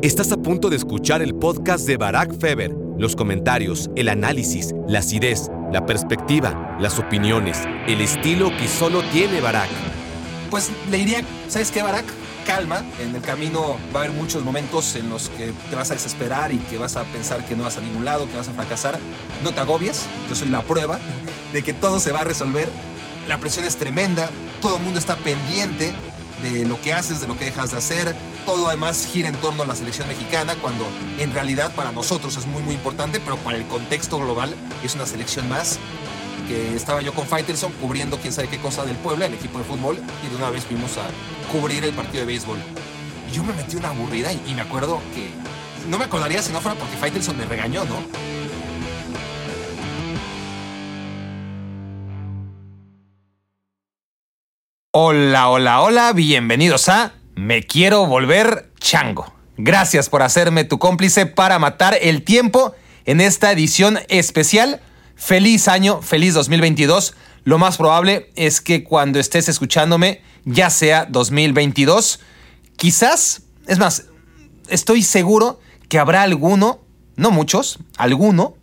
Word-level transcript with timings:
Estás 0.00 0.30
a 0.30 0.36
punto 0.36 0.70
de 0.70 0.76
escuchar 0.76 1.22
el 1.22 1.34
podcast 1.34 1.84
de 1.84 1.96
Barack 1.96 2.38
Feber. 2.38 2.70
Los 2.98 3.16
comentarios, 3.16 3.90
el 3.96 4.08
análisis, 4.08 4.72
la 4.86 5.00
acidez, 5.00 5.50
la 5.72 5.86
perspectiva, 5.86 6.76
las 6.80 7.00
opiniones, 7.00 7.58
el 7.88 8.00
estilo 8.00 8.56
que 8.56 8.68
solo 8.68 9.02
tiene 9.10 9.40
Barack. 9.40 9.68
Pues 10.50 10.70
le 10.88 10.98
diría, 10.98 11.24
¿sabes 11.48 11.72
qué, 11.72 11.82
Barack? 11.82 12.04
Calma, 12.46 12.84
en 13.00 13.12
el 13.16 13.22
camino 13.22 13.76
va 13.92 14.02
a 14.02 14.04
haber 14.04 14.14
muchos 14.14 14.44
momentos 14.44 14.94
en 14.94 15.10
los 15.10 15.30
que 15.30 15.52
te 15.68 15.74
vas 15.74 15.90
a 15.90 15.94
desesperar 15.94 16.52
y 16.52 16.58
que 16.58 16.78
vas 16.78 16.96
a 16.96 17.02
pensar 17.02 17.44
que 17.44 17.56
no 17.56 17.64
vas 17.64 17.76
a 17.76 17.80
ningún 17.80 18.04
lado, 18.04 18.28
que 18.30 18.36
vas 18.36 18.48
a 18.48 18.52
fracasar. 18.52 19.00
No 19.42 19.52
te 19.52 19.58
agobies, 19.58 20.06
yo 20.28 20.36
soy 20.36 20.48
la 20.48 20.62
prueba 20.62 21.00
de 21.52 21.64
que 21.64 21.72
todo 21.72 21.98
se 21.98 22.12
va 22.12 22.20
a 22.20 22.24
resolver. 22.24 22.68
La 23.26 23.38
presión 23.38 23.64
es 23.64 23.74
tremenda, 23.74 24.30
todo 24.62 24.76
el 24.76 24.82
mundo 24.84 25.00
está 25.00 25.16
pendiente 25.16 25.92
de 26.42 26.64
lo 26.64 26.80
que 26.80 26.92
haces, 26.92 27.20
de 27.20 27.26
lo 27.26 27.36
que 27.36 27.46
dejas 27.46 27.70
de 27.70 27.78
hacer. 27.78 28.14
Todo 28.46 28.68
además 28.68 29.06
gira 29.10 29.28
en 29.28 29.34
torno 29.36 29.62
a 29.62 29.66
la 29.66 29.74
selección 29.74 30.08
mexicana, 30.08 30.54
cuando 30.56 30.86
en 31.18 31.32
realidad 31.32 31.74
para 31.74 31.92
nosotros 31.92 32.36
es 32.36 32.46
muy 32.46 32.62
muy 32.62 32.74
importante, 32.74 33.20
pero 33.20 33.36
para 33.38 33.56
el 33.56 33.66
contexto 33.66 34.18
global 34.18 34.54
es 34.82 34.94
una 34.94 35.06
selección 35.06 35.48
más. 35.48 35.78
Que 36.46 36.74
estaba 36.74 37.02
yo 37.02 37.12
con 37.12 37.26
Faitelson 37.26 37.72
cubriendo 37.72 38.18
quién 38.18 38.32
sabe 38.32 38.48
qué 38.48 38.58
cosa 38.58 38.86
del 38.86 38.96
Puebla, 38.96 39.26
el 39.26 39.34
equipo 39.34 39.58
de 39.58 39.64
fútbol, 39.64 39.98
y 40.24 40.30
de 40.30 40.36
una 40.36 40.48
vez 40.48 40.64
fuimos 40.64 40.96
a 40.96 41.06
cubrir 41.52 41.84
el 41.84 41.92
partido 41.92 42.20
de 42.20 42.26
béisbol. 42.26 42.58
Yo 43.32 43.44
me 43.44 43.52
metí 43.52 43.76
una 43.76 43.90
aburrida 43.90 44.32
y, 44.32 44.42
y 44.46 44.54
me 44.54 44.62
acuerdo 44.62 45.02
que 45.14 45.28
no 45.90 45.98
me 45.98 46.04
acordaría 46.04 46.42
si 46.42 46.52
no 46.52 46.60
fuera 46.60 46.78
porque 46.78 46.96
Faitelson 46.96 47.36
me 47.36 47.44
regañó, 47.44 47.84
¿no? 47.84 48.37
Hola, 54.92 55.50
hola, 55.50 55.82
hola, 55.82 56.14
bienvenidos 56.14 56.88
a 56.88 57.12
Me 57.34 57.62
quiero 57.62 58.06
volver 58.06 58.72
chango. 58.80 59.30
Gracias 59.58 60.08
por 60.08 60.22
hacerme 60.22 60.64
tu 60.64 60.78
cómplice 60.78 61.26
para 61.26 61.58
matar 61.58 61.98
el 62.00 62.22
tiempo 62.22 62.74
en 63.04 63.20
esta 63.20 63.52
edición 63.52 63.98
especial. 64.08 64.80
Feliz 65.14 65.68
año, 65.68 66.00
feliz 66.00 66.32
2022. 66.32 67.14
Lo 67.44 67.58
más 67.58 67.76
probable 67.76 68.30
es 68.34 68.62
que 68.62 68.82
cuando 68.82 69.20
estés 69.20 69.50
escuchándome 69.50 70.22
ya 70.46 70.70
sea 70.70 71.04
2022. 71.04 72.20
Quizás, 72.78 73.42
es 73.66 73.78
más, 73.78 74.06
estoy 74.70 75.02
seguro 75.02 75.60
que 75.90 75.98
habrá 75.98 76.22
alguno, 76.22 76.80
no 77.14 77.30
muchos, 77.30 77.78
alguno 77.98 78.54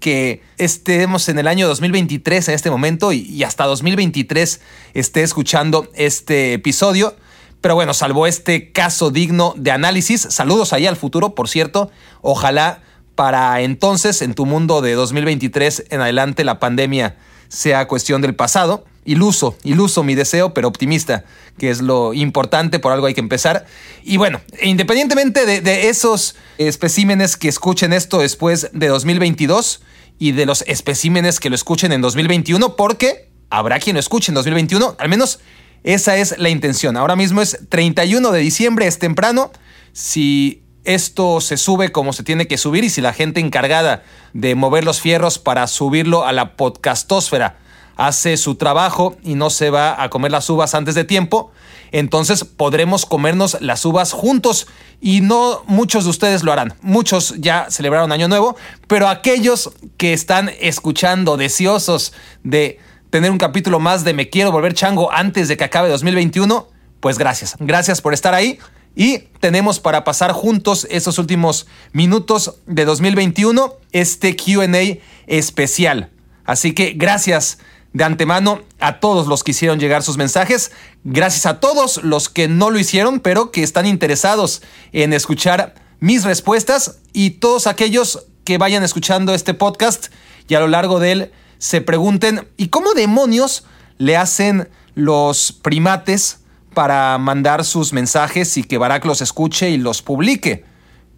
que 0.00 0.42
estemos 0.58 1.28
en 1.28 1.38
el 1.38 1.46
año 1.46 1.68
2023 1.68 2.48
en 2.48 2.54
este 2.54 2.70
momento 2.70 3.12
y, 3.12 3.42
hasta 3.44 3.66
2023 3.66 4.60
esté 4.94 5.22
escuchando 5.22 5.88
este 5.94 6.54
episodio. 6.54 7.14
Pero 7.60 7.74
bueno, 7.74 7.92
salvo 7.94 8.26
este 8.26 8.72
caso 8.72 9.10
digno 9.10 9.54
de 9.56 9.70
análisis, 9.70 10.22
saludos 10.30 10.72
ahí 10.72 10.86
al 10.86 10.96
futuro, 10.96 11.34
por 11.34 11.48
cierto. 11.48 11.90
Ojalá 12.22 12.82
para 13.14 13.60
entonces, 13.60 14.22
en 14.22 14.34
tu 14.34 14.46
mundo 14.46 14.80
de 14.80 14.94
2023 14.94 15.84
en 15.90 16.00
adelante, 16.00 16.42
la 16.42 16.58
pandemia 16.58 17.16
sea 17.48 17.86
cuestión 17.86 18.22
del 18.22 18.34
pasado. 18.34 18.86
Iluso, 19.04 19.56
iluso 19.62 20.02
mi 20.02 20.14
deseo, 20.14 20.54
pero 20.54 20.68
optimista, 20.68 21.24
que 21.58 21.70
es 21.70 21.82
lo 21.82 22.14
importante, 22.14 22.78
por 22.78 22.92
algo 22.92 23.06
hay 23.06 23.14
que 23.14 23.20
empezar. 23.20 23.66
Y 24.04 24.16
bueno, 24.16 24.40
independientemente 24.62 25.60
de, 25.60 25.88
esos 25.88 26.36
especímenes 26.58 27.36
que 27.36 27.48
escuchen 27.48 27.92
esto 27.92 28.20
después 28.20 28.70
de 28.72 28.88
2022, 28.88 29.82
y 30.20 30.32
de 30.32 30.46
los 30.46 30.62
especímenes 30.68 31.40
que 31.40 31.48
lo 31.48 31.56
escuchen 31.56 31.92
en 31.92 32.02
2021, 32.02 32.76
porque 32.76 33.30
habrá 33.48 33.80
quien 33.80 33.94
lo 33.94 34.00
escuche 34.00 34.30
en 34.30 34.34
2021, 34.34 34.96
al 34.98 35.08
menos 35.08 35.40
esa 35.82 36.18
es 36.18 36.38
la 36.38 36.50
intención. 36.50 36.98
Ahora 36.98 37.16
mismo 37.16 37.40
es 37.40 37.58
31 37.70 38.30
de 38.30 38.38
diciembre, 38.38 38.86
es 38.86 38.98
temprano. 38.98 39.50
Si 39.92 40.62
esto 40.84 41.40
se 41.40 41.56
sube 41.56 41.90
como 41.90 42.12
se 42.12 42.22
tiene 42.22 42.46
que 42.46 42.58
subir 42.58 42.84
y 42.84 42.90
si 42.90 43.00
la 43.00 43.14
gente 43.14 43.40
encargada 43.40 44.02
de 44.34 44.54
mover 44.54 44.84
los 44.84 45.00
fierros 45.00 45.38
para 45.38 45.66
subirlo 45.66 46.26
a 46.26 46.32
la 46.32 46.54
podcastósfera 46.54 47.58
hace 48.00 48.38
su 48.38 48.54
trabajo 48.54 49.16
y 49.22 49.34
no 49.34 49.50
se 49.50 49.68
va 49.68 50.02
a 50.02 50.08
comer 50.08 50.32
las 50.32 50.48
uvas 50.48 50.74
antes 50.74 50.94
de 50.94 51.04
tiempo, 51.04 51.52
entonces 51.92 52.44
podremos 52.44 53.04
comernos 53.04 53.58
las 53.60 53.84
uvas 53.84 54.12
juntos 54.12 54.66
y 55.02 55.20
no 55.20 55.62
muchos 55.66 56.04
de 56.04 56.10
ustedes 56.10 56.42
lo 56.42 56.50
harán. 56.50 56.72
Muchos 56.80 57.34
ya 57.36 57.66
celebraron 57.68 58.10
Año 58.10 58.26
Nuevo, 58.26 58.56
pero 58.86 59.06
aquellos 59.06 59.72
que 59.98 60.14
están 60.14 60.50
escuchando 60.60 61.36
deseosos 61.36 62.14
de 62.42 62.78
tener 63.10 63.30
un 63.30 63.38
capítulo 63.38 63.80
más 63.80 64.02
de 64.02 64.14
Me 64.14 64.30
quiero 64.30 64.50
volver 64.50 64.72
chango 64.72 65.12
antes 65.12 65.48
de 65.48 65.58
que 65.58 65.64
acabe 65.64 65.90
2021, 65.90 66.68
pues 67.00 67.18
gracias. 67.18 67.56
Gracias 67.58 68.00
por 68.00 68.14
estar 68.14 68.32
ahí. 68.34 68.58
Y 68.96 69.18
tenemos 69.40 69.78
para 69.78 70.04
pasar 70.04 70.32
juntos 70.32 70.86
estos 70.90 71.18
últimos 71.18 71.66
minutos 71.92 72.56
de 72.66 72.86
2021 72.86 73.74
este 73.92 74.36
QA 74.36 74.98
especial. 75.26 76.10
Así 76.44 76.72
que 76.72 76.94
gracias 76.96 77.58
de 77.92 78.04
antemano 78.04 78.60
a 78.78 79.00
todos 79.00 79.26
los 79.26 79.42
que 79.42 79.50
hicieron 79.50 79.80
llegar 79.80 80.02
sus 80.02 80.16
mensajes. 80.16 80.72
Gracias 81.04 81.46
a 81.46 81.60
todos 81.60 82.02
los 82.02 82.28
que 82.28 82.48
no 82.48 82.70
lo 82.70 82.78
hicieron, 82.78 83.20
pero 83.20 83.50
que 83.50 83.62
están 83.62 83.86
interesados 83.86 84.62
en 84.92 85.12
escuchar 85.12 85.74
mis 85.98 86.24
respuestas 86.24 86.98
y 87.12 87.30
todos 87.30 87.66
aquellos 87.66 88.26
que 88.44 88.58
vayan 88.58 88.82
escuchando 88.82 89.34
este 89.34 89.54
podcast 89.54 90.06
y 90.48 90.54
a 90.54 90.60
lo 90.60 90.68
largo 90.68 90.98
de 90.98 91.12
él 91.12 91.32
se 91.58 91.80
pregunten, 91.80 92.48
¿y 92.56 92.68
cómo 92.68 92.94
demonios 92.94 93.64
le 93.98 94.16
hacen 94.16 94.68
los 94.94 95.52
primates 95.52 96.40
para 96.74 97.18
mandar 97.18 97.64
sus 97.64 97.92
mensajes 97.92 98.56
y 98.56 98.64
que 98.64 98.78
Barack 98.78 99.04
los 99.04 99.20
escuche 99.20 99.70
y 99.70 99.76
los 99.76 100.00
publique? 100.00 100.64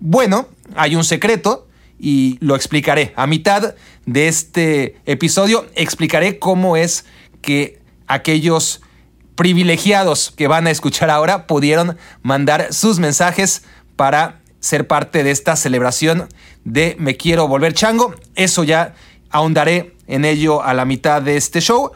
Bueno, 0.01 0.49
hay 0.75 0.97
un 0.97 1.05
secreto 1.05 1.69
y 2.03 2.37
lo 2.41 2.57
explicaré. 2.57 3.15
A 3.17 3.27
mitad 3.29 3.77
de 4.05 4.29
este 4.29 4.97
episodio 5.07 5.67
explicaré 5.77 6.41
cómo 6.41 6.77
es 6.77 7.07
que 7.41 7.81
aquellos 8.09 8.83
privilegiados 9.37 10.33
que 10.37 10.49
van 10.49 10.67
a 10.67 10.73
escuchar 10.73 11.09
ahora 11.09 11.47
pudieron 11.47 11.97
mandar 12.23 12.75
sus 12.75 12.99
mensajes 12.99 13.63
para 13.97 14.41
ser 14.59 14.89
parte 14.89 15.23
de 15.23 15.31
esta 15.31 15.55
celebración 15.57 16.29
de 16.65 16.97
Me 16.99 17.17
quiero 17.17 17.47
volver 17.47 17.73
chango. 17.73 18.15
Eso 18.35 18.65
ya 18.65 18.95
ahondaré 19.31 19.95
en 20.09 20.25
ello 20.25 20.63
a 20.63 20.75
la 20.75 20.85
mitad 20.85 21.23
de 21.23 21.37
este 21.37 21.61
show. 21.61 21.93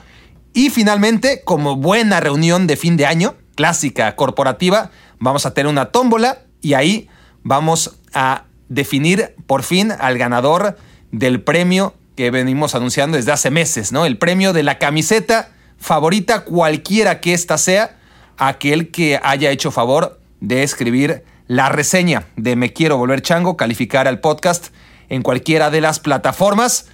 Y 0.55 0.71
finalmente, 0.71 1.43
como 1.45 1.77
buena 1.77 2.21
reunión 2.21 2.67
de 2.67 2.77
fin 2.77 2.97
de 2.97 3.07
año, 3.07 3.35
clásica 3.57 4.15
corporativa, 4.15 4.91
vamos 5.19 5.47
a 5.47 5.53
tener 5.53 5.71
una 5.71 5.87
tómbola 5.87 6.43
y 6.63 6.75
ahí 6.75 7.09
vamos 7.43 7.99
a 8.15 8.46
definir 8.69 9.35
por 9.47 9.63
fin 9.63 9.93
al 9.93 10.19
ganador 10.19 10.77
del 11.13 11.43
premio 11.43 11.95
que 12.17 12.31
venimos 12.31 12.75
anunciando 12.75 13.17
desde 13.17 13.33
hace 13.33 13.51
meses, 13.51 13.93
¿no? 13.93 14.07
El 14.07 14.19
premio 14.19 14.53
de 14.53 14.63
la 14.63 14.79
camiseta 14.79 15.51
favorita, 15.79 16.45
cualquiera 16.45 17.21
que 17.21 17.35
ésta 17.35 17.59
sea, 17.59 17.99
aquel 18.39 18.91
que 18.91 19.21
haya 19.23 19.51
hecho 19.51 19.71
favor 19.71 20.21
de 20.41 20.63
escribir 20.63 21.25
la 21.47 21.69
reseña 21.69 22.27
de 22.37 22.57
Me 22.57 22.73
Quiero 22.73 22.97
Volver 22.97 23.23
Chango, 23.23 23.57
calificar 23.57 24.09
al 24.09 24.21
podcast 24.21 24.69
en 25.09 25.23
cualquiera 25.23 25.71
de 25.71 25.81
las 25.81 26.01
plataformas. 26.01 26.87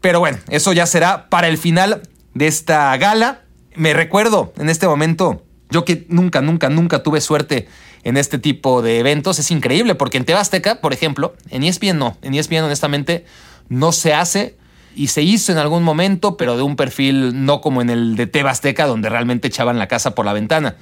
Pero 0.00 0.20
bueno, 0.20 0.38
eso 0.48 0.72
ya 0.72 0.86
será 0.86 1.28
para 1.28 1.48
el 1.48 1.58
final 1.58 2.02
de 2.34 2.46
esta 2.46 2.96
gala. 2.96 3.42
Me 3.74 3.94
recuerdo 3.94 4.52
en 4.58 4.68
este 4.68 4.86
momento, 4.86 5.44
yo 5.70 5.84
que 5.84 6.06
nunca, 6.08 6.42
nunca, 6.42 6.68
nunca 6.68 7.02
tuve 7.02 7.20
suerte 7.20 7.68
en 8.04 8.16
este 8.16 8.38
tipo 8.38 8.82
de 8.82 8.98
eventos. 8.98 9.38
Es 9.38 9.50
increíble 9.50 9.94
porque 9.94 10.18
en 10.18 10.24
Tebasteca, 10.24 10.80
por 10.80 10.92
ejemplo, 10.92 11.34
en 11.50 11.64
ESPN 11.64 11.98
no. 11.98 12.16
En 12.22 12.34
ESPN 12.34 12.64
honestamente 12.64 13.24
no 13.68 13.92
se 13.92 14.14
hace 14.14 14.56
y 14.94 15.08
se 15.08 15.22
hizo 15.22 15.52
en 15.52 15.58
algún 15.58 15.82
momento, 15.82 16.36
pero 16.36 16.56
de 16.56 16.62
un 16.62 16.76
perfil 16.76 17.44
no 17.44 17.60
como 17.60 17.80
en 17.80 17.90
el 17.90 18.16
de 18.16 18.26
TV 18.26 18.48
Azteca, 18.50 18.86
donde 18.86 19.08
realmente 19.08 19.48
echaban 19.48 19.78
la 19.78 19.88
casa 19.88 20.14
por 20.14 20.26
la 20.26 20.32
ventana. 20.32 20.76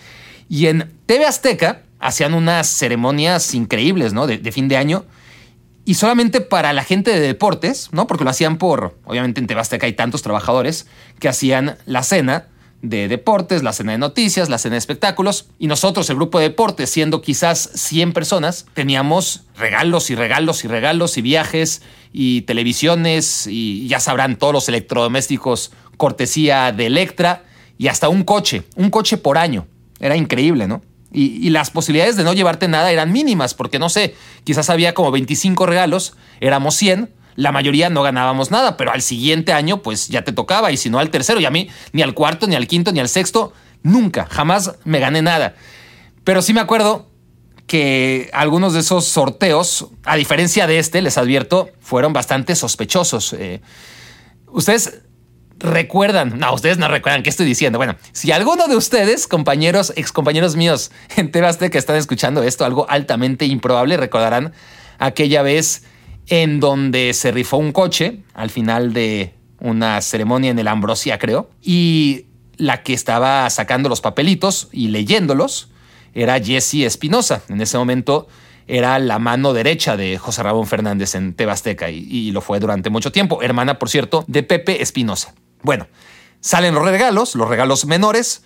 Y 0.49 0.67
en 0.67 0.91
TV 1.07 1.27
Azteca 1.27 1.83
hacían 2.01 2.35
unas 2.35 2.67
ceremonias 2.67 3.55
increíbles, 3.55 4.13
¿no? 4.13 4.27
De, 4.27 4.39
de, 4.39 4.53
fin 4.53 4.69
de 4.69 4.77
año. 4.77 5.05
Y 5.85 5.95
solamente 5.95 6.41
para 6.41 6.73
la 6.73 6.83
gente 6.83 7.13
de 7.13 7.21
deportes, 7.21 7.91
¿no? 7.93 8.07
Porque 8.07 8.25
lo 8.25 8.31
hacían 8.31 8.59
por, 8.59 8.99
obviamente 9.05 9.41
en 9.41 9.47
TV 9.47 9.61
Azteca 9.61 9.87
hay 9.87 9.93
tantos 9.93 10.23
trabajadores 10.23 10.87
que 11.21 11.29
hacían 11.29 11.77
la 11.87 12.03
cena 12.03 12.49
de 12.83 13.09
deportes, 13.09 13.63
la 13.63 13.73
cena 13.73 13.93
de 13.93 13.99
noticias, 13.99 14.49
la 14.49 14.59
cena 14.59 14.75
de 14.75 14.79
espectáculos. 14.79 15.49
Y 15.59 15.67
nosotros, 15.67 16.09
el 16.11 16.17
grupo 16.17 16.39
de 16.39 16.49
deportes, 16.49 16.91
siendo 16.91 17.21
quizás 17.21 17.71
100 17.75 18.13
personas, 18.13 18.67
teníamos 18.75 19.45
regalos 19.57 20.11
y 20.11 20.15
regalos 20.15 20.65
y 20.65 20.69
regalos 20.69 21.19
y 21.19 21.23
viajes 21.23 21.83
y 22.13 22.43
televisiones 22.43 23.47
y 23.47 23.87
ya 23.89 24.01
sabrán 24.01 24.37
todos 24.37 24.53
los 24.53 24.69
electrodomésticos 24.69 25.73
cortesía 25.97 26.73
de 26.73 26.87
Electra 26.87 27.45
y 27.77 27.89
hasta 27.89 28.09
un 28.09 28.25
coche, 28.25 28.65
un 28.77 28.91
coche 28.91 29.19
por 29.19 29.39
año. 29.39 29.67
Era 30.01 30.17
increíble, 30.17 30.67
¿no? 30.67 30.83
Y, 31.13 31.51
las 31.51 31.71
posibilidades 31.71 32.17
de 32.17 32.23
no 32.23 32.33
llevarte 32.33 32.69
nada 32.69 32.93
eran 32.93 33.11
mínimas, 33.11 33.53
porque 33.53 33.81
no 33.81 33.89
sé, 33.89 34.15
quizás 34.45 34.71
había 34.71 34.95
como 34.95 35.11
25 35.11 35.67
regalos, 35.67 36.15
éramos 36.41 36.77
100, 36.77 37.11
la 37.41 37.53
mayoría 37.53 37.89
no 37.89 38.03
ganábamos 38.03 38.51
nada, 38.51 38.77
pero 38.77 38.93
al 38.93 39.01
siguiente 39.01 39.53
año 39.53 39.83
pues 39.83 40.09
ya 40.09 40.23
te 40.23 40.33
tocaba 40.33 40.71
y 40.73 40.77
si 40.77 40.91
no 40.91 40.99
al 40.99 41.11
tercero 41.11 41.41
y 41.41 41.47
a 41.47 41.51
mí 41.51 41.71
ni 41.93 42.03
al 42.03 42.13
cuarto, 42.13 42.47
ni 42.47 42.55
al 42.55 42.67
quinto, 42.67 42.93
ni 42.93 43.01
al 43.01 43.09
sexto, 43.09 43.55
nunca, 43.83 44.27
jamás 44.31 44.73
me 44.85 45.01
gané 45.01 45.23
nada. 45.23 45.55
Pero 46.23 46.43
sí 46.43 46.53
me 46.53 46.61
acuerdo 46.61 47.09
que 47.67 48.29
algunos 48.35 48.75
de 48.75 48.81
esos 48.81 49.07
sorteos, 49.07 49.87
a 50.05 50.17
diferencia 50.17 50.67
de 50.67 50.79
este, 50.79 51.01
les 51.01 51.17
advierto, 51.17 51.71
fueron 51.81 52.13
bastante 52.13 52.55
sospechosos. 52.55 53.33
Eh, 53.33 53.63
ustedes 54.49 55.01
recuerdan, 55.59 56.39
no, 56.39 56.53
ustedes 56.53 56.77
no 56.77 56.89
recuerdan 56.89 57.23
qué 57.23 57.31
estoy 57.31 57.47
diciendo. 57.47 57.79
Bueno, 57.79 57.97
si 58.13 58.33
alguno 58.33 58.69
de 58.69 58.77
ustedes, 58.77 59.27
compañeros, 59.27 59.95
excompañeros 59.97 60.57
míos 60.57 60.91
en 61.17 61.31
Tebaste 61.31 61.71
que 61.71 61.79
están 61.79 61.97
escuchando 61.97 62.43
esto, 62.43 62.67
algo 62.67 62.87
altamente 62.91 63.47
improbable, 63.47 63.97
recordarán 63.97 64.53
aquella 64.99 65.41
vez 65.43 65.85
en 66.31 66.61
donde 66.61 67.13
se 67.13 67.33
rifó 67.33 67.59
un 67.59 67.73
coche 67.73 68.21
al 68.35 68.51
final 68.51 68.95
de 68.95 69.35
una 69.59 70.01
ceremonia 70.01 70.51
en 70.51 70.59
el 70.59 70.69
Ambrosia, 70.69 71.19
creo, 71.19 71.51
y 71.61 72.27
la 72.57 72.83
que 72.83 72.95
estaba 72.95 73.51
sacando 73.51 73.89
los 73.89 74.01
papelitos 74.01 74.69
y 74.73 74.89
leyéndolos 74.89 75.71
era 76.15 76.41
Jessie 76.41 76.87
Espinosa. 76.87 77.43
En 77.49 77.61
ese 77.61 77.77
momento 77.77 78.29
era 78.69 78.99
la 79.01 79.19
mano 79.19 79.53
derecha 79.53 79.97
de 79.97 80.19
José 80.19 80.45
Ramón 80.45 80.67
Fernández 80.67 81.17
en 81.17 81.35
Tebasteca 81.35 81.91
y, 81.91 82.07
y 82.09 82.31
lo 82.31 82.41
fue 82.41 82.61
durante 82.61 82.91
mucho 82.91 83.11
tiempo, 83.11 83.43
hermana, 83.43 83.79
por 83.79 83.91
cierto, 83.91 84.25
de 84.29 84.45
Pepe 84.45 84.83
Espinosa. 84.83 85.35
Bueno, 85.63 85.89
salen 86.41 86.75
los 86.75 86.85
regalos, 86.85 87.35
los 87.35 87.49
regalos 87.49 87.87
menores, 87.87 88.45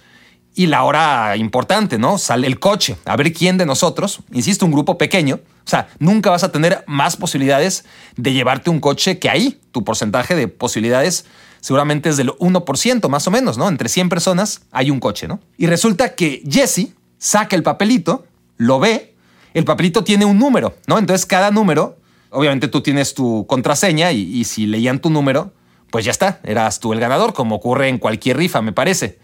y 0.54 0.66
la 0.66 0.84
hora 0.84 1.36
importante, 1.36 1.98
¿no? 1.98 2.18
Sale 2.18 2.46
el 2.46 2.58
coche, 2.58 2.96
a 3.04 3.16
ver 3.16 3.32
quién 3.32 3.58
de 3.58 3.66
nosotros, 3.66 4.20
insisto, 4.32 4.64
un 4.64 4.72
grupo 4.72 4.98
pequeño, 4.98 5.40
o 5.66 5.68
sea, 5.70 5.88
nunca 5.98 6.30
vas 6.30 6.44
a 6.44 6.52
tener 6.52 6.84
más 6.86 7.16
posibilidades 7.16 7.84
de 8.16 8.32
llevarte 8.32 8.70
un 8.70 8.80
coche 8.80 9.18
que 9.18 9.30
ahí. 9.30 9.60
Tu 9.72 9.82
porcentaje 9.82 10.34
de 10.34 10.46
posibilidades 10.46 11.24
seguramente 11.60 12.10
es 12.10 12.18
del 12.18 12.30
1% 12.32 13.08
más 13.08 13.26
o 13.26 13.30
menos, 13.30 13.56
¿no? 13.56 13.68
Entre 13.68 13.88
100 13.88 14.10
personas 14.10 14.62
hay 14.70 14.90
un 14.90 15.00
coche, 15.00 15.26
¿no? 15.26 15.40
Y 15.56 15.66
resulta 15.66 16.14
que 16.14 16.42
Jesse 16.48 16.88
saca 17.18 17.56
el 17.56 17.62
papelito, 17.62 18.26
lo 18.58 18.78
ve, 18.78 19.14
el 19.54 19.64
papelito 19.64 20.04
tiene 20.04 20.26
un 20.26 20.38
número, 20.38 20.74
¿no? 20.86 20.98
Entonces 20.98 21.24
cada 21.24 21.50
número, 21.50 21.96
obviamente 22.28 22.68
tú 22.68 22.82
tienes 22.82 23.14
tu 23.14 23.46
contraseña 23.46 24.12
y, 24.12 24.20
y 24.20 24.44
si 24.44 24.66
leían 24.66 24.98
tu 24.98 25.08
número, 25.08 25.52
pues 25.90 26.04
ya 26.04 26.10
está, 26.10 26.40
eras 26.44 26.78
tú 26.80 26.92
el 26.92 27.00
ganador, 27.00 27.32
como 27.32 27.54
ocurre 27.54 27.88
en 27.88 27.98
cualquier 27.98 28.36
rifa, 28.36 28.60
me 28.60 28.72
parece. 28.72 29.18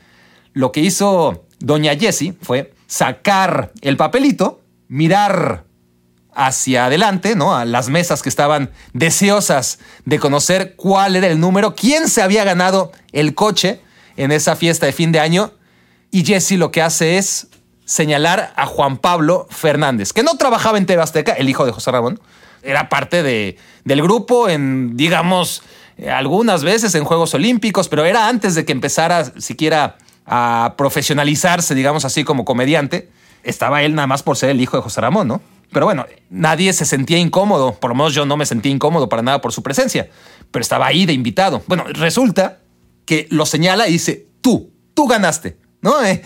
Lo 0.53 0.73
que 0.73 0.81
hizo 0.81 1.45
doña 1.59 1.97
Jessie 1.97 2.35
fue 2.43 2.73
sacar 2.87 3.73
el 3.83 3.97
papelito, 3.97 4.61
mirar 4.89 5.65
hacia 6.33 6.87
adelante, 6.87 7.37
¿no? 7.37 7.55
A 7.55 7.65
las 7.65 7.89
mesas 7.89 8.23
que 8.23 8.29
estaban 8.29 8.71
deseosas 8.93 9.79
de 10.05 10.19
conocer 10.19 10.75
cuál 10.77 11.17
era 11.17 11.27
el 11.27 11.41
número, 11.41 11.75
quién 11.75 12.09
se 12.09 12.23
había 12.23 12.45
ganado 12.45 12.93
el 13.13 13.35
coche 13.35 13.81
en 14.17 14.33
esa 14.33 14.57
fiesta 14.57 14.87
de 14.87 14.93
fin 14.93 15.13
de 15.13 15.21
año. 15.21 15.53
Y 16.11 16.25
Jesse 16.25 16.53
lo 16.53 16.71
que 16.71 16.83
hace 16.83 17.19
es 17.19 17.49
señalar 17.85 18.53
a 18.57 18.67
Juan 18.67 18.99
Pablo 18.99 19.47
Fernández, 19.51 20.13
que 20.13 20.23
no 20.23 20.37
trabajaba 20.37 20.79
en 20.79 20.87
TV 20.87 21.03
Azteca, 21.03 21.33
el 21.33 21.49
hijo 21.49 21.67
de 21.67 21.73
José 21.73 21.91
Ramón, 21.91 22.21
era 22.63 22.89
parte 22.89 23.23
de, 23.23 23.57
del 23.85 24.03
grupo 24.03 24.49
en, 24.49 24.97
digamos, 24.97 25.63
algunas 26.09 26.63
veces 26.63 26.95
en 26.95 27.05
Juegos 27.05 27.35
Olímpicos, 27.35 27.89
pero 27.89 28.05
era 28.05 28.29
antes 28.29 28.55
de 28.55 28.65
que 28.65 28.73
empezara 28.73 29.25
siquiera 29.41 29.97
a 30.33 30.75
profesionalizarse, 30.79 31.75
digamos 31.75 32.05
así, 32.05 32.23
como 32.23 32.45
comediante. 32.45 33.11
Estaba 33.43 33.83
él 33.83 33.97
nada 33.97 34.07
más 34.07 34.23
por 34.23 34.37
ser 34.37 34.51
el 34.51 34.61
hijo 34.61 34.77
de 34.77 34.83
José 34.83 35.01
Ramón, 35.01 35.27
¿no? 35.27 35.43
Pero 35.73 35.87
bueno, 35.87 36.07
nadie 36.31 36.73
se 36.73 36.85
sentía 36.85 37.19
incómodo, 37.19 37.75
por 37.75 37.91
lo 37.91 37.97
menos 37.97 38.15
yo 38.15 38.25
no 38.27 38.37
me 38.37 38.47
sentía 38.47 38.71
incómodo 38.71 39.09
para 39.09 39.23
nada 39.23 39.41
por 39.41 39.53
su 39.53 39.63
presencia, 39.65 40.09
pero 40.53 40.63
estaba 40.63 40.87
ahí 40.87 41.05
de 41.05 41.13
invitado. 41.13 41.63
Bueno, 41.67 41.85
resulta 41.89 42.61
que 43.07 43.27
lo 43.31 43.45
señala 43.45 43.89
y 43.89 43.93
dice, 43.93 44.29
tú, 44.41 44.73
tú 44.95 45.09
ganaste, 45.09 45.59
¿no? 45.83 46.01
Eh, 46.05 46.23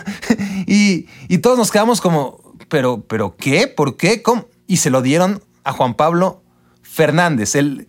y, 0.66 1.06
y, 1.28 1.38
todos 1.38 1.58
nos 1.58 1.70
quedamos 1.70 2.00
como, 2.00 2.40
pero, 2.70 3.02
pero 3.06 3.36
¿qué? 3.36 3.66
¿Por 3.66 3.98
qué? 3.98 4.22
¿Cómo? 4.22 4.46
Y 4.66 4.78
se 4.78 4.88
lo 4.88 5.02
dieron 5.02 5.42
a 5.62 5.72
Juan 5.72 5.94
Pablo 5.94 6.42
Fernández, 6.80 7.54
el, 7.54 7.86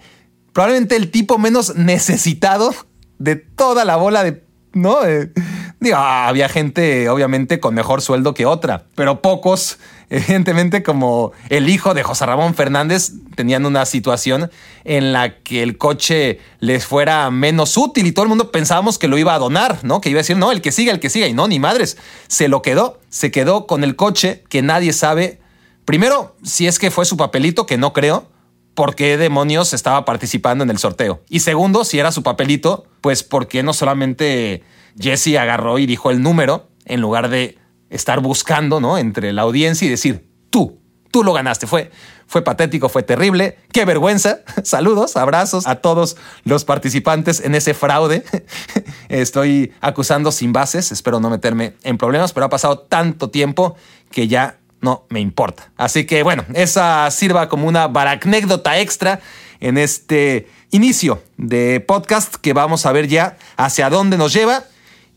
probablemente 0.51 0.97
el 0.97 1.09
tipo 1.09 1.37
menos 1.37 1.75
necesitado 1.75 2.73
de 3.17 3.37
toda 3.37 3.85
la 3.85 3.95
bola 3.95 4.23
de, 4.23 4.46
¿no? 4.77 5.03
Eh, 5.05 5.31
digo, 5.79 5.97
había 5.97 6.49
gente 6.49 7.09
obviamente 7.09 7.59
con 7.59 7.75
mejor 7.75 8.01
sueldo 8.01 8.33
que 8.33 8.45
otra, 8.45 8.85
pero 8.95 9.21
pocos 9.21 9.77
evidentemente 10.09 10.83
como 10.83 11.33
el 11.49 11.69
hijo 11.69 11.93
de 11.93 12.03
José 12.03 12.25
Ramón 12.25 12.53
Fernández 12.55 13.11
tenían 13.35 13.65
una 13.65 13.85
situación 13.85 14.49
en 14.85 15.11
la 15.11 15.39
que 15.39 15.63
el 15.63 15.77
coche 15.77 16.39
les 16.59 16.85
fuera 16.85 17.29
menos 17.29 17.75
útil 17.77 18.07
y 18.07 18.11
todo 18.11 18.23
el 18.23 18.29
mundo 18.29 18.51
pensábamos 18.51 18.97
que 18.97 19.07
lo 19.07 19.17
iba 19.17 19.33
a 19.33 19.39
donar, 19.39 19.79
¿no? 19.83 19.99
Que 19.99 20.09
iba 20.09 20.19
a 20.19 20.23
decir, 20.23 20.37
no, 20.37 20.51
el 20.51 20.61
que 20.61 20.71
siga, 20.71 20.93
el 20.93 20.99
que 20.99 21.09
siga. 21.09 21.27
Y 21.27 21.33
no, 21.33 21.47
ni 21.47 21.59
madres, 21.59 21.97
se 22.27 22.47
lo 22.47 22.61
quedó, 22.61 22.99
se 23.09 23.31
quedó 23.31 23.67
con 23.67 23.83
el 23.83 23.95
coche 23.95 24.43
que 24.49 24.61
nadie 24.61 24.93
sabe. 24.93 25.41
Primero, 25.83 26.35
si 26.43 26.67
es 26.67 26.79
que 26.79 26.91
fue 26.91 27.05
su 27.05 27.17
papelito, 27.17 27.65
que 27.65 27.77
no 27.77 27.93
creo, 27.93 28.29
por 28.77 28.93
qué 28.93 29.17
demonios 29.17 29.73
estaba 29.73 30.05
participando 30.05 30.63
en 30.63 30.69
el 30.69 30.77
sorteo. 30.77 31.21
Y 31.29 31.39
segundo, 31.39 31.83
si 31.83 31.97
era 31.97 32.11
su 32.11 32.21
papelito, 32.23 32.85
pues 33.07 33.23
porque 33.23 33.63
no 33.63 33.71
solamente 33.71 34.63
Jesse 34.99 35.37
agarró 35.37 35.79
y 35.79 35.85
dijo 35.85 36.11
el 36.11 36.21
número 36.21 36.67
en 36.83 36.99
lugar 36.99 37.29
de 37.29 37.57
estar 37.89 38.19
buscando, 38.19 38.81
¿no? 38.81 38.97
Entre 38.97 39.31
la 39.31 39.43
audiencia 39.43 39.85
y 39.85 39.89
decir, 39.89 40.29
tú, 40.49 40.81
tú 41.09 41.23
lo 41.23 41.31
ganaste. 41.31 41.67
Fue, 41.67 41.89
fue 42.25 42.41
patético, 42.41 42.89
fue 42.89 43.03
terrible. 43.03 43.59
Qué 43.71 43.85
vergüenza. 43.85 44.39
Saludos, 44.63 45.15
abrazos 45.15 45.67
a 45.67 45.75
todos 45.75 46.17
los 46.43 46.65
participantes 46.65 47.39
en 47.39 47.55
ese 47.55 47.73
fraude. 47.73 48.25
Estoy 49.07 49.71
acusando 49.79 50.33
sin 50.33 50.51
bases. 50.51 50.91
Espero 50.91 51.21
no 51.21 51.29
meterme 51.29 51.75
en 51.83 51.97
problemas, 51.97 52.33
pero 52.33 52.47
ha 52.47 52.49
pasado 52.49 52.79
tanto 52.79 53.29
tiempo 53.29 53.77
que 54.11 54.27
ya 54.27 54.59
no 54.81 55.05
me 55.07 55.21
importa. 55.21 55.71
Así 55.77 56.05
que 56.05 56.23
bueno, 56.23 56.43
esa 56.53 57.09
sirva 57.09 57.47
como 57.47 57.69
una 57.69 57.87
baracnécdota 57.87 58.77
extra 58.81 59.21
en 59.61 59.77
este 59.77 60.49
inicio 60.71 61.21
de 61.37 61.79
podcast 61.79 62.35
que 62.35 62.53
vamos 62.53 62.85
a 62.85 62.91
ver 62.91 63.07
ya 63.07 63.37
hacia 63.55 63.89
dónde 63.89 64.17
nos 64.17 64.33
lleva 64.33 64.63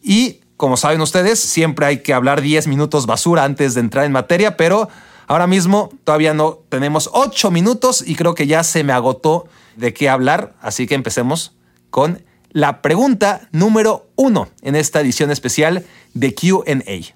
y 0.02 0.40
como 0.60 0.76
saben 0.76 1.00
ustedes, 1.00 1.40
siempre 1.40 1.86
hay 1.86 2.02
que 2.02 2.12
hablar 2.12 2.42
10 2.42 2.66
minutos 2.66 3.06
basura 3.06 3.44
antes 3.44 3.72
de 3.72 3.80
entrar 3.80 4.04
en 4.04 4.12
materia, 4.12 4.58
pero 4.58 4.90
ahora 5.26 5.46
mismo 5.46 5.88
todavía 6.04 6.34
no 6.34 6.58
tenemos 6.68 7.08
8 7.14 7.50
minutos 7.50 8.04
y 8.06 8.14
creo 8.14 8.34
que 8.34 8.46
ya 8.46 8.62
se 8.62 8.84
me 8.84 8.92
agotó 8.92 9.46
de 9.76 9.94
qué 9.94 10.10
hablar, 10.10 10.54
así 10.60 10.86
que 10.86 10.94
empecemos 10.94 11.56
con 11.88 12.22
la 12.50 12.82
pregunta 12.82 13.48
número 13.52 14.10
uno 14.16 14.50
en 14.60 14.76
esta 14.76 15.00
edición 15.00 15.30
especial 15.30 15.86
de 16.12 16.34
QA. 16.34 17.14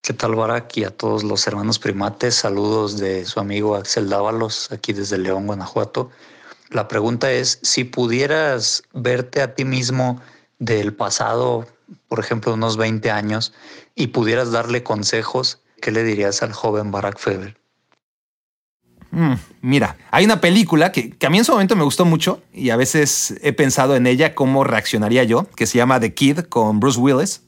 ¿Qué 0.00 0.12
tal, 0.14 0.36
Barak? 0.36 0.76
Y 0.76 0.84
a 0.84 0.90
todos 0.90 1.24
los 1.24 1.44
hermanos 1.48 1.80
primates, 1.80 2.36
saludos 2.36 2.98
de 2.98 3.24
su 3.24 3.40
amigo 3.40 3.74
Axel 3.74 4.08
Dávalos, 4.08 4.70
aquí 4.70 4.92
desde 4.92 5.18
León, 5.18 5.46
Guanajuato. 5.46 6.10
La 6.70 6.88
pregunta 6.88 7.30
es, 7.32 7.58
si 7.62 7.84
pudieras 7.84 8.82
verte 8.92 9.42
a 9.42 9.54
ti 9.54 9.64
mismo 9.64 10.20
del 10.58 10.94
pasado 10.94 11.66
por 12.08 12.20
ejemplo, 12.20 12.54
unos 12.54 12.76
20 12.76 13.10
años 13.10 13.52
y 13.94 14.08
pudieras 14.08 14.50
darle 14.50 14.82
consejos, 14.82 15.60
¿qué 15.80 15.90
le 15.90 16.02
dirías 16.02 16.42
al 16.42 16.52
joven 16.52 16.90
Barack 16.90 17.18
Feber? 17.18 17.56
Mm, 19.10 19.34
mira, 19.62 19.96
hay 20.10 20.24
una 20.26 20.40
película 20.40 20.92
que, 20.92 21.10
que, 21.10 21.26
a 21.26 21.30
mí 21.30 21.38
en 21.38 21.44
su 21.44 21.52
momento 21.52 21.76
me 21.76 21.84
gustó 21.84 22.04
mucho 22.04 22.42
y 22.52 22.70
a 22.70 22.76
veces 22.76 23.34
he 23.42 23.52
pensado 23.52 23.96
en 23.96 24.06
ella 24.06 24.34
cómo 24.34 24.64
reaccionaría 24.64 25.24
yo, 25.24 25.46
que 25.56 25.66
se 25.66 25.78
llama 25.78 25.98
The 25.98 26.12
Kid 26.12 26.40
con 26.40 26.78
Bruce 26.78 27.00
Willis. 27.00 27.42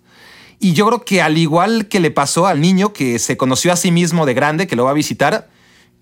Y 0.59 0.73
yo 0.73 0.87
creo 0.87 1.05
que 1.05 1.23
al 1.23 1.39
igual 1.39 1.89
que 1.89 2.01
le 2.01 2.11
pasó 2.11 2.47
al 2.47 2.61
niño 2.61 2.93
que 2.93 3.19
se 3.19 3.37
conoció 3.37 3.73
a 3.73 3.77
sí 3.77 3.91
mismo 3.91 4.27
de 4.27 4.35
grande, 4.35 4.67
que 4.67 4.77
lo 4.77 4.85
va 4.85 4.91
a 4.91 4.95
visitar, 4.95 5.49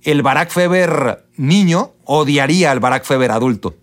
el 0.02 0.22
Barack 0.22 0.50
Feber 0.50 1.26
niño 1.36 1.92
odiaría 2.04 2.70
al 2.70 2.80
Barack 2.80 3.04
Feber 3.04 3.30
adulto. 3.30 3.74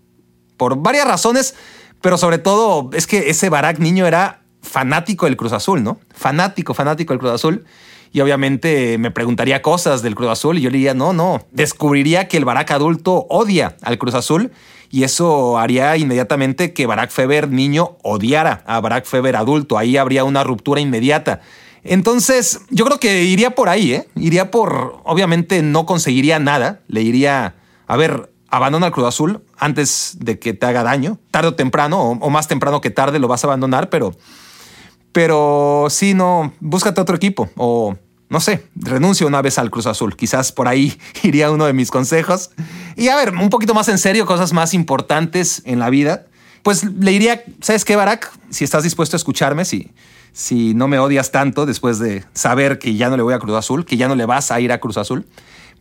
Por 0.56 0.76
varias 0.82 1.06
razones, 1.06 1.54
pero 2.00 2.18
sobre 2.18 2.38
todo 2.38 2.90
es 2.92 3.06
que 3.06 3.30
ese 3.30 3.48
Barack 3.50 3.78
niño 3.78 4.06
era 4.06 4.42
fanático 4.62 5.26
del 5.26 5.36
Cruz 5.36 5.52
Azul, 5.52 5.82
¿no? 5.82 5.98
Fanático, 6.14 6.74
fanático 6.74 7.12
del 7.12 7.20
Cruz 7.20 7.32
Azul. 7.32 7.64
Y 8.12 8.20
obviamente 8.20 8.96
me 8.98 9.10
preguntaría 9.10 9.60
cosas 9.60 10.02
del 10.02 10.14
Cruz 10.14 10.30
Azul 10.30 10.58
y 10.58 10.62
yo 10.62 10.70
le 10.70 10.78
diría, 10.78 10.94
no, 10.94 11.12
no, 11.12 11.44
descubriría 11.50 12.28
que 12.28 12.36
el 12.38 12.44
Barack 12.44 12.70
adulto 12.70 13.26
odia 13.28 13.76
al 13.82 13.98
Cruz 13.98 14.14
Azul 14.14 14.52
y 14.90 15.02
eso 15.02 15.58
haría 15.58 15.96
inmediatamente 15.96 16.72
que 16.72 16.86
Barack 16.86 17.10
Feber 17.10 17.48
niño 17.50 17.98
odiara 18.02 18.62
a 18.66 18.80
Barack 18.80 19.04
Feber 19.04 19.36
adulto. 19.36 19.76
Ahí 19.76 19.96
habría 19.96 20.24
una 20.24 20.44
ruptura 20.44 20.80
inmediata. 20.80 21.40
Entonces, 21.88 22.60
yo 22.70 22.84
creo 22.84 22.98
que 23.00 23.24
iría 23.24 23.54
por 23.54 23.68
ahí, 23.68 23.92
¿eh? 23.92 24.08
Iría 24.16 24.50
por, 24.50 25.00
obviamente 25.04 25.62
no 25.62 25.86
conseguiría 25.86 26.38
nada, 26.38 26.80
le 26.88 27.00
diría, 27.00 27.56
a 27.86 27.96
ver, 27.96 28.32
abandona 28.48 28.86
el 28.86 28.92
Cruz 28.92 29.06
Azul 29.06 29.42
antes 29.58 30.16
de 30.20 30.38
que 30.38 30.52
te 30.52 30.66
haga 30.66 30.82
daño, 30.82 31.18
tarde 31.30 31.48
o 31.48 31.54
temprano, 31.54 32.00
o, 32.00 32.30
más 32.30 32.48
temprano 32.48 32.80
que 32.80 32.90
tarde 32.90 33.18
lo 33.18 33.28
vas 33.28 33.44
a 33.44 33.48
abandonar, 33.48 33.90
pero 33.90 34.14
pero 35.12 35.86
si 35.88 36.12
no, 36.12 36.52
búscate 36.60 37.00
otro 37.00 37.16
equipo 37.16 37.48
o 37.56 37.96
no 38.28 38.40
sé, 38.40 38.66
renuncia 38.74 39.26
una 39.26 39.40
vez 39.40 39.58
al 39.58 39.70
Cruz 39.70 39.86
Azul. 39.86 40.16
Quizás 40.16 40.52
por 40.52 40.68
ahí 40.68 40.98
iría 41.22 41.50
uno 41.50 41.64
de 41.64 41.72
mis 41.72 41.90
consejos. 41.90 42.50
Y 42.96 43.08
a 43.08 43.16
ver, 43.16 43.30
un 43.30 43.48
poquito 43.48 43.72
más 43.72 43.88
en 43.88 43.98
serio, 43.98 44.26
cosas 44.26 44.52
más 44.52 44.74
importantes 44.74 45.62
en 45.64 45.78
la 45.78 45.90
vida. 45.90 46.26
Pues 46.62 46.84
le 46.84 47.12
diría, 47.12 47.44
¿sabes 47.62 47.84
qué, 47.84 47.96
Barack? 47.96 48.30
Si 48.50 48.64
estás 48.64 48.82
dispuesto 48.82 49.16
a 49.16 49.18
escucharme, 49.18 49.64
si, 49.64 49.92
si 50.36 50.74
no 50.74 50.86
me 50.86 50.98
odias 50.98 51.30
tanto 51.30 51.64
después 51.64 51.98
de 51.98 52.22
saber 52.34 52.78
que 52.78 52.94
ya 52.94 53.08
no 53.08 53.16
le 53.16 53.22
voy 53.22 53.32
a 53.32 53.38
Cruz 53.38 53.56
Azul, 53.56 53.86
que 53.86 53.96
ya 53.96 54.06
no 54.06 54.14
le 54.14 54.26
vas 54.26 54.50
a 54.50 54.60
ir 54.60 54.70
a 54.70 54.80
Cruz 54.80 54.98
Azul. 54.98 55.24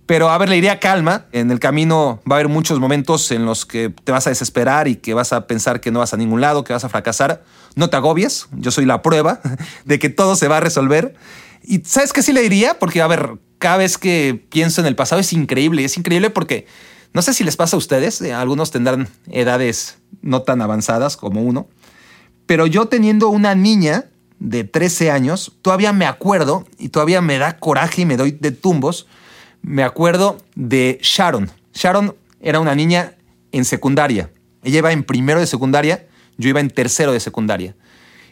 Pero 0.05 0.29
a 0.29 0.37
ver, 0.37 0.47
le 0.47 0.55
iría 0.55 0.79
calma. 0.79 1.25
En 1.33 1.51
el 1.51 1.59
camino 1.59 2.21
va 2.25 2.37
a 2.37 2.39
haber 2.39 2.47
muchos 2.47 2.79
momentos 2.79 3.31
en 3.31 3.45
los 3.45 3.65
que 3.65 3.89
te 3.89 4.13
vas 4.13 4.27
a 4.27 4.29
desesperar 4.29 4.87
y 4.87 4.95
que 4.95 5.13
vas 5.13 5.33
a 5.33 5.45
pensar 5.45 5.81
que 5.81 5.91
no 5.91 5.99
vas 5.99 6.13
a 6.13 6.17
ningún 6.17 6.39
lado, 6.39 6.63
que 6.63 6.71
vas 6.71 6.85
a 6.85 6.89
fracasar. 6.89 7.43
No 7.75 7.89
te 7.89 7.97
agobies. 7.97 8.47
Yo 8.53 8.71
soy 8.71 8.85
la 8.85 9.01
prueba 9.01 9.41
de 9.83 9.99
que 9.99 10.07
todo 10.07 10.37
se 10.37 10.47
va 10.47 10.57
a 10.57 10.61
resolver. 10.61 11.15
Y 11.61 11.81
¿sabes 11.81 12.13
qué 12.13 12.23
sí 12.23 12.31
le 12.31 12.41
diría? 12.41 12.79
Porque, 12.79 13.01
a 13.01 13.07
ver, 13.07 13.37
cada 13.57 13.75
vez 13.75 13.97
que 13.97 14.41
pienso 14.49 14.79
en 14.79 14.87
el 14.87 14.95
pasado 14.95 15.19
es 15.19 15.33
increíble. 15.33 15.83
Es 15.83 15.97
increíble 15.97 16.29
porque 16.29 16.65
no 17.11 17.21
sé 17.21 17.33
si 17.33 17.43
les 17.43 17.57
pasa 17.57 17.75
a 17.75 17.79
ustedes. 17.79 18.21
Eh, 18.21 18.33
algunos 18.33 18.71
tendrán 18.71 19.09
edades 19.29 19.97
no 20.21 20.43
tan 20.43 20.61
avanzadas 20.61 21.17
como 21.17 21.41
uno. 21.41 21.67
Pero 22.45 22.67
yo 22.67 22.85
teniendo 22.85 23.27
una 23.27 23.53
niña 23.53 24.05
de 24.39 24.63
13 24.63 25.11
años, 25.11 25.53
todavía 25.61 25.93
me 25.93 26.05
acuerdo 26.05 26.65
y 26.77 26.89
todavía 26.89 27.21
me 27.21 27.37
da 27.37 27.57
coraje 27.57 28.01
y 28.01 28.05
me 28.05 28.17
doy 28.17 28.31
de 28.31 28.51
tumbos. 28.51 29.07
Me 29.61 29.83
acuerdo 29.83 30.37
de 30.55 30.99
Sharon. 31.01 31.51
Sharon 31.73 32.15
era 32.39 32.59
una 32.59 32.75
niña 32.75 33.15
en 33.51 33.65
secundaria. 33.65 34.31
Ella 34.63 34.79
iba 34.79 34.91
en 34.91 35.03
primero 35.03 35.39
de 35.39 35.47
secundaria, 35.47 36.07
yo 36.37 36.49
iba 36.49 36.59
en 36.59 36.69
tercero 36.69 37.11
de 37.11 37.19
secundaria. 37.19 37.75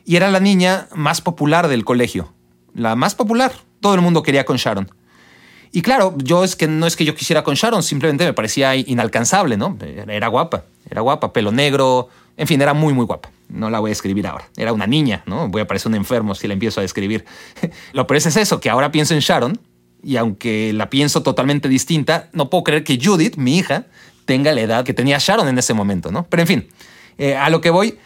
Y 0.05 0.15
era 0.15 0.29
la 0.29 0.39
niña 0.39 0.87
más 0.93 1.21
popular 1.21 1.67
del 1.67 1.85
colegio. 1.85 2.33
La 2.73 2.95
más 2.95 3.15
popular. 3.15 3.53
Todo 3.79 3.95
el 3.95 4.01
mundo 4.01 4.23
quería 4.23 4.45
con 4.45 4.57
Sharon. 4.57 4.89
Y 5.71 5.81
claro, 5.81 6.13
yo 6.17 6.43
es 6.43 6.55
que 6.55 6.67
no 6.67 6.85
es 6.85 6.95
que 6.95 7.03
yo 7.03 7.15
quisiera 7.15 7.43
con 7.43 7.55
Sharon, 7.55 7.81
simplemente 7.81 8.25
me 8.25 8.33
parecía 8.33 8.75
inalcanzable, 8.75 9.57
¿no? 9.57 9.75
Era 9.81 10.27
guapa, 10.27 10.65
era 10.87 11.01
guapa, 11.01 11.33
pelo 11.33 11.51
negro, 11.51 12.09
en 12.37 12.47
fin, 12.47 12.61
era 12.61 12.73
muy, 12.73 12.93
muy 12.93 13.05
guapa. 13.05 13.29
No 13.49 13.69
la 13.69 13.79
voy 13.79 13.89
a 13.89 13.93
escribir 13.93 14.25
ahora. 14.25 14.47
Era 14.57 14.73
una 14.73 14.87
niña, 14.87 15.23
¿no? 15.25 15.47
Voy 15.49 15.61
a 15.61 15.67
parecer 15.67 15.89
un 15.89 15.95
enfermo 15.95 16.33
si 16.33 16.47
la 16.47 16.53
empiezo 16.53 16.79
a 16.79 16.83
describir. 16.83 17.25
Lo 17.93 18.07
peor 18.07 18.17
es 18.17 18.35
eso, 18.35 18.59
que 18.59 18.69
ahora 18.69 18.91
pienso 18.91 19.13
en 19.13 19.19
Sharon 19.19 19.59
y 20.01 20.17
aunque 20.17 20.73
la 20.73 20.89
pienso 20.89 21.23
totalmente 21.23 21.69
distinta, 21.69 22.29
no 22.33 22.49
puedo 22.49 22.63
creer 22.63 22.83
que 22.83 22.99
Judith, 23.01 23.37
mi 23.37 23.57
hija, 23.57 23.85
tenga 24.25 24.51
la 24.51 24.61
edad 24.61 24.83
que 24.83 24.93
tenía 24.93 25.17
Sharon 25.19 25.47
en 25.47 25.57
ese 25.57 25.73
momento, 25.73 26.11
¿no? 26.11 26.25
Pero 26.29 26.41
en 26.41 26.47
fin, 26.47 26.67
eh, 27.17 27.35
a 27.35 27.49
lo 27.49 27.61
que 27.61 27.69
voy 27.69 27.97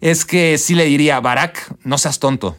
es 0.00 0.24
que 0.24 0.58
sí 0.58 0.74
le 0.74 0.84
diría, 0.84 1.20
Barack, 1.20 1.74
no 1.84 1.98
seas 1.98 2.18
tonto. 2.18 2.56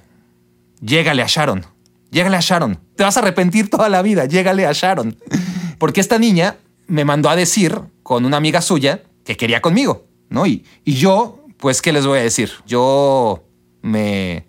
Llégale 0.81 1.21
a 1.21 1.27
Sharon. 1.27 1.65
Llégale 2.11 2.38
a 2.38 2.41
Sharon. 2.41 2.79
Te 2.95 3.03
vas 3.03 3.17
a 3.17 3.19
arrepentir 3.19 3.69
toda 3.69 3.89
la 3.89 4.01
vida. 4.01 4.25
Llégale 4.25 4.65
a 4.65 4.71
Sharon. 4.71 5.17
Porque 5.77 6.01
esta 6.01 6.17
niña 6.17 6.57
me 6.88 7.05
mandó 7.05 7.29
a 7.29 7.35
decir 7.35 7.79
con 8.03 8.25
una 8.25 8.38
amiga 8.38 8.61
suya 8.61 9.03
que 9.23 9.38
quería 9.38 9.61
conmigo. 9.61 10.09
¿No? 10.29 10.45
Y, 10.45 10.65
y 10.86 10.93
yo, 10.93 11.43
pues, 11.57 11.81
¿qué 11.81 11.91
les 11.91 12.05
voy 12.05 12.19
a 12.19 12.24
decir? 12.24 12.51
Yo 12.65 13.43
me 13.81 14.45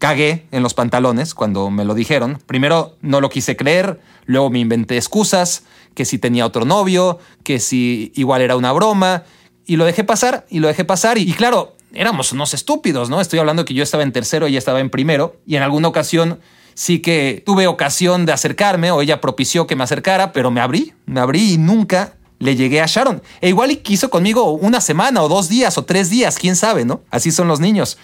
cagué 0.00 0.46
en 0.50 0.62
los 0.62 0.74
pantalones 0.74 1.34
cuando 1.34 1.70
me 1.70 1.84
lo 1.84 1.94
dijeron. 1.94 2.38
Primero 2.46 2.96
no 3.02 3.20
lo 3.20 3.28
quise 3.28 3.56
creer, 3.56 4.00
luego 4.24 4.50
me 4.50 4.58
inventé 4.58 4.96
excusas, 4.96 5.64
que 5.94 6.04
si 6.04 6.18
tenía 6.18 6.46
otro 6.46 6.64
novio, 6.64 7.18
que 7.44 7.60
si 7.60 8.12
igual 8.16 8.40
era 8.42 8.56
una 8.56 8.72
broma, 8.72 9.24
y 9.66 9.76
lo 9.76 9.84
dejé 9.84 10.02
pasar, 10.02 10.46
y 10.48 10.60
lo 10.60 10.68
dejé 10.68 10.84
pasar, 10.84 11.18
y, 11.18 11.32
claro, 11.34 11.76
éramos 11.92 12.32
unos 12.32 12.54
estúpidos, 12.54 13.10
¿no? 13.10 13.20
Estoy 13.20 13.38
hablando 13.38 13.64
que 13.64 13.74
yo 13.74 13.82
estaba 13.82 14.02
en 14.02 14.12
tercero, 14.12 14.46
ella 14.46 14.58
estaba 14.58 14.80
en 14.80 14.90
primero, 14.90 15.36
y 15.46 15.56
en 15.56 15.62
alguna 15.62 15.88
ocasión 15.88 16.40
sí 16.74 17.00
que 17.00 17.42
tuve 17.44 17.66
ocasión 17.66 18.24
de 18.24 18.32
acercarme, 18.32 18.90
o 18.90 19.02
ella 19.02 19.20
propició 19.20 19.66
que 19.66 19.76
me 19.76 19.84
acercara, 19.84 20.32
pero 20.32 20.50
me 20.50 20.60
abrí, 20.60 20.94
me 21.04 21.20
abrí 21.20 21.52
y 21.52 21.58
nunca 21.58 22.14
le 22.40 22.56
llegué 22.56 22.80
a 22.80 22.86
Sharon. 22.86 23.22
E 23.40 23.50
igual 23.50 23.70
y 23.70 23.76
quiso 23.76 24.10
conmigo 24.10 24.52
una 24.52 24.80
semana 24.80 25.22
o 25.22 25.28
dos 25.28 25.48
días 25.48 25.78
o 25.78 25.84
tres 25.84 26.10
días, 26.10 26.38
quién 26.38 26.56
sabe, 26.56 26.84
¿no? 26.84 27.02
Así 27.10 27.30
son 27.30 27.46
los 27.46 27.60
niños. 27.60 27.98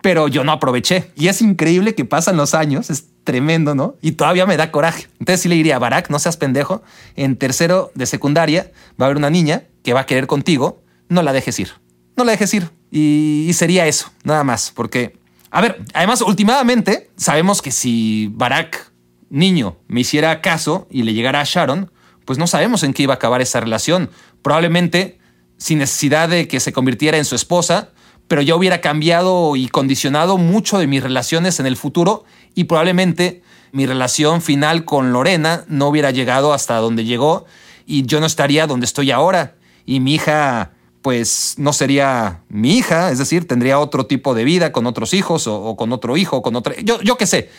Pero 0.00 0.28
yo 0.28 0.44
no 0.44 0.52
aproveché. 0.52 1.10
Y 1.16 1.28
es 1.28 1.42
increíble 1.42 1.94
que 1.94 2.04
pasan 2.04 2.36
los 2.36 2.54
años, 2.54 2.88
es 2.88 3.06
tremendo, 3.24 3.74
¿no? 3.74 3.96
Y 4.00 4.12
todavía 4.12 4.46
me 4.46 4.56
da 4.56 4.70
coraje. 4.70 5.08
Entonces 5.18 5.40
sí 5.42 5.48
le 5.48 5.56
diría, 5.56 5.78
Barack, 5.78 6.08
no 6.08 6.18
seas 6.18 6.36
pendejo. 6.36 6.82
En 7.16 7.36
tercero 7.36 7.90
de 7.94 8.06
secundaria 8.06 8.70
va 9.00 9.04
a 9.04 9.08
haber 9.08 9.16
una 9.16 9.30
niña 9.30 9.64
que 9.82 9.92
va 9.92 10.00
a 10.00 10.06
querer 10.06 10.26
contigo, 10.26 10.82
no 11.08 11.22
la 11.22 11.32
dejes 11.32 11.58
ir. 11.58 11.72
No 12.16 12.24
la 12.24 12.32
dejes 12.32 12.54
ir. 12.54 12.70
Y, 12.90 13.46
y 13.48 13.52
sería 13.54 13.86
eso, 13.86 14.12
nada 14.22 14.44
más. 14.44 14.70
Porque, 14.72 15.18
a 15.50 15.60
ver, 15.60 15.82
además, 15.94 16.20
últimamente 16.20 17.10
sabemos 17.16 17.60
que 17.60 17.72
si 17.72 18.30
Barack, 18.34 18.92
niño, 19.30 19.78
me 19.88 20.02
hiciera 20.02 20.40
caso 20.42 20.86
y 20.90 21.02
le 21.02 21.12
llegara 21.12 21.40
a 21.40 21.44
Sharon, 21.44 21.90
pues 22.24 22.38
no 22.38 22.46
sabemos 22.46 22.82
en 22.82 22.92
qué 22.92 23.04
iba 23.04 23.14
a 23.14 23.16
acabar 23.16 23.40
esa 23.40 23.60
relación. 23.60 24.10
Probablemente 24.42 25.18
sin 25.56 25.78
necesidad 25.78 26.28
de 26.28 26.48
que 26.48 26.60
se 26.60 26.72
convirtiera 26.72 27.18
en 27.18 27.24
su 27.24 27.34
esposa, 27.34 27.90
pero 28.28 28.42
ya 28.42 28.56
hubiera 28.56 28.80
cambiado 28.80 29.56
y 29.56 29.68
condicionado 29.68 30.38
mucho 30.38 30.78
de 30.78 30.86
mis 30.86 31.02
relaciones 31.02 31.60
en 31.60 31.66
el 31.66 31.76
futuro 31.76 32.24
y 32.54 32.64
probablemente 32.64 33.42
mi 33.72 33.86
relación 33.86 34.40
final 34.40 34.84
con 34.84 35.12
Lorena 35.12 35.64
no 35.68 35.88
hubiera 35.88 36.10
llegado 36.10 36.52
hasta 36.52 36.76
donde 36.76 37.04
llegó 37.04 37.44
y 37.86 38.06
yo 38.06 38.20
no 38.20 38.26
estaría 38.26 38.66
donde 38.66 38.86
estoy 38.86 39.10
ahora 39.10 39.56
y 39.84 40.00
mi 40.00 40.14
hija 40.14 40.72
pues 41.04 41.56
no 41.58 41.74
sería 41.74 42.40
mi 42.48 42.78
hija, 42.78 43.10
es 43.10 43.18
decir, 43.18 43.46
tendría 43.46 43.78
otro 43.78 44.06
tipo 44.06 44.34
de 44.34 44.42
vida 44.42 44.72
con 44.72 44.86
otros 44.86 45.12
hijos 45.12 45.46
o, 45.46 45.76
con 45.76 45.92
otro 45.92 46.16
hijo, 46.16 46.40
con 46.40 46.56
otra... 46.56 46.74
Yo, 46.82 46.98
yo 47.02 47.18
qué 47.18 47.26
sé, 47.26 47.50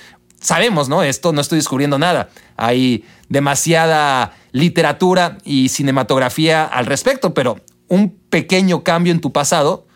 sabemos, 0.45 0.89
¿no? 0.89 1.01
Esto 1.01 1.33
no 1.33 1.41
estoy 1.41 1.57
descubriendo 1.57 1.97
nada. 1.97 2.29
Hay 2.55 3.03
demasiada 3.29 4.33
literatura 4.51 5.39
y 5.43 5.69
cinematografía 5.69 6.63
al 6.63 6.85
respecto, 6.85 7.33
pero 7.33 7.59
un 7.87 8.15
pequeño 8.29 8.83
cambio 8.83 9.11
en 9.11 9.21
tu 9.21 9.33
pasado, 9.33 9.87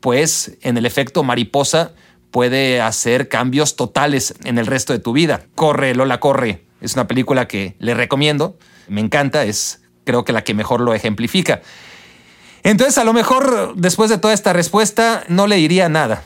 pues 0.00 0.56
en 0.62 0.78
el 0.78 0.86
efecto 0.86 1.22
mariposa 1.24 1.92
puede 2.30 2.80
hacer 2.80 3.28
cambios 3.28 3.76
totales 3.76 4.34
en 4.44 4.58
el 4.58 4.66
resto 4.66 4.94
de 4.94 4.98
tu 4.98 5.12
vida. 5.12 5.46
Corre, 5.54 5.94
Lola, 5.94 6.20
corre. 6.20 6.64
Es 6.80 6.94
una 6.94 7.06
película 7.06 7.46
que 7.46 7.76
le 7.78 7.92
recomiendo. 7.92 8.56
Me 8.88 9.02
encanta, 9.02 9.44
es 9.44 9.82
creo 10.04 10.24
que 10.24 10.32
la 10.32 10.42
que 10.42 10.54
mejor 10.54 10.80
lo 10.80 10.94
ejemplifica. 10.94 11.60
Entonces, 12.62 12.96
a 12.96 13.04
lo 13.04 13.12
mejor 13.12 13.74
después 13.76 14.08
de 14.08 14.16
toda 14.16 14.32
esta 14.32 14.54
respuesta, 14.54 15.24
no 15.28 15.46
le 15.46 15.56
diría 15.56 15.90
nada 15.90 16.24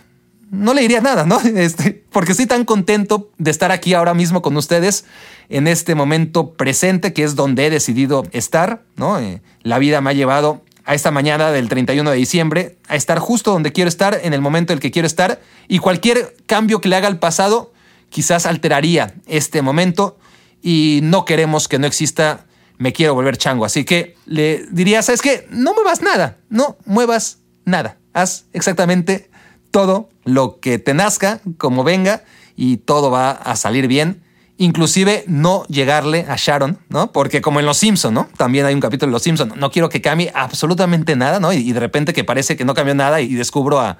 no 0.53 0.75
le 0.75 0.83
diría 0.83 1.01
nada, 1.01 1.25
¿no? 1.25 1.41
Este, 1.57 2.05
porque 2.13 2.33
estoy 2.33 2.47
tan 2.47 2.65
contento 2.65 3.31
de 3.39 3.51
estar 3.51 3.73
aquí 3.73 3.95
ahora 3.95 4.15
mismo 4.15 4.43
con 4.43 4.57
ustedes 4.57 5.07
en 5.49 5.67
este 5.67 5.95
momento 5.95 6.53
presente, 6.53 7.13
que 7.13 7.25
es 7.25 7.35
donde 7.35 7.67
he 7.67 7.71
decidido 7.71 8.25
estar, 8.33 8.83
¿no? 8.97 9.19
Eh, 9.19 9.43
la 9.63 9.79
vida 9.79 10.01
me 10.01 10.11
ha 10.11 10.13
llevado 10.13 10.63
a 10.85 10.95
esta 10.95 11.11
mañana 11.11 11.51
del 11.51 11.69
31 11.69 12.11
de 12.11 12.17
diciembre 12.17 12.77
a 12.87 12.97
estar 12.97 13.19
justo 13.19 13.53
donde 13.53 13.73
quiero 13.73 13.89
estar, 13.89 14.21
en 14.23 14.35
el 14.35 14.41
momento 14.43 14.73
en 14.73 14.77
el 14.77 14.81
que 14.81 14.91
quiero 14.91 15.07
estar, 15.07 15.41
y 15.69 15.79
cualquier 15.79 16.37
cambio 16.47 16.81
que 16.81 16.89
le 16.89 16.97
haga 16.97 17.09
al 17.09 17.19
pasado 17.19 17.73
quizás 18.11 18.45
alteraría 18.45 19.15
este 19.27 19.63
momento 19.63 20.19
y 20.61 21.01
no 21.03 21.25
queremos 21.25 21.67
que 21.67 21.79
no 21.79 21.87
exista 21.87 22.45
me 22.77 22.93
quiero 22.93 23.15
volver 23.15 23.39
chango. 23.39 23.65
Así 23.65 23.85
que 23.85 24.17
le 24.27 24.67
diría, 24.71 25.03
¿sabes 25.03 25.23
qué? 25.23 25.47
No 25.51 25.73
muevas 25.73 26.03
nada, 26.03 26.37
no 26.51 26.77
muevas 26.85 27.39
nada. 27.65 27.97
Haz 28.13 28.47
exactamente 28.53 29.31
todo 29.71 30.12
lo 30.25 30.61
que 30.61 30.79
te 30.79 30.95
nazca, 30.95 31.41
como 31.59 31.85
venga, 31.85 32.25
y 32.57 32.79
todo 32.79 33.11
va 33.11 33.31
a 33.31 33.57
salir 33.57 33.89
bien. 33.89 34.23
Inclusive 34.59 35.25
no 35.27 35.65
llegarle 35.65 36.27
a 36.29 36.37
Sharon, 36.37 36.79
¿no? 36.89 37.11
Porque 37.11 37.41
como 37.41 37.59
en 37.59 37.67
Los 37.67 37.79
Simpson, 37.79 38.15
¿no? 38.15 38.29
También 38.37 38.67
hay 38.67 38.75
un 38.75 38.81
capítulo 38.81 39.09
de 39.09 39.13
Los 39.13 39.23
Simpson. 39.23 39.53
No 39.57 39.71
quiero 39.71 39.89
que 39.89 40.01
cambie 40.01 40.31
absolutamente 40.35 41.17
nada, 41.17 41.41
¿no? 41.41 41.53
Y 41.53 41.73
de 41.73 41.81
repente 41.81 42.13
que 42.13 42.23
parece 42.23 42.57
que 42.57 42.65
no 42.65 42.75
cambió 42.75 42.95
nada 42.95 43.21
y 43.21 43.35
descubro 43.35 43.81
a, 43.81 43.99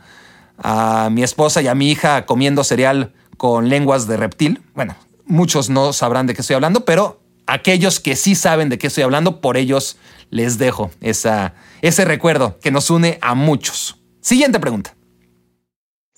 a 0.59 1.09
mi 1.11 1.23
esposa 1.23 1.63
y 1.63 1.69
a 1.69 1.75
mi 1.75 1.91
hija 1.91 2.27
comiendo 2.27 2.65
cereal 2.65 3.13
con 3.37 3.69
lenguas 3.69 4.07
de 4.07 4.17
reptil. 4.17 4.63
Bueno, 4.75 4.95
muchos 5.27 5.71
no 5.71 5.93
sabrán 5.93 6.27
de 6.27 6.35
qué 6.35 6.43
estoy 6.43 6.55
hablando, 6.55 6.85
pero 6.85 7.21
aquellos 7.47 8.01
que 8.01 8.15
sí 8.17 8.35
saben 8.35 8.69
de 8.69 8.79
qué 8.79 8.87
estoy 8.87 9.03
hablando, 9.03 9.41
por 9.41 9.57
ellos 9.57 9.97
les 10.31 10.59
dejo 10.59 10.91
esa, 11.01 11.55
ese 11.81 12.05
recuerdo 12.05 12.59
que 12.61 12.71
nos 12.71 12.91
une 12.91 13.19
a 13.21 13.35
muchos. 13.35 13.99
Siguiente 14.21 14.61
pregunta. 14.61 14.95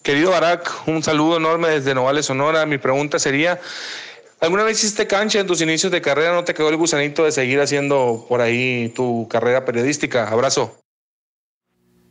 Querido 0.05 0.33
Barack, 0.33 0.71
un 0.87 1.03
saludo 1.03 1.39
enorme 1.39 1.69
desde 1.69 1.95
Novales, 1.95 2.27
Sonora. 2.27 2.67
Mi 2.67 2.77
pregunta 2.77 3.19
sería, 3.19 3.59
¿alguna 4.39 4.63
vez 4.63 4.79
hiciste 4.79 5.07
cancha 5.07 5.41
en 5.41 5.47
tus 5.47 5.63
inicios 5.63 5.91
de 5.91 6.03
carrera? 6.03 6.35
¿No 6.35 6.45
te 6.45 6.53
quedó 6.53 6.69
el 6.69 6.77
gusanito 6.77 7.25
de 7.25 7.33
seguir 7.33 7.59
haciendo 7.59 8.27
por 8.29 8.43
ahí 8.43 8.93
tu 8.95 9.27
carrera 9.31 9.65
periodística? 9.65 10.29
Abrazo. 10.29 10.77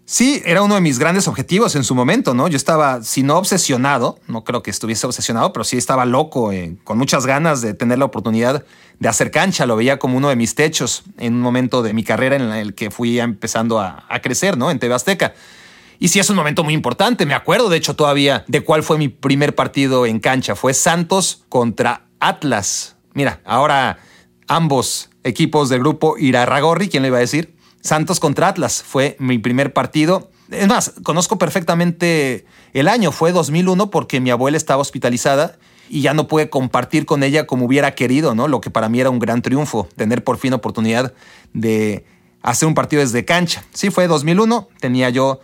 Sí, 0.05 0.41
era 0.43 0.63
uno 0.63 0.73
de 0.73 0.81
mis 0.81 0.97
grandes 0.97 1.27
objetivos 1.27 1.75
en 1.75 1.83
su 1.83 1.93
momento, 1.93 2.33
¿no? 2.33 2.47
Yo 2.47 2.57
estaba, 2.57 3.03
si 3.03 3.21
no 3.21 3.37
obsesionado, 3.37 4.17
no 4.27 4.43
creo 4.43 4.63
que 4.63 4.71
estuviese 4.71 5.05
obsesionado, 5.05 5.53
pero 5.53 5.63
sí 5.63 5.77
estaba 5.77 6.05
loco, 6.05 6.51
eh, 6.51 6.75
con 6.83 6.97
muchas 6.97 7.27
ganas 7.27 7.61
de 7.61 7.75
tener 7.75 7.99
la 7.99 8.05
oportunidad 8.05 8.65
de 8.97 9.07
hacer 9.07 9.29
cancha. 9.29 9.67
Lo 9.67 9.75
veía 9.75 9.99
como 9.99 10.17
uno 10.17 10.29
de 10.29 10.35
mis 10.35 10.55
techos 10.55 11.03
en 11.19 11.35
un 11.35 11.41
momento 11.41 11.83
de 11.83 11.93
mi 11.93 12.03
carrera 12.03 12.37
en 12.37 12.51
el 12.53 12.73
que 12.73 12.89
fui 12.89 13.19
empezando 13.19 13.79
a, 13.79 14.03
a 14.09 14.19
crecer, 14.19 14.57
¿no? 14.57 14.71
En 14.71 14.79
TV 14.79 14.95
Azteca. 14.95 15.35
Y 16.03 16.09
sí 16.09 16.19
es 16.19 16.29
un 16.29 16.35
momento 16.35 16.65
muy 16.65 16.73
importante. 16.73 17.25
Me 17.25 17.33
acuerdo, 17.33 17.69
de 17.69 17.77
hecho, 17.77 17.95
todavía 17.95 18.43
de 18.49 18.59
cuál 18.59 18.83
fue 18.83 18.97
mi 18.97 19.07
primer 19.07 19.55
partido 19.55 20.05
en 20.05 20.19
cancha. 20.19 20.53
Fue 20.53 20.73
Santos 20.73 21.45
contra 21.47 22.07
Atlas. 22.19 22.97
Mira, 23.13 23.39
ahora 23.45 23.99
ambos 24.49 25.11
equipos 25.23 25.69
del 25.69 25.79
grupo 25.79 26.17
Irarragorri, 26.17 26.89
¿quién 26.89 27.03
le 27.03 27.07
iba 27.07 27.19
a 27.19 27.21
decir? 27.21 27.55
Santos 27.79 28.19
contra 28.19 28.49
Atlas 28.49 28.83
fue 28.85 29.15
mi 29.17 29.37
primer 29.37 29.71
partido. 29.71 30.29
Es 30.51 30.67
más, 30.67 30.91
conozco 31.03 31.37
perfectamente 31.37 32.45
el 32.73 32.89
año, 32.89 33.13
fue 33.13 33.31
2001 33.31 33.89
porque 33.89 34.19
mi 34.19 34.29
abuela 34.29 34.57
estaba 34.57 34.81
hospitalizada 34.81 35.57
y 35.87 36.01
ya 36.01 36.13
no 36.13 36.27
pude 36.27 36.49
compartir 36.49 37.05
con 37.05 37.23
ella 37.23 37.47
como 37.47 37.65
hubiera 37.65 37.95
querido, 37.95 38.35
¿no? 38.35 38.49
Lo 38.49 38.59
que 38.59 38.69
para 38.69 38.89
mí 38.89 38.99
era 38.99 39.09
un 39.09 39.19
gran 39.19 39.41
triunfo, 39.41 39.87
tener 39.95 40.21
por 40.21 40.37
fin 40.37 40.51
oportunidad 40.51 41.13
de 41.53 42.03
hacer 42.41 42.67
un 42.67 42.73
partido 42.73 43.01
desde 43.01 43.23
cancha. 43.23 43.63
Sí, 43.71 43.89
fue 43.89 44.07
2001, 44.07 44.67
tenía 44.81 45.09
yo 45.09 45.39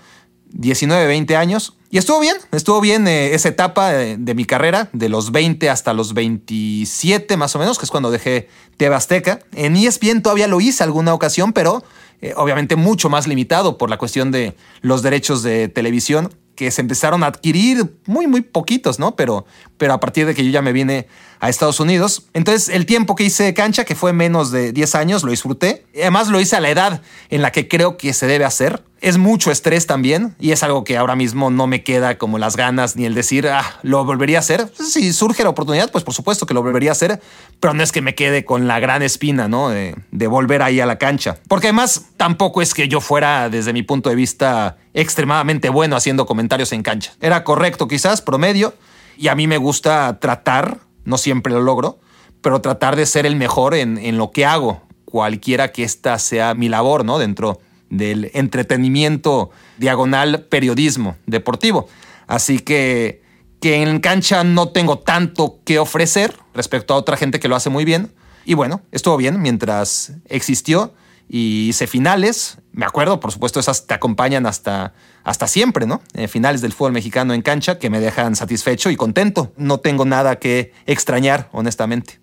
19, 0.49 1.07
20 1.07 1.35
años 1.35 1.75
y 1.91 1.97
estuvo 1.97 2.19
bien, 2.19 2.37
estuvo 2.51 2.81
bien 2.81 3.07
eh, 3.07 3.33
esa 3.33 3.49
etapa 3.49 3.91
de, 3.91 4.17
de, 4.17 4.35
mi 4.35 4.45
carrera, 4.45 4.89
de 4.93 5.09
los 5.09 5.31
20 5.31 5.71
hasta 5.71 5.93
los 5.93 6.13
27 6.13 7.35
más 7.35 7.55
o 7.55 7.59
menos, 7.59 7.79
que 7.79 7.85
es 7.85 7.91
cuando 7.91 8.11
dejé 8.11 8.47
TV 8.77 8.93
Azteca. 8.93 9.39
En 9.53 9.75
ESPN 9.75 10.21
todavía 10.21 10.47
lo 10.47 10.61
hice 10.61 10.83
alguna 10.83 11.15
ocasión, 11.15 11.51
pero 11.51 11.83
eh, 12.21 12.33
obviamente 12.35 12.75
mucho 12.75 13.09
más 13.09 13.27
limitado 13.27 13.77
por 13.77 13.89
la 13.89 13.97
cuestión 13.97 14.29
de 14.31 14.55
los 14.81 15.01
derechos 15.01 15.41
de 15.41 15.67
televisión 15.67 16.29
que 16.55 16.69
se 16.71 16.81
empezaron 16.81 17.23
a 17.23 17.27
adquirir 17.27 17.95
muy, 18.05 18.27
muy 18.27 18.41
poquitos, 18.41 18.99
¿no? 18.99 19.15
Pero, 19.15 19.45
pero 19.77 19.93
a 19.93 20.01
partir 20.01 20.25
de 20.25 20.35
que 20.35 20.43
yo 20.43 20.51
ya 20.51 20.61
me 20.61 20.73
vine 20.73 21.07
a 21.39 21.47
Estados 21.47 21.79
Unidos. 21.79 22.27
Entonces, 22.33 22.67
el 22.67 22.85
tiempo 22.85 23.15
que 23.15 23.23
hice 23.23 23.53
cancha, 23.53 23.85
que 23.85 23.95
fue 23.95 24.11
menos 24.11 24.51
de 24.51 24.73
10 24.73 24.95
años, 24.95 25.23
lo 25.23 25.31
disfruté. 25.31 25.85
Además, 25.95 26.27
lo 26.27 26.41
hice 26.41 26.57
a 26.57 26.59
la 26.59 26.69
edad 26.69 27.01
en 27.29 27.41
la 27.41 27.53
que 27.53 27.69
creo 27.69 27.95
que 27.95 28.11
se 28.11 28.27
debe 28.27 28.43
hacer. 28.43 28.83
Es 29.01 29.17
mucho 29.17 29.49
estrés 29.49 29.87
también 29.87 30.35
y 30.39 30.51
es 30.51 30.61
algo 30.63 30.83
que 30.83 30.97
ahora 30.97 31.15
mismo 31.15 31.49
no 31.49 31.67
me 31.67 31.83
queda 31.83 32.17
como 32.17 32.37
las 32.37 32.57
ganas 32.57 32.95
ni 32.95 33.05
el 33.05 33.13
decir, 33.13 33.47
ah, 33.47 33.63
lo 33.81 34.03
volvería 34.03 34.37
a 34.37 34.41
hacer. 34.41 34.71
Si 34.75 35.13
surge 35.13 35.43
la 35.43 35.49
oportunidad, 35.49 35.89
pues 35.91 36.03
por 36.03 36.13
supuesto 36.13 36.45
que 36.45 36.53
lo 36.53 36.61
volvería 36.61 36.91
a 36.91 36.93
hacer, 36.93 37.21
pero 37.59 37.73
no 37.73 37.81
es 37.81 37.91
que 37.91 38.01
me 38.01 38.15
quede 38.15 38.43
con 38.43 38.67
la 38.67 38.79
gran 38.79 39.01
espina, 39.01 39.47
¿no? 39.47 39.69
De, 39.69 39.95
de 40.11 40.27
volver 40.27 40.61
ahí 40.61 40.81
a 40.81 40.85
la 40.85 40.97
cancha. 40.97 41.37
Porque 41.47 41.67
además 41.67 42.07
tampoco 42.17 42.61
es 42.61 42.73
que 42.73 42.89
yo 42.89 42.99
fuera, 42.99 43.49
desde 43.49 43.71
mi 43.71 43.83
punto 43.83 44.09
de 44.09 44.15
vista, 44.15 44.77
extremadamente 44.93 45.69
bueno 45.69 45.95
haciendo 45.95 46.25
comentarios 46.25 46.73
en 46.73 46.83
cancha. 46.83 47.13
Era 47.21 47.43
correcto 47.43 47.87
quizás, 47.87 48.21
promedio, 48.21 48.73
y 49.17 49.29
a 49.29 49.35
mí 49.35 49.47
me 49.47 49.57
gusta 49.57 50.19
tratar, 50.19 50.79
no 51.05 51.17
siempre 51.17 51.53
lo 51.53 51.61
logro, 51.61 51.99
pero 52.41 52.61
tratar 52.61 52.95
de 52.95 53.05
ser 53.05 53.25
el 53.25 53.35
mejor 53.35 53.75
en, 53.75 53.97
en 53.97 54.17
lo 54.17 54.31
que 54.31 54.45
hago, 54.45 54.81
cualquiera 55.05 55.71
que 55.71 55.83
esta 55.83 56.19
sea 56.19 56.53
mi 56.53 56.69
labor, 56.69 57.05
¿no? 57.05 57.17
Dentro 57.17 57.59
del 57.89 58.31
entretenimiento 58.33 59.51
diagonal 59.77 60.45
periodismo 60.49 61.17
deportivo. 61.25 61.87
Así 62.27 62.59
que, 62.59 63.23
que 63.61 63.81
en 63.81 63.99
cancha 63.99 64.43
no 64.43 64.69
tengo 64.69 64.99
tanto 64.99 65.59
que 65.65 65.79
ofrecer 65.79 66.35
respecto 66.53 66.93
a 66.93 66.97
otra 66.97 67.17
gente 67.17 67.39
que 67.39 67.47
lo 67.47 67.55
hace 67.55 67.69
muy 67.69 67.85
bien. 67.85 68.13
Y 68.45 68.53
bueno, 68.53 68.81
estuvo 68.91 69.17
bien 69.17 69.41
mientras 69.41 70.13
existió 70.25 70.93
y 71.29 71.69
hice 71.69 71.87
finales. 71.87 72.57
Me 72.71 72.85
acuerdo, 72.85 73.19
por 73.19 73.31
supuesto, 73.31 73.59
esas 73.59 73.85
te 73.85 73.93
acompañan 73.93 74.45
hasta, 74.45 74.93
hasta 75.23 75.47
siempre, 75.47 75.85
¿no? 75.85 76.01
Eh, 76.13 76.27
finales 76.27 76.61
del 76.61 76.73
fútbol 76.73 76.91
mexicano 76.91 77.33
en 77.33 77.41
cancha 77.41 77.77
que 77.77 77.89
me 77.89 77.99
dejan 77.99 78.35
satisfecho 78.35 78.89
y 78.89 78.95
contento. 78.95 79.53
No 79.55 79.79
tengo 79.79 80.05
nada 80.05 80.37
que 80.37 80.73
extrañar, 80.87 81.49
honestamente. 81.51 82.19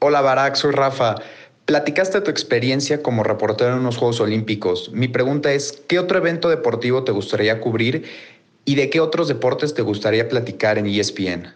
Hola, 0.00 0.20
Barack, 0.20 0.54
soy 0.54 0.72
Rafa. 0.72 1.16
Platicaste 1.66 2.20
tu 2.20 2.30
experiencia 2.30 3.02
como 3.02 3.22
reportero 3.22 3.72
en 3.72 3.78
unos 3.78 3.96
Juegos 3.96 4.20
Olímpicos. 4.20 4.90
Mi 4.92 5.08
pregunta 5.08 5.52
es, 5.52 5.82
¿qué 5.88 5.98
otro 5.98 6.18
evento 6.18 6.50
deportivo 6.50 7.04
te 7.04 7.12
gustaría 7.12 7.58
cubrir 7.60 8.04
y 8.66 8.74
de 8.74 8.90
qué 8.90 9.00
otros 9.00 9.28
deportes 9.28 9.72
te 9.72 9.80
gustaría 9.80 10.28
platicar 10.28 10.76
en 10.76 10.86
ESPN? 10.86 11.54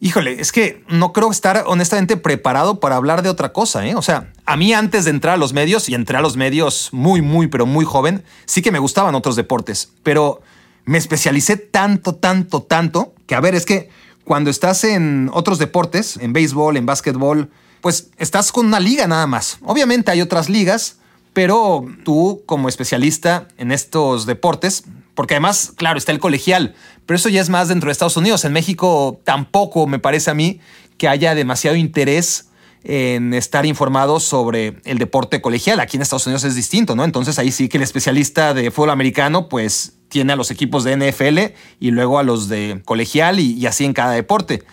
Híjole, 0.00 0.40
es 0.40 0.50
que 0.50 0.82
no 0.88 1.12
creo 1.12 1.30
estar 1.30 1.62
honestamente 1.66 2.16
preparado 2.16 2.80
para 2.80 2.96
hablar 2.96 3.22
de 3.22 3.28
otra 3.28 3.52
cosa, 3.52 3.86
¿eh? 3.86 3.94
O 3.94 4.02
sea, 4.02 4.32
a 4.44 4.56
mí 4.56 4.72
antes 4.72 5.04
de 5.04 5.10
entrar 5.10 5.34
a 5.34 5.36
los 5.36 5.52
medios, 5.52 5.88
y 5.88 5.94
entré 5.94 6.16
a 6.16 6.22
los 6.22 6.36
medios 6.36 6.88
muy, 6.90 7.20
muy, 7.20 7.46
pero 7.48 7.66
muy 7.66 7.84
joven, 7.84 8.24
sí 8.46 8.62
que 8.62 8.72
me 8.72 8.78
gustaban 8.78 9.14
otros 9.14 9.36
deportes, 9.36 9.92
pero 10.02 10.40
me 10.84 10.98
especialicé 10.98 11.58
tanto, 11.58 12.14
tanto, 12.14 12.62
tanto, 12.62 13.14
que 13.26 13.34
a 13.34 13.40
ver, 13.40 13.54
es 13.54 13.66
que 13.66 13.90
cuando 14.24 14.50
estás 14.50 14.84
en 14.84 15.30
otros 15.32 15.58
deportes, 15.58 16.16
en 16.16 16.32
béisbol, 16.32 16.78
en 16.78 16.86
básquetbol, 16.86 17.50
pues 17.80 18.10
estás 18.18 18.52
con 18.52 18.66
una 18.66 18.80
liga 18.80 19.06
nada 19.06 19.26
más. 19.26 19.58
Obviamente 19.62 20.10
hay 20.10 20.20
otras 20.20 20.48
ligas, 20.48 20.98
pero 21.32 21.86
tú 22.04 22.42
como 22.46 22.68
especialista 22.68 23.48
en 23.56 23.72
estos 23.72 24.26
deportes, 24.26 24.84
porque 25.14 25.34
además, 25.34 25.72
claro, 25.76 25.98
está 25.98 26.12
el 26.12 26.18
colegial, 26.18 26.74
pero 27.06 27.16
eso 27.16 27.28
ya 27.28 27.40
es 27.40 27.48
más 27.48 27.68
dentro 27.68 27.88
de 27.88 27.92
Estados 27.92 28.16
Unidos. 28.16 28.44
En 28.44 28.52
México 28.52 29.20
tampoco 29.24 29.86
me 29.86 29.98
parece 29.98 30.30
a 30.30 30.34
mí 30.34 30.60
que 30.98 31.08
haya 31.08 31.34
demasiado 31.34 31.76
interés 31.76 32.46
en 32.82 33.34
estar 33.34 33.66
informado 33.66 34.20
sobre 34.20 34.80
el 34.84 34.98
deporte 34.98 35.40
colegial. 35.40 35.80
Aquí 35.80 35.96
en 35.96 36.02
Estados 36.02 36.26
Unidos 36.26 36.44
es 36.44 36.54
distinto, 36.54 36.96
¿no? 36.96 37.04
Entonces 37.04 37.38
ahí 37.38 37.52
sí 37.52 37.68
que 37.68 37.76
el 37.76 37.82
especialista 37.82 38.54
de 38.54 38.70
fútbol 38.70 38.90
americano, 38.90 39.48
pues 39.48 39.94
tiene 40.08 40.32
a 40.32 40.36
los 40.36 40.50
equipos 40.50 40.84
de 40.84 40.96
NFL 40.96 41.54
y 41.78 41.90
luego 41.90 42.18
a 42.18 42.22
los 42.22 42.48
de 42.48 42.80
colegial 42.84 43.38
y, 43.38 43.52
y 43.52 43.66
así 43.66 43.84
en 43.84 43.92
cada 43.92 44.12
deporte. 44.12 44.64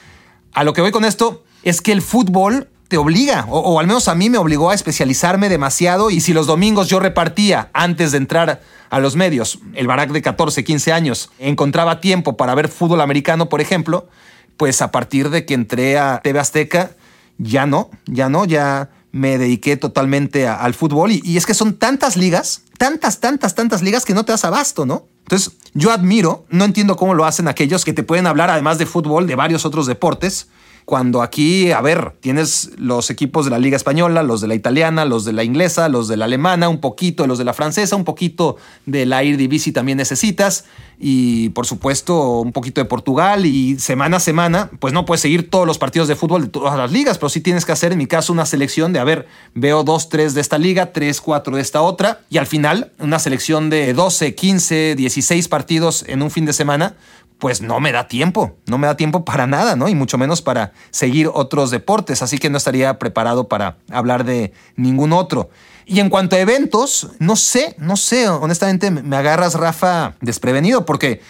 A 0.54 0.64
lo 0.64 0.74
que 0.74 0.82
voy 0.82 0.92
con 0.92 1.06
esto 1.06 1.44
es 1.64 1.82
que 1.82 1.92
el 1.92 2.02
fútbol 2.02 2.70
te 2.88 2.98
obliga, 2.98 3.46
o, 3.50 3.80
al 3.80 3.88
menos 3.88 4.08
a 4.08 4.16
mí 4.16 4.30
me 4.30 4.38
obligó 4.38 4.70
a 4.70 4.76
especializarme 4.76 5.50
demasiado 5.50 6.10
y 6.10 6.22
si 6.22 6.34
los 6.34 6.48
domingos 6.48 6.88
yo 6.88 7.00
repartía 7.00 7.70
antes 7.74 8.12
de 8.12 8.18
entrar 8.18 8.62
a 8.90 9.00
los 9.00 9.16
medios, 9.16 9.60
el 9.74 9.88
Barack 9.88 10.12
de 10.12 10.22
14, 10.22 10.64
15 10.64 10.94
años, 10.94 11.30
encontraba 11.40 12.00
tiempo 12.00 12.38
para 12.38 12.56
ver 12.56 12.70
fútbol 12.70 13.02
americano, 13.02 13.50
por 13.50 13.60
ejemplo, 13.60 14.08
pues 14.56 14.82
a 14.82 14.92
partir 14.92 15.30
de 15.30 15.46
que 15.46 15.54
entré 15.54 15.98
a 15.98 16.22
TV 16.24 16.40
Azteca, 16.40 16.92
ya 17.38 17.66
no, 17.66 17.90
ya 18.06 18.30
no, 18.30 18.46
ya 18.46 18.90
me 19.12 19.38
dediqué 19.38 19.76
totalmente 19.76 20.48
al 20.48 20.74
fútbol 20.74 21.12
y, 21.12 21.22
y 21.24 21.38
es 21.38 21.46
que 21.46 21.54
son 21.54 21.76
tantas 21.76 22.16
ligas, 22.16 22.62
tantas, 22.78 23.20
tantas, 23.20 23.56
tantas 23.56 23.82
ligas 23.82 24.06
que 24.06 24.14
no 24.14 24.24
te 24.24 24.32
das 24.32 24.46
abasto, 24.46 24.86
¿no? 24.86 25.08
Entonces, 25.24 25.58
yo 25.74 25.92
admiro, 25.92 26.46
no 26.50 26.64
entiendo 26.64 26.96
cómo 26.96 27.14
lo 27.14 27.26
hacen 27.26 27.50
aquellos 27.50 27.84
que 27.84 27.92
te 27.92 28.04
pueden 28.04 28.28
hablar, 28.28 28.50
además 28.50 28.78
de 28.78 28.86
fútbol, 28.86 29.28
de 29.28 29.36
varios 29.36 29.66
otros 29.66 29.86
deportes, 29.86 30.48
cuando 30.88 31.22
aquí, 31.22 31.74
a 31.74 31.82
ver, 31.82 32.14
tienes 32.22 32.72
los 32.78 33.10
equipos 33.10 33.44
de 33.44 33.52
la 33.52 33.60
Liga 33.60 33.76
Española, 33.76 34.24
los 34.24 34.40
de 34.40 34.48
la 34.48 34.56
italiana, 34.56 35.04
los 35.04 35.26
de 35.26 35.34
la 35.34 35.44
inglesa, 35.44 35.90
los 35.90 36.08
de 36.08 36.16
la 36.16 36.24
alemana, 36.24 36.70
un 36.70 36.80
poquito 36.80 37.24
de 37.24 37.28
los 37.28 37.38
de 37.38 37.44
la 37.44 37.52
francesa, 37.52 37.98
un 37.98 38.06
poquito 38.06 38.56
de 38.86 39.06
la 39.06 39.22
Eredivisie 39.22 39.74
también 39.74 39.98
necesitas 39.98 40.64
y 40.98 41.50
por 41.50 41.66
supuesto 41.66 42.40
un 42.40 42.54
poquito 42.54 42.80
de 42.80 42.86
Portugal 42.86 43.46
y 43.46 43.78
semana 43.80 44.16
a 44.16 44.20
semana, 44.22 44.72
pues 44.80 44.94
no 44.94 45.04
puedes 45.04 45.20
seguir 45.20 45.50
todos 45.50 45.68
los 45.68 45.78
partidos 45.78 46.08
de 46.08 46.16
fútbol 46.16 46.44
de 46.44 46.48
todas 46.48 46.78
las 46.78 46.90
ligas, 46.90 47.18
pero 47.18 47.28
sí 47.28 47.42
tienes 47.42 47.66
que 47.66 47.74
hacer 47.74 47.92
en 47.92 47.98
mi 47.98 48.08
caso 48.08 48.32
una 48.32 48.46
selección 48.46 48.94
de, 48.94 49.00
a 49.00 49.04
ver, 49.04 49.28
veo 49.56 49.84
dos, 49.84 50.08
tres 50.08 50.36
de 50.36 50.40
esta 50.40 50.58
liga, 50.58 50.94
tres, 50.94 51.20
cuatro 51.20 51.58
de 51.58 51.64
esta 51.64 51.82
otra 51.82 52.22
y 52.30 52.38
al 52.38 52.48
final 52.48 52.94
una 52.98 53.20
selección 53.20 53.70
de 53.70 53.94
12, 53.94 54.36
15, 54.36 54.96
16 54.96 55.50
partidos 55.50 56.06
en 56.08 56.22
un 56.22 56.32
fin 56.32 56.46
de 56.46 56.54
semana, 56.54 56.96
pues 57.40 57.62
no 57.62 57.80
me 57.80 57.92
da 57.92 58.08
tiempo, 58.08 58.58
no 58.66 58.78
me 58.78 58.88
da 58.88 58.98
tiempo 58.98 59.24
para 59.24 59.48
nada, 59.48 59.76
¿no? 59.76 59.88
Y 59.88 59.96
mucho 59.96 60.18
menos 60.18 60.42
para 60.42 60.74
seguir 60.92 61.30
otros 61.34 61.72
deportes, 61.72 62.22
así 62.22 62.38
que 62.38 62.50
no 62.50 62.58
estaría 62.58 63.00
preparado 63.00 63.48
para 63.48 63.78
hablar 63.92 64.24
de 64.24 64.54
ningún 64.76 65.14
otro. 65.14 65.50
Y 65.86 66.00
en 66.02 66.10
cuanto 66.10 66.36
a 66.36 66.40
eventos, 66.40 67.10
no 67.20 67.36
sé, 67.36 67.76
no 67.78 67.96
sé, 67.96 68.28
honestamente 68.28 68.92
me 68.92 69.16
agarras, 69.16 69.54
Rafa, 69.54 70.16
desprevenido, 70.20 70.86
porque 70.86 71.22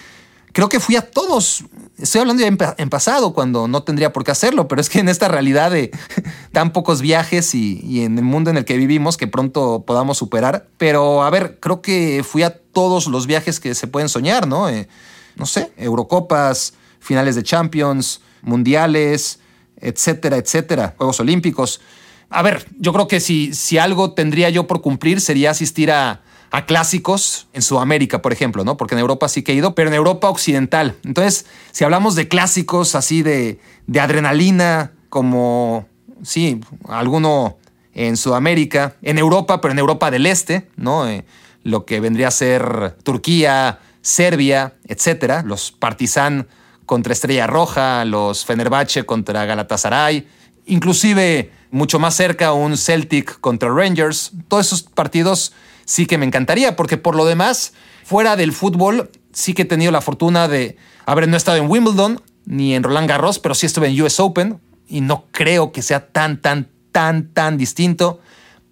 creo 0.52 0.70
que 0.70 0.80
fui 0.80 0.96
a 0.96 1.04
todos. 1.04 1.66
Estoy 2.00 2.22
hablando 2.22 2.42
ya 2.42 2.48
en, 2.78 2.90
pasado, 2.90 3.34
cuando 3.34 3.68
no 3.68 3.84
tendría 3.84 4.14
por 4.14 4.24
qué 4.24 4.32
hacerlo, 4.32 4.68
pero 4.68 4.82
es 4.82 4.90
que 4.90 5.00
en 5.00 5.10
esta 5.10 5.28
realidad 5.28 5.70
de 5.70 5.92
tan 6.52 6.74
pocos 6.74 7.02
viajes 7.02 7.54
y, 7.54 7.80
y, 7.84 8.02
en 8.02 8.18
el 8.18 8.24
mundo 8.24 8.50
en 8.50 8.58
el 8.58 8.66
que 8.66 8.78
vivimos, 8.78 9.18
que 9.18 9.28
pronto 9.28 9.84
podamos 9.86 10.18
superar. 10.18 10.68
Pero 10.80 11.24
a 11.24 11.30
ver, 11.30 11.60
creo 11.60 11.84
que 11.84 12.26
fui 12.28 12.42
a 12.42 12.50
todos 12.50 13.06
los 13.06 13.28
viajes 13.28 13.60
que 13.60 13.76
se 13.76 13.86
pueden 13.86 14.10
soñar, 14.10 14.48
¿no? 14.48 14.68
Eh, 14.70 14.88
no 15.36 15.46
sé, 15.46 15.72
Eurocopas, 15.78 16.74
finales 17.00 17.36
de 17.36 17.44
Champions, 17.44 18.22
mundiales, 18.42 19.40
etcétera, 19.80 20.38
etcétera, 20.38 20.96
Juegos 20.98 21.20
Olímpicos. 21.20 21.82
A 22.30 22.42
ver, 22.42 22.66
yo 22.78 22.92
creo 22.94 23.08
que 23.08 23.20
si, 23.20 23.54
si 23.54 23.78
algo 23.78 24.14
tendría 24.14 24.50
yo 24.50 24.68
por 24.68 24.82
cumplir 24.82 25.22
sería 25.22 25.52
asistir 25.52 25.92
a, 25.92 26.22
a 26.52 26.66
clásicos 26.66 27.48
en 27.54 27.62
Sudamérica, 27.62 28.22
por 28.22 28.34
ejemplo, 28.34 28.64
¿no? 28.64 28.76
Porque 28.76 28.96
en 28.96 29.00
Europa 29.00 29.30
sí 29.30 29.44
que 29.44 29.54
he 29.54 29.56
ido, 29.56 29.76
pero 29.76 29.90
en 29.90 29.96
Europa 29.96 30.30
occidental. 30.30 30.96
Entonces, 31.04 31.46
si 31.72 31.84
hablamos 31.84 32.16
de 32.16 32.28
clásicos 32.28 32.96
así 32.96 33.22
de, 33.24 33.60
de 33.86 34.00
adrenalina, 34.00 34.92
como, 35.10 35.88
sí, 36.24 36.60
alguno 36.88 37.58
en 37.94 38.18
Sudamérica, 38.18 38.96
en 39.02 39.18
Europa, 39.18 39.62
pero 39.62 39.72
en 39.72 39.80
Europa 39.80 40.12
del 40.12 40.26
Este, 40.26 40.68
¿no? 40.76 41.08
Eh, 41.08 41.26
lo 41.64 41.86
que 41.86 42.00
vendría 42.00 42.28
a 42.30 42.32
ser 42.32 42.96
Turquía, 43.04 43.80
Serbia, 44.02 44.76
etcétera, 44.86 45.44
los 45.44 45.72
Partizan 45.72 46.48
contra 46.88 47.14
Estrella 47.14 47.46
Roja, 47.46 48.04
los 48.06 48.46
Fenerbahce 48.46 49.06
contra 49.06 49.46
Galatasaray, 49.46 50.28
inclusive 50.66 51.52
mucho 51.70 52.00
más 52.00 52.16
cerca 52.16 52.54
un 52.54 52.78
Celtic 52.78 53.40
contra 53.40 53.70
Rangers. 53.70 54.32
Todos 54.48 54.66
esos 54.66 54.84
partidos 54.84 55.54
sí 55.86 56.08
que 56.08 56.18
me 56.18 56.26
encantaría, 56.26 56.76
porque 56.76 56.98
por 56.98 57.16
lo 57.16 57.26
demás, 57.26 57.74
fuera 58.04 58.36
del 58.36 58.54
fútbol, 58.54 59.12
sí 59.32 59.54
que 59.54 59.62
he 59.64 59.66
tenido 59.66 59.92
la 59.92 60.02
fortuna 60.02 60.48
de, 60.48 60.78
a 61.06 61.14
ver, 61.14 61.28
no 61.28 61.38
estado 61.38 61.58
en 61.58 61.70
Wimbledon 61.70 62.22
ni 62.46 62.74
en 62.74 62.84
Roland 62.84 63.08
Garros, 63.10 63.38
pero 63.38 63.54
sí 63.54 63.66
estuve 63.66 63.90
en 63.90 64.02
US 64.02 64.20
Open 64.20 64.60
y 64.88 65.02
no 65.02 65.26
creo 65.32 65.72
que 65.74 65.82
sea 65.82 66.08
tan, 66.08 66.42
tan, 66.42 66.70
tan, 66.92 67.34
tan 67.34 67.58
distinto. 67.58 68.22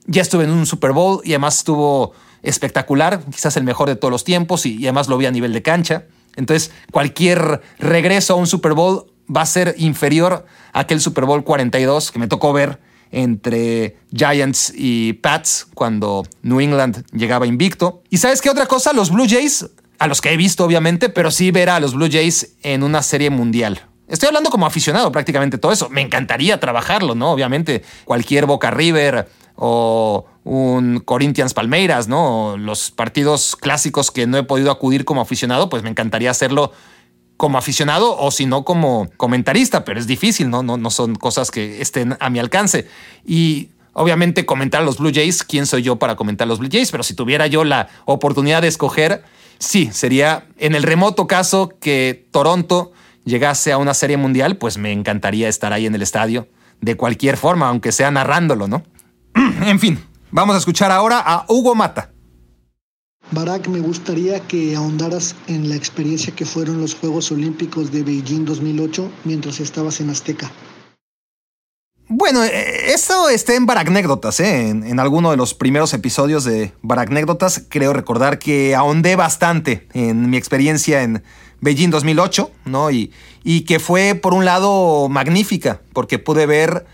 Ya 0.07 0.21
estuve 0.21 0.45
en 0.45 0.51
un 0.51 0.65
Super 0.65 0.93
Bowl 0.93 1.21
y 1.23 1.33
además 1.33 1.57
estuvo 1.57 2.13
espectacular, 2.43 3.21
quizás 3.29 3.57
el 3.57 3.63
mejor 3.65 3.89
de 3.89 3.95
todos 3.95 4.11
los 4.11 4.23
tiempos 4.23 4.65
y, 4.65 4.83
además 4.85 5.09
lo 5.09 5.17
vi 5.17 5.25
a 5.25 5.31
nivel 5.31 5.51
de 5.51 5.61
cancha. 5.61 6.05
Entonces, 6.35 6.71
cualquier 6.91 7.61
regreso 7.79 8.33
a 8.33 8.35
un 8.37 8.47
Super 8.47 8.73
Bowl 8.73 9.11
va 9.33 9.41
a 9.41 9.45
ser 9.45 9.75
inferior 9.77 10.45
a 10.73 10.81
aquel 10.81 11.01
Super 11.01 11.25
Bowl 11.25 11.43
42 11.43 12.11
que 12.11 12.19
me 12.19 12.27
tocó 12.27 12.53
ver 12.53 12.79
entre 13.11 13.97
Giants 14.13 14.73
y 14.75 15.13
Pats 15.13 15.67
cuando 15.73 16.23
New 16.41 16.59
England 16.59 17.05
llegaba 17.11 17.47
invicto. 17.47 18.03
¿Y 18.09 18.17
sabes 18.17 18.41
qué 18.41 18.49
otra 18.49 18.65
cosa? 18.65 18.93
Los 18.93 19.11
Blue 19.11 19.27
Jays, 19.27 19.67
a 19.99 20.07
los 20.07 20.21
que 20.21 20.33
he 20.33 20.37
visto 20.37 20.65
obviamente, 20.65 21.09
pero 21.09 21.31
sí 21.31 21.51
ver 21.51 21.69
a 21.69 21.79
los 21.79 21.93
Blue 21.93 22.09
Jays 22.11 22.55
en 22.63 22.83
una 22.83 23.01
serie 23.01 23.29
mundial. 23.29 23.87
Estoy 24.07 24.27
hablando 24.27 24.49
como 24.51 24.65
aficionado 24.65 25.11
prácticamente 25.11 25.57
todo 25.57 25.71
eso. 25.71 25.89
Me 25.89 26.01
encantaría 26.01 26.59
trabajarlo, 26.59 27.15
¿no? 27.15 27.31
Obviamente, 27.31 27.83
cualquier 28.03 28.45
Boca 28.45 28.69
River 28.69 29.27
o 29.55 30.25
un 30.45 30.99
Corinthians 30.99 31.53
Palmeiras, 31.53 32.07
¿no? 32.07 32.55
Los 32.57 32.91
partidos 32.91 33.55
clásicos 33.55 34.11
que 34.11 34.27
no 34.27 34.37
he 34.37 34.43
podido 34.43 34.71
acudir 34.71 35.03
como 35.03 35.21
aficionado, 35.21 35.69
pues 35.69 35.83
me 35.83 35.89
encantaría 35.89 36.31
hacerlo 36.31 36.71
como 37.35 37.57
aficionado 37.57 38.15
o 38.17 38.31
si 38.31 38.45
no 38.45 38.63
como 38.63 39.09
comentarista, 39.17 39.83
pero 39.83 39.99
es 39.99 40.07
difícil, 40.07 40.49
¿no? 40.49 40.63
No, 40.63 40.77
no 40.77 40.91
son 40.91 41.15
cosas 41.15 41.51
que 41.51 41.81
estén 41.81 42.15
a 42.19 42.29
mi 42.29 42.39
alcance. 42.39 42.87
Y 43.25 43.69
obviamente 43.93 44.45
comentar 44.45 44.83
los 44.83 44.99
Blue 44.99 45.11
Jays, 45.13 45.43
¿quién 45.43 45.65
soy 45.65 45.81
yo 45.81 45.97
para 45.97 46.15
comentar 46.15 46.47
los 46.47 46.59
Blue 46.59 46.69
Jays? 46.71 46.91
Pero 46.91 47.03
si 47.03 47.15
tuviera 47.15 47.47
yo 47.47 47.63
la 47.63 47.89
oportunidad 48.05 48.61
de 48.61 48.67
escoger, 48.67 49.23
sí, 49.57 49.89
sería 49.91 50.45
en 50.57 50.75
el 50.75 50.83
remoto 50.83 51.25
caso 51.25 51.73
que 51.81 52.27
Toronto 52.31 52.93
llegase 53.25 53.71
a 53.71 53.79
una 53.79 53.95
serie 53.95 54.17
mundial, 54.17 54.57
pues 54.57 54.77
me 54.77 54.91
encantaría 54.91 55.49
estar 55.49 55.73
ahí 55.73 55.87
en 55.87 55.95
el 55.95 56.03
estadio, 56.03 56.47
de 56.81 56.95
cualquier 56.95 57.35
forma, 57.35 57.67
aunque 57.67 57.91
sea 57.91 58.11
narrándolo, 58.11 58.67
¿no? 58.67 58.83
en 59.65 59.79
fin, 59.79 59.99
vamos 60.35 60.55
a 60.55 60.59
escuchar 60.59 60.91
ahora 60.91 61.23
a 61.25 61.45
Hugo 61.47 61.73
Mata. 61.75 62.11
Barak, 63.31 63.69
me 63.69 63.79
gustaría 63.79 64.41
que 64.41 64.75
ahondaras 64.75 65.33
en 65.47 65.69
la 65.69 65.75
experiencia 65.75 66.35
que 66.35 66.45
fueron 66.45 66.81
los 66.81 66.93
Juegos 66.93 67.31
Olímpicos 67.31 67.91
de 67.91 68.03
Beijing 68.03 68.43
2008 68.43 69.09
mientras 69.23 69.59
estabas 69.61 69.99
en 70.01 70.09
Azteca. 70.09 70.51
Bueno, 72.07 72.43
eh, 72.43 72.93
eso 72.93 73.29
está 73.29 73.55
en 73.55 73.65
Baracnécdotas, 73.65 74.39
¿eh? 74.41 74.69
En, 74.69 74.83
en, 74.85 74.99
alguno 74.99 75.31
de 75.31 75.37
los 75.37 75.55
primeros 75.55 75.93
episodios 75.93 76.43
de 76.43 76.73
Baracnécdotas, 76.83 77.65
creo 77.67 77.93
recordar 77.93 78.37
que 78.37 78.75
ahondé 78.75 79.15
bastante 79.15 79.87
en 79.93 80.29
mi 80.29 80.37
experiencia 80.37 81.01
en 81.01 81.23
Beijing 81.61 81.89
2008, 81.89 82.51
¿no? 82.65 82.91
Y, 82.91 83.11
y 83.43 83.61
que 83.61 83.79
fue, 83.79 84.13
por 84.13 84.33
un 84.33 84.45
lado, 84.45 85.09
magnífica, 85.09 85.81
porque 85.93 86.19
pude 86.19 86.45
ver 86.45 86.85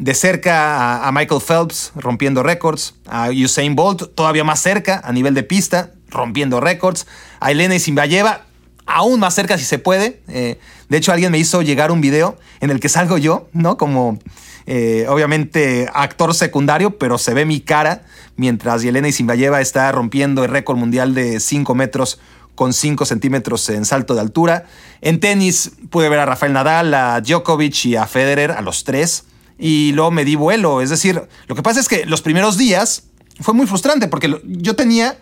de 0.00 0.14
cerca 0.14 1.06
a, 1.06 1.12
Michael 1.12 1.42
Phelps 1.42 1.92
rompiendo 1.94 2.42
récords, 2.42 2.94
a 3.06 3.28
Usain 3.28 3.76
Bolt 3.76 4.14
todavía 4.14 4.44
más 4.44 4.60
cerca 4.60 5.02
a 5.04 5.12
nivel 5.12 5.34
de 5.34 5.42
pista, 5.42 5.92
rompiendo 6.08 6.58
récords, 6.58 7.06
a 7.38 7.50
Elena 7.50 7.74
Isimbayeva 7.74 8.46
aún 8.86 9.20
más 9.20 9.34
cerca 9.34 9.58
si 9.58 9.64
se 9.64 9.78
puede. 9.78 10.22
Eh, 10.28 10.58
de 10.88 10.96
hecho, 10.96 11.12
alguien 11.12 11.30
me 11.30 11.38
hizo 11.38 11.60
llegar 11.60 11.92
un 11.92 12.00
video 12.00 12.38
en 12.60 12.70
el 12.70 12.80
que 12.80 12.88
salgo 12.88 13.18
yo, 13.18 13.48
¿no? 13.52 13.76
Como 13.76 14.18
eh, 14.66 15.04
obviamente 15.06 15.88
actor 15.92 16.34
secundario, 16.34 16.98
pero 16.98 17.18
se 17.18 17.34
ve 17.34 17.44
mi 17.44 17.60
cara 17.60 18.02
mientras 18.36 18.80
Yelena 18.80 19.08
Isimbayeva 19.08 19.60
está 19.60 19.92
rompiendo 19.92 20.44
el 20.44 20.50
récord 20.50 20.78
mundial 20.78 21.14
de 21.14 21.40
5 21.40 21.74
metros 21.74 22.18
con 22.54 22.72
5 22.72 23.04
centímetros 23.04 23.68
en 23.68 23.84
salto 23.84 24.14
de 24.14 24.22
altura. 24.22 24.64
En 25.02 25.20
tenis 25.20 25.72
pude 25.90 26.08
ver 26.08 26.20
a 26.20 26.26
Rafael 26.26 26.54
Nadal, 26.54 26.94
a 26.94 27.20
Djokovic 27.20 27.84
y 27.84 27.96
a 27.96 28.06
Federer, 28.06 28.52
a 28.52 28.62
los 28.62 28.84
tres 28.84 29.24
y 29.60 29.92
luego 29.92 30.10
me 30.10 30.24
di 30.24 30.34
vuelo. 30.34 30.80
Es 30.80 30.90
decir, 30.90 31.22
lo 31.46 31.54
que 31.54 31.62
pasa 31.62 31.78
es 31.78 31.86
que 31.86 32.06
los 32.06 32.22
primeros 32.22 32.56
días 32.56 33.04
fue 33.40 33.54
muy 33.54 33.66
frustrante 33.66 34.08
porque 34.08 34.40
yo 34.44 34.74
tenía, 34.74 35.18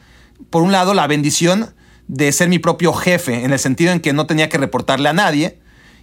por 0.50 0.62
un 0.62 0.72
lado, 0.72 0.94
la 0.94 1.06
bendición 1.06 1.74
de 2.06 2.32
ser 2.32 2.48
mi 2.48 2.58
propio 2.58 2.92
jefe, 2.92 3.44
en 3.44 3.52
el 3.52 3.58
sentido 3.58 3.92
en 3.92 4.00
que 4.00 4.12
no 4.12 4.26
tenía 4.26 4.48
que 4.48 4.56
reportarle 4.56 5.08
a 5.08 5.12
nadie 5.12 5.58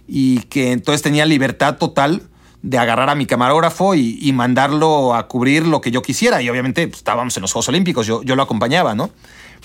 y 0.06 0.40
que 0.42 0.72
entonces 0.72 1.02
tenía 1.02 1.24
libertad 1.24 1.78
total 1.78 2.22
de 2.62 2.78
agarrar 2.78 3.10
a 3.10 3.14
mi 3.14 3.26
camarógrafo 3.26 3.94
y, 3.94 4.32
mandarlo 4.32 5.14
a 5.14 5.28
cubrir 5.28 5.66
lo 5.66 5.80
que 5.80 5.90
yo 5.90 6.02
quisiera. 6.02 6.42
Y 6.42 6.48
obviamente 6.48 6.86
pues, 6.86 6.98
estábamos 6.98 7.36
en 7.36 7.42
los 7.42 7.52
Juegos 7.52 7.68
Olímpicos, 7.68 8.06
yo, 8.06 8.22
yo 8.22 8.36
lo 8.36 8.42
acompañaba, 8.42 8.94
¿no? 8.94 9.10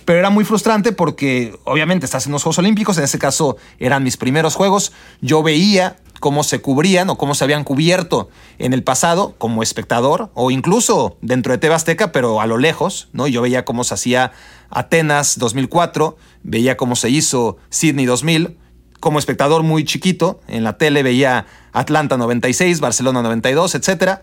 Pero 0.05 0.19
era 0.19 0.29
muy 0.29 0.45
frustrante 0.45 0.91
porque 0.91 1.57
obviamente 1.63 2.05
estás 2.05 2.25
en 2.25 2.31
los 2.31 2.43
Juegos 2.43 2.59
Olímpicos, 2.59 2.97
en 2.97 3.03
ese 3.03 3.19
caso 3.19 3.57
eran 3.79 4.03
mis 4.03 4.17
primeros 4.17 4.55
Juegos, 4.55 4.93
yo 5.21 5.43
veía 5.43 5.97
cómo 6.21 6.45
se 6.45 6.61
cubrían 6.61 7.09
o 7.09 7.17
cómo 7.17 7.35
se 7.35 7.43
habían 7.43 7.65
cubierto 7.65 8.29
en 8.59 8.71
el 8.71 8.83
pasado 8.83 9.35
como 9.37 9.63
espectador 9.63 10.29
o 10.35 10.51
incluso 10.51 11.17
dentro 11.21 11.51
de 11.51 11.57
Tebasteca, 11.57 12.13
pero 12.13 12.39
a 12.39 12.45
lo 12.45 12.57
lejos, 12.57 13.09
¿no? 13.11 13.27
Yo 13.27 13.41
veía 13.41 13.65
cómo 13.65 13.83
se 13.83 13.95
hacía 13.95 14.31
Atenas 14.69 15.37
2004, 15.39 16.15
veía 16.43 16.77
cómo 16.77 16.95
se 16.95 17.09
hizo 17.09 17.57
Sydney 17.69 18.05
2000, 18.05 18.57
como 19.01 19.17
espectador 19.17 19.63
muy 19.63 19.83
chiquito, 19.83 20.39
en 20.47 20.63
la 20.63 20.77
tele 20.77 21.01
veía 21.01 21.47
Atlanta 21.73 22.17
96, 22.17 22.79
Barcelona 22.79 23.23
92, 23.23 23.75
etc. 23.75 24.19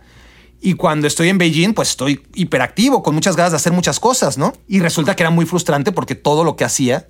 Y 0.61 0.75
cuando 0.75 1.09
estoy 1.09 1.29
en 1.29 1.39
Beijing, 1.39 1.75
pues 1.75 1.91
estoy 1.91 2.23
hiperactivo, 2.35 3.03
con 3.03 3.15
muchas 3.15 3.35
ganas 3.35 3.51
de 3.51 3.57
hacer 3.57 3.73
muchas 3.73 3.99
cosas, 3.99 4.39
¿no? 4.39 4.53
Y 4.69 4.79
resulta 4.79 5.17
que 5.17 5.25
era 5.25 5.31
muy 5.31 5.47
frustrante 5.47 5.91
porque 5.91 6.15
todo 6.15 6.45
lo 6.45 6.55
que 6.55 6.65
hacía 6.65 7.09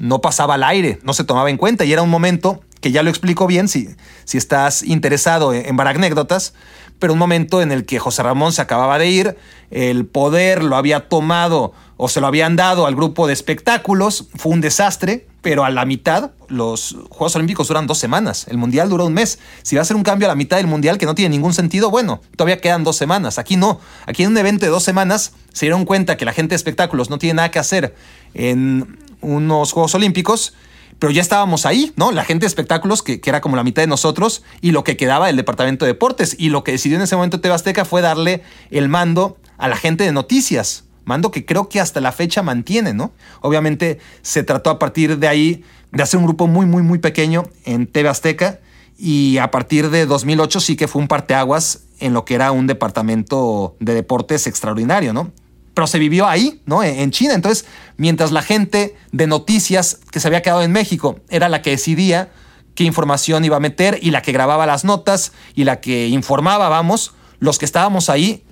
no 0.00 0.20
pasaba 0.20 0.54
al 0.54 0.64
aire, 0.64 0.98
no 1.02 1.12
se 1.12 1.24
tomaba 1.24 1.50
en 1.50 1.56
cuenta 1.56 1.84
y 1.84 1.92
era 1.92 2.02
un 2.02 2.10
momento 2.10 2.60
que 2.80 2.92
ya 2.92 3.02
lo 3.02 3.10
explico 3.10 3.46
bien 3.46 3.68
si, 3.68 3.88
si 4.24 4.38
estás 4.38 4.82
interesado 4.82 5.52
en, 5.52 5.66
en 5.66 5.80
anécdotas, 5.80 6.54
pero 6.98 7.12
un 7.12 7.18
momento 7.18 7.62
en 7.62 7.72
el 7.72 7.84
que 7.84 7.98
José 7.98 8.22
Ramón 8.22 8.52
se 8.52 8.62
acababa 8.62 8.98
de 8.98 9.08
ir, 9.08 9.36
el 9.70 10.06
poder 10.06 10.62
lo 10.62 10.76
había 10.76 11.08
tomado 11.08 11.72
o 11.96 12.08
se 12.08 12.20
lo 12.20 12.26
habían 12.26 12.56
dado 12.56 12.86
al 12.86 12.94
grupo 12.94 13.26
de 13.26 13.32
espectáculos, 13.32 14.28
fue 14.34 14.52
un 14.52 14.60
desastre, 14.60 15.26
pero 15.42 15.64
a 15.64 15.70
la 15.70 15.84
mitad 15.84 16.32
los 16.48 16.96
Juegos 17.08 17.36
Olímpicos 17.36 17.68
duran 17.68 17.86
dos 17.86 17.98
semanas, 17.98 18.46
el 18.48 18.58
Mundial 18.58 18.88
duró 18.88 19.06
un 19.06 19.14
mes. 19.14 19.38
Si 19.62 19.76
va 19.76 19.82
a 19.82 19.84
ser 19.84 19.96
un 19.96 20.02
cambio 20.02 20.26
a 20.26 20.30
la 20.30 20.34
mitad 20.34 20.56
del 20.56 20.66
Mundial 20.66 20.98
que 20.98 21.06
no 21.06 21.14
tiene 21.14 21.30
ningún 21.30 21.54
sentido, 21.54 21.90
bueno, 21.90 22.20
todavía 22.36 22.60
quedan 22.60 22.84
dos 22.84 22.96
semanas. 22.96 23.38
Aquí 23.38 23.56
no, 23.56 23.80
aquí 24.06 24.24
en 24.24 24.30
un 24.30 24.38
evento 24.38 24.66
de 24.66 24.70
dos 24.70 24.82
semanas 24.82 25.32
se 25.52 25.66
dieron 25.66 25.84
cuenta 25.84 26.16
que 26.16 26.24
la 26.24 26.32
gente 26.32 26.50
de 26.50 26.56
espectáculos 26.56 27.10
no 27.10 27.18
tiene 27.18 27.34
nada 27.34 27.50
que 27.50 27.58
hacer 27.58 27.94
en 28.34 28.98
unos 29.20 29.72
Juegos 29.72 29.94
Olímpicos 29.94 30.54
pero 30.98 31.12
ya 31.12 31.20
estábamos 31.20 31.66
ahí, 31.66 31.92
¿no? 31.96 32.10
La 32.10 32.24
gente 32.24 32.44
de 32.44 32.48
espectáculos, 32.48 33.02
que, 33.02 33.20
era 33.24 33.40
como 33.40 33.56
la 33.56 33.64
mitad 33.64 33.82
de 33.82 33.86
nosotros, 33.86 34.42
y 34.60 34.70
lo 34.70 34.84
que 34.84 34.96
quedaba 34.96 35.26
del 35.26 35.36
departamento 35.36 35.84
de 35.84 35.92
deportes. 35.92 36.36
Y 36.38 36.48
lo 36.48 36.64
que 36.64 36.72
decidió 36.72 36.96
en 36.96 37.02
ese 37.02 37.16
momento 37.16 37.40
Tebasteca 37.40 37.84
fue 37.84 38.00
darle 38.00 38.42
el 38.70 38.88
mando 38.88 39.36
a 39.58 39.68
la 39.68 39.76
gente 39.76 40.04
de 40.04 40.12
noticias. 40.12 40.84
Mando 41.04 41.30
que 41.30 41.44
creo 41.44 41.68
que 41.68 41.80
hasta 41.80 42.00
la 42.00 42.12
fecha 42.12 42.42
mantiene, 42.42 42.94
¿no? 42.94 43.12
Obviamente 43.40 43.98
se 44.22 44.42
trató 44.42 44.70
a 44.70 44.78
partir 44.78 45.18
de 45.18 45.28
ahí 45.28 45.64
de 45.92 46.02
hacer 46.02 46.18
un 46.18 46.24
grupo 46.24 46.46
muy, 46.46 46.66
muy, 46.66 46.82
muy 46.82 46.98
pequeño 46.98 47.44
en 47.64 47.86
TV 47.86 48.08
Azteca. 48.08 48.60
Y 48.98 49.36
a 49.38 49.50
partir 49.50 49.90
de 49.90 50.06
2008 50.06 50.60
sí 50.60 50.76
que 50.76 50.88
fue 50.88 51.02
un 51.02 51.08
parteaguas 51.08 51.82
en 52.00 52.14
lo 52.14 52.24
que 52.24 52.34
era 52.34 52.50
un 52.52 52.66
departamento 52.66 53.76
de 53.78 53.94
deportes 53.94 54.46
extraordinario, 54.46 55.12
¿no? 55.12 55.30
Pero 55.76 55.86
se 55.86 55.98
vivió 55.98 56.26
ahí, 56.26 56.62
¿no? 56.64 56.82
En 56.82 57.10
China. 57.10 57.34
Entonces, 57.34 57.66
mientras 57.98 58.32
la 58.32 58.40
gente 58.40 58.96
de 59.12 59.26
noticias 59.26 60.00
que 60.10 60.20
se 60.20 60.26
había 60.26 60.40
quedado 60.40 60.62
en 60.62 60.72
México 60.72 61.20
era 61.28 61.50
la 61.50 61.60
que 61.60 61.68
decidía 61.68 62.30
qué 62.74 62.84
información 62.84 63.44
iba 63.44 63.58
a 63.58 63.60
meter 63.60 63.98
y 64.00 64.10
la 64.10 64.22
que 64.22 64.32
grababa 64.32 64.64
las 64.64 64.86
notas 64.86 65.32
y 65.54 65.64
la 65.64 65.82
que 65.82 66.08
informaba, 66.08 66.70
vamos, 66.70 67.12
los 67.40 67.58
que 67.58 67.66
estábamos 67.66 68.08
ahí 68.08 68.42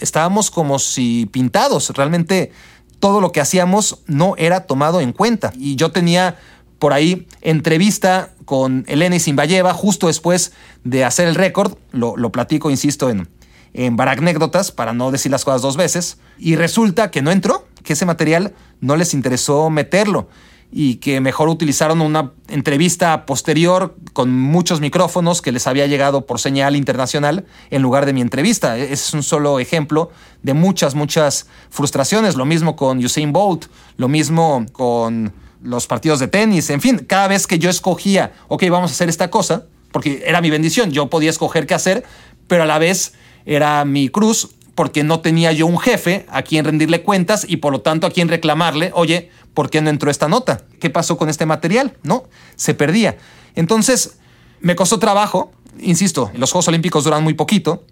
estábamos 0.00 0.50
como 0.50 0.80
si 0.80 1.26
pintados. 1.26 1.90
Realmente 1.90 2.50
todo 2.98 3.20
lo 3.20 3.30
que 3.30 3.40
hacíamos 3.40 4.00
no 4.08 4.34
era 4.36 4.66
tomado 4.66 5.00
en 5.00 5.12
cuenta. 5.12 5.52
Y 5.56 5.76
yo 5.76 5.92
tenía 5.92 6.38
por 6.80 6.92
ahí 6.92 7.28
entrevista 7.40 8.32
con 8.46 8.84
Elena 8.88 9.16
Simbayeva 9.20 9.72
justo 9.74 10.08
después 10.08 10.50
de 10.82 11.04
hacer 11.04 11.28
el 11.28 11.36
récord. 11.36 11.76
Lo 11.92 12.32
platico, 12.32 12.68
insisto, 12.68 13.10
en, 13.10 13.28
en 13.74 14.00
anécdotas 14.00 14.72
para 14.72 14.92
no 14.92 15.10
decir 15.10 15.30
las 15.30 15.44
cosas 15.44 15.62
dos 15.62 15.76
veces, 15.76 16.18
y 16.38 16.56
resulta 16.56 17.10
que 17.10 17.22
no 17.22 17.30
entró, 17.30 17.66
que 17.82 17.92
ese 17.92 18.06
material 18.06 18.54
no 18.80 18.96
les 18.96 19.12
interesó 19.14 19.68
meterlo 19.68 20.28
y 20.76 20.96
que 20.96 21.20
mejor 21.20 21.48
utilizaron 21.48 22.00
una 22.00 22.32
entrevista 22.48 23.26
posterior 23.26 23.96
con 24.12 24.32
muchos 24.32 24.80
micrófonos 24.80 25.40
que 25.40 25.52
les 25.52 25.68
había 25.68 25.86
llegado 25.86 26.26
por 26.26 26.40
señal 26.40 26.74
internacional 26.74 27.44
en 27.70 27.80
lugar 27.80 28.06
de 28.06 28.12
mi 28.12 28.20
entrevista. 28.20 28.76
E-, 28.76 28.84
ese 28.84 28.94
es 28.94 29.14
un 29.14 29.22
solo 29.22 29.60
ejemplo 29.60 30.10
de 30.42 30.52
muchas, 30.52 30.96
muchas 30.96 31.46
frustraciones. 31.70 32.34
Lo 32.34 32.44
mismo 32.44 32.74
con 32.74 32.98
Usain 33.04 33.32
Bolt, 33.32 33.66
lo 33.98 34.08
mismo 34.08 34.66
con 34.72 35.32
los 35.62 35.86
partidos 35.86 36.18
de 36.18 36.26
tenis, 36.26 36.68
en 36.70 36.80
fin, 36.80 36.98
cada 37.06 37.28
vez 37.28 37.46
que 37.46 37.58
yo 37.60 37.70
escogía, 37.70 38.32
ok, 38.48 38.64
vamos 38.68 38.90
a 38.90 38.94
hacer 38.94 39.08
esta 39.08 39.30
cosa, 39.30 39.66
porque 39.92 40.24
era 40.26 40.40
mi 40.40 40.50
bendición, 40.50 40.90
yo 40.90 41.08
podía 41.08 41.30
escoger 41.30 41.66
qué 41.66 41.74
hacer, 41.74 42.04
pero 42.48 42.64
a 42.64 42.66
la 42.66 42.78
vez 42.78 43.14
era 43.46 43.84
mi 43.84 44.08
cruz 44.08 44.50
porque 44.74 45.04
no 45.04 45.20
tenía 45.20 45.52
yo 45.52 45.66
un 45.66 45.78
jefe 45.78 46.26
a 46.28 46.42
quien 46.42 46.64
rendirle 46.64 47.02
cuentas 47.02 47.46
y 47.48 47.58
por 47.58 47.72
lo 47.72 47.80
tanto 47.80 48.06
a 48.06 48.10
quien 48.10 48.28
reclamarle, 48.28 48.90
oye, 48.94 49.30
¿por 49.54 49.70
qué 49.70 49.80
no 49.80 49.90
entró 49.90 50.10
esta 50.10 50.28
nota? 50.28 50.62
¿Qué 50.80 50.90
pasó 50.90 51.16
con 51.16 51.28
este 51.28 51.46
material? 51.46 51.96
No, 52.02 52.24
se 52.56 52.74
perdía. 52.74 53.16
Entonces, 53.54 54.18
me 54.60 54.74
costó 54.74 54.98
trabajo, 54.98 55.52
insisto, 55.80 56.30
los 56.34 56.50
Juegos 56.50 56.68
Olímpicos 56.68 57.04
duran 57.04 57.22
muy 57.22 57.34
poquito. 57.34 57.84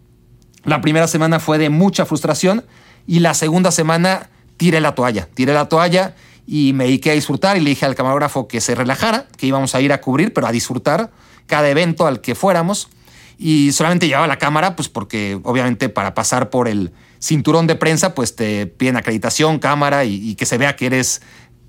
La 0.64 0.80
primera 0.80 1.06
semana 1.06 1.38
fue 1.38 1.58
de 1.58 1.70
mucha 1.70 2.04
frustración 2.04 2.64
y 3.06 3.20
la 3.20 3.34
segunda 3.34 3.70
semana 3.70 4.30
tiré 4.56 4.80
la 4.80 4.94
toalla, 4.94 5.28
tiré 5.34 5.54
la 5.54 5.68
toalla 5.68 6.14
y 6.46 6.72
me 6.72 6.84
dediqué 6.84 7.10
a 7.10 7.14
disfrutar 7.14 7.56
y 7.56 7.60
le 7.60 7.70
dije 7.70 7.86
al 7.86 7.94
camarógrafo 7.94 8.48
que 8.48 8.60
se 8.60 8.74
relajara, 8.74 9.26
que 9.36 9.46
íbamos 9.46 9.74
a 9.74 9.80
ir 9.80 9.92
a 9.92 10.00
cubrir, 10.00 10.32
pero 10.32 10.46
a 10.46 10.52
disfrutar 10.52 11.10
cada 11.46 11.68
evento 11.68 12.06
al 12.06 12.20
que 12.20 12.34
fuéramos. 12.34 12.88
Y 13.44 13.72
solamente 13.72 14.06
llevaba 14.06 14.28
la 14.28 14.38
cámara, 14.38 14.76
pues 14.76 14.88
porque 14.88 15.36
obviamente 15.42 15.88
para 15.88 16.14
pasar 16.14 16.48
por 16.48 16.68
el 16.68 16.92
cinturón 17.18 17.66
de 17.66 17.74
prensa, 17.74 18.14
pues 18.14 18.36
te 18.36 18.68
piden 18.68 18.96
acreditación, 18.96 19.58
cámara 19.58 20.04
y, 20.04 20.36
que 20.36 20.46
se 20.46 20.58
vea 20.58 20.76
que 20.76 20.86
eres 20.86 21.22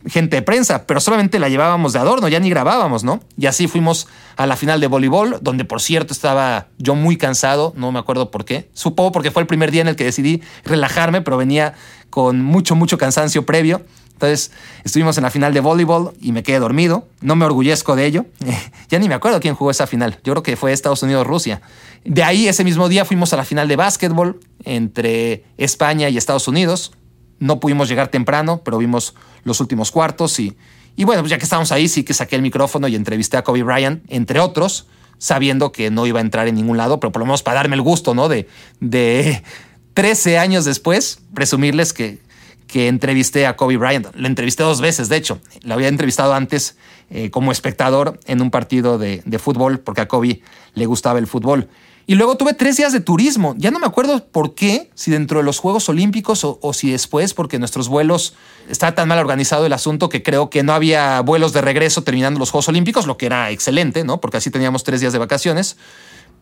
gente 0.06 0.36
de 0.36 0.44
prensa, 0.44 0.86
pero 0.86 1.00
solamente 1.00 1.40
la 1.40 1.50
llevábamos 1.50 1.94
de 1.94 2.00
adorno, 2.00 2.28
ya 2.28 2.40
ni 2.40 2.52
grabábamos, 2.52 3.04
¿no? 3.04 3.22
Y 3.38 3.48
así 3.48 3.68
fuimos 3.68 4.08
a 4.36 4.46
la 4.46 4.56
final 4.56 4.82
de 4.82 4.86
voleibol, 4.86 5.40
donde 5.42 5.66
por 5.66 5.82
cierto 5.82 6.14
estaba 6.14 6.68
yo 6.78 6.94
muy 6.94 7.18
cansado, 7.18 7.74
no 7.76 7.92
me 7.92 7.98
acuerdo 7.98 8.30
por 8.30 8.46
qué, 8.46 8.70
supongo 8.74 9.12
porque 9.12 9.32
fue 9.32 9.42
el 9.42 9.48
primer 9.48 9.72
día 9.72 9.82
en 9.82 9.88
el 9.88 9.96
que 9.96 10.04
decidí 10.04 10.44
relajarme, 10.66 11.22
pero 11.22 11.38
venía 11.38 11.74
con 12.12 12.44
mucho, 12.44 12.76
mucho 12.76 13.00
cansancio 13.00 13.48
previo. 13.48 13.82
Entonces 14.14 14.52
estuvimos 14.84 15.18
en 15.18 15.24
la 15.24 15.32
final 15.32 15.54
de 15.54 15.60
voleibol 15.60 16.14
y 16.22 16.32
me 16.32 16.44
quedé 16.44 16.60
dormido. 16.60 17.08
No 17.22 17.36
me 17.36 17.46
orgullezco 17.46 17.96
de 17.96 18.06
ello. 18.06 18.26
ya 18.90 19.00
ni 19.00 19.10
me 19.10 19.16
acuerdo 19.16 19.40
quién 19.40 19.56
jugó 19.56 19.72
esa 19.72 19.88
final. 19.88 20.20
Yo 20.24 20.34
creo 20.34 20.44
que 20.44 20.56
fue 20.56 20.72
Estados 20.72 21.04
Unidos-Rusia. 21.04 21.62
De 22.06 22.24
ahí 22.24 22.48
ese 22.48 22.64
mismo 22.64 22.90
día 22.90 23.06
fuimos 23.06 23.34
a 23.34 23.38
la 23.38 23.46
final 23.46 23.68
de 23.68 23.76
básquetbol 23.76 24.40
entre 24.64 25.44
España 25.58 26.10
y 26.10 26.18
Estados 26.18 26.48
Unidos. 26.48 26.94
No 27.40 27.60
pudimos 27.60 27.90
llegar 27.90 28.08
temprano, 28.08 28.62
pero 28.64 28.78
vimos 28.78 29.16
los 29.44 29.60
últimos 29.60 29.92
cuartos 29.92 30.40
y, 30.40 30.56
y 30.96 31.04
bueno, 31.04 31.22
pues 31.22 31.32
ya 31.32 31.38
que 31.38 31.44
estábamos 31.44 31.72
ahí, 31.72 31.88
sí 31.88 32.04
que 32.04 32.14
saqué 32.14 32.36
el 32.36 32.42
micrófono 32.42 32.88
y 32.88 32.96
entrevisté 32.96 33.38
a 33.38 33.44
Kobe 33.44 33.64
Bryant, 33.64 34.04
entre 34.08 34.40
otros, 34.40 34.88
sabiendo 35.18 35.72
que 35.72 35.90
no 35.90 36.06
iba 36.06 36.20
a 36.20 36.22
entrar 36.22 36.48
en 36.48 36.56
ningún 36.56 36.78
lado, 36.78 37.00
pero 37.00 37.12
por 37.12 37.22
lo 37.22 37.26
menos 37.26 37.44
para 37.44 37.56
darme 37.56 37.76
el 37.76 37.82
gusto, 37.82 38.14
¿no? 38.14 38.30
De, 38.30 38.48
de 38.80 39.44
13 39.94 40.38
años 40.38 40.66
después, 40.66 41.20
presumirles 41.34 41.94
que, 41.94 42.20
que 42.68 42.88
entrevisté 42.88 43.46
a 43.46 43.56
Kobe 43.56 43.78
Bryant. 43.78 44.16
Le 44.16 44.28
entrevisté 44.28 44.64
dos 44.64 44.82
veces, 44.82 45.10
de 45.10 45.18
hecho. 45.18 45.40
Lo 45.64 45.74
había 45.74 45.88
entrevistado 45.88 46.34
antes 46.34 46.78
eh, 47.10 47.30
como 47.30 47.52
espectador 47.52 48.20
en 48.26 48.42
un 48.42 48.52
partido 48.52 48.98
de, 48.98 49.22
fútbol, 49.40 49.80
porque 49.80 50.02
a 50.02 50.08
Kobe 50.08 50.42
le 50.74 50.86
gustaba 50.86 51.20
el 51.20 51.28
fútbol. 51.28 51.70
Y 52.06 52.16
luego 52.16 52.36
tuve 52.36 52.54
tres 52.54 52.76
días 52.76 52.92
de 52.92 53.00
turismo. 53.00 53.56
Ya 53.58 53.72
no 53.72 53.80
me 53.80 53.86
acuerdo 53.86 54.26
por 54.26 54.56
qué, 54.56 54.90
si 54.94 55.12
dentro 55.12 55.40
de 55.40 55.46
los 55.46 55.60
Juegos 55.60 55.88
Olímpicos 55.88 56.44
o, 56.44 56.60
o, 56.62 56.74
si 56.74 56.92
después, 56.92 57.34
porque 57.34 57.60
nuestros 57.60 57.88
vuelos 57.88 58.34
está 58.68 58.94
tan 58.94 59.08
mal 59.08 59.20
organizado 59.20 59.66
el 59.66 59.74
asunto 59.74 60.10
que 60.10 60.22
creo 60.22 60.50
que 60.50 60.64
no 60.64 60.74
había 60.74 61.22
vuelos 61.22 61.54
de 61.54 61.62
regreso 61.62 62.04
terminando 62.04 62.40
los 62.40 62.52
Juegos 62.52 62.68
Olímpicos, 62.68 63.08
lo 63.08 63.18
que 63.18 63.28
era 63.28 63.52
excelente, 63.52 64.04
¿no? 64.04 64.20
Porque 64.20 64.38
así 64.38 64.52
teníamos 64.52 64.84
tres 64.84 65.00
días 65.00 65.14
de 65.14 65.20
vacaciones. 65.20 65.78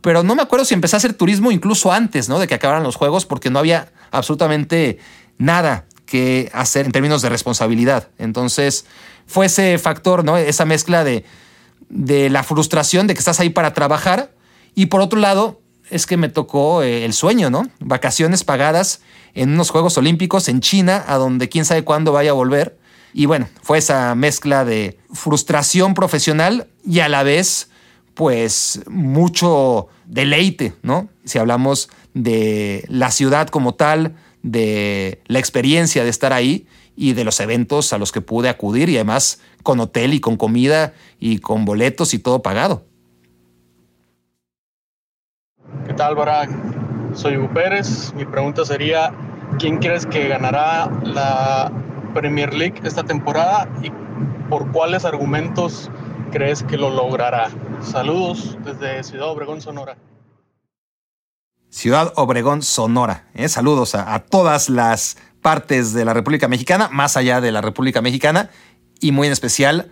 Pero 0.02 0.24
no 0.24 0.34
me 0.34 0.42
acuerdo 0.42 0.66
si 0.66 0.74
empecé 0.74 0.96
a 0.96 0.98
hacer 0.98 1.14
turismo 1.14 1.52
incluso 1.52 1.92
antes, 1.92 2.28
¿no? 2.28 2.40
De 2.40 2.48
que 2.48 2.56
acabaran 2.56 2.82
los 2.84 2.96
Juegos, 2.96 3.28
porque 3.28 3.52
no 3.52 3.60
había 3.60 3.92
absolutamente 4.10 4.98
nada 5.38 5.86
que 6.12 6.50
hacer 6.54 6.86
en 6.86 6.92
términos 6.92 7.22
de 7.22 7.30
responsabilidad. 7.30 8.10
Entonces, 8.18 8.86
fue 9.28 9.46
ese 9.46 9.78
factor, 9.78 10.26
¿no? 10.26 10.36
Esa 10.38 10.66
mezcla 10.66 11.06
de, 11.06 11.24
de 11.90 12.30
la 12.30 12.44
frustración 12.44 13.08
de 13.08 13.14
que 13.14 13.20
estás 13.20 13.40
ahí 13.40 13.50
para 13.50 13.74
trabajar 13.74 14.34
y 14.76 14.88
por 14.88 15.02
otro 15.02 15.20
lado, 15.20 15.62
es 15.90 16.06
que 16.06 16.18
me 16.18 16.30
tocó 16.30 16.84
eh, 16.84 17.06
el 17.06 17.14
sueño, 17.14 17.50
¿no? 17.50 17.68
Vacaciones 17.80 18.44
pagadas 18.44 19.02
en 19.34 19.52
unos 19.52 19.70
Juegos 19.70 19.98
Olímpicos 19.98 20.48
en 20.48 20.62
China, 20.62 21.04
a 21.08 21.18
donde 21.18 21.50
quién 21.50 21.66
sabe 21.66 21.84
cuándo 21.84 22.12
vaya 22.12 22.32
a 22.32 22.34
volver. 22.34 22.78
Y 23.14 23.26
bueno, 23.26 23.48
fue 23.62 23.78
esa 23.78 24.16
mezcla 24.16 24.64
de 24.64 24.98
frustración 25.14 25.94
profesional 25.94 26.68
y 26.86 27.00
a 27.00 27.10
la 27.10 27.24
vez, 27.24 27.70
pues, 28.14 28.82
mucho 28.88 29.88
deleite, 30.06 30.74
¿no? 30.82 31.10
Si 31.26 31.40
hablamos 31.40 31.90
de 32.14 32.86
la 32.88 33.12
ciudad 33.12 33.50
como 33.50 33.74
tal, 33.74 34.16
de 34.44 35.22
la 35.28 35.40
experiencia 35.40 36.04
de 36.04 36.10
estar 36.10 36.34
ahí 36.34 36.68
y 36.96 37.14
de 37.14 37.24
los 37.24 37.40
eventos 37.40 37.94
a 37.94 37.98
los 37.98 38.12
que 38.12 38.22
pude 38.22 38.50
acudir 38.50 38.90
y 38.90 38.96
además 38.96 39.42
con 39.64 39.80
hotel 39.80 40.14
y 40.14 40.20
con 40.20 40.38
comida 40.38 40.94
y 41.20 41.40
con 41.40 41.66
boletos 41.66 42.14
y 42.14 42.20
todo 42.20 42.42
pagado. 42.42 42.86
¿Qué 45.88 45.94
tal, 45.94 46.16
Barak? 46.16 46.50
Soy 47.14 47.38
Hugo 47.38 47.54
Pérez. 47.54 48.14
Mi 48.14 48.26
pregunta 48.26 48.66
sería, 48.66 49.14
¿quién 49.60 49.78
crees 49.78 50.06
que 50.06 50.28
ganará 50.28 50.90
la 51.04 51.72
Premier 52.14 52.54
League 52.54 52.76
esta 52.84 53.04
temporada 53.04 53.68
y 53.82 53.92
por 54.50 54.72
cuáles 54.72 55.06
argumentos 55.06 55.90
crees 56.32 56.64
que 56.64 56.78
lo 56.78 56.90
logrará? 56.90 57.50
Saludos 57.82 58.58
desde 58.64 59.04
Ciudad 59.04 59.30
Obregón, 59.30 59.62
Sonora. 59.62 59.98
Ciudad 61.72 62.12
Obregón, 62.18 62.64
Sonora. 62.64 63.30
¿eh? 63.34 63.48
Saludos 63.48 63.96
a, 63.96 64.20
todas 64.20 64.68
las 64.68 65.16
partes 65.42 65.94
de 65.94 66.04
la 66.04 66.14
República 66.14 66.50
Mexicana, 66.50 66.90
más 66.92 67.16
allá 67.16 67.40
de 67.40 67.54
la 67.54 67.62
República 67.62 68.02
Mexicana, 68.02 68.52
y 69.00 69.14
muy 69.14 69.28
en 69.28 69.34
especial 69.34 69.90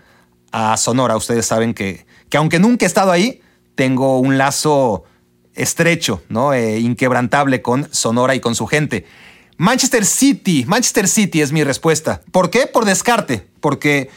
a 0.52 0.76
Sonora. 0.76 1.16
Ustedes 1.16 1.46
saben 1.46 1.74
que, 1.74 2.06
que 2.28 2.36
aunque 2.36 2.60
nunca 2.60 2.86
he 2.86 2.88
estado 2.88 3.12
ahí, 3.12 3.42
tengo 3.76 4.20
un 4.20 4.38
lazo 4.38 5.06
estrecho, 5.54 6.22
¿no? 6.28 6.54
Eh, 6.54 6.80
inquebrantable 6.80 7.62
con 7.62 7.88
Sonora 7.94 8.36
y 8.36 8.42
con 8.42 8.56
su 8.56 8.68
gente. 8.68 9.08
Manchester 9.56 10.06
City, 10.06 10.66
Manchester 10.68 11.08
City 11.08 11.40
es 11.40 11.54
mi 11.54 11.64
respuesta. 11.64 12.22
¿Por 12.34 12.50
qué? 12.50 12.68
Por 12.68 12.84
descarte, 12.84 13.48
porque 13.62 14.10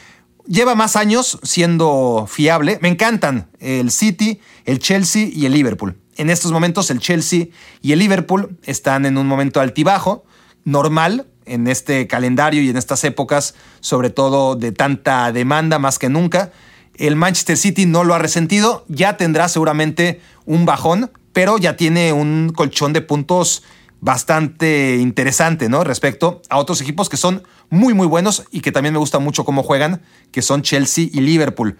lleva 0.45 0.75
más 0.75 0.97
años 0.97 1.39
siendo 1.43 2.27
fiable. 2.29 2.77
Me 2.81 2.89
encantan 2.89 3.49
el 3.59 3.89
City, 3.89 4.41
el 4.65 4.79
Chelsea 4.79 5.29
y 5.31 5.45
el 5.45 5.53
Liverpool. 5.53 6.02
En 6.15 6.29
estos 6.29 6.51
momentos 6.51 6.91
el 6.91 6.99
Chelsea 6.99 7.47
y 7.81 7.91
el 7.91 7.99
Liverpool 7.99 8.57
están 8.63 9.05
en 9.05 9.17
un 9.17 9.27
momento 9.27 9.59
altibajo, 9.59 10.25
normal 10.63 11.27
en 11.45 11.67
este 11.67 12.07
calendario 12.07 12.61
y 12.61 12.69
en 12.69 12.77
estas 12.77 13.03
épocas, 13.03 13.55
sobre 13.79 14.09
todo 14.09 14.55
de 14.55 14.71
tanta 14.71 15.31
demanda 15.31 15.79
más 15.79 15.99
que 15.99 16.09
nunca. 16.09 16.51
El 16.95 17.15
Manchester 17.15 17.57
City 17.57 17.85
no 17.85 18.03
lo 18.03 18.13
ha 18.13 18.19
resentido, 18.19 18.85
ya 18.87 19.17
tendrá 19.17 19.49
seguramente 19.49 20.21
un 20.45 20.65
bajón, 20.65 21.11
pero 21.33 21.57
ya 21.57 21.75
tiene 21.75 22.13
un 22.13 22.51
colchón 22.55 22.93
de 22.93 23.01
puntos 23.01 23.63
bastante 23.99 24.97
interesante, 24.97 25.69
¿no? 25.69 25.83
Respecto 25.83 26.41
a 26.49 26.57
otros 26.57 26.81
equipos 26.81 27.09
que 27.09 27.17
son 27.17 27.43
muy, 27.69 27.93
muy 27.93 28.05
buenos 28.05 28.43
y 28.51 28.61
que 28.61 28.71
también 28.71 28.93
me 28.93 28.99
gusta 28.99 29.17
mucho 29.19 29.45
cómo 29.45 29.63
juegan, 29.63 30.01
que 30.31 30.41
son 30.41 30.61
Chelsea 30.61 31.07
y 31.11 31.21
Liverpool. 31.21 31.77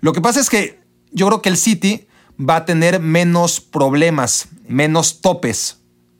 Lo 0.00 0.12
que 0.12 0.20
pasa 0.20 0.40
es 0.40 0.50
que 0.50 0.80
yo 1.12 1.26
creo 1.26 1.42
que 1.42 1.50
el 1.50 1.56
City 1.56 2.08
va 2.38 2.56
a 2.56 2.64
tener 2.64 3.00
menos 3.00 3.60
problemas, 3.60 4.48
menos 4.68 5.20
topes 5.20 5.78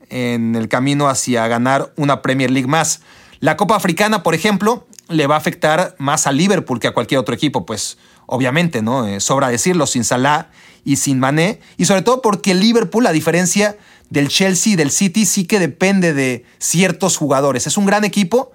en 0.09 0.55
el 0.55 0.67
camino 0.67 1.09
hacia 1.09 1.47
ganar 1.47 1.93
una 1.95 2.21
Premier 2.21 2.51
League 2.51 2.67
más. 2.67 3.01
La 3.39 3.57
Copa 3.57 3.75
Africana, 3.75 4.23
por 4.23 4.33
ejemplo, 4.33 4.87
le 5.09 5.27
va 5.27 5.35
a 5.35 5.37
afectar 5.37 5.95
más 5.99 6.27
a 6.27 6.31
Liverpool 6.31 6.79
que 6.79 6.87
a 6.87 6.93
cualquier 6.93 7.19
otro 7.19 7.35
equipo, 7.35 7.65
pues 7.65 7.97
obviamente, 8.25 8.81
¿no? 8.81 9.05
Eh, 9.05 9.19
sobra 9.19 9.49
decirlo, 9.49 9.87
sin 9.87 10.03
Salah 10.03 10.49
y 10.83 10.97
sin 10.97 11.19
Mané, 11.19 11.59
y 11.77 11.85
sobre 11.85 12.01
todo 12.01 12.21
porque 12.21 12.53
Liverpool, 12.53 13.05
a 13.07 13.11
diferencia 13.11 13.77
del 14.09 14.29
Chelsea 14.29 14.73
y 14.73 14.75
del 14.75 14.91
City, 14.91 15.25
sí 15.25 15.45
que 15.45 15.59
depende 15.59 16.13
de 16.13 16.45
ciertos 16.59 17.17
jugadores. 17.17 17.67
Es 17.67 17.77
un 17.77 17.85
gran 17.85 18.03
equipo, 18.05 18.51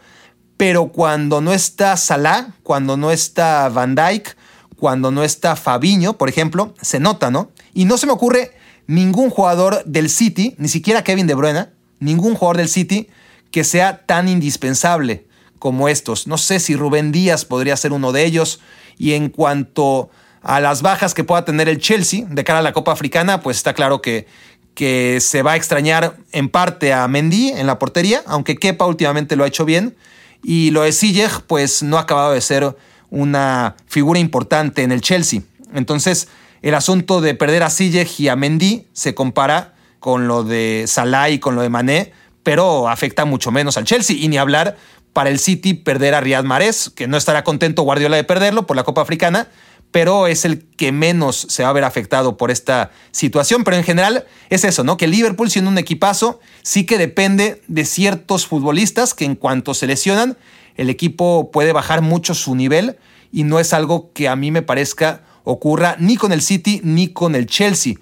pero 0.57 0.89
cuando 0.89 1.41
no 1.41 1.53
está 1.53 1.97
Salah, 1.97 2.55
cuando 2.63 2.97
no 2.97 3.11
está 3.11 3.69
Van 3.69 3.95
Dijk, 3.95 4.37
cuando 4.83 5.13
no 5.13 5.23
está 5.23 5.55
Fabiño, 5.55 6.15
por 6.15 6.29
ejemplo, 6.29 6.75
se 6.83 6.99
nota, 6.99 7.31
¿no? 7.31 7.53
Y 7.73 7.85
no 7.85 7.99
se 7.99 8.07
me 8.07 8.13
ocurre 8.13 8.51
ningún 8.89 9.31
jugador 9.31 9.85
del 9.85 10.11
City, 10.11 10.57
ni 10.59 10.67
siquiera 10.67 11.05
Kevin 11.05 11.29
De 11.29 11.35
Bruyne, 11.35 11.69
ningún 12.01 12.35
jugador 12.35 12.57
del 12.57 12.69
City 12.69 13.09
que 13.53 13.63
sea 13.63 14.05
tan 14.07 14.29
indispensable 14.29 15.25
como 15.61 15.89
estos. 15.89 16.27
No 16.27 16.37
sé 16.37 16.59
si 16.59 16.75
Rubén 16.75 17.13
Díaz 17.13 17.45
podría 17.45 17.77
ser 17.77 17.93
uno 17.93 18.11
de 18.11 18.25
ellos. 18.25 18.59
Y 18.99 19.13
en 19.13 19.29
cuanto 19.29 20.11
a 20.43 20.59
las 20.59 20.83
bajas 20.83 21.15
que 21.15 21.23
pueda 21.23 21.45
tener 21.45 21.69
el 21.69 21.79
Chelsea 21.79 22.27
de 22.29 22.43
cara 22.43 22.59
a 22.59 22.63
la 22.63 22.73
Copa 22.73 22.91
Africana, 22.91 23.41
pues 23.41 23.59
está 23.59 23.75
claro 23.75 24.03
que, 24.03 24.27
que 24.75 25.21
se 25.21 25.43
va 25.43 25.53
a 25.53 25.57
extrañar 25.57 26.17
en 26.33 26.49
parte 26.49 26.93
a 26.93 27.07
Mendy 27.07 27.51
en 27.51 27.69
la 27.69 27.79
portería, 27.79 28.25
aunque 28.27 28.57
Kepa 28.57 28.85
últimamente 28.85 29.37
lo 29.37 29.45
ha 29.45 29.47
hecho 29.47 29.65
bien. 29.65 29.95
Y 30.43 30.73
lo 30.73 30.83
de 30.83 30.91
Ziyech, 30.91 31.43
pues 31.43 31.85
no 31.85 31.99
ha 31.99 32.01
acabado 32.01 32.33
de 32.33 32.41
ser 32.41 32.75
una 33.13 33.77
figura 33.87 34.19
importante 34.19 34.83
en 34.83 34.91
el 34.91 35.03
Chelsea. 35.03 35.43
Entonces, 35.75 36.29
el 36.63 36.75
asunto 36.75 37.21
de 37.21 37.35
perder 37.35 37.63
a 37.63 37.71
Ziyech 37.71 38.19
y 38.19 38.29
a 38.29 38.37
Mendy 38.37 38.87
se 38.95 39.15
compara 39.15 39.75
con 40.01 40.27
lo 40.27 40.43
de 40.43 40.87
Salah 40.89 41.29
y 41.29 41.39
con 41.39 41.55
lo 41.55 41.61
de 41.61 41.69
Mané, 41.69 42.13
pero 42.43 42.89
afecta 42.89 43.27
mucho 43.27 43.53
menos 43.53 43.77
al 43.77 43.85
Chelsea. 43.85 44.17
Y 44.17 44.29
ni 44.29 44.39
hablar 44.39 44.79
para 45.13 45.29
el 45.29 45.39
City 45.39 45.75
perder 45.75 46.15
a 46.15 46.23
Riyad 46.23 46.45
Mahrez, 46.45 46.89
que 46.89 47.07
no 47.07 47.19
estará 47.19 47.45
contento 47.45 47.83
Guardiola 47.83 48.17
de 48.17 48.25
perderlo 48.25 48.67
por 48.67 48.77
la 48.77 48.85
Copa 48.85 49.03
Africana, 49.03 49.49
pero 49.91 50.27
es 50.27 50.47
el 50.47 50.65
que 50.65 50.91
menos 50.91 51.47
se 51.51 51.65
va 51.65 51.69
a 51.69 51.75
ver 51.75 51.85
afectado 51.85 52.39
por 52.39 52.51
esta 52.51 52.93
situación. 53.11 53.63
Pero 53.63 53.77
en 53.77 53.85
general 53.85 54.25
es 54.49 54.65
eso, 54.65 54.85
¿no? 54.85 54.97
Que 54.97 55.07
Liverpool, 55.07 55.51
siendo 55.51 55.71
un 55.71 55.77
equipazo, 55.77 56.41
sí 56.63 56.87
que 56.87 56.97
depende 56.97 57.63
de 57.69 57.85
ciertos 57.85 58.47
futbolistas 58.47 59.13
que 59.13 59.27
en 59.27 59.37
cuanto 59.37 59.75
se 59.75 59.87
lesionan, 59.87 60.39
el 60.77 60.91
equipo 60.91 61.51
puede 61.51 61.73
bajar 61.73 62.03
mucho 62.03 62.35
su 62.35 62.55
nivel 62.55 62.97
y 63.31 63.45
no 63.45 63.59
es 63.59 63.73
algo 63.73 64.13
que 64.13 64.29
a 64.29 64.37
mí 64.37 64.51
me 64.51 64.63
parezca 64.63 65.23
ocurra 65.45 65.97
ni 65.99 66.17
con 66.17 66.33
el 66.33 66.43
City 66.43 66.81
ni 66.85 67.09
con 67.09 67.35
el 67.35 67.47
Chelsea. 67.47 67.95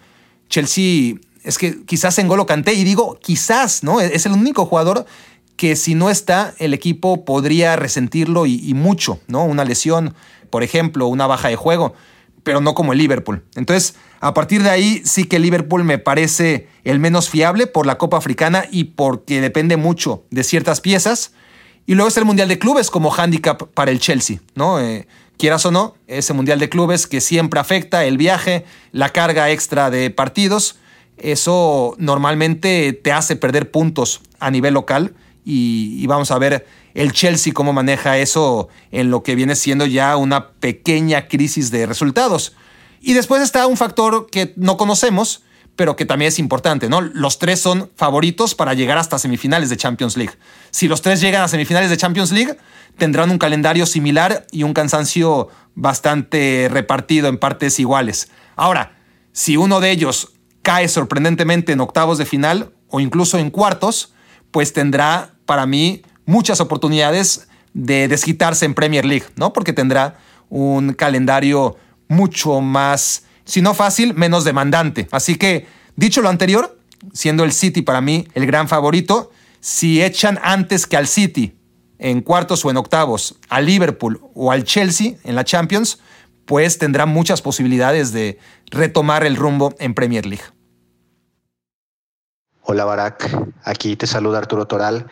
Chelsea 0.49 1.15
es 1.43 1.59
que 1.59 1.85
quizás 1.85 2.19
en 2.19 2.29
Golo 2.29 2.47
canté 2.47 2.75
y 2.75 2.85
digo 2.85 3.19
quizás, 3.21 3.83
¿no? 3.83 4.01
Es 4.01 4.27
el 4.27 4.33
único 4.33 4.67
jugador 4.67 5.07
que 5.57 5.77
si 5.77 5.95
no 5.95 6.11
está, 6.11 6.55
el 6.59 6.75
equipo 6.75 7.25
podría 7.25 7.77
resentirlo 7.77 8.47
y, 8.47 8.61
y 8.67 8.75
mucho, 8.75 9.21
¿no? 9.27 9.45
Una 9.45 9.65
lesión, 9.65 10.15
por 10.51 10.63
ejemplo, 10.63 11.07
una 11.07 11.27
baja 11.27 11.49
de 11.49 11.57
juego, 11.57 11.95
pero 12.43 12.61
no 12.61 12.75
como 12.75 12.93
el 12.93 12.99
Liverpool. 12.99 13.45
Entonces, 13.55 13.95
a 14.21 14.35
partir 14.35 14.63
de 14.63 14.71
ahí 14.71 15.03
sí 15.05 15.25
que 15.25 15.39
Liverpool 15.39 15.85
me 15.85 15.99
parece 15.99 16.69
el 16.85 16.99
menos 16.99 17.29
fiable 17.29 17.67
por 17.67 17.87
la 17.87 17.99
Copa 17.99 18.17
Africana 18.17 18.65
y 18.71 18.85
porque 18.85 19.41
depende 19.41 19.77
mucho 19.77 20.25
de 20.31 20.45
ciertas 20.45 20.81
piezas. 20.81 21.33
Y 21.87 21.95
luego 21.95 22.09
está 22.09 22.21
el 22.21 22.27
Mundial 22.27 22.49
de 22.49 22.59
Clubes 22.59 22.91
como 22.91 23.13
handicap 23.13 23.63
para 23.75 23.91
el 23.91 23.99
Chelsea, 23.99 24.39
¿no? 24.55 24.81
Eh, 24.81 25.09
quieras 25.39 25.65
o 25.67 25.71
no, 25.71 25.95
ese 26.07 26.35
Mundial 26.35 26.59
de 26.59 26.69
Clubes 26.69 27.07
que 27.07 27.21
siempre 27.21 27.59
afecta 27.59 28.05
el 28.05 28.19
viaje, 28.19 28.65
la 28.93 29.09
carga 29.09 29.51
extra 29.51 29.91
de 29.91 30.11
partidos, 30.11 30.77
eso 31.17 31.95
normalmente 31.99 32.93
te 32.93 33.13
hace 33.13 33.37
perder 33.37 33.71
puntos 33.71 34.21
a 34.39 34.51
nivel 34.51 34.75
local 34.75 35.15
y, 35.45 36.07
vamos 36.07 36.31
a 36.31 36.39
ver 36.39 36.67
el 36.95 37.13
Chelsea 37.13 37.53
cómo 37.53 37.73
maneja 37.73 38.19
eso 38.19 38.69
en 38.91 39.11
lo 39.11 39.23
que 39.23 39.35
viene 39.35 39.57
siendo 39.57 39.87
ya 39.87 40.17
una 40.17 40.51
pequeña 40.53 41.29
crisis 41.29 41.71
de 41.71 41.87
resultados. 41.87 42.55
Y 43.01 43.15
después 43.15 43.43
está 43.43 43.67
un 43.67 43.77
factor 43.77 44.29
que 44.31 44.53
no 44.57 44.77
conocemos, 44.77 45.43
pero 45.81 45.97
que 45.97 46.05
también 46.05 46.29
es 46.29 46.39
importante, 46.39 46.91
¿no? 46.91 47.01
Los 47.01 47.39
tres 47.39 47.59
son 47.59 47.91
favoritos 47.97 48.55
para 48.55 48.75
llegar 48.75 48.99
hasta 48.99 49.19
semifinales 49.19 49.71
de 49.71 49.79
Champions 49.79 50.15
League. 50.15 50.35
Si 50.71 50.89
los 50.89 51.01
tres 51.01 51.23
llegan 51.23 51.41
a 51.41 51.49
semifinales 51.49 51.89
de 51.89 51.97
Champions 51.97 52.33
League, 52.33 52.55
tendrán 52.99 53.31
un 53.31 53.39
calendario 53.39 53.87
similar 53.87 54.47
y 54.51 54.63
un 54.65 54.75
cansancio 54.75 55.49
bastante 55.75 56.69
repartido 56.71 57.29
en 57.29 57.39
partes 57.39 57.81
iguales. 57.81 58.29
Ahora, 58.57 58.99
si 59.33 59.57
uno 59.57 59.81
de 59.81 59.91
ellos 59.91 60.35
cae 60.61 60.87
sorprendentemente 60.87 61.73
en 61.73 61.81
octavos 61.81 62.19
de 62.19 62.27
final 62.27 62.75
o 62.91 63.01
incluso 63.01 63.39
en 63.39 63.49
cuartos, 63.49 64.13
pues 64.51 64.75
tendrá 64.75 65.31
para 65.47 65.65
mí 65.65 66.03
muchas 66.27 66.61
oportunidades 66.61 67.49
de 67.73 68.07
desquitarse 68.07 68.67
en 68.67 68.75
Premier 68.75 69.07
League, 69.07 69.25
¿no? 69.37 69.55
Porque 69.55 69.73
tendrá 69.73 70.19
un 70.51 70.93
calendario 70.93 71.79
mucho 72.07 72.61
más, 72.61 73.25
si 73.45 73.63
no 73.63 73.75
fácil, 73.75 74.15
menos 74.15 74.45
demandante. 74.45 75.09
Así 75.11 75.37
que, 75.37 75.67
dicho 75.97 76.23
lo 76.23 76.29
anterior, 76.29 76.79
siendo 77.13 77.45
el 77.45 77.53
City 77.53 77.83
para 77.83 78.01
mí 78.01 78.27
el 78.35 78.47
gran 78.47 78.69
favorito, 78.69 79.31
si 79.61 80.03
echan 80.03 80.39
antes 80.43 80.87
que 80.87 80.97
al 80.97 81.07
City 81.07 81.57
en 81.99 82.23
cuartos 82.23 82.65
o 82.65 82.71
en 82.71 82.79
octavos 82.79 83.37
al 83.49 83.67
Liverpool 83.67 84.21
o 84.35 84.53
al 84.53 84.65
Chelsea 84.65 85.15
en 85.25 85.35
la 85.35 85.45
Champions, 85.45 85.99
pues 86.47 86.79
tendrá 86.79 87.07
muchas 87.07 87.43
posibilidades 87.43 88.13
de 88.13 88.39
retomar 88.71 89.25
el 89.25 89.37
rumbo 89.37 89.75
en 89.79 89.95
Premier 89.95 90.27
League. 90.27 90.45
Hola 92.63 92.85
Barak, 92.85 93.29
aquí 93.65 93.97
te 93.97 94.07
saluda 94.07 94.39
Arturo 94.39 94.67
Toral 94.67 95.07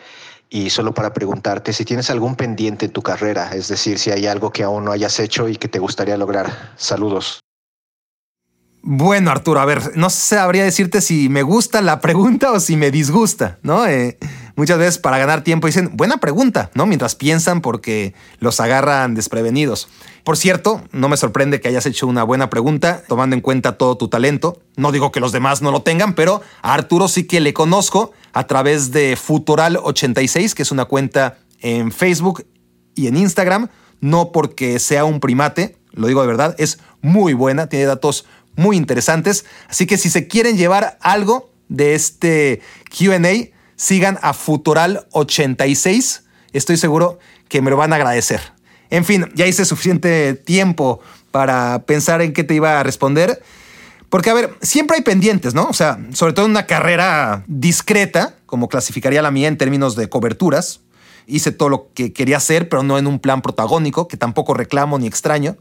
y 0.49 0.69
solo 0.69 0.93
para 0.93 1.13
preguntarte 1.13 1.73
si 1.73 1.85
tienes 1.85 2.09
algún 2.09 2.35
pendiente 2.35 2.85
en 2.85 2.91
tu 2.91 3.01
carrera, 3.01 3.51
es 3.53 3.67
decir, 3.67 3.99
si 3.99 4.11
hay 4.11 4.25
algo 4.25 4.51
que 4.51 4.63
aún 4.63 4.85
no 4.85 4.91
hayas 4.91 5.19
hecho 5.19 5.47
y 5.47 5.55
que 5.55 5.67
te 5.67 5.79
gustaría 5.79 6.17
lograr. 6.17 6.73
Saludos. 6.75 7.39
Bueno, 8.81 9.29
Arturo, 9.29 9.59
a 9.59 9.65
ver, 9.65 9.97
no 9.97 10.09
sabría 10.09 10.63
decirte 10.63 11.01
si 11.01 11.27
me 11.27 11.43
gusta 11.43 11.81
la 11.81 11.99
pregunta 11.99 12.51
o 12.51 12.59
si 12.61 12.77
me 12.77 12.91
disgusta, 12.91 13.59
¿no? 13.61 13.85
Eh, 13.85 14.17
muchas 14.55 14.77
veces 14.77 14.97
para 14.97 15.17
ganar 15.17 15.43
tiempo 15.43 15.67
dicen, 15.67 15.91
buena 15.93 16.17
pregunta, 16.17 16.71
¿no? 16.75 16.85
Mientras 16.85 17.15
piensan 17.15 17.59
porque 17.59 18.13
los 18.39 18.61
agarran 18.61 19.15
desprevenidos. 19.15 19.89
Por 20.23 20.37
cierto, 20.37 20.81
no 20.93 21.09
me 21.09 21.17
sorprende 21.17 21.59
que 21.59 21.67
hayas 21.67 21.85
hecho 21.85 22.07
una 22.07 22.23
buena 22.23 22.49
pregunta, 22.49 23.03
tomando 23.07 23.35
en 23.35 23.41
cuenta 23.41 23.77
todo 23.77 23.97
tu 23.97 24.07
talento. 24.07 24.61
No 24.77 24.93
digo 24.93 25.11
que 25.11 25.19
los 25.19 25.33
demás 25.33 25.61
no 25.61 25.71
lo 25.71 25.81
tengan, 25.81 26.13
pero 26.13 26.41
a 26.61 26.73
Arturo 26.73 27.09
sí 27.09 27.25
que 27.27 27.41
le 27.41 27.53
conozco 27.53 28.13
a 28.31 28.47
través 28.47 28.91
de 28.91 29.17
Futural86, 29.17 30.53
que 30.53 30.63
es 30.63 30.71
una 30.71 30.85
cuenta 30.85 31.39
en 31.59 31.91
Facebook 31.91 32.45
y 32.95 33.07
en 33.07 33.17
Instagram, 33.17 33.67
no 33.99 34.31
porque 34.31 34.79
sea 34.79 35.03
un 35.03 35.19
primate, 35.19 35.77
lo 35.91 36.07
digo 36.07 36.21
de 36.21 36.27
verdad, 36.27 36.55
es 36.57 36.79
muy 37.01 37.33
buena, 37.33 37.67
tiene 37.67 37.85
datos 37.85 38.25
muy 38.55 38.77
interesantes. 38.77 39.45
Así 39.67 39.85
que 39.85 39.97
si 39.97 40.09
se 40.09 40.27
quieren 40.27 40.57
llevar 40.57 40.97
algo 41.01 41.49
de 41.69 41.95
este 41.95 42.61
QA, 42.89 43.49
sigan 43.75 44.19
a 44.21 44.33
Futural86. 44.33 46.21
Estoy 46.51 46.77
seguro 46.77 47.19
que 47.47 47.61
me 47.61 47.69
lo 47.69 47.77
van 47.77 47.93
a 47.93 47.95
agradecer. 47.95 48.41
En 48.89 49.05
fin, 49.05 49.29
ya 49.35 49.45
hice 49.45 49.65
suficiente 49.65 50.33
tiempo 50.33 50.99
para 51.31 51.83
pensar 51.85 52.21
en 52.21 52.33
qué 52.33 52.43
te 52.43 52.55
iba 52.55 52.79
a 52.79 52.83
responder. 52.83 53.41
Porque, 54.09 54.31
a 54.31 54.33
ver, 54.33 54.57
siempre 54.61 54.97
hay 54.97 55.03
pendientes, 55.03 55.53
¿no? 55.53 55.67
O 55.67 55.73
sea, 55.73 55.99
sobre 56.13 56.33
todo 56.33 56.45
en 56.45 56.51
una 56.51 56.65
carrera 56.65 57.43
discreta, 57.47 58.35
como 58.47 58.67
clasificaría 58.67 59.21
la 59.21 59.29
mía 59.29 59.47
en 59.47 59.57
términos 59.57 59.95
de 59.95 60.09
coberturas. 60.09 60.81
Hice 61.27 61.51
todo 61.51 61.69
lo 61.69 61.89
que 61.93 62.11
quería 62.11 62.37
hacer, 62.37 62.69
pero 62.69 62.81
no 62.81 62.97
en 62.97 63.05
un 63.05 63.19
plan 63.19 63.43
protagónico, 63.43 64.07
que 64.07 64.17
tampoco 64.17 64.55
reclamo 64.55 64.97
ni 64.97 65.05
extraño 65.05 65.57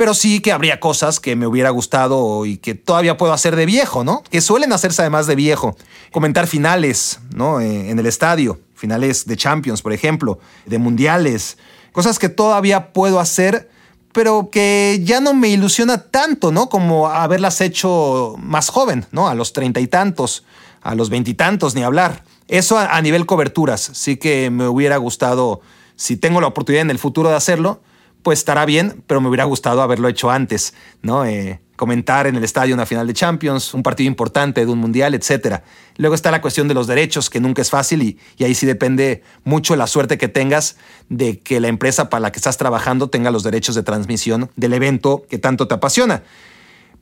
pero 0.00 0.14
sí 0.14 0.40
que 0.40 0.50
habría 0.50 0.80
cosas 0.80 1.20
que 1.20 1.36
me 1.36 1.46
hubiera 1.46 1.68
gustado 1.68 2.46
y 2.46 2.56
que 2.56 2.74
todavía 2.74 3.18
puedo 3.18 3.34
hacer 3.34 3.54
de 3.54 3.66
viejo, 3.66 4.02
¿no? 4.02 4.22
Que 4.30 4.40
suelen 4.40 4.72
hacerse 4.72 5.02
además 5.02 5.26
de 5.26 5.34
viejo. 5.34 5.76
Comentar 6.10 6.46
finales, 6.46 7.20
¿no? 7.34 7.60
Eh, 7.60 7.90
en 7.90 7.98
el 7.98 8.06
estadio, 8.06 8.58
finales 8.74 9.26
de 9.26 9.36
Champions, 9.36 9.82
por 9.82 9.92
ejemplo, 9.92 10.38
de 10.64 10.78
mundiales, 10.78 11.58
cosas 11.92 12.18
que 12.18 12.30
todavía 12.30 12.94
puedo 12.94 13.20
hacer, 13.20 13.68
pero 14.12 14.48
que 14.50 15.02
ya 15.04 15.20
no 15.20 15.34
me 15.34 15.50
ilusiona 15.50 15.98
tanto, 16.04 16.50
¿no? 16.50 16.70
Como 16.70 17.08
haberlas 17.08 17.60
hecho 17.60 18.36
más 18.38 18.70
joven, 18.70 19.04
¿no? 19.12 19.28
A 19.28 19.34
los 19.34 19.52
treinta 19.52 19.80
y 19.80 19.86
tantos, 19.86 20.44
a 20.80 20.94
los 20.94 21.10
veintitantos, 21.10 21.74
ni 21.74 21.82
hablar. 21.82 22.24
Eso 22.48 22.78
a, 22.78 22.96
a 22.96 23.02
nivel 23.02 23.26
coberturas, 23.26 23.90
sí 23.92 24.16
que 24.16 24.48
me 24.48 24.66
hubiera 24.66 24.96
gustado, 24.96 25.60
si 25.94 26.16
tengo 26.16 26.40
la 26.40 26.46
oportunidad 26.46 26.80
en 26.80 26.90
el 26.90 26.98
futuro 26.98 27.28
de 27.28 27.36
hacerlo, 27.36 27.82
pues 28.22 28.40
estará 28.40 28.64
bien, 28.64 29.02
pero 29.06 29.20
me 29.20 29.28
hubiera 29.28 29.44
gustado 29.44 29.82
haberlo 29.82 30.08
hecho 30.08 30.30
antes, 30.30 30.74
¿no? 31.02 31.24
Eh, 31.24 31.60
comentar 31.76 32.26
en 32.26 32.36
el 32.36 32.44
estadio 32.44 32.74
una 32.74 32.84
final 32.84 33.06
de 33.06 33.14
Champions, 33.14 33.72
un 33.72 33.82
partido 33.82 34.06
importante 34.06 34.66
de 34.66 34.70
un 34.70 34.78
mundial, 34.78 35.14
etc. 35.14 35.62
Luego 35.96 36.14
está 36.14 36.30
la 36.30 36.42
cuestión 36.42 36.68
de 36.68 36.74
los 36.74 36.86
derechos, 36.86 37.30
que 37.30 37.40
nunca 37.40 37.62
es 37.62 37.70
fácil 37.70 38.02
y, 38.02 38.18
y, 38.36 38.44
ahí 38.44 38.54
sí 38.54 38.66
depende 38.66 39.22
mucho 39.44 39.76
la 39.76 39.86
suerte 39.86 40.18
que 40.18 40.28
tengas 40.28 40.76
de 41.08 41.38
que 41.38 41.58
la 41.58 41.68
empresa 41.68 42.10
para 42.10 42.20
la 42.20 42.32
que 42.32 42.38
estás 42.38 42.58
trabajando 42.58 43.08
tenga 43.08 43.30
los 43.30 43.42
derechos 43.42 43.74
de 43.74 43.82
transmisión 43.82 44.50
del 44.56 44.74
evento 44.74 45.24
que 45.28 45.38
tanto 45.38 45.68
te 45.68 45.74
apasiona. 45.74 46.22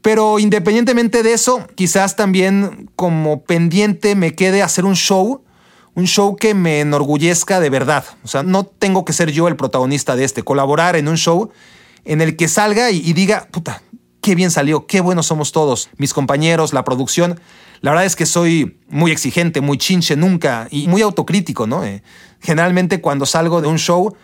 Pero 0.00 0.38
independientemente 0.38 1.24
de 1.24 1.32
eso, 1.32 1.66
quizás 1.74 2.14
también 2.14 2.88
como 2.94 3.42
pendiente 3.42 4.14
me 4.14 4.34
quede 4.34 4.62
hacer 4.62 4.84
un 4.84 4.94
show 4.94 5.42
un 5.98 6.06
show 6.06 6.36
que 6.36 6.54
me 6.54 6.78
enorgullezca 6.78 7.58
de 7.58 7.70
verdad. 7.70 8.04
O 8.22 8.28
sea, 8.28 8.44
no 8.44 8.62
tengo 8.62 9.04
que 9.04 9.12
ser 9.12 9.32
yo 9.32 9.48
el 9.48 9.56
protagonista 9.56 10.14
de 10.14 10.22
este, 10.22 10.44
colaborar 10.44 10.94
en 10.94 11.08
un 11.08 11.16
show 11.16 11.50
en 12.04 12.20
el 12.20 12.36
que 12.36 12.46
salga 12.46 12.92
y, 12.92 13.12
diga, 13.14 13.48
puta, 13.50 13.82
qué 14.20 14.36
bien 14.36 14.52
salió, 14.52 14.86
qué 14.86 15.00
buenos 15.00 15.26
somos 15.26 15.50
todos, 15.50 15.90
mis 15.96 16.14
compañeros, 16.14 16.72
la 16.72 16.84
producción. 16.84 17.40
La 17.80 17.90
verdad 17.90 18.06
es 18.06 18.14
que 18.14 18.26
soy 18.26 18.78
muy 18.88 19.10
exigente, 19.10 19.60
muy 19.60 19.76
chinche 19.76 20.14
nunca 20.14 20.68
y 20.70 20.86
muy 20.86 21.02
autocrítico, 21.02 21.66
¿no? 21.66 21.82
Eh, 21.84 22.04
generalmente 22.40 23.00
cuando 23.00 23.26
salgo 23.26 23.60
de 23.60 23.66
un 23.66 23.78
show, 23.78 24.14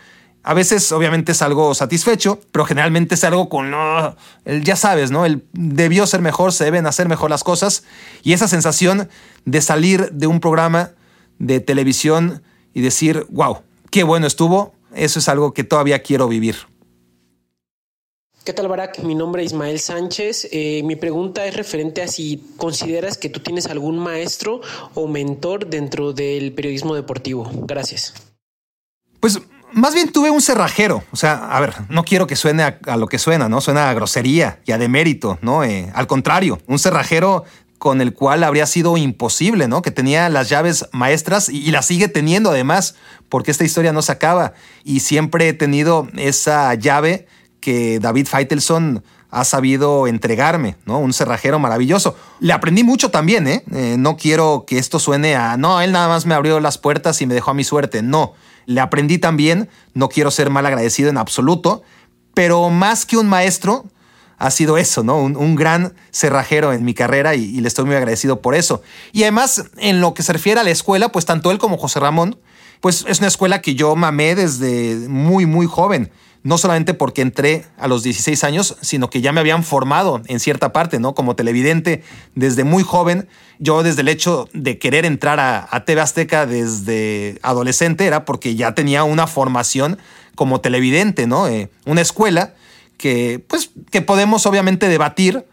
a 0.45 0.55
veces 0.55 0.93
obviamente 0.93 1.35
salgo 1.35 1.75
satisfecho, 1.75 2.39
pero 2.53 2.67
generalmente 2.67 3.17
salgo 3.17 3.49
con, 3.49 3.73
no, 3.73 4.15
el, 4.45 4.63
ya 4.63 4.77
sabes, 4.77 5.11
¿no? 5.11 5.27
El 5.27 5.45
debió 5.53 6.07
ser 6.07 6.21
mejor, 6.21 6.53
se 6.53 6.67
deben 6.67 6.87
hacer 6.87 7.09
mejor 7.09 7.31
las 7.31 7.43
cosas 7.43 7.83
y 8.23 8.33
esa 8.33 8.47
sensación 8.47 9.09
de 9.45 9.61
salir 9.61 10.13
de 10.13 10.29
un 10.29 10.39
programa 10.39 10.93
de 11.39 11.61
televisión 11.61 12.43
y 12.73 12.81
decir, 12.81 13.27
wow, 13.31 13.59
qué 13.91 14.03
bueno 14.03 14.27
estuvo, 14.27 14.75
eso 14.95 15.19
es 15.19 15.29
algo 15.29 15.55
que 15.55 15.65
todavía 15.65 16.03
quiero 16.03 16.29
vivir. 16.29 16.57
¿Qué 18.45 18.53
tal, 18.53 18.69
Barak? 18.69 18.99
Mi 18.99 19.15
nombre 19.15 19.43
es 19.43 19.53
Ismael 19.53 19.81
Sánchez. 19.81 20.49
Eh, 20.53 20.83
mi 20.85 20.97
pregunta 20.97 21.47
es 21.47 21.57
referente 21.57 22.03
a 22.03 22.09
si 22.09 22.45
consideras 22.59 23.17
que 23.17 23.31
tú 23.31 23.41
tienes 23.41 23.67
algún 23.67 23.99
maestro 23.99 24.61
o 24.93 25.09
mentor 25.09 25.69
dentro 25.69 26.13
del 26.13 26.53
periodismo 26.53 26.95
deportivo. 26.95 27.51
Gracias. 27.67 28.13
Pues 29.19 29.41
más 29.73 29.95
bien 29.95 30.13
tuve 30.13 30.31
un 30.31 30.43
cerrajero. 30.43 31.03
O 31.11 31.17
sea, 31.17 31.57
a 31.57 31.59
ver, 31.59 31.73
no 31.89 32.05
quiero 32.05 32.27
que 32.27 32.37
suene 32.37 32.63
a, 32.63 32.97
lo 32.99 33.07
que 33.07 33.19
suena, 33.19 33.49
¿no? 33.49 33.63
Suena 33.63 33.89
a 33.89 33.95
grosería 33.95 34.61
y 34.67 34.73
a 34.73 34.79
demérito, 34.79 35.39
¿no? 35.41 35.65
Eh, 35.65 35.91
al 35.95 36.07
contrario, 36.07 36.59
un 36.67 36.79
cerrajero 36.79 37.45
con 37.85 38.01
el 38.01 38.15
cual 38.15 38.45
habría 38.45 38.65
sido 38.65 38.97
imposible, 38.97 39.69
¿no? 39.69 39.83
Que 39.83 39.91
tenía 39.91 40.31
las 40.31 40.49
llaves 40.49 40.89
maestras 40.93 41.51
y, 41.51 41.71
las 41.71 41.85
sigue 41.85 42.09
teniendo 42.09 42.49
además, 42.49 42.95
porque 43.29 43.51
esta 43.51 43.63
historia 43.63 43.93
no 43.93 44.01
se 44.01 44.11
acaba. 44.11 44.55
Y 44.85 45.01
siempre 45.01 45.51
he 45.51 45.53
tenido 45.53 46.09
esa 46.17 46.73
llave 46.77 47.27
que 47.61 47.99
David 48.01 48.27
Feitelson 48.27 49.05
ha 49.31 49.45
sabido 49.45 50.07
entregarme, 50.07 50.79
¿no? 50.87 50.99
Un 50.99 51.13
cerrajero 51.13 51.59
maravilloso. 51.59 52.17
Le 52.41 52.55
aprendí 52.55 52.85
mucho 52.85 53.11
también, 53.11 53.47
¿eh? 53.47 53.63
¿eh? 53.71 53.97
No 53.99 54.17
quiero 54.17 54.65
que 54.67 54.79
esto 54.79 54.99
suene 54.99 55.37
a, 55.37 55.59
no, 55.59 55.83
él 55.83 55.93
nada 55.93 56.09
más 56.09 56.25
me 56.25 56.33
abrió 56.33 56.61
las 56.61 56.79
puertas 56.79 57.21
y 57.21 57.27
me 57.27 57.35
dejó 57.35 57.51
a 57.51 57.55
mi 57.55 57.65
suerte. 57.65 58.01
No, 58.01 58.33
le 58.65 58.81
aprendí 58.81 59.19
también, 59.19 59.69
no 59.93 60.09
quiero 60.09 60.31
ser 60.31 60.49
mal 60.49 60.65
agradecido 60.65 61.11
en 61.11 61.19
absoluto, 61.19 61.83
pero 62.33 62.71
más 62.71 63.05
que 63.05 63.19
un 63.19 63.27
maestro, 63.27 63.85
ha 64.39 64.51
sido 64.51 64.79
eso, 64.79 65.03
¿no? 65.03 65.19
Un, 65.23 65.55
gran 65.55 65.95
cerrajero 66.11 66.73
en 66.73 66.85
mi 66.85 66.95
carrera 66.95 67.35
y, 67.35 67.61
le 67.61 67.69
estoy 67.69 67.85
muy 67.85 67.95
agradecido 67.95 68.41
por 68.41 68.55
eso. 68.55 68.83
Y 69.13 69.23
además, 69.23 69.65
en 69.79 70.01
lo 70.01 70.15
que 70.15 70.23
se 70.23 70.33
refiere 70.33 70.61
a 70.61 70.65
la 70.65 70.71
escuela, 70.71 71.11
pues 71.11 71.25
tanto 71.25 71.51
él 71.51 71.59
como 71.59 71.79
José 71.79 72.01
Ramón 72.01 72.39
pues 72.85 73.07
es 73.09 73.21
una 73.21 73.29
escuela 73.29 73.63
que 73.63 73.75
yo 73.75 73.97
mamé 73.97 74.35
desde 74.35 75.09
muy, 75.09 75.47
muy 75.47 75.65
joven. 75.65 76.11
No 76.43 76.59
solamente 76.59 76.93
porque 76.93 77.23
entré 77.23 77.65
a 77.79 77.89
los 77.89 78.03
16 78.03 78.45
años, 78.45 78.77
sino 78.83 79.09
que 79.09 79.23
ya 79.23 79.33
me 79.33 79.41
habían 79.41 79.65
formado 79.65 80.21
en 80.27 80.39
cierta 80.39 80.75
parte, 80.75 81.01
¿no? 81.01 81.15
Como 81.15 81.35
televidente 81.35 82.03
desde 82.35 82.63
muy 82.63 82.83
joven. 82.83 83.27
Yo 83.59 83.83
desde 83.83 84.03
el 84.03 84.09
hecho 84.09 84.51
de 84.53 84.79
querer 84.79 85.07
entrar 85.07 85.41
a, 85.41 85.67
a 85.71 85.87
TV 85.87 86.03
Azteca 86.03 86.45
desde 86.45 87.39
adolescente 87.41 88.05
era 88.05 88.27
porque 88.27 88.55
ya 88.55 88.75
tenía 88.75 89.05
una 89.05 89.27
formación 89.27 89.97
como 90.35 90.61
televidente, 90.61 91.27
¿no? 91.27 91.49
Eh, 91.49 91.71
una 91.87 92.03
escuela 92.03 92.53
que, 92.97 93.45
pues, 93.49 93.71
que 93.91 94.03
podemos 94.03 94.47
obviamente 94.47 94.89
debatir 94.89 95.47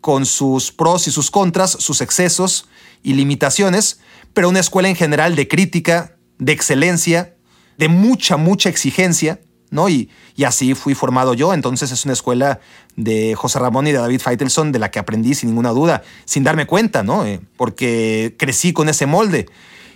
con 0.00 0.26
sus 0.26 0.70
pros 0.70 1.08
y 1.08 1.10
sus 1.10 1.30
contras, 1.30 1.70
sus 1.70 2.00
excesos 2.02 2.68
y 3.02 3.14
limitaciones, 3.14 4.00
pero 4.34 4.48
una 4.48 4.60
escuela 4.60 4.88
en 4.88 4.96
general 4.96 5.34
de 5.34 5.48
crítica, 5.48 6.16
de 6.38 6.52
excelencia, 6.52 7.36
de 7.78 7.88
mucha, 7.88 8.36
mucha 8.36 8.68
exigencia, 8.68 9.40
¿no? 9.70 9.88
Y, 9.88 10.10
y, 10.36 10.44
así 10.44 10.74
fui 10.74 10.94
formado 10.94 11.34
yo. 11.34 11.54
Entonces 11.54 11.90
es 11.90 12.04
una 12.04 12.12
escuela 12.12 12.60
de 12.96 13.34
José 13.34 13.58
Ramón 13.58 13.86
y 13.86 13.92
de 13.92 13.98
David 13.98 14.20
Feitelson 14.20 14.72
de 14.72 14.78
la 14.78 14.90
que 14.90 14.98
aprendí 14.98 15.34
sin 15.34 15.48
ninguna 15.48 15.70
duda, 15.70 16.02
sin 16.26 16.44
darme 16.44 16.66
cuenta, 16.66 17.02
¿no? 17.02 17.24
Eh, 17.24 17.40
porque 17.56 18.34
crecí 18.38 18.72
con 18.72 18.88
ese 18.88 19.06
molde. 19.06 19.46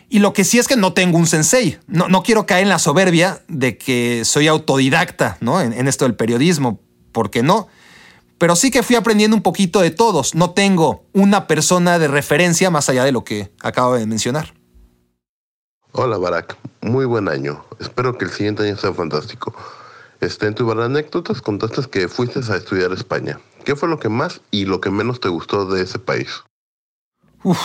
Y 0.09 0.21
lo 0.21 0.33
que 0.33 0.45
sí 0.45 0.59
es 0.59 0.67
que 0.69 0.77
no 0.77 0.95
tengo 0.95 1.19
un 1.19 1.27
sensei. 1.27 1.79
No, 1.87 2.09
no 2.09 2.23
quiero 2.23 2.47
caer 2.47 2.63
en 2.63 2.71
la 2.71 2.79
soberbia 2.79 3.43
de 3.47 3.77
que 3.77 4.25
soy 4.25 4.49
autodidacta, 4.49 5.37
¿no? 5.41 5.61
En, 5.61 5.75
en 5.75 5.87
esto 5.87 6.07
del 6.07 6.15
periodismo, 6.15 6.81
porque 7.19 7.43
no. 7.43 7.67
Pero 8.39 8.55
sí 8.55 8.71
que 8.71 8.85
fui 8.85 8.95
aprendiendo 8.95 9.37
un 9.37 9.43
poquito 9.43 9.81
de 9.81 9.91
todos. 9.91 10.37
No 10.37 10.53
tengo 10.53 11.03
una 11.13 11.49
persona 11.49 11.99
de 11.99 12.07
referencia 12.07 12.71
más 12.71 12.89
allá 12.89 13.03
de 13.03 13.11
lo 13.11 13.25
que 13.25 13.51
acabo 13.61 13.95
de 13.95 14.07
mencionar. 14.07 14.55
Hola 15.91 16.17
Barack, 16.17 16.57
muy 16.81 17.07
buen 17.07 17.29
año. 17.29 17.65
Espero 17.81 18.17
que 18.17 18.27
el 18.27 18.31
siguiente 18.31 18.63
año 18.63 18.77
sea 18.77 18.93
fantástico. 18.93 19.53
Este, 20.21 20.47
en 20.47 20.55
tus 20.55 20.73
anécdotas 20.73 21.43
contaste 21.43 21.83
que 21.91 22.07
fuiste 22.07 22.39
a 22.39 22.55
estudiar 22.55 22.93
a 22.93 22.95
España. 22.95 23.41
¿Qué 23.65 23.75
fue 23.75 23.89
lo 23.89 23.99
que 23.99 24.09
más 24.09 24.41
y 24.53 24.67
lo 24.67 24.81
que 24.81 24.91
menos 24.91 25.19
te 25.19 25.29
gustó 25.29 25.65
de 25.67 25.83
ese 25.83 25.99
país? 25.99 26.45
Uf, 27.43 27.59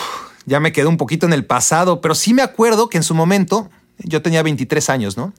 ya 0.47 0.59
me 0.59 0.71
quedé 0.71 0.87
un 0.87 0.97
poquito 0.97 1.27
en 1.27 1.33
el 1.33 1.45
pasado, 1.45 2.01
pero 2.01 2.15
sí 2.15 2.33
me 2.33 2.41
acuerdo 2.41 2.89
que 2.89 2.97
en 2.97 3.03
su 3.03 3.13
momento, 3.13 3.69
yo 3.99 4.23
tenía 4.23 4.41
23 4.41 4.89
años, 4.89 5.15
¿no? 5.15 5.31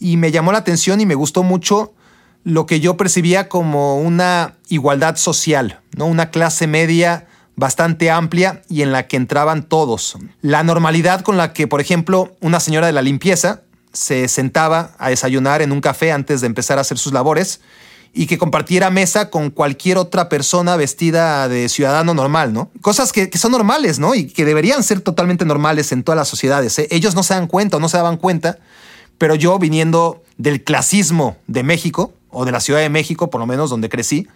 Y 0.00 0.16
me 0.16 0.32
llamó 0.32 0.50
la 0.50 0.58
atención 0.58 1.00
y 1.00 1.06
me 1.06 1.14
gustó 1.14 1.44
mucho 1.44 1.94
lo 2.44 2.66
que 2.66 2.80
yo 2.80 2.96
percibía 2.96 3.48
como 3.48 3.98
una 3.98 4.54
igualdad 4.68 5.16
social, 5.16 5.80
¿no? 5.96 6.06
Una 6.06 6.30
clase 6.30 6.66
media 6.66 7.26
bastante 7.56 8.10
amplia 8.10 8.62
y 8.68 8.82
en 8.82 8.92
la 8.92 9.06
que 9.06 9.16
entraban 9.16 9.62
todos. 9.62 10.16
La 10.40 10.62
normalidad 10.62 11.20
con 11.20 11.36
la 11.36 11.52
que, 11.52 11.68
por 11.68 11.80
ejemplo, 11.80 12.36
una 12.40 12.60
señora 12.60 12.86
de 12.86 12.92
la 12.92 13.02
limpieza 13.02 13.62
se 13.92 14.26
sentaba 14.28 14.92
a 14.98 15.10
desayunar 15.10 15.62
en 15.62 15.70
un 15.70 15.80
café 15.80 16.12
antes 16.12 16.40
de 16.40 16.46
empezar 16.46 16.78
a 16.78 16.80
hacer 16.80 16.98
sus 16.98 17.12
labores 17.12 17.60
y 18.14 18.26
que 18.26 18.38
compartiera 18.38 18.90
mesa 18.90 19.30
con 19.30 19.50
cualquier 19.50 19.96
otra 19.96 20.28
persona 20.28 20.76
vestida 20.76 21.48
de 21.48 21.68
ciudadano 21.68 22.14
normal, 22.14 22.52
¿no? 22.52 22.70
Cosas 22.80 23.12
que, 23.12 23.30
son 23.38 23.52
normales, 23.52 23.98
¿no? 23.98 24.14
Y 24.14 24.26
que 24.26 24.44
deberían 24.44 24.82
ser 24.82 25.00
totalmente 25.00 25.44
normales 25.44 25.92
en 25.92 26.02
todas 26.02 26.18
las 26.18 26.28
sociedades. 26.28 26.78
¿eh? 26.78 26.88
Ellos 26.90 27.14
no 27.14 27.22
se 27.22 27.34
dan 27.34 27.46
cuenta 27.46 27.78
o 27.78 27.80
no 27.80 27.88
se 27.88 27.96
daban 27.96 28.18
cuenta, 28.18 28.58
pero 29.16 29.34
yo 29.34 29.58
viniendo 29.58 30.22
del 30.36 30.62
clasismo 30.62 31.36
de 31.46 31.62
México, 31.62 32.12
o 32.32 32.44
de 32.44 32.52
la 32.52 32.60
Ciudad 32.60 32.80
de 32.80 32.88
México, 32.88 33.30
por 33.30 33.40
lo 33.40 33.46
menos 33.46 33.70
donde 33.70 33.88
crecí, 33.88 34.26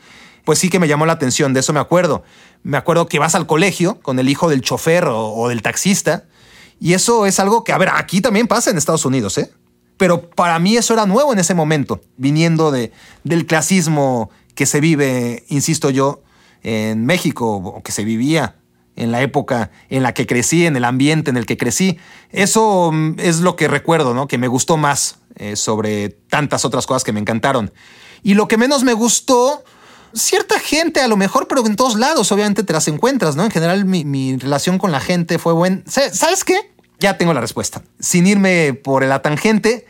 pues 0.44 0.61
sí 0.61 0.70
que 0.70 0.78
me 0.78 0.86
llamó 0.86 1.07
la 1.07 1.14
atención, 1.14 1.53
de 1.53 1.61
eso 1.61 1.72
me 1.72 1.80
acuerdo. 1.80 2.22
Me 2.62 2.76
acuerdo 2.76 3.09
que 3.09 3.18
vas 3.18 3.34
al 3.34 3.47
colegio 3.47 4.01
con 4.01 4.18
el 4.18 4.28
hijo 4.28 4.49
del 4.49 4.61
chofer 4.61 5.07
o, 5.09 5.49
del 5.49 5.61
taxista, 5.62 6.24
y 6.78 6.92
eso 6.92 7.26
es 7.26 7.40
algo 7.40 7.64
que, 7.64 7.72
a 7.72 7.78
ver, 7.78 7.88
aquí 7.92 8.20
también 8.20 8.47
pasa 8.47 8.70
en 8.70 8.76
Estados 8.76 9.05
Unidos, 9.05 9.38
¿eh? 9.38 9.51
Pero 9.97 10.28
para 10.30 10.59
mí 10.59 10.76
eso 10.76 10.92
era 10.92 11.07
nuevo 11.07 11.32
en 11.32 11.38
ese 11.38 11.55
momento, 11.55 12.01
viniendo 12.18 12.70
de, 12.70 12.92
del 13.24 13.47
clasismo 13.47 14.30
que 14.55 14.66
se 14.66 14.80
vive, 14.80 15.44
insisto 15.49 15.90
yo, 15.90 16.22
en 16.62 17.07
México, 17.07 17.57
o 17.57 17.82
que 17.82 17.92
se 17.92 18.05
vivía 18.05 18.57
en 18.94 19.11
la 19.12 19.22
época 19.22 19.70
en 19.88 20.03
la 20.03 20.14
que 20.14 20.26
crecí, 20.26 20.66
en 20.66 20.76
el 20.76 20.84
ambiente 20.84 21.30
en 21.30 21.36
el 21.36 21.47
que 21.47 21.57
crecí. 21.57 21.99
Eso 22.30 22.90
mm, 22.92 23.18
es 23.18 23.40
lo 23.40 23.57
que 23.57 23.68
recuerdo, 23.68 24.14
¿no? 24.14 24.26
Que 24.26 24.38
me 24.38 24.49
gustó 24.49 24.76
más 24.76 25.18
eh, 25.37 25.57
sobre 25.57 26.09
tantas 26.09 26.64
otras 26.64 26.87
cosas 26.87 27.05
que 27.05 27.12
me 27.12 27.20
encantaron. 27.20 27.72
Y 28.22 28.34
lo 28.34 28.49
que 28.49 28.57
menos 28.57 28.82
me 28.84 28.93
gustó, 28.93 29.62
cierta 30.14 30.59
gente 30.59 31.01
a 31.01 31.09
lo 31.09 31.16
mejor, 31.16 31.47
pero 31.47 31.64
en 31.66 31.76
todos 31.76 31.97
lados 31.97 32.32
obviamente 32.32 32.62
te 32.62 32.72
las 32.72 32.89
encuentras, 32.89 33.37
¿no? 33.37 33.45
En 33.45 33.51
general 33.51 33.84
mi, 33.84 34.37
relación 34.37 34.78
con 34.78 34.93
la 34.93 35.01
gente 35.01 35.39
fue 35.39 35.53
buena. 35.53 35.82
¿Sabes 35.87 36.45
qué? 36.45 36.72
Ya 36.99 37.18
tengo 37.18 37.34
la 37.34 37.41
respuesta. 37.41 37.82
Sin 38.01 38.26
irme 38.26 38.72
por 38.72 39.05
la 39.05 39.20
tangente, 39.22 39.87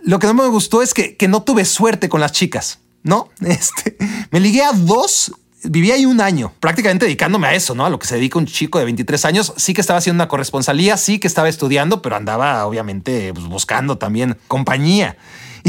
lo 0.00 0.18
que 0.18 0.26
no 0.26 0.34
me 0.34 0.48
gustó 0.48 0.82
es 0.82 0.94
que, 0.94 1.16
que 1.16 1.28
no 1.28 1.42
tuve 1.42 1.64
suerte 1.64 2.08
con 2.08 2.20
las 2.20 2.32
chicas, 2.32 2.80
¿no? 3.02 3.28
Este, 3.40 3.96
me 4.30 4.40
ligué 4.40 4.62
a 4.62 4.72
dos 4.72 5.32
viví 5.64 5.90
ahí 5.90 6.06
un 6.06 6.20
año, 6.20 6.52
prácticamente 6.60 7.06
dedicándome 7.06 7.48
a 7.48 7.54
eso, 7.54 7.74
¿no? 7.74 7.86
A 7.86 7.90
lo 7.90 7.98
que 7.98 8.06
se 8.06 8.16
dedica 8.16 8.38
un 8.38 8.46
chico 8.46 8.78
de 8.78 8.84
23 8.84 9.24
años. 9.24 9.52
Sí 9.56 9.74
que 9.74 9.80
estaba 9.80 9.98
haciendo 9.98 10.22
una 10.22 10.28
corresponsalía, 10.28 10.96
sí 10.96 11.18
que 11.18 11.26
estaba 11.26 11.48
estudiando, 11.48 12.02
pero 12.02 12.16
andaba 12.16 12.64
obviamente 12.66 13.32
pues, 13.34 13.46
buscando 13.46 13.98
también 13.98 14.36
compañía. 14.48 15.16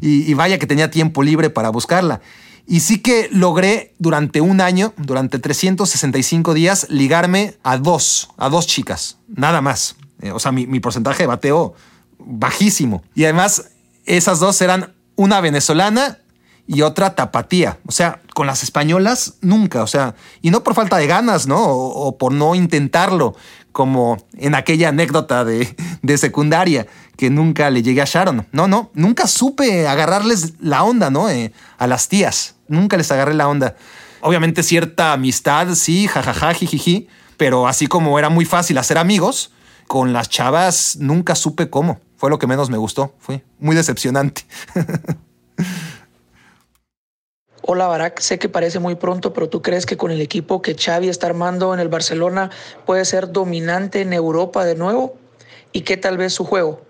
Y, 0.00 0.32
vaya 0.34 0.58
que 0.58 0.66
tenía 0.66 0.90
tiempo 0.90 1.22
libre 1.22 1.50
para 1.50 1.68
buscarla. 1.68 2.20
Y 2.66 2.80
sí 2.80 2.98
que 2.98 3.28
logré 3.30 3.94
durante 3.98 4.40
un 4.40 4.62
año, 4.62 4.94
durante 4.96 5.38
365 5.38 6.54
días, 6.54 6.86
ligarme 6.88 7.56
a 7.62 7.76
dos, 7.76 8.30
a 8.38 8.48
dos 8.48 8.66
chicas, 8.66 9.18
nada 9.28 9.60
más. 9.60 9.96
Eh, 10.22 10.30
o 10.32 10.38
sea, 10.38 10.50
mi, 10.50 10.66
mi 10.66 10.80
porcentaje 10.80 11.24
de 11.24 11.26
bateo 11.26 11.74
bajísimo. 12.18 13.02
Y 13.14 13.24
además, 13.24 13.70
esas 14.06 14.40
dos 14.40 14.60
eran 14.62 14.94
una 15.16 15.40
venezolana 15.40 16.18
y 16.66 16.82
otra 16.82 17.14
tapatía. 17.14 17.78
O 17.86 17.92
sea, 17.92 18.22
con 18.34 18.46
las 18.46 18.62
españolas 18.62 19.34
nunca. 19.40 19.82
O 19.82 19.86
sea, 19.86 20.14
y 20.42 20.50
no 20.50 20.62
por 20.62 20.74
falta 20.74 20.98
de 20.98 21.06
ganas, 21.06 21.46
¿no? 21.46 21.64
O, 21.64 22.18
por 22.18 22.32
no 22.32 22.54
intentarlo, 22.54 23.34
como 23.72 24.18
en 24.36 24.54
aquella 24.54 24.90
anécdota 24.90 25.44
de, 25.44 25.74
de, 26.02 26.18
secundaria 26.18 26.86
que 27.16 27.30
nunca 27.30 27.70
le 27.70 27.82
llegué 27.82 28.02
a 28.02 28.06
Sharon. 28.06 28.46
No, 28.52 28.68
no, 28.68 28.90
nunca 28.92 29.26
supe 29.26 29.88
agarrarles 29.88 30.54
la 30.60 30.82
onda, 30.82 31.10
¿no? 31.10 31.30
Eh, 31.30 31.52
a 31.78 31.86
las 31.86 32.08
tías. 32.08 32.56
Nunca 32.68 32.96
les 32.98 33.10
agarré 33.10 33.34
la 33.34 33.48
onda. 33.48 33.76
Obviamente 34.20 34.62
cierta 34.62 35.12
amistad, 35.12 35.74
sí, 35.74 36.08
jajaja, 36.08 36.54
jijiji, 36.54 37.08
pero 37.36 37.68
así 37.68 37.86
como 37.86 38.18
era 38.18 38.30
muy 38.30 38.44
fácil 38.44 38.78
hacer 38.78 38.98
amigos, 38.98 39.52
con 39.86 40.12
las 40.12 40.28
chavas 40.28 40.96
nunca 40.98 41.34
supe 41.34 41.70
cómo. 41.70 42.00
Fue 42.16 42.30
lo 42.30 42.38
que 42.38 42.46
menos 42.46 42.70
me 42.70 42.78
gustó. 42.78 43.14
Fue 43.18 43.44
muy 43.58 43.76
decepcionante. 43.76 44.46
Hola 47.66 47.86
Barak, 47.86 48.20
sé 48.20 48.38
que 48.38 48.50
parece 48.50 48.78
muy 48.78 48.94
pronto, 48.94 49.32
pero 49.32 49.48
¿tú 49.48 49.62
crees 49.62 49.86
que 49.86 49.96
con 49.96 50.10
el 50.10 50.20
equipo 50.20 50.60
que 50.60 50.74
Xavi 50.74 51.08
está 51.08 51.28
armando 51.28 51.72
en 51.72 51.80
el 51.80 51.88
Barcelona 51.88 52.50
puede 52.84 53.06
ser 53.06 53.32
dominante 53.32 54.02
en 54.02 54.12
Europa 54.12 54.66
de 54.66 54.74
nuevo? 54.74 55.16
¿Y 55.72 55.80
qué 55.80 55.96
tal 55.96 56.18
vez 56.18 56.34
su 56.34 56.44
juego? 56.44 56.82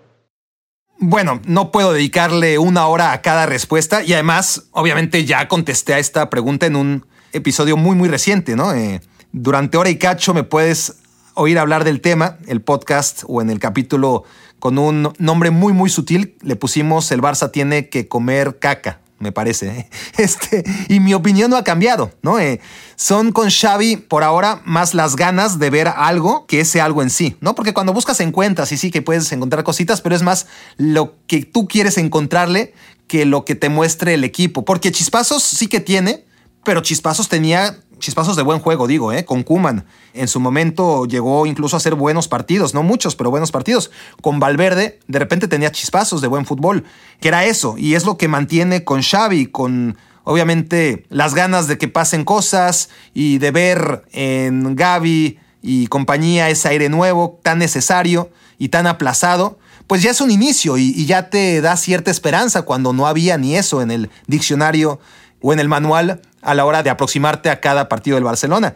Bueno, 0.99 1.41
no 1.45 1.71
puedo 1.71 1.93
dedicarle 1.93 2.57
una 2.57 2.87
hora 2.87 3.13
a 3.13 3.21
cada 3.21 3.45
respuesta 3.45 4.03
y 4.03 4.11
además, 4.11 4.63
obviamente 4.71 5.23
ya 5.23 5.47
contesté 5.47 5.93
a 5.93 5.99
esta 5.99 6.29
pregunta 6.29 6.65
en 6.65 6.75
un 6.75 7.05
episodio 7.31 7.77
muy, 7.77 7.95
muy 7.95 8.09
reciente, 8.09 8.57
¿no? 8.57 8.73
Eh, 8.73 8.99
durante 9.31 9.77
hora 9.77 9.89
y 9.89 9.97
cacho 9.97 10.33
me 10.33 10.43
puedes 10.43 10.97
oír 11.35 11.57
hablar 11.57 11.85
del 11.85 12.01
tema, 12.01 12.37
el 12.47 12.61
podcast 12.61 13.23
o 13.29 13.41
en 13.41 13.49
el 13.49 13.59
capítulo 13.59 14.25
con 14.59 14.77
un 14.77 15.13
nombre 15.19 15.51
muy, 15.51 15.71
muy 15.71 15.89
sutil. 15.89 16.35
Le 16.41 16.57
pusimos 16.57 17.13
El 17.13 17.21
Barça 17.21 17.49
tiene 17.49 17.87
que 17.87 18.09
comer 18.09 18.59
caca 18.59 19.04
me 19.25 19.31
parece. 19.31 19.67
¿eh? 19.67 19.89
Este, 20.17 20.63
y 20.87 20.99
mi 20.99 21.13
opinión 21.13 21.49
no 21.49 21.57
ha 21.57 21.63
cambiado, 21.63 22.11
¿no? 22.21 22.39
Eh, 22.39 22.61
son 22.95 23.31
con 23.31 23.49
Xavi 23.49 23.97
por 23.97 24.23
ahora 24.23 24.61
más 24.63 24.93
las 24.93 25.15
ganas 25.15 25.59
de 25.59 25.69
ver 25.69 25.87
algo 25.89 26.45
que 26.45 26.61
ese 26.61 26.79
algo 26.79 27.01
en 27.01 27.09
sí, 27.09 27.35
¿no? 27.41 27.55
Porque 27.55 27.73
cuando 27.73 27.93
buscas 27.93 28.19
encuentras 28.21 28.71
y 28.71 28.77
sí 28.77 28.91
que 28.91 29.01
puedes 29.01 29.31
encontrar 29.31 29.63
cositas, 29.63 30.01
pero 30.01 30.15
es 30.15 30.21
más 30.21 30.47
lo 30.77 31.15
que 31.27 31.43
tú 31.43 31.67
quieres 31.67 31.97
encontrarle 31.97 32.73
que 33.07 33.25
lo 33.25 33.45
que 33.45 33.55
te 33.55 33.69
muestre 33.69 34.13
el 34.13 34.23
equipo. 34.23 34.63
Porque 34.63 34.91
chispazos 34.91 35.43
sí 35.43 35.67
que 35.67 35.79
tiene, 35.79 36.25
pero 36.63 36.81
chispazos 36.81 37.27
tenía 37.27 37.77
chispazos 37.99 38.35
de 38.35 38.43
buen 38.43 38.59
juego, 38.59 38.87
digo, 38.87 39.11
¿eh? 39.11 39.25
con 39.25 39.43
Kuman. 39.43 39.85
En 40.13 40.27
su 40.27 40.39
momento 40.39 41.05
llegó 41.05 41.45
incluso 41.45 41.75
a 41.75 41.77
hacer 41.77 41.95
buenos 41.95 42.27
partidos, 42.27 42.73
no 42.73 42.83
muchos, 42.83 43.15
pero 43.15 43.29
buenos 43.29 43.51
partidos. 43.51 43.91
Con 44.21 44.39
Valverde, 44.39 44.99
de 45.07 45.19
repente 45.19 45.47
tenía 45.47 45.71
chispazos 45.71 46.21
de 46.21 46.27
buen 46.27 46.45
fútbol, 46.45 46.83
que 47.19 47.29
era 47.29 47.45
eso, 47.45 47.75
y 47.77 47.95
es 47.95 48.05
lo 48.05 48.17
que 48.17 48.27
mantiene 48.27 48.83
con 48.83 49.01
Xavi, 49.01 49.47
con 49.47 49.97
obviamente 50.23 51.05
las 51.09 51.33
ganas 51.35 51.67
de 51.67 51.77
que 51.77 51.87
pasen 51.87 52.25
cosas 52.25 52.89
y 53.13 53.37
de 53.37 53.51
ver 53.51 54.03
en 54.11 54.75
Gaby 54.75 55.39
y 55.61 55.87
compañía 55.87 56.49
ese 56.49 56.67
aire 56.69 56.89
nuevo 56.89 57.39
tan 57.43 57.59
necesario 57.59 58.29
y 58.57 58.69
tan 58.69 58.87
aplazado. 58.87 59.57
Pues 59.87 60.01
ya 60.01 60.09
es 60.09 60.19
un 60.19 60.31
inicio 60.31 60.77
y, 60.77 60.93
y 60.95 61.05
ya 61.05 61.29
te 61.29 61.61
da 61.61 61.77
cierta 61.77 62.09
esperanza 62.09 62.63
cuando 62.63 62.91
no 62.91 63.05
había 63.05 63.37
ni 63.37 63.55
eso 63.55 63.83
en 63.83 63.91
el 63.91 64.09
diccionario 64.25 64.99
o 65.45 65.53
en 65.53 65.59
el 65.59 65.67
manual 65.67 66.21
a 66.41 66.55
la 66.55 66.65
hora 66.65 66.81
de 66.81 66.89
aproximarte 66.89 67.51
a 67.51 67.61
cada 67.61 67.87
partido 67.87 68.15
del 68.15 68.23
Barcelona. 68.23 68.73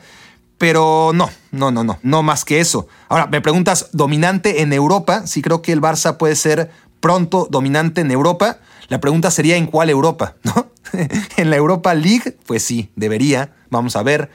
pero 0.60 1.14
no, 1.16 1.30
no, 1.52 1.72
no, 1.72 1.84
no, 1.86 2.00
no 2.04 2.22
más 2.22 2.44
que 2.44 2.60
eso. 2.60 2.88
Ahora, 3.08 3.28
me 3.28 3.40
preguntas, 3.40 3.88
¿dominante 3.94 4.62
en 4.62 4.74
Europa? 4.74 5.26
Sí 5.26 5.42
creo 5.42 5.62
que 5.62 5.72
el 5.72 5.82
Barça 5.82 6.18
puede 6.18 6.36
ser 6.36 6.70
pronto 7.00 7.48
dominante 7.50 8.02
en 8.02 8.12
Europa. 8.12 8.60
La 8.90 9.00
pregunta 9.00 9.32
sería 9.32 9.56
en 9.56 9.68
cuál 9.68 9.90
Europa, 9.90 10.36
¿no? 10.44 10.72
en 11.38 11.50
la 11.50 11.56
Europa 11.56 11.94
League, 11.94 12.38
pues 12.46 12.62
sí, 12.62 12.92
debería, 12.96 13.54
vamos 13.70 13.96
a 13.96 14.04
ver. 14.04 14.30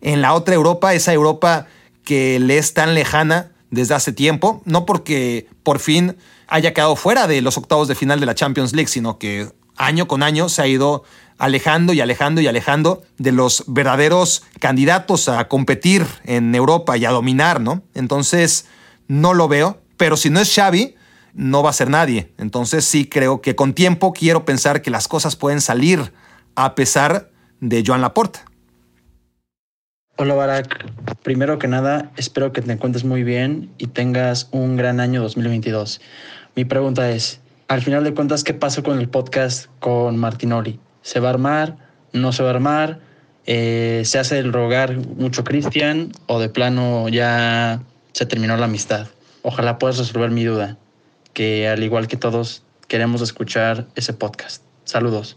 En 0.00 0.20
la 0.20 0.34
otra 0.34 0.56
Europa, 0.56 0.92
esa 0.94 1.12
Europa 1.12 1.68
que 2.04 2.38
le 2.38 2.58
es 2.58 2.74
tan 2.74 2.94
lejana 2.94 3.52
desde 3.70 3.94
hace 3.94 4.12
tiempo, 4.12 4.62
no 4.64 4.84
porque 4.84 5.46
por 5.62 5.78
fin 5.78 6.16
haya 6.48 6.74
quedado 6.74 6.96
fuera 6.96 7.26
de 7.26 7.40
los 7.40 7.56
octavos 7.56 7.88
de 7.88 7.94
final 7.94 8.20
de 8.20 8.26
la 8.26 8.34
Champions 8.34 8.72
League, 8.74 8.88
sino 8.88 9.18
que 9.18 9.48
año 9.78 10.08
con 10.08 10.22
año 10.22 10.48
se 10.48 10.62
ha 10.62 10.66
ido 10.66 11.04
alejando 11.38 11.92
y 11.92 12.00
alejando 12.00 12.40
y 12.40 12.46
alejando 12.46 13.02
de 13.16 13.32
los 13.32 13.64
verdaderos 13.66 14.42
candidatos 14.58 15.28
a 15.28 15.48
competir 15.48 16.04
en 16.24 16.54
Europa 16.54 16.96
y 16.96 17.04
a 17.04 17.10
dominar, 17.10 17.60
¿no? 17.60 17.82
Entonces, 17.94 18.66
no 19.06 19.34
lo 19.34 19.48
veo, 19.48 19.80
pero 19.96 20.16
si 20.16 20.30
no 20.30 20.40
es 20.40 20.52
Xavi, 20.54 20.96
no 21.34 21.62
va 21.62 21.70
a 21.70 21.72
ser 21.72 21.88
nadie. 21.88 22.32
Entonces 22.38 22.84
sí 22.84 23.06
creo 23.06 23.40
que 23.40 23.54
con 23.54 23.72
tiempo 23.72 24.12
quiero 24.12 24.44
pensar 24.44 24.82
que 24.82 24.90
las 24.90 25.08
cosas 25.08 25.36
pueden 25.36 25.60
salir 25.60 26.12
a 26.56 26.74
pesar 26.74 27.30
de 27.60 27.84
Joan 27.86 28.00
Laporta. 28.00 28.44
Hola 30.16 30.34
Barack, 30.34 30.84
primero 31.22 31.60
que 31.60 31.68
nada 31.68 32.10
espero 32.16 32.52
que 32.52 32.60
te 32.60 32.72
encuentres 32.72 33.04
muy 33.04 33.22
bien 33.22 33.70
y 33.78 33.86
tengas 33.86 34.48
un 34.50 34.76
gran 34.76 34.98
año 34.98 35.22
2022. 35.22 36.00
Mi 36.56 36.64
pregunta 36.64 37.08
es, 37.12 37.40
al 37.68 37.82
final 37.82 38.02
de 38.02 38.14
cuentas, 38.14 38.44
¿qué 38.44 38.54
pasó 38.54 38.82
con 38.82 38.98
el 38.98 39.10
podcast 39.10 39.66
con 39.78 40.16
Martinoli? 40.16 40.80
¿Se 41.02 41.20
va 41.20 41.28
a 41.28 41.32
armar? 41.32 41.76
¿No 42.14 42.32
se 42.32 42.42
va 42.42 42.48
a 42.48 42.54
armar? 42.54 43.00
Eh, 43.44 44.02
¿Se 44.06 44.18
hace 44.18 44.38
el 44.38 44.52
rogar 44.52 44.96
mucho 44.96 45.44
Cristian 45.44 46.12
o 46.26 46.40
de 46.40 46.48
plano 46.48 47.08
ya 47.10 47.82
se 48.12 48.24
terminó 48.24 48.56
la 48.56 48.64
amistad? 48.64 49.06
Ojalá 49.42 49.78
puedas 49.78 49.98
resolver 49.98 50.30
mi 50.30 50.44
duda, 50.44 50.78
que 51.34 51.68
al 51.68 51.82
igual 51.82 52.08
que 52.08 52.16
todos 52.16 52.62
queremos 52.88 53.20
escuchar 53.20 53.86
ese 53.94 54.14
podcast. 54.14 54.62
Saludos. 54.84 55.36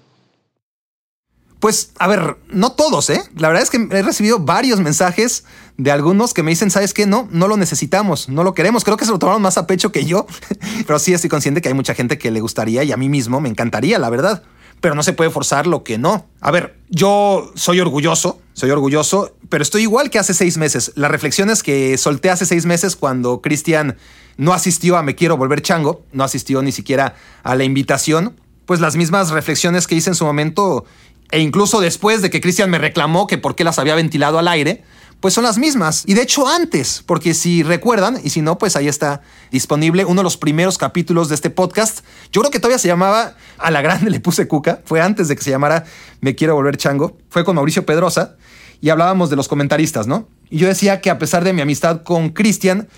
Pues, 1.61 1.91
a 1.99 2.07
ver, 2.07 2.37
no 2.49 2.71
todos, 2.71 3.11
¿eh? 3.11 3.21
La 3.37 3.47
verdad 3.47 3.61
es 3.61 3.69
que 3.69 3.77
he 3.91 4.01
recibido 4.01 4.39
varios 4.39 4.79
mensajes 4.79 5.45
de 5.77 5.91
algunos 5.91 6.33
que 6.33 6.41
me 6.41 6.49
dicen, 6.49 6.71
¿sabes 6.71 6.91
qué? 6.91 7.05
No, 7.05 7.29
no 7.31 7.47
lo 7.47 7.55
necesitamos, 7.55 8.29
no 8.29 8.43
lo 8.43 8.55
queremos. 8.55 8.83
Creo 8.83 8.97
que 8.97 9.05
se 9.05 9.11
lo 9.11 9.19
tomaron 9.19 9.43
más 9.43 9.59
a 9.59 9.67
pecho 9.67 9.91
que 9.91 10.03
yo, 10.03 10.25
pero 10.87 10.97
sí 10.97 11.13
estoy 11.13 11.29
consciente 11.29 11.61
que 11.61 11.67
hay 11.67 11.75
mucha 11.75 11.93
gente 11.93 12.17
que 12.17 12.31
le 12.31 12.41
gustaría 12.41 12.83
y 12.83 12.91
a 12.91 12.97
mí 12.97 13.09
mismo 13.09 13.39
me 13.41 13.47
encantaría, 13.47 13.99
la 13.99 14.09
verdad. 14.09 14.41
Pero 14.79 14.95
no 14.95 15.03
se 15.03 15.13
puede 15.13 15.29
forzar 15.29 15.67
lo 15.67 15.83
que 15.83 15.99
no. 15.99 16.25
A 16.39 16.49
ver, 16.49 16.79
yo 16.89 17.51
soy 17.53 17.79
orgulloso, 17.79 18.41
soy 18.53 18.71
orgulloso, 18.71 19.35
pero 19.49 19.61
estoy 19.61 19.83
igual 19.83 20.09
que 20.09 20.17
hace 20.17 20.33
seis 20.33 20.57
meses. 20.57 20.93
Las 20.95 21.11
reflexiones 21.11 21.61
que 21.61 21.95
solté 21.99 22.31
hace 22.31 22.47
seis 22.47 22.65
meses 22.65 22.95
cuando 22.95 23.39
Cristian 23.39 23.97
no 24.35 24.53
asistió 24.53 24.97
a 24.97 25.03
Me 25.03 25.13
Quiero 25.13 25.37
Volver 25.37 25.61
Chango, 25.61 26.05
no 26.11 26.23
asistió 26.23 26.63
ni 26.63 26.71
siquiera 26.71 27.13
a 27.43 27.53
la 27.53 27.65
invitación, 27.65 28.35
pues 28.65 28.79
las 28.79 28.95
mismas 28.95 29.29
reflexiones 29.29 29.85
que 29.85 29.95
hice 29.95 30.09
en 30.09 30.15
su 30.15 30.25
momento 30.25 30.85
e 31.31 31.39
incluso 31.39 31.79
después 31.81 32.21
de 32.21 32.29
que 32.29 32.41
Cristian 32.41 32.69
me 32.69 32.77
reclamó 32.77 33.27
que 33.27 33.37
por 33.37 33.55
qué 33.55 33.63
las 33.63 33.79
había 33.79 33.95
ventilado 33.95 34.37
al 34.37 34.47
aire, 34.47 34.83
pues 35.21 35.33
son 35.33 35.43
las 35.43 35.57
mismas. 35.57 36.03
Y 36.07 36.15
de 36.15 36.23
hecho 36.23 36.47
antes, 36.47 37.03
porque 37.05 37.33
si 37.33 37.63
recuerdan, 37.63 38.19
y 38.23 38.31
si 38.31 38.41
no, 38.41 38.57
pues 38.57 38.75
ahí 38.75 38.87
está 38.87 39.21
disponible 39.51 40.03
uno 40.03 40.21
de 40.21 40.23
los 40.23 40.35
primeros 40.35 40.77
capítulos 40.77 41.29
de 41.29 41.35
este 41.35 41.49
podcast. 41.49 41.99
Yo 42.31 42.41
creo 42.41 42.51
que 42.51 42.59
todavía 42.59 42.79
se 42.79 42.87
llamaba 42.87 43.35
A 43.57 43.71
la 43.71 43.81
Grande 43.81 44.09
le 44.09 44.19
puse 44.19 44.47
cuca, 44.47 44.81
fue 44.83 44.99
antes 44.99 45.27
de 45.27 45.35
que 45.35 45.43
se 45.43 45.51
llamara 45.51 45.85
Me 46.19 46.35
quiero 46.35 46.55
volver 46.55 46.75
chango, 46.75 47.17
fue 47.29 47.45
con 47.45 47.55
Mauricio 47.55 47.85
Pedrosa 47.85 48.35
y 48.81 48.89
hablábamos 48.89 49.29
de 49.29 49.35
los 49.35 49.47
comentaristas, 49.47 50.07
¿no? 50.07 50.27
Y 50.49 50.57
yo 50.57 50.67
decía 50.67 51.01
que 51.01 51.11
a 51.11 51.19
pesar 51.19 51.43
de 51.43 51.53
mi 51.53 51.61
amistad 51.61 52.01
con 52.01 52.29
Cristian, 52.29 52.89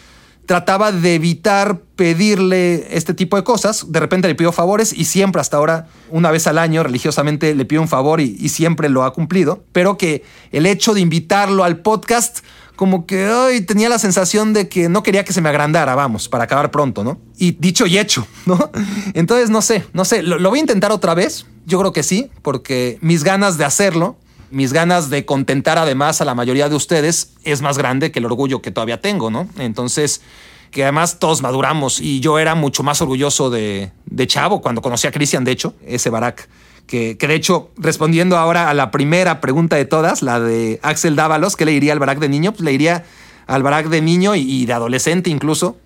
trataba 0.46 0.92
de 0.92 1.16
evitar 1.16 1.80
pedirle 1.96 2.96
este 2.96 3.14
tipo 3.14 3.38
de 3.38 3.44
cosas. 3.44 3.92
De 3.92 4.00
repente 4.00 4.28
le 4.28 4.36
pido 4.36 4.52
favores 4.52 4.94
y 4.94 5.06
siempre 5.06 5.40
hasta 5.42 5.58
ahora, 5.58 5.88
una 6.10 6.32
vez 6.32 6.48
al 6.48 6.58
año, 6.58 6.84
religiosamente 6.84 7.56
le 7.56 7.66
pido 7.66 7.82
un 7.82 7.88
favor 7.88 8.20
y, 8.20 8.50
siempre 8.50 8.90
lo 8.90 9.04
ha 9.04 9.14
cumplido. 9.14 9.64
Pero 9.72 9.98
que 9.98 10.24
el 10.52 10.66
hecho 10.66 10.94
de 10.94 11.02
invitarlo 11.02 11.64
al 11.64 11.78
podcast, 11.78 12.40
como 12.76 13.06
que 13.06 13.30
hoy 13.30 13.62
tenía 13.62 13.90
la 13.90 14.00
sensación 14.00 14.54
de 14.54 14.68
que 14.68 14.90
no 14.90 15.02
quería 15.02 15.24
que 15.24 15.34
se 15.34 15.42
me 15.42 15.50
agrandara, 15.50 15.96
vamos, 15.96 16.28
para 16.28 16.44
acabar 16.44 16.72
pronto, 16.72 17.04
¿no? 17.04 17.20
Y 17.38 17.52
dicho 17.52 17.86
y 17.86 17.98
hecho, 17.98 18.28
¿no? 18.46 18.72
Entonces, 19.14 19.50
no 19.50 19.62
sé, 19.62 19.86
no 19.94 20.06
sé, 20.06 20.24
lo 20.24 20.50
voy 20.50 20.60
a 20.60 20.62
intentar 20.62 20.92
otra 20.92 21.14
vez. 21.14 21.46
Yo 21.66 21.80
creo 21.80 21.94
que 21.94 22.04
sí, 22.04 22.30
porque 22.42 22.98
mis 23.00 23.24
ganas 23.24 23.58
de 23.58 23.64
hacerlo 23.64 24.18
mis 24.54 24.72
ganas 24.72 25.10
de 25.10 25.26
contentar 25.26 25.80
además 25.80 26.22
a 26.22 26.26
la 26.26 26.36
mayoría 26.36 26.70
de 26.70 26.76
ustedes 26.76 27.34
es 27.44 27.62
más 27.62 27.78
grande 27.78 28.12
que 28.12 28.20
el 28.20 28.26
orgullo 28.26 28.62
que 28.62 28.70
todavía 28.70 29.02
tengo, 29.02 29.32
¿no? 29.32 29.50
Entonces, 29.58 30.22
que 30.70 30.84
además 30.84 31.18
todos 31.18 31.42
maduramos 31.42 32.00
y 32.00 32.20
yo 32.20 32.38
era 32.38 32.54
mucho 32.54 32.84
más 32.84 33.02
orgulloso 33.02 33.50
de, 33.50 33.92
Chavo 34.28 34.62
cuando 34.62 34.82
conocí 34.82 35.08
a 35.08 35.12
Cristian, 35.12 35.44
de 35.44 35.52
hecho, 35.52 35.74
ese 35.86 36.12
Barack. 36.12 36.48
Que, 36.86 37.18
que, 37.18 37.28
de 37.28 37.34
hecho, 37.34 37.72
respondiendo 37.78 38.38
ahora 38.38 38.70
a 38.70 38.74
la 38.76 38.92
primera 38.92 39.42
pregunta 39.42 39.76
de 39.76 39.86
todas, 39.86 40.22
la 40.22 40.40
de 40.40 40.80
Axel 40.84 41.16
Dávalos, 41.16 41.56
¿qué 41.56 41.66
le 41.66 41.72
diría 41.72 41.94
al 41.94 42.00
Barack 42.00 42.20
de 42.20 42.30
niño? 42.30 42.52
Pues 42.52 42.62
le 42.62 42.72
diría 42.72 43.06
al 43.48 43.64
Barack 43.64 43.88
de 43.88 44.02
niño 44.02 44.36
y, 44.36 44.66
de 44.68 44.74
adolescente 44.74 45.32
incluso, 45.32 45.78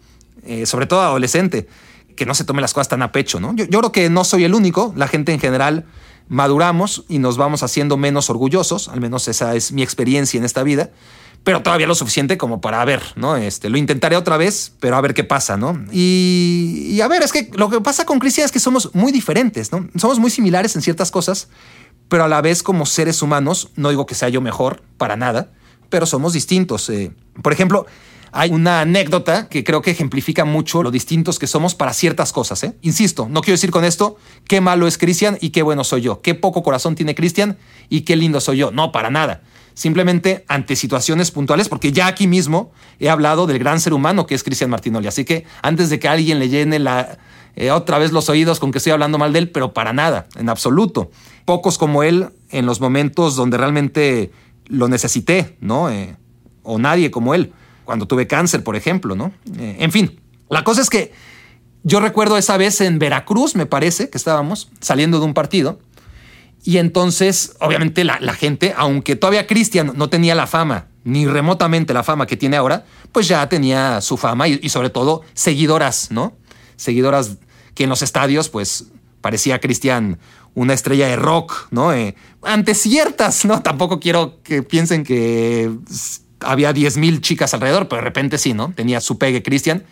eh, 0.45 0.65
sobre 0.65 0.87
todo 0.87 1.01
adolescente, 1.01 1.69
que 2.17 2.25
no 2.25 2.33
se 2.33 2.43
tome 2.43 2.61
las 2.61 2.73
cosas 2.73 2.89
tan 2.89 3.01
a 3.01 3.13
pecho, 3.13 3.39
¿no? 3.39 3.55
Yo, 3.55 3.63
yo 3.65 3.79
creo 3.79 3.91
que 3.93 4.09
no 4.09 4.25
soy 4.25 4.43
el 4.43 4.53
único, 4.53 4.93
la 4.97 5.07
gente 5.07 5.31
en 5.31 5.39
general 5.39 5.85
maduramos 6.29 7.05
y 7.07 7.19
nos 7.19 7.37
vamos 7.37 7.63
haciendo 7.63 7.97
menos 7.97 8.29
orgullosos, 8.29 8.89
al 8.89 9.01
menos 9.01 9.27
esa 9.27 9.55
es 9.55 9.71
mi 9.71 9.83
experiencia 9.83 10.37
en 10.37 10.45
esta 10.45 10.63
vida, 10.63 10.91
pero 11.43 11.61
todavía 11.61 11.87
lo 11.87 11.95
suficiente 11.95 12.37
como 12.37 12.59
para 12.59 12.83
ver, 12.83 13.01
¿no? 13.15 13.37
Este, 13.37 13.69
lo 13.69 13.77
intentaré 13.77 14.17
otra 14.17 14.35
vez, 14.35 14.73
pero 14.81 14.97
a 14.97 15.01
ver 15.01 15.13
qué 15.13 15.23
pasa, 15.23 15.55
¿no? 15.55 15.81
Y, 15.91 16.99
a 17.01 17.07
ver, 17.07 17.23
es 17.23 17.31
que 17.31 17.49
lo 17.53 17.69
que 17.69 17.79
pasa 17.79 18.05
con 18.05 18.19
Cristian 18.19 18.45
es 18.45 18.51
que 18.51 18.59
somos 18.59 18.93
muy 18.93 19.13
diferentes, 19.13 19.71
¿no? 19.71 19.87
Somos 19.95 20.19
muy 20.19 20.29
similares 20.29 20.75
en 20.75 20.81
ciertas 20.81 21.09
cosas, 21.09 21.47
pero 22.09 22.25
a 22.25 22.27
la 22.27 22.41
vez 22.41 22.63
como 22.63 22.85
seres 22.85 23.21
humanos, 23.21 23.69
no 23.75 23.89
digo 23.89 24.05
que 24.05 24.15
sea 24.15 24.27
yo 24.27 24.41
mejor, 24.41 24.83
para 24.97 25.15
nada, 25.15 25.51
pero 25.89 26.05
somos 26.05 26.33
distintos. 26.33 26.89
Eh. 26.89 27.11
Por 27.41 27.53
ejemplo, 27.53 27.85
hay 28.31 28.51
una 28.51 28.81
anécdota 28.81 29.47
que 29.49 29.63
creo 29.63 29.81
que 29.81 29.91
ejemplifica 29.91 30.45
mucho 30.45 30.83
lo 30.83 30.91
distintos 30.91 31.39
que 31.39 31.47
somos 31.47 31.75
para 31.75 31.93
ciertas 31.93 32.31
cosas. 32.33 32.63
¿eh? 32.63 32.75
Insisto, 32.81 33.27
no 33.29 33.41
quiero 33.41 33.55
decir 33.55 33.71
con 33.71 33.85
esto 33.85 34.17
qué 34.47 34.61
malo 34.61 34.87
es 34.87 34.97
Cristian 34.97 35.37
y 35.41 35.49
qué 35.49 35.61
bueno 35.61 35.83
soy 35.83 36.01
yo, 36.01 36.21
qué 36.21 36.35
poco 36.35 36.63
corazón 36.63 36.95
tiene 36.95 37.15
Cristian 37.15 37.57
y 37.89 38.01
qué 38.01 38.15
lindo 38.15 38.39
soy 38.41 38.57
yo. 38.57 38.71
No, 38.71 38.91
para 38.91 39.09
nada. 39.09 39.41
Simplemente 39.73 40.43
ante 40.47 40.75
situaciones 40.75 41.29
puntuales, 41.29 41.69
porque 41.69 41.91
ya 41.91 42.07
aquí 42.07 42.25
mismo 42.25 42.71
he 42.99 43.09
hablado 43.09 43.45
del 43.45 43.59
gran 43.59 43.79
ser 43.79 43.93
humano 43.93 44.25
que 44.25 44.33
es 44.33 44.43
Cristian 44.43 44.71
Martinoli. 44.71 45.07
Así 45.07 45.23
que 45.23 45.45
antes 45.61 45.89
de 45.89 45.99
que 45.99 46.07
alguien 46.07 46.39
le 46.39 46.49
llene 46.49 46.79
la, 46.79 47.19
eh, 47.55 47.69
otra 47.69 47.99
vez 47.99 48.11
los 48.11 48.27
oídos 48.29 48.59
con 48.59 48.71
que 48.71 48.79
estoy 48.79 48.93
hablando 48.93 49.19
mal 49.19 49.33
de 49.33 49.39
él, 49.39 49.49
pero 49.51 49.73
para 49.73 49.93
nada, 49.93 50.27
en 50.35 50.49
absoluto. 50.49 51.11
Pocos 51.45 51.77
como 51.77 52.01
él 52.01 52.29
en 52.49 52.65
los 52.65 52.81
momentos 52.81 53.35
donde 53.35 53.57
realmente 53.57 54.31
lo 54.65 54.87
necesité, 54.87 55.55
¿no? 55.61 55.91
Eh, 55.91 56.15
o 56.63 56.79
nadie 56.79 57.11
como 57.11 57.35
él 57.35 57.53
cuando 57.87 58.05
tuve 58.05 58.27
cáncer, 58.27 58.63
por 58.65 58.75
ejemplo, 58.75 59.15
¿no? 59.15 59.31
Eh, 59.57 59.77
en 59.79 59.93
fin, 59.93 60.19
la 60.49 60.65
cosa 60.65 60.81
es 60.81 60.89
que 60.89 61.13
yo 61.83 62.01
recuerdo 62.01 62.37
esa 62.37 62.57
vez 62.57 62.81
en 62.81 62.99
Veracruz, 62.99 63.55
me 63.55 63.65
parece, 63.65 64.09
que 64.09 64.17
estábamos 64.17 64.69
saliendo 64.81 65.19
de 65.19 65.25
un 65.25 65.33
partido. 65.33 65.79
Y 66.65 66.79
entonces, 66.79 67.55
obviamente, 67.61 68.03
la, 68.03 68.19
gente, 68.33 68.73
aunque 68.75 69.15
todavía 69.15 69.47
Cristian 69.47 69.93
no 69.95 70.09
tenía 70.09 70.35
la 70.35 70.47
fama, 70.47 70.87
ni 71.05 71.25
remotamente 71.27 71.93
la 71.93 72.03
fama 72.03 72.27
que 72.27 72.35
tiene 72.35 72.57
ahora, 72.57 72.85
pues 73.13 73.29
ya 73.29 73.47
tenía 73.47 74.01
su 74.01 74.17
fama 74.17 74.49
y, 74.49 74.67
sobre 74.67 74.89
todo 74.89 75.21
seguidoras, 75.33 76.11
¿no? 76.11 76.35
Seguidoras 76.75 77.37
que 77.73 77.85
en 77.85 77.89
los 77.89 78.01
estadios, 78.01 78.49
pues 78.49 78.87
parecía 79.21 79.61
Cristian 79.61 80.19
una 80.55 80.73
estrella 80.73 81.07
de 81.07 81.15
rock, 81.15 81.67
¿no? 81.71 81.93
Eh, 81.93 82.15
ante 82.41 82.75
ciertas, 82.75 83.45
¿no? 83.45 83.61
Tampoco 83.61 84.01
quiero 84.01 84.43
que 84.43 84.61
piensen 84.61 85.05
que 85.05 85.71
había 86.41 86.73
10.000 86.73 87.21
chicas 87.21 87.53
alrededor, 87.53 87.87
pero 87.87 88.01
de 88.01 88.05
repente 88.05 88.37
sí, 88.37 88.53
¿no? 88.53 88.71
Tenía 88.73 89.01
su 89.01 89.17
pegue 89.17 89.43
Cristian. 89.43 89.83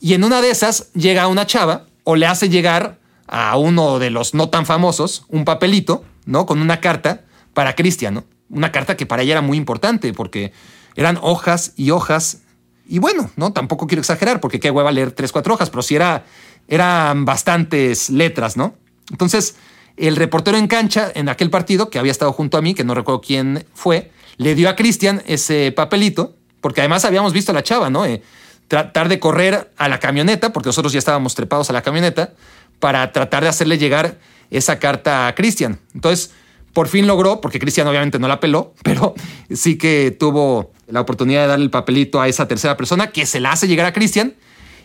Y 0.00 0.14
en 0.14 0.24
una 0.24 0.42
de 0.42 0.50
esas 0.50 0.92
llega 0.92 1.28
una 1.28 1.46
chava 1.46 1.86
o 2.04 2.16
le 2.16 2.26
hace 2.26 2.48
llegar 2.48 2.98
a 3.26 3.56
uno 3.56 3.98
de 3.98 4.10
los 4.10 4.34
no 4.34 4.48
tan 4.50 4.66
famosos 4.66 5.24
un 5.28 5.44
papelito, 5.44 6.04
¿no? 6.26 6.46
Con 6.46 6.60
una 6.60 6.80
carta 6.80 7.24
para 7.54 7.74
Cristian, 7.74 8.14
¿no? 8.14 8.24
Una 8.50 8.72
carta 8.72 8.96
que 8.96 9.06
para 9.06 9.22
ella 9.22 9.32
era 9.32 9.40
muy 9.40 9.56
importante 9.56 10.12
porque 10.12 10.52
eran 10.96 11.18
hojas 11.22 11.72
y 11.76 11.90
hojas. 11.90 12.42
Y 12.86 12.98
bueno, 12.98 13.30
¿no? 13.36 13.52
Tampoco 13.52 13.86
quiero 13.86 14.00
exagerar 14.00 14.40
porque 14.40 14.60
qué 14.60 14.70
hueva 14.70 14.92
leer 14.92 15.12
tres, 15.12 15.32
cuatro 15.32 15.54
hojas, 15.54 15.70
pero 15.70 15.82
sí 15.82 15.94
era, 15.94 16.24
eran 16.68 17.24
bastantes 17.24 18.10
letras, 18.10 18.56
¿no? 18.56 18.74
Entonces, 19.10 19.56
el 19.96 20.16
reportero 20.16 20.58
en 20.58 20.66
cancha 20.66 21.10
en 21.14 21.28
aquel 21.28 21.50
partido, 21.50 21.88
que 21.88 21.98
había 21.98 22.12
estado 22.12 22.32
junto 22.32 22.58
a 22.58 22.62
mí, 22.62 22.74
que 22.74 22.84
no 22.84 22.94
recuerdo 22.94 23.20
quién 23.20 23.64
fue, 23.74 24.10
le 24.36 24.54
dio 24.54 24.68
a 24.68 24.76
Cristian 24.76 25.22
ese 25.26 25.72
papelito, 25.72 26.36
porque 26.60 26.80
además 26.80 27.04
habíamos 27.04 27.32
visto 27.32 27.52
a 27.52 27.54
la 27.54 27.62
chava, 27.62 27.90
¿no? 27.90 28.06
Eh, 28.06 28.22
tratar 28.68 29.08
de 29.08 29.18
correr 29.18 29.70
a 29.76 29.88
la 29.88 30.00
camioneta, 30.00 30.52
porque 30.52 30.68
nosotros 30.68 30.92
ya 30.92 30.98
estábamos 30.98 31.34
trepados 31.34 31.70
a 31.70 31.72
la 31.72 31.82
camioneta, 31.82 32.32
para 32.80 33.12
tratar 33.12 33.42
de 33.42 33.48
hacerle 33.48 33.78
llegar 33.78 34.18
esa 34.50 34.78
carta 34.78 35.26
a 35.26 35.34
Cristian. 35.34 35.78
Entonces, 35.94 36.32
por 36.72 36.88
fin 36.88 37.06
logró, 37.06 37.40
porque 37.40 37.58
Cristian 37.58 37.86
obviamente 37.86 38.18
no 38.18 38.28
la 38.28 38.40
peló, 38.40 38.74
pero 38.82 39.14
sí 39.50 39.78
que 39.78 40.14
tuvo 40.18 40.72
la 40.88 41.00
oportunidad 41.00 41.42
de 41.42 41.46
darle 41.48 41.64
el 41.64 41.70
papelito 41.70 42.20
a 42.20 42.28
esa 42.28 42.46
tercera 42.46 42.76
persona 42.76 43.10
que 43.10 43.26
se 43.26 43.40
la 43.40 43.52
hace 43.52 43.68
llegar 43.68 43.86
a 43.86 43.92
Cristian. 43.92 44.34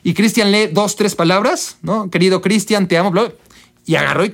Y 0.01 0.13
Cristian 0.13 0.51
lee 0.51 0.67
dos, 0.67 0.95
tres 0.95 1.13
palabras, 1.15 1.77
¿no? 1.81 2.09
Querido 2.09 2.41
Cristian, 2.41 2.87
te 2.87 2.97
amo, 2.97 3.11
y 3.85 3.95
agarró 3.95 4.23
y 4.23 4.33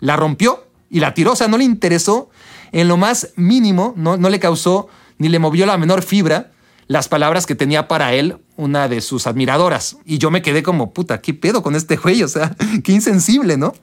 la 0.00 0.16
rompió 0.16 0.66
y 0.88 1.00
la 1.00 1.12
tiró. 1.12 1.32
O 1.32 1.36
sea, 1.36 1.48
no 1.48 1.58
le 1.58 1.64
interesó 1.64 2.30
en 2.74 2.88
lo 2.88 2.96
más 2.96 3.32
mínimo, 3.36 3.94
no, 3.96 4.16
no 4.16 4.28
le 4.28 4.40
causó 4.40 4.88
ni 5.18 5.28
le 5.28 5.38
movió 5.38 5.64
la 5.64 5.78
menor 5.78 6.02
fibra 6.02 6.50
las 6.88 7.08
palabras 7.08 7.46
que 7.46 7.54
tenía 7.54 7.86
para 7.86 8.14
él 8.14 8.38
una 8.56 8.88
de 8.88 9.00
sus 9.00 9.28
admiradoras. 9.28 9.96
Y 10.04 10.18
yo 10.18 10.30
me 10.32 10.42
quedé 10.42 10.62
como, 10.64 10.92
puta, 10.92 11.20
¿qué 11.20 11.34
pedo 11.34 11.62
con 11.62 11.76
este 11.76 11.96
güey? 11.96 12.22
O 12.24 12.28
sea, 12.28 12.54
qué 12.84 12.92
insensible, 12.92 13.56
¿no? 13.56 13.74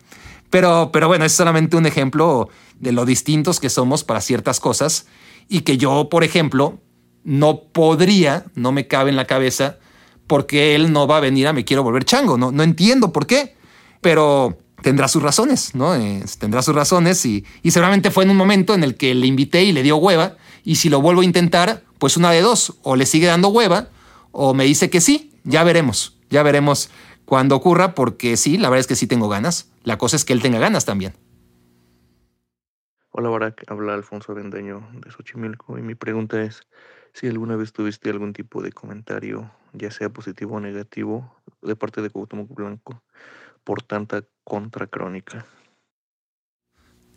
Pero, 0.50 0.90
pero 0.92 1.08
bueno, 1.08 1.24
es 1.24 1.32
solamente 1.32 1.78
un 1.78 1.86
ejemplo 1.86 2.50
de 2.80 2.92
lo 2.92 3.06
distintos 3.06 3.62
que 3.62 3.70
somos 3.70 4.04
para 4.04 4.20
ciertas 4.20 4.60
cosas 4.60 5.08
y 5.48 5.62
que 5.62 5.78
yo, 5.78 6.10
por 6.10 6.26
ejemplo, 6.26 6.82
no 7.24 7.64
podría, 7.72 8.46
no 8.56 8.74
me 8.74 8.88
cabe 8.88 9.10
en 9.10 9.16
la 9.16 9.26
cabeza, 9.26 9.78
porque 10.28 10.76
él 10.76 10.92
no 10.92 11.08
va 11.08 11.18
a 11.18 11.22
venir 11.22 11.48
a 11.48 11.54
me 11.54 11.64
quiero 11.64 11.84
volver 11.84 12.04
chango. 12.04 12.38
No, 12.38 12.52
no 12.52 12.62
entiendo 12.62 13.14
por 13.14 13.26
qué, 13.26 13.56
pero 14.02 14.58
tendrá 14.82 15.08
sus 15.08 15.22
razones, 15.22 15.76
¿no? 15.76 15.94
tendrá 16.40 16.62
sus 16.62 16.76
razones 16.76 17.26
y, 17.26 17.46
seguramente 17.70 18.12
fue 18.12 18.24
en 18.24 18.30
un 18.30 18.38
momento 18.38 18.74
en 18.74 18.84
el 18.84 18.96
que 18.96 19.16
le 19.16 19.28
invité 19.28 19.64
y 19.64 19.72
le 19.72 19.84
dio 19.84 19.98
hueva 19.98 20.38
y 20.64 20.76
si 20.76 20.90
lo 20.90 21.02
vuelvo 21.02 21.22
a 21.22 21.26
intentar, 21.26 21.84
pues 22.00 22.18
una 22.18 22.32
de 22.32 22.42
dos, 22.42 22.78
o 22.84 22.96
le 22.96 23.06
sigue 23.06 23.28
dando 23.28 23.50
hueva 23.50 23.90
o 24.32 24.54
me 24.54 24.64
dice 24.64 24.90
que 24.90 25.02
sí, 25.02 25.34
ya 25.44 25.64
veremos, 25.64 26.18
ya 26.30 26.44
veremos 26.44 26.90
cuando 27.26 27.56
ocurra 27.56 27.96
porque 27.96 28.38
sí, 28.38 28.58
la 28.58 28.70
verdad 28.70 28.82
es 28.82 28.88
que 28.88 28.96
sí 28.96 29.08
tengo 29.08 29.30
ganas. 29.30 29.72
La 29.84 29.98
cosa 29.98 30.16
es 30.16 30.26
que 30.26 30.34
él 30.34 30.42
tenga 30.42 30.60
ganas 30.60 30.86
también. 30.86 31.14
Hola 33.12 33.30
Barak, 33.30 33.64
habla 33.68 33.94
Alfonso 33.94 34.34
Vendeño 34.34 34.88
de 34.94 35.12
Xochimilco 35.12 35.78
y 35.78 35.82
mi 35.82 35.96
pregunta 35.96 36.42
es 36.42 36.62
si 37.14 37.28
alguna 37.28 37.56
vez 37.56 37.74
tuviste 37.74 38.10
algún 38.10 38.32
tipo 38.32 38.62
de 38.62 38.72
comentario, 38.72 39.52
ya 39.74 39.92
sea 39.92 40.10
positivo 40.10 40.56
o 40.56 40.60
negativo, 40.60 41.36
de 41.62 41.76
parte 41.76 42.02
de 42.02 42.10
Cuauhtémoc 42.10 42.54
Blanco 42.54 43.02
por 43.64 43.82
tanta 43.82 44.24
contracrónica. 44.44 45.46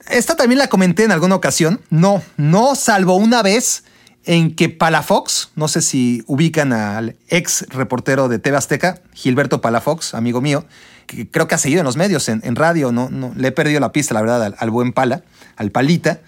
Esta 0.08 0.36
también 0.36 0.58
la 0.58 0.68
comenté 0.68 1.04
en 1.04 1.12
alguna 1.12 1.34
ocasión. 1.34 1.80
No, 1.90 2.22
no, 2.36 2.74
salvo 2.74 3.16
una 3.16 3.42
vez 3.42 3.84
en 4.24 4.54
que 4.54 4.68
Palafox, 4.68 5.50
no 5.54 5.68
sé 5.68 5.82
si 5.82 6.22
ubican 6.26 6.72
al 6.72 7.16
ex 7.28 7.66
reportero 7.68 8.28
de 8.28 8.38
TV 8.38 8.56
Azteca, 8.56 9.02
Gilberto 9.12 9.60
Palafox, 9.60 10.14
amigo 10.14 10.40
mío, 10.40 10.64
que 11.06 11.28
creo 11.28 11.46
que 11.46 11.54
ha 11.54 11.58
seguido 11.58 11.80
en 11.80 11.84
los 11.84 11.96
medios, 11.96 12.28
en, 12.28 12.56
radio, 12.56 12.92
no, 12.92 13.10
no, 13.10 13.32
le 13.36 13.48
he 13.48 13.52
perdido 13.52 13.80
la 13.80 13.92
pista, 13.92 14.14
la 14.14 14.22
verdad, 14.22 14.54
al, 14.56 14.70
buen 14.70 14.92
Pala, 14.92 15.22
al 15.56 15.70
Palita. 15.70 16.20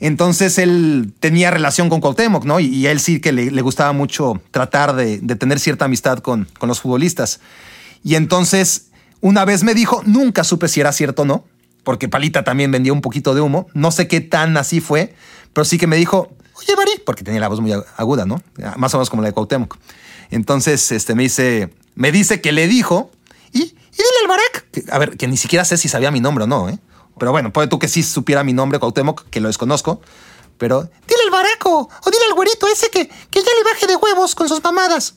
Entonces 0.00 0.58
él 0.58 1.12
tenía 1.18 1.50
relación 1.50 1.88
con 1.88 2.00
Cuauhtémoc, 2.00 2.44
¿no? 2.44 2.60
Y, 2.60 2.86
a 2.86 2.92
él 2.92 3.00
sí 3.00 3.20
que 3.20 3.32
le, 3.32 3.62
gustaba 3.62 3.92
mucho 3.92 4.40
tratar 4.50 4.94
de, 4.94 5.18
tener 5.36 5.58
cierta 5.58 5.86
amistad 5.86 6.18
con, 6.18 6.46
con 6.58 6.68
los 6.68 6.80
futbolistas. 6.80 7.40
Y 8.04 8.14
entonces 8.14 8.87
una 9.20 9.44
vez 9.44 9.64
me 9.64 9.74
dijo, 9.74 10.02
nunca 10.06 10.44
supe 10.44 10.68
si 10.68 10.80
era 10.80 10.92
cierto 10.92 11.22
o 11.22 11.24
no, 11.24 11.44
porque 11.84 12.08
Palita 12.08 12.44
también 12.44 12.70
vendía 12.70 12.92
un 12.92 13.00
poquito 13.00 13.34
de 13.34 13.40
humo, 13.40 13.66
no 13.74 13.90
sé 13.90 14.08
qué 14.08 14.20
tan 14.20 14.56
así 14.56 14.80
fue, 14.80 15.14
pero 15.52 15.64
sí 15.64 15.78
que 15.78 15.86
me 15.86 15.96
dijo, 15.96 16.30
oye, 16.54 16.74
Bari, 16.76 16.92
porque 17.04 17.24
tenía 17.24 17.40
la 17.40 17.48
voz 17.48 17.60
muy 17.60 17.72
aguda, 17.96 18.26
¿no? 18.26 18.42
Más 18.76 18.94
o 18.94 18.98
menos 18.98 19.10
como 19.10 19.22
la 19.22 19.28
de 19.28 19.34
Cuauhtémoc. 19.34 19.76
Entonces, 20.30 20.92
este, 20.92 21.14
me 21.14 21.22
dice, 21.22 21.72
me 21.94 22.12
dice 22.12 22.40
que 22.40 22.52
le 22.52 22.68
dijo, 22.68 23.10
y, 23.52 23.62
y 23.62 23.64
dile 23.64 24.08
al 24.22 24.28
Barak, 24.28 24.66
a 24.90 24.98
ver, 24.98 25.16
que 25.16 25.26
ni 25.26 25.36
siquiera 25.36 25.64
sé 25.64 25.76
si 25.78 25.88
sabía 25.88 26.10
mi 26.10 26.20
nombre 26.20 26.44
o 26.44 26.46
no, 26.46 26.68
¿eh? 26.68 26.78
Pero 27.18 27.32
bueno, 27.32 27.52
puede 27.52 27.68
tú 27.68 27.78
que 27.78 27.88
sí 27.88 28.02
supiera 28.02 28.44
mi 28.44 28.52
nombre, 28.52 28.78
Cuauhtémoc, 28.78 29.28
que 29.30 29.40
lo 29.40 29.48
desconozco, 29.48 30.00
pero 30.58 30.82
dile 30.82 31.20
al 31.24 31.30
baraco, 31.30 31.88
o 32.04 32.10
dile 32.10 32.24
al 32.28 32.34
güerito 32.34 32.66
ese 32.68 32.90
que, 32.90 33.08
que 33.08 33.40
ya 33.40 33.50
le 33.56 33.64
baje 33.64 33.86
de 33.86 33.96
huevos 33.96 34.34
con 34.34 34.48
sus 34.48 34.62
mamadas. 34.62 35.14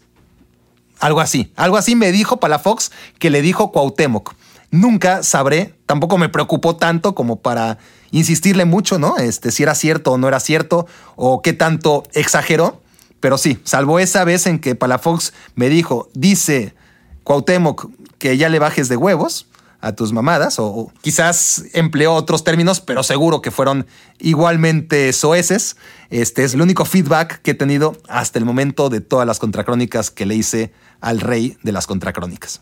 Algo 1.01 1.19
así, 1.19 1.51
algo 1.55 1.77
así 1.77 1.95
me 1.95 2.11
dijo 2.11 2.37
Palafox 2.37 2.91
que 3.17 3.31
le 3.31 3.41
dijo 3.41 3.71
Cuauhtémoc. 3.71 4.35
Nunca 4.69 5.23
sabré, 5.23 5.73
tampoco 5.87 6.19
me 6.19 6.29
preocupó 6.29 6.75
tanto 6.75 7.15
como 7.15 7.41
para 7.41 7.79
insistirle 8.11 8.65
mucho, 8.65 8.99
¿no? 8.99 9.17
Este, 9.17 9.49
si 9.49 9.63
era 9.63 9.73
cierto 9.73 10.11
o 10.11 10.17
no 10.19 10.27
era 10.27 10.39
cierto, 10.39 10.85
o 11.15 11.41
qué 11.41 11.53
tanto 11.53 12.03
exageró. 12.13 12.83
Pero 13.19 13.39
sí, 13.39 13.59
salvo 13.63 13.97
esa 13.97 14.23
vez 14.25 14.45
en 14.45 14.59
que 14.59 14.75
Palafox 14.75 15.33
me 15.55 15.69
dijo, 15.69 16.07
dice 16.13 16.75
Cuauhtémoc 17.23 17.89
que 18.19 18.37
ya 18.37 18.49
le 18.49 18.59
bajes 18.59 18.87
de 18.87 18.95
huevos 18.95 19.47
a 19.81 19.93
tus 19.93 20.13
mamadas, 20.13 20.59
o 20.59 20.91
quizás 21.01 21.65
empleó 21.73 22.13
otros 22.13 22.43
términos, 22.43 22.79
pero 22.79 23.01
seguro 23.01 23.41
que 23.41 23.49
fueron 23.49 23.87
igualmente 24.19 25.11
soeces. 25.13 25.77
Este 26.11 26.43
es 26.43 26.53
el 26.53 26.61
único 26.61 26.85
feedback 26.85 27.41
que 27.41 27.51
he 27.51 27.55
tenido 27.55 27.97
hasta 28.07 28.37
el 28.37 28.45
momento 28.45 28.89
de 28.89 29.01
todas 29.01 29.25
las 29.25 29.39
contracrónicas 29.39 30.11
que 30.11 30.27
le 30.27 30.35
hice 30.35 30.71
al 31.01 31.19
rey 31.19 31.57
de 31.63 31.71
las 31.71 31.87
contracrónicas. 31.87 32.61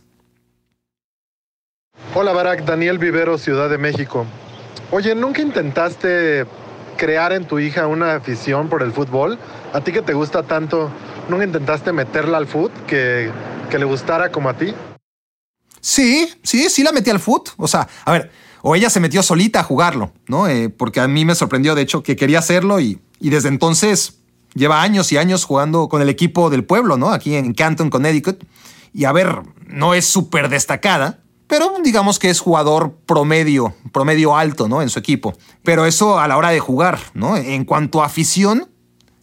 Hola 2.15 2.31
Barack, 2.31 2.65
Daniel 2.65 2.97
Vivero, 2.97 3.37
Ciudad 3.37 3.69
de 3.69 3.77
México. 3.77 4.25
Oye, 4.91 5.13
¿nunca 5.13 5.41
intentaste 5.41 6.45
crear 6.97 7.31
en 7.33 7.45
tu 7.45 7.59
hija 7.59 7.85
una 7.85 8.15
afición 8.15 8.67
por 8.67 8.81
el 8.81 8.91
fútbol? 8.91 9.37
¿A 9.73 9.81
ti 9.81 9.91
que 9.91 10.01
te 10.01 10.13
gusta 10.13 10.43
tanto, 10.43 10.89
nunca 11.29 11.43
intentaste 11.43 11.93
meterla 11.93 12.37
al 12.37 12.47
fútbol 12.47 12.71
que, 12.87 13.31
que 13.69 13.77
le 13.77 13.85
gustara 13.85 14.31
como 14.31 14.49
a 14.49 14.57
ti? 14.57 14.73
Sí, 15.81 16.33
sí, 16.43 16.69
sí 16.69 16.83
la 16.83 16.91
metí 16.91 17.09
al 17.09 17.19
fútbol. 17.19 17.53
O 17.57 17.67
sea, 17.67 17.87
a 18.03 18.11
ver, 18.11 18.31
o 18.61 18.75
ella 18.75 18.89
se 18.89 18.99
metió 18.99 19.21
solita 19.23 19.59
a 19.59 19.63
jugarlo, 19.63 20.11
¿no? 20.27 20.47
Eh, 20.47 20.69
porque 20.69 20.99
a 20.99 21.07
mí 21.07 21.25
me 21.25 21.35
sorprendió, 21.35 21.75
de 21.75 21.83
hecho, 21.83 22.03
que 22.03 22.15
quería 22.15 22.39
hacerlo 22.39 22.79
y, 22.79 22.99
y 23.19 23.29
desde 23.29 23.49
entonces 23.49 24.18
lleva 24.53 24.81
años 24.81 25.11
y 25.11 25.17
años 25.17 25.45
jugando 25.45 25.89
con 25.89 26.01
el 26.01 26.09
equipo 26.09 26.49
del 26.49 26.63
pueblo, 26.63 26.97
¿no? 26.97 27.11
Aquí 27.11 27.35
en 27.35 27.53
Canton, 27.53 27.89
Connecticut. 27.89 28.43
Y 28.93 29.05
a 29.05 29.11
ver, 29.11 29.41
no 29.67 29.93
es 29.93 30.05
súper 30.05 30.49
destacada, 30.49 31.19
pero 31.47 31.73
digamos 31.83 32.19
que 32.19 32.29
es 32.29 32.39
jugador 32.39 32.95
promedio, 33.05 33.73
promedio 33.91 34.35
alto, 34.35 34.67
¿no? 34.67 34.81
En 34.81 34.89
su 34.89 34.99
equipo. 34.99 35.33
Pero 35.63 35.85
eso 35.85 36.19
a 36.19 36.27
la 36.27 36.37
hora 36.37 36.49
de 36.49 36.59
jugar, 36.59 36.99
¿no? 37.13 37.37
En 37.37 37.65
cuanto 37.65 38.01
a 38.01 38.05
afición, 38.05 38.69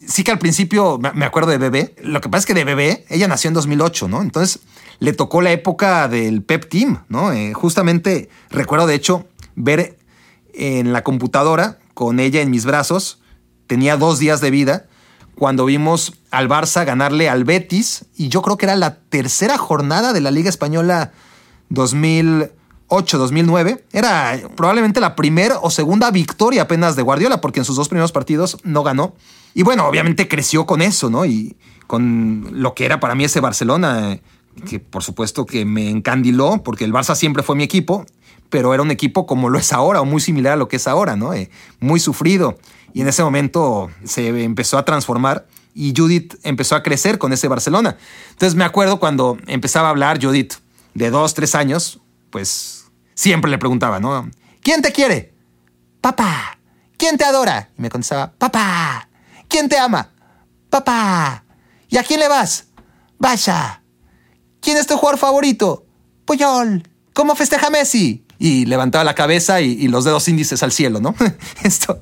sí 0.05 0.23
que 0.23 0.31
al 0.31 0.39
principio 0.39 0.99
me 1.13 1.25
acuerdo 1.25 1.51
de 1.51 1.57
Bebé. 1.57 1.95
Lo 2.01 2.21
que 2.21 2.29
pasa 2.29 2.39
es 2.39 2.45
que 2.45 2.53
de 2.53 2.63
Bebé, 2.63 3.05
ella 3.09 3.27
nació 3.27 3.49
en 3.49 3.53
2008, 3.53 4.07
¿no? 4.07 4.21
Entonces 4.21 4.59
le 4.99 5.13
tocó 5.13 5.41
la 5.41 5.51
época 5.51 6.07
del 6.07 6.43
Pep 6.43 6.69
Team, 6.69 7.03
¿no? 7.09 7.31
Eh, 7.31 7.53
justamente 7.53 8.29
recuerdo 8.49 8.87
de 8.87 8.95
hecho 8.95 9.27
ver 9.55 9.97
en 10.53 10.93
la 10.93 11.03
computadora 11.03 11.79
con 11.93 12.19
ella 12.19 12.41
en 12.41 12.49
mis 12.49 12.65
brazos, 12.65 13.21
tenía 13.67 13.97
dos 13.97 14.19
días 14.19 14.41
de 14.41 14.51
vida, 14.51 14.86
cuando 15.37 15.65
vimos 15.65 16.13
al 16.31 16.49
Barça 16.49 16.85
ganarle 16.85 17.29
al 17.29 17.43
Betis, 17.43 18.05
y 18.15 18.29
yo 18.29 18.41
creo 18.41 18.57
que 18.57 18.65
era 18.65 18.75
la 18.75 18.95
tercera 18.95 19.57
jornada 19.57 20.13
de 20.13 20.21
la 20.21 20.31
Liga 20.31 20.49
Española 20.49 21.11
2008-2009. 21.69 23.83
Era 23.91 24.39
probablemente 24.55 24.99
la 24.99 25.15
primera 25.15 25.59
o 25.59 25.69
segunda 25.69 26.09
victoria 26.09 26.63
apenas 26.63 26.95
de 26.95 27.03
Guardiola, 27.03 27.39
porque 27.39 27.59
en 27.59 27.65
sus 27.65 27.75
dos 27.75 27.87
primeros 27.87 28.11
partidos 28.11 28.57
no 28.63 28.81
ganó. 28.81 29.13
Y 29.53 29.63
bueno, 29.63 29.87
obviamente 29.87 30.27
creció 30.27 30.65
con 30.65 30.81
eso, 30.81 31.09
¿no? 31.09 31.25
Y 31.25 31.55
con 31.85 32.47
lo 32.51 32.73
que 32.73 32.85
era 32.85 32.99
para 32.99 33.13
mí 33.13 33.23
ese 33.23 33.39
Barcelona, 33.39 34.19
que 34.67 34.79
por 34.79 35.03
supuesto 35.03 35.45
que 35.45 35.65
me 35.65 35.89
encandiló, 35.89 36.63
porque 36.63 36.83
el 36.83 36.93
Barça 36.93 37.15
siempre 37.15 37.43
fue 37.43 37.55
mi 37.55 37.63
equipo, 37.63 38.05
pero 38.49 38.73
era 38.73 38.81
un 38.81 38.91
equipo 38.91 39.27
como 39.27 39.49
lo 39.49 39.59
es 39.59 39.71
ahora, 39.71 40.01
o 40.01 40.05
muy 40.05 40.21
similar 40.21 40.53
a 40.53 40.57
lo 40.57 40.67
que 40.67 40.77
es 40.77 40.87
ahora, 40.87 41.15
¿no? 41.15 41.33
Eh, 41.33 41.51
muy 41.79 41.99
sufrido. 41.99 42.57
Y 42.97 43.01
en 43.01 43.07
ese 43.07 43.21
momento 43.21 43.91
se 44.05 44.29
empezó 44.43 44.75
a 44.79 44.83
transformar 44.83 45.45
y 45.75 45.93
Judith 45.95 46.33
empezó 46.41 46.75
a 46.75 46.81
crecer 46.81 47.19
con 47.19 47.31
ese 47.31 47.47
Barcelona. 47.47 47.95
Entonces 48.31 48.55
me 48.55 48.63
acuerdo 48.63 48.99
cuando 48.99 49.37
empezaba 49.45 49.89
a 49.89 49.91
hablar 49.91 50.19
Judith, 50.19 50.55
de 50.95 51.11
dos, 51.11 51.35
tres 51.35 51.53
años, 51.53 51.99
pues 52.31 52.85
siempre 53.13 53.51
le 53.51 53.59
preguntaba, 53.59 53.99
¿no? 53.99 54.31
¿Quién 54.63 54.81
te 54.81 54.91
quiere? 54.91 55.31
Papá. 56.01 56.57
¿Quién 56.97 57.19
te 57.19 57.23
adora? 57.23 57.69
Y 57.77 57.83
me 57.83 57.91
contestaba, 57.91 58.33
papá. 58.35 59.07
¿Quién 59.47 59.69
te 59.69 59.77
ama? 59.77 60.09
Papá. 60.71 61.43
¿Y 61.89 61.97
a 61.97 62.03
quién 62.03 62.19
le 62.19 62.27
vas? 62.27 62.65
Vaya. 63.19 63.83
¿Quién 64.59 64.77
es 64.77 64.87
tu 64.87 64.97
jugador 64.97 65.19
favorito? 65.19 65.85
Puyol. 66.25 66.81
¿Cómo 67.13 67.35
festeja 67.35 67.69
Messi? 67.69 68.25
Y 68.39 68.65
levantaba 68.65 69.03
la 69.03 69.15
cabeza 69.15 69.61
y, 69.61 69.87
los 69.87 70.03
dedos 70.03 70.27
índices 70.27 70.61
al 70.63 70.71
cielo, 70.71 70.99
¿no? 70.99 71.15
Esto 71.63 71.97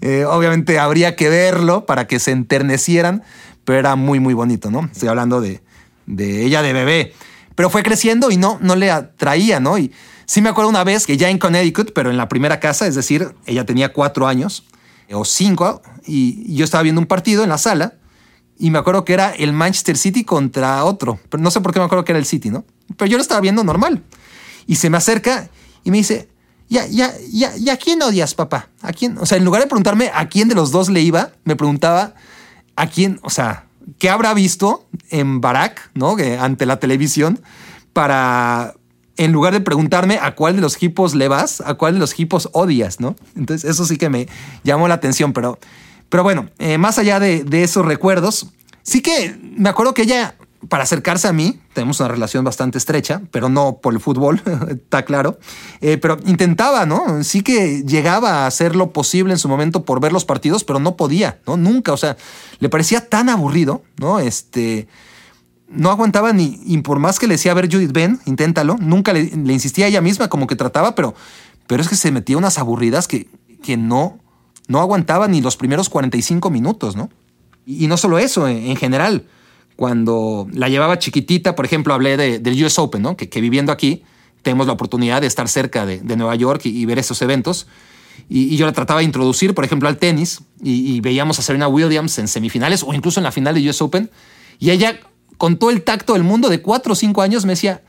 eh, 0.00 0.24
obviamente 0.24 0.78
habría 0.78 1.16
que 1.16 1.28
verlo 1.28 1.86
para 1.86 2.06
que 2.06 2.20
se 2.20 2.30
enternecieran, 2.30 3.22
pero 3.64 3.78
era 3.78 3.96
muy, 3.96 4.20
muy 4.20 4.34
bonito, 4.34 4.70
¿no? 4.70 4.88
Estoy 4.92 5.08
hablando 5.08 5.40
de, 5.40 5.62
de 6.06 6.44
ella 6.44 6.62
de 6.62 6.72
bebé 6.72 7.14
pero 7.60 7.68
fue 7.68 7.82
creciendo 7.82 8.30
y 8.30 8.38
no, 8.38 8.58
no 8.62 8.74
le 8.74 8.90
atraía, 8.90 9.60
¿no? 9.60 9.76
Y 9.76 9.92
sí 10.24 10.40
me 10.40 10.48
acuerdo 10.48 10.70
una 10.70 10.82
vez 10.82 11.06
que 11.06 11.18
ya 11.18 11.28
en 11.28 11.36
Connecticut, 11.36 11.92
pero 11.92 12.08
en 12.08 12.16
la 12.16 12.26
primera 12.26 12.58
casa, 12.58 12.86
es 12.86 12.94
decir, 12.94 13.34
ella 13.44 13.66
tenía 13.66 13.92
cuatro 13.92 14.26
años 14.26 14.64
o 15.12 15.26
cinco, 15.26 15.82
y 16.06 16.54
yo 16.54 16.64
estaba 16.64 16.82
viendo 16.82 17.02
un 17.02 17.06
partido 17.06 17.42
en 17.42 17.50
la 17.50 17.58
sala 17.58 17.96
y 18.58 18.70
me 18.70 18.78
acuerdo 18.78 19.04
que 19.04 19.12
era 19.12 19.32
el 19.32 19.52
Manchester 19.52 19.98
City 19.98 20.24
contra 20.24 20.82
otro, 20.84 21.20
pero 21.28 21.42
no 21.42 21.50
sé 21.50 21.60
por 21.60 21.74
qué 21.74 21.80
me 21.80 21.84
acuerdo 21.84 22.06
que 22.06 22.12
era 22.12 22.18
el 22.18 22.24
City, 22.24 22.48
¿no? 22.48 22.64
Pero 22.96 23.10
yo 23.10 23.18
lo 23.18 23.22
estaba 23.22 23.42
viendo 23.42 23.62
normal. 23.62 24.04
Y 24.66 24.76
se 24.76 24.88
me 24.88 24.96
acerca 24.96 25.50
y 25.84 25.90
me 25.90 25.98
dice, 25.98 26.28
ya, 26.68 26.86
ya, 26.86 27.12
ya, 27.32 27.56
¿y 27.56 27.68
a 27.68 27.76
quién 27.76 28.00
odias, 28.02 28.34
papá? 28.34 28.68
¿A 28.80 28.92
quién? 28.92 29.18
O 29.18 29.26
sea, 29.26 29.38
en 29.38 29.44
lugar 29.44 29.60
de 29.60 29.68
preguntarme 29.68 30.10
a 30.14 30.28
quién 30.28 30.48
de 30.48 30.54
los 30.54 30.70
dos 30.70 30.88
le 30.88 31.00
iba, 31.00 31.32
me 31.44 31.56
preguntaba 31.56 32.14
¿a 32.76 32.86
quién, 32.86 33.20
o 33.22 33.30
sea, 33.30 33.66
qué 33.98 34.08
habrá 34.08 34.32
visto 34.32 34.86
en 35.10 35.40
Barack, 35.40 35.90
¿no? 35.94 36.16
ante 36.38 36.64
la 36.64 36.78
televisión 36.78 37.40
para, 37.92 38.74
en 39.16 39.32
lugar 39.32 39.52
de 39.52 39.60
preguntarme 39.60 40.18
a 40.20 40.34
cuál 40.34 40.56
de 40.56 40.62
los 40.62 40.76
equipos 40.76 41.14
le 41.14 41.28
vas, 41.28 41.60
a 41.60 41.74
cuál 41.74 41.94
de 41.94 42.00
los 42.00 42.12
equipos 42.12 42.48
odias, 42.52 43.00
¿no? 43.00 43.16
Entonces 43.36 43.70
eso 43.70 43.84
sí 43.84 43.98
que 43.98 44.08
me 44.08 44.28
llamó 44.64 44.88
la 44.88 44.94
atención, 44.94 45.32
pero, 45.32 45.58
pero 46.08 46.22
bueno, 46.22 46.48
eh, 46.58 46.78
más 46.78 46.98
allá 46.98 47.20
de, 47.20 47.44
de 47.44 47.64
esos 47.64 47.84
recuerdos, 47.84 48.46
sí 48.82 49.02
que 49.02 49.36
me 49.42 49.68
acuerdo 49.68 49.92
que 49.92 50.02
ella 50.02 50.36
para 50.68 50.82
acercarse 50.82 51.26
a 51.26 51.32
mí, 51.32 51.58
tenemos 51.72 52.00
una 52.00 52.08
relación 52.08 52.44
bastante 52.44 52.76
estrecha, 52.76 53.22
pero 53.30 53.48
no 53.48 53.78
por 53.78 53.94
el 53.94 54.00
fútbol, 54.00 54.42
está 54.68 55.04
claro. 55.04 55.38
Eh, 55.80 55.96
pero 55.96 56.18
intentaba, 56.26 56.84
¿no? 56.84 57.24
Sí 57.24 57.42
que 57.42 57.82
llegaba 57.82 58.44
a 58.44 58.46
hacer 58.46 58.76
lo 58.76 58.92
posible 58.92 59.32
en 59.32 59.38
su 59.38 59.48
momento 59.48 59.84
por 59.84 60.00
ver 60.00 60.12
los 60.12 60.24
partidos, 60.24 60.64
pero 60.64 60.78
no 60.78 60.96
podía, 60.96 61.40
¿no? 61.46 61.56
Nunca, 61.56 61.92
o 61.92 61.96
sea, 61.96 62.16
le 62.58 62.68
parecía 62.68 63.08
tan 63.08 63.28
aburrido, 63.28 63.82
¿no? 63.98 64.18
Este. 64.18 64.86
No 65.68 65.90
aguantaba 65.90 66.32
ni, 66.32 66.60
y 66.66 66.78
por 66.78 66.98
más 66.98 67.20
que 67.20 67.28
le 67.28 67.34
decía, 67.34 67.52
a 67.52 67.54
ver, 67.54 67.72
Judith, 67.72 67.92
ven, 67.92 68.18
inténtalo, 68.26 68.76
nunca 68.80 69.12
le, 69.12 69.20
insistía 69.20 69.84
a 69.84 69.88
ella 69.88 70.00
misma, 70.00 70.28
como 70.28 70.48
que 70.48 70.56
trataba, 70.56 70.96
pero, 70.96 71.14
pero 71.68 71.80
es 71.80 71.88
que 71.88 71.94
se 71.94 72.10
metía 72.10 72.36
unas 72.36 72.58
aburridas 72.58 73.06
que, 73.06 73.28
que 73.62 73.76
no, 73.76 74.18
no 74.66 74.80
aguantaba 74.80 75.28
ni 75.28 75.40
los 75.40 75.56
primeros 75.56 75.88
45 75.88 76.50
minutos, 76.50 76.96
¿no? 76.96 77.08
Y, 77.64 77.86
no 77.86 77.96
solo 77.96 78.18
eso, 78.18 78.48
en 78.48 78.74
general 78.74 79.26
cuando 79.80 80.46
la 80.52 80.68
llevaba 80.68 80.98
chiquitita, 80.98 81.54
por 81.54 81.64
ejemplo, 81.64 81.94
hablé 81.94 82.38
del 82.38 82.64
US 82.64 82.78
Open, 82.78 83.00
¿no? 83.00 83.16
que, 83.16 83.40
viviendo 83.40 83.72
aquí 83.72 84.02
tenemos 84.42 84.66
la 84.66 84.74
oportunidad 84.74 85.22
de 85.22 85.26
estar 85.26 85.48
cerca 85.48 85.86
de, 85.86 86.02
Nueva 86.16 86.34
York 86.34 86.66
y, 86.66 86.84
ver 86.84 86.98
esos 86.98 87.22
eventos. 87.22 87.66
Y, 88.28 88.58
yo 88.58 88.66
la 88.66 88.72
trataba 88.72 89.00
de 89.00 89.06
introducir, 89.06 89.54
por 89.54 89.64
ejemplo, 89.64 89.88
al 89.88 89.96
tenis 89.96 90.42
y, 90.62 91.00
veíamos 91.00 91.38
a 91.38 91.42
Serena 91.42 91.66
Williams 91.66 92.18
en 92.18 92.28
semifinales 92.28 92.82
o 92.82 92.92
incluso 92.92 93.20
en 93.20 93.24
la 93.24 93.32
final 93.32 93.54
de 93.54 93.70
US 93.70 93.80
Open. 93.80 94.10
Y 94.58 94.68
ella, 94.68 95.00
con 95.38 95.56
todo 95.56 95.70
el 95.70 95.80
tacto 95.80 96.12
del 96.12 96.24
mundo 96.24 96.50
de 96.50 96.60
cuatro 96.60 96.92
o 96.92 96.94
cinco 96.94 97.22
años, 97.22 97.46
me 97.46 97.52
decía, 97.52 97.82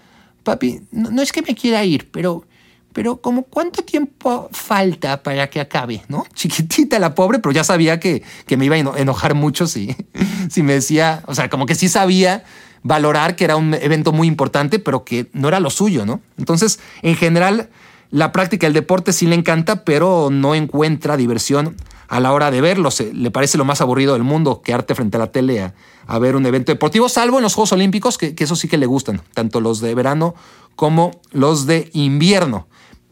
papi, 0.43 0.83
no 0.91 1.21
es 1.21 1.33
que 1.33 1.41
me 1.41 1.55
quiera 1.55 1.83
ir, 1.83 2.09
pero 2.09 2.45
pero 2.93 3.21
como 3.21 3.43
cuánto 3.43 3.83
tiempo 3.83 4.49
falta 4.51 5.23
para 5.23 5.49
que 5.49 5.59
acabe, 5.59 6.03
¿no? 6.07 6.25
Chiquitita 6.33 6.99
la 6.99 7.15
pobre, 7.15 7.39
pero 7.39 7.53
ya 7.53 7.63
sabía 7.63 7.99
que, 7.99 8.23
que 8.45 8.57
me 8.57 8.65
iba 8.65 8.75
a 8.75 8.99
enojar 8.99 9.33
mucho 9.33 9.67
si, 9.67 9.95
si 10.49 10.63
me 10.63 10.73
decía, 10.73 11.23
o 11.27 11.35
sea, 11.35 11.49
como 11.49 11.65
que 11.65 11.75
sí 11.75 11.89
sabía 11.89 12.43
valorar 12.83 13.35
que 13.35 13.43
era 13.43 13.55
un 13.55 13.73
evento 13.73 14.11
muy 14.11 14.27
importante, 14.27 14.79
pero 14.79 15.03
que 15.03 15.29
no 15.33 15.47
era 15.47 15.59
lo 15.59 15.69
suyo, 15.69 16.05
¿no? 16.05 16.21
Entonces, 16.37 16.79
en 17.01 17.15
general, 17.15 17.69
la 18.09 18.31
práctica 18.31 18.67
del 18.67 18.73
deporte 18.73 19.13
sí 19.13 19.27
le 19.27 19.35
encanta, 19.35 19.85
pero 19.85 20.29
no 20.31 20.55
encuentra 20.55 21.15
diversión 21.15 21.75
a 22.07 22.19
la 22.19 22.33
hora 22.33 22.51
de 22.51 22.59
verlo. 22.59 22.89
le 23.13 23.31
parece 23.31 23.57
lo 23.57 23.63
más 23.63 23.79
aburrido 23.79 24.13
del 24.13 24.23
mundo 24.23 24.61
quedarte 24.61 24.95
frente 24.95 25.15
a 25.15 25.19
la 25.21 25.31
tele 25.31 25.61
a, 26.07 26.19
ver 26.19 26.35
un 26.35 26.45
evento 26.45 26.73
deportivo, 26.73 27.07
salvo 27.07 27.37
en 27.37 27.43
los 27.43 27.53
Juegos 27.53 27.71
Olímpicos, 27.71 28.17
que 28.17 28.35
eso 28.37 28.57
sí 28.57 28.67
que 28.67 28.77
le 28.77 28.85
gustan, 28.85 29.21
tanto 29.33 29.61
los 29.61 29.79
de 29.79 29.95
verano 29.95 30.35
como 30.75 31.21
los 31.31 31.67
de 31.67 31.89
invierno. 31.93 32.67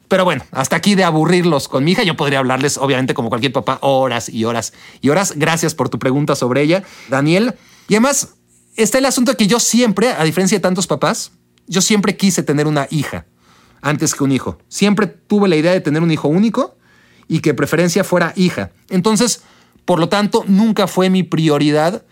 Pero 0.10 0.26
bueno, 0.26 0.44
hasta 0.52 0.76
aquí 0.76 0.96
de 0.96 1.04
aburrirlos 1.04 1.68
con 1.68 1.84
mi 1.84 1.92
hija, 1.92 2.04
yo 2.04 2.16
podría 2.16 2.40
hablarles, 2.40 2.78
obviamente, 2.78 3.14
como 3.14 3.30
cualquier 3.30 3.54
papá, 3.54 3.78
horas 3.82 4.28
y 4.28 4.44
horas 4.44 4.74
y 5.02 5.10
horas. 5.10 5.34
Gracias 5.36 5.76
por 5.76 5.88
tu 5.90 6.00
pregunta 6.00 6.36
sobre 6.36 6.64
ella, 6.64 6.84
Daniel. 7.10 7.54
Y 7.88 7.94
además, 7.94 8.30
está 8.76 8.98
el 8.98 9.06
asunto 9.06 9.32
de 9.32 9.38
que 9.38 9.48
yo 9.48 9.60
siempre, 9.60 10.10
a 10.10 10.24
diferencia 10.24 10.58
de 10.58 10.62
tantos 10.62 10.88
papás, 10.88 11.32
yo 11.68 11.82
siempre 11.82 12.18
quise 12.18 12.42
tener 12.42 12.66
una 12.66 12.88
hija 12.90 13.28
antes 13.82 14.16
que 14.16 14.24
un 14.24 14.32
hijo. 14.32 14.58
Siempre 14.68 15.06
tuve 15.06 15.48
la 15.48 15.56
idea 15.56 15.72
de 15.72 15.80
tener 15.80 16.02
un 16.02 16.12
hijo 16.12 16.28
único 16.28 16.76
y 17.28 17.40
que 17.42 17.54
preferencia 17.54 18.04
fuera 18.04 18.34
hija. 18.36 18.72
Entonces, 18.90 19.44
por 19.86 20.00
lo 20.00 20.10
tanto, 20.10 20.44
nunca 20.48 20.88
fue 20.88 21.12
mi 21.12 21.22
prioridad 21.22 22.04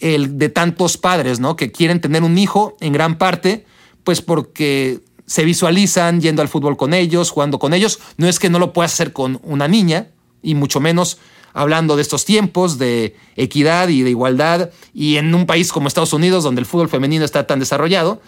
el 0.00 0.36
de 0.36 0.48
tantos 0.48 0.98
padres, 0.98 1.38
¿no? 1.38 1.54
Que 1.54 1.70
quieren 1.70 2.00
tener 2.00 2.24
un 2.24 2.36
hijo 2.36 2.76
en 2.80 2.92
gran 2.92 3.18
parte, 3.18 3.64
pues 4.02 4.20
porque 4.20 5.00
se 5.26 5.44
visualizan 5.44 6.20
yendo 6.20 6.42
al 6.42 6.48
fútbol 6.48 6.76
con 6.76 6.94
ellos, 6.94 7.30
jugando 7.30 7.58
con 7.58 7.74
ellos. 7.74 7.98
No 8.16 8.28
es 8.28 8.38
que 8.38 8.50
no 8.50 8.58
lo 8.58 8.72
puedas 8.72 8.92
hacer 8.92 9.12
con 9.12 9.40
una 9.42 9.68
niña, 9.68 10.08
y 10.42 10.54
mucho 10.54 10.80
menos 10.80 11.18
hablando 11.52 11.96
de 11.96 12.02
estos 12.02 12.24
tiempos 12.24 12.78
de 12.78 13.16
equidad 13.34 13.88
y 13.88 14.02
de 14.02 14.10
igualdad, 14.10 14.70
y 14.92 15.16
en 15.16 15.34
un 15.34 15.46
país 15.46 15.72
como 15.72 15.88
Estados 15.88 16.12
Unidos, 16.12 16.44
donde 16.44 16.60
el 16.60 16.66
fútbol 16.66 16.88
femenino 16.88 17.24
está 17.24 17.46
tan 17.46 17.58
desarrollado, 17.58 18.20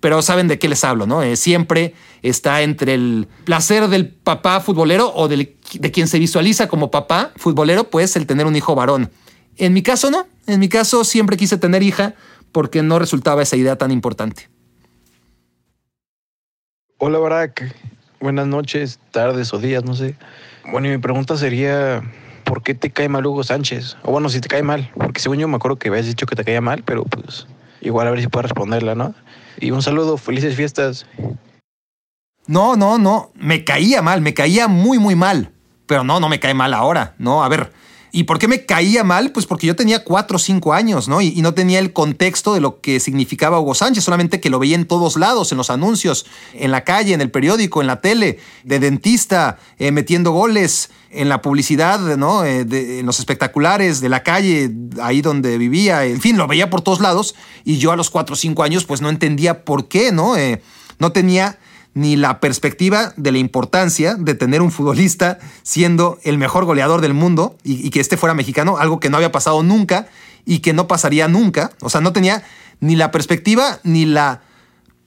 pero 0.00 0.22
saben 0.22 0.46
de 0.46 0.58
qué 0.58 0.68
les 0.68 0.84
hablo, 0.84 1.06
¿no? 1.06 1.22
Eh, 1.22 1.36
siempre 1.36 1.94
está 2.22 2.62
entre 2.62 2.94
el 2.94 3.28
placer 3.44 3.88
del 3.88 4.08
papá 4.08 4.60
futbolero 4.60 5.12
o 5.14 5.26
de 5.26 5.56
quien 5.92 6.06
se 6.06 6.18
visualiza 6.18 6.68
como 6.68 6.90
papá 6.90 7.32
futbolero, 7.36 7.90
pues 7.90 8.16
el 8.16 8.26
tener 8.26 8.46
un 8.46 8.56
hijo 8.56 8.74
varón. 8.74 9.10
En 9.56 9.72
mi 9.72 9.82
caso 9.82 10.10
no, 10.10 10.26
en 10.46 10.60
mi 10.60 10.68
caso 10.68 11.02
siempre 11.04 11.36
quise 11.36 11.56
tener 11.56 11.82
hija 11.82 12.14
porque 12.52 12.82
no 12.82 12.98
resultaba 12.98 13.42
esa 13.42 13.56
idea 13.56 13.76
tan 13.76 13.90
importante. 13.90 14.48
Hola 16.98 17.18
Barack, 17.18 17.74
buenas 18.20 18.46
noches, 18.46 19.00
tardes 19.10 19.52
o 19.52 19.58
días, 19.58 19.84
no 19.84 19.94
sé. 19.94 20.16
Bueno, 20.72 20.88
y 20.88 20.92
mi 20.92 20.96
pregunta 20.96 21.36
sería, 21.36 22.00
¿por 22.42 22.62
qué 22.62 22.72
te 22.72 22.90
cae 22.90 23.10
mal 23.10 23.26
Hugo 23.26 23.44
Sánchez? 23.44 23.98
O 24.02 24.12
bueno, 24.12 24.30
si 24.30 24.40
te 24.40 24.48
cae 24.48 24.62
mal, 24.62 24.90
porque 24.94 25.20
según 25.20 25.36
yo 25.36 25.46
me 25.46 25.56
acuerdo 25.56 25.76
que 25.76 25.90
habías 25.90 26.06
dicho 26.06 26.24
que 26.24 26.34
te 26.34 26.42
caía 26.42 26.62
mal, 26.62 26.84
pero 26.84 27.04
pues 27.04 27.46
igual 27.82 28.06
a 28.06 28.12
ver 28.12 28.22
si 28.22 28.28
puedo 28.28 28.44
responderla, 28.44 28.94
¿no? 28.94 29.14
Y 29.60 29.72
un 29.72 29.82
saludo, 29.82 30.16
felices 30.16 30.56
fiestas. 30.56 31.04
No, 32.46 32.76
no, 32.76 32.96
no, 32.96 33.30
me 33.34 33.62
caía 33.62 34.00
mal, 34.00 34.22
me 34.22 34.32
caía 34.32 34.66
muy, 34.66 34.98
muy 34.98 35.16
mal. 35.16 35.52
Pero 35.86 36.02
no, 36.02 36.18
no 36.18 36.30
me 36.30 36.40
cae 36.40 36.54
mal 36.54 36.72
ahora, 36.72 37.14
¿no? 37.18 37.44
A 37.44 37.48
ver, 37.50 37.72
¿Y 38.16 38.24
por 38.24 38.38
qué 38.38 38.48
me 38.48 38.64
caía 38.64 39.04
mal? 39.04 39.30
Pues 39.30 39.44
porque 39.44 39.66
yo 39.66 39.76
tenía 39.76 40.02
cuatro 40.02 40.36
o 40.36 40.38
cinco 40.38 40.72
años, 40.72 41.06
¿no? 41.06 41.20
Y, 41.20 41.42
no 41.42 41.52
tenía 41.52 41.78
el 41.80 41.92
contexto 41.92 42.54
de 42.54 42.60
lo 42.60 42.80
que 42.80 42.98
significaba 42.98 43.60
Hugo 43.60 43.74
Sánchez, 43.74 44.04
solamente 44.04 44.40
que 44.40 44.48
lo 44.48 44.58
veía 44.58 44.74
en 44.74 44.86
todos 44.86 45.16
lados, 45.16 45.52
en 45.52 45.58
los 45.58 45.68
anuncios, 45.68 46.24
en 46.54 46.70
la 46.70 46.82
calle, 46.82 47.12
en 47.12 47.20
el 47.20 47.30
periódico, 47.30 47.82
en 47.82 47.88
la 47.88 48.00
tele, 48.00 48.38
de 48.64 48.78
dentista, 48.78 49.58
eh, 49.78 49.92
metiendo 49.92 50.30
goles, 50.30 50.88
en 51.10 51.28
la 51.28 51.42
publicidad, 51.42 52.00
¿no? 52.16 52.42
Eh, 52.46 52.66
en 52.70 53.04
los 53.04 53.18
espectaculares 53.18 54.00
de 54.00 54.08
la 54.08 54.22
calle, 54.22 54.70
ahí 55.02 55.20
donde 55.20 55.58
vivía, 55.58 56.06
en 56.06 56.22
fin, 56.22 56.38
lo 56.38 56.46
veía 56.46 56.70
por 56.70 56.80
todos 56.80 57.00
lados 57.00 57.34
y 57.66 57.76
yo 57.76 57.92
a 57.92 57.96
los 57.96 58.08
cuatro 58.08 58.32
o 58.32 58.36
cinco 58.36 58.62
años 58.62 58.86
pues 58.86 59.02
no 59.02 59.10
entendía 59.10 59.62
por 59.62 59.88
qué, 59.88 60.10
¿no? 60.10 60.38
Eh, 60.38 60.62
no 60.98 61.12
tenía 61.12 61.58
ni 61.96 62.14
la 62.14 62.40
perspectiva 62.40 63.14
de 63.16 63.32
la 63.32 63.38
importancia 63.38 64.16
de 64.16 64.34
tener 64.34 64.60
un 64.60 64.70
futbolista 64.70 65.38
siendo 65.62 66.18
el 66.24 66.36
mejor 66.36 66.66
goleador 66.66 67.00
del 67.00 67.14
mundo 67.14 67.56
y, 67.64 67.88
que 67.88 68.00
este 68.00 68.18
fuera 68.18 68.34
mexicano, 68.34 68.76
algo 68.76 69.00
que 69.00 69.08
no 69.08 69.16
había 69.16 69.32
pasado 69.32 69.62
nunca 69.62 70.06
y 70.44 70.58
que 70.58 70.74
no 70.74 70.88
pasaría 70.88 71.26
nunca. 71.26 71.72
O 71.80 71.88
sea, 71.88 72.02
no 72.02 72.12
tenía 72.12 72.44
ni 72.80 72.96
la 72.96 73.10
perspectiva 73.10 73.80
ni 73.82 74.04
la 74.04 74.42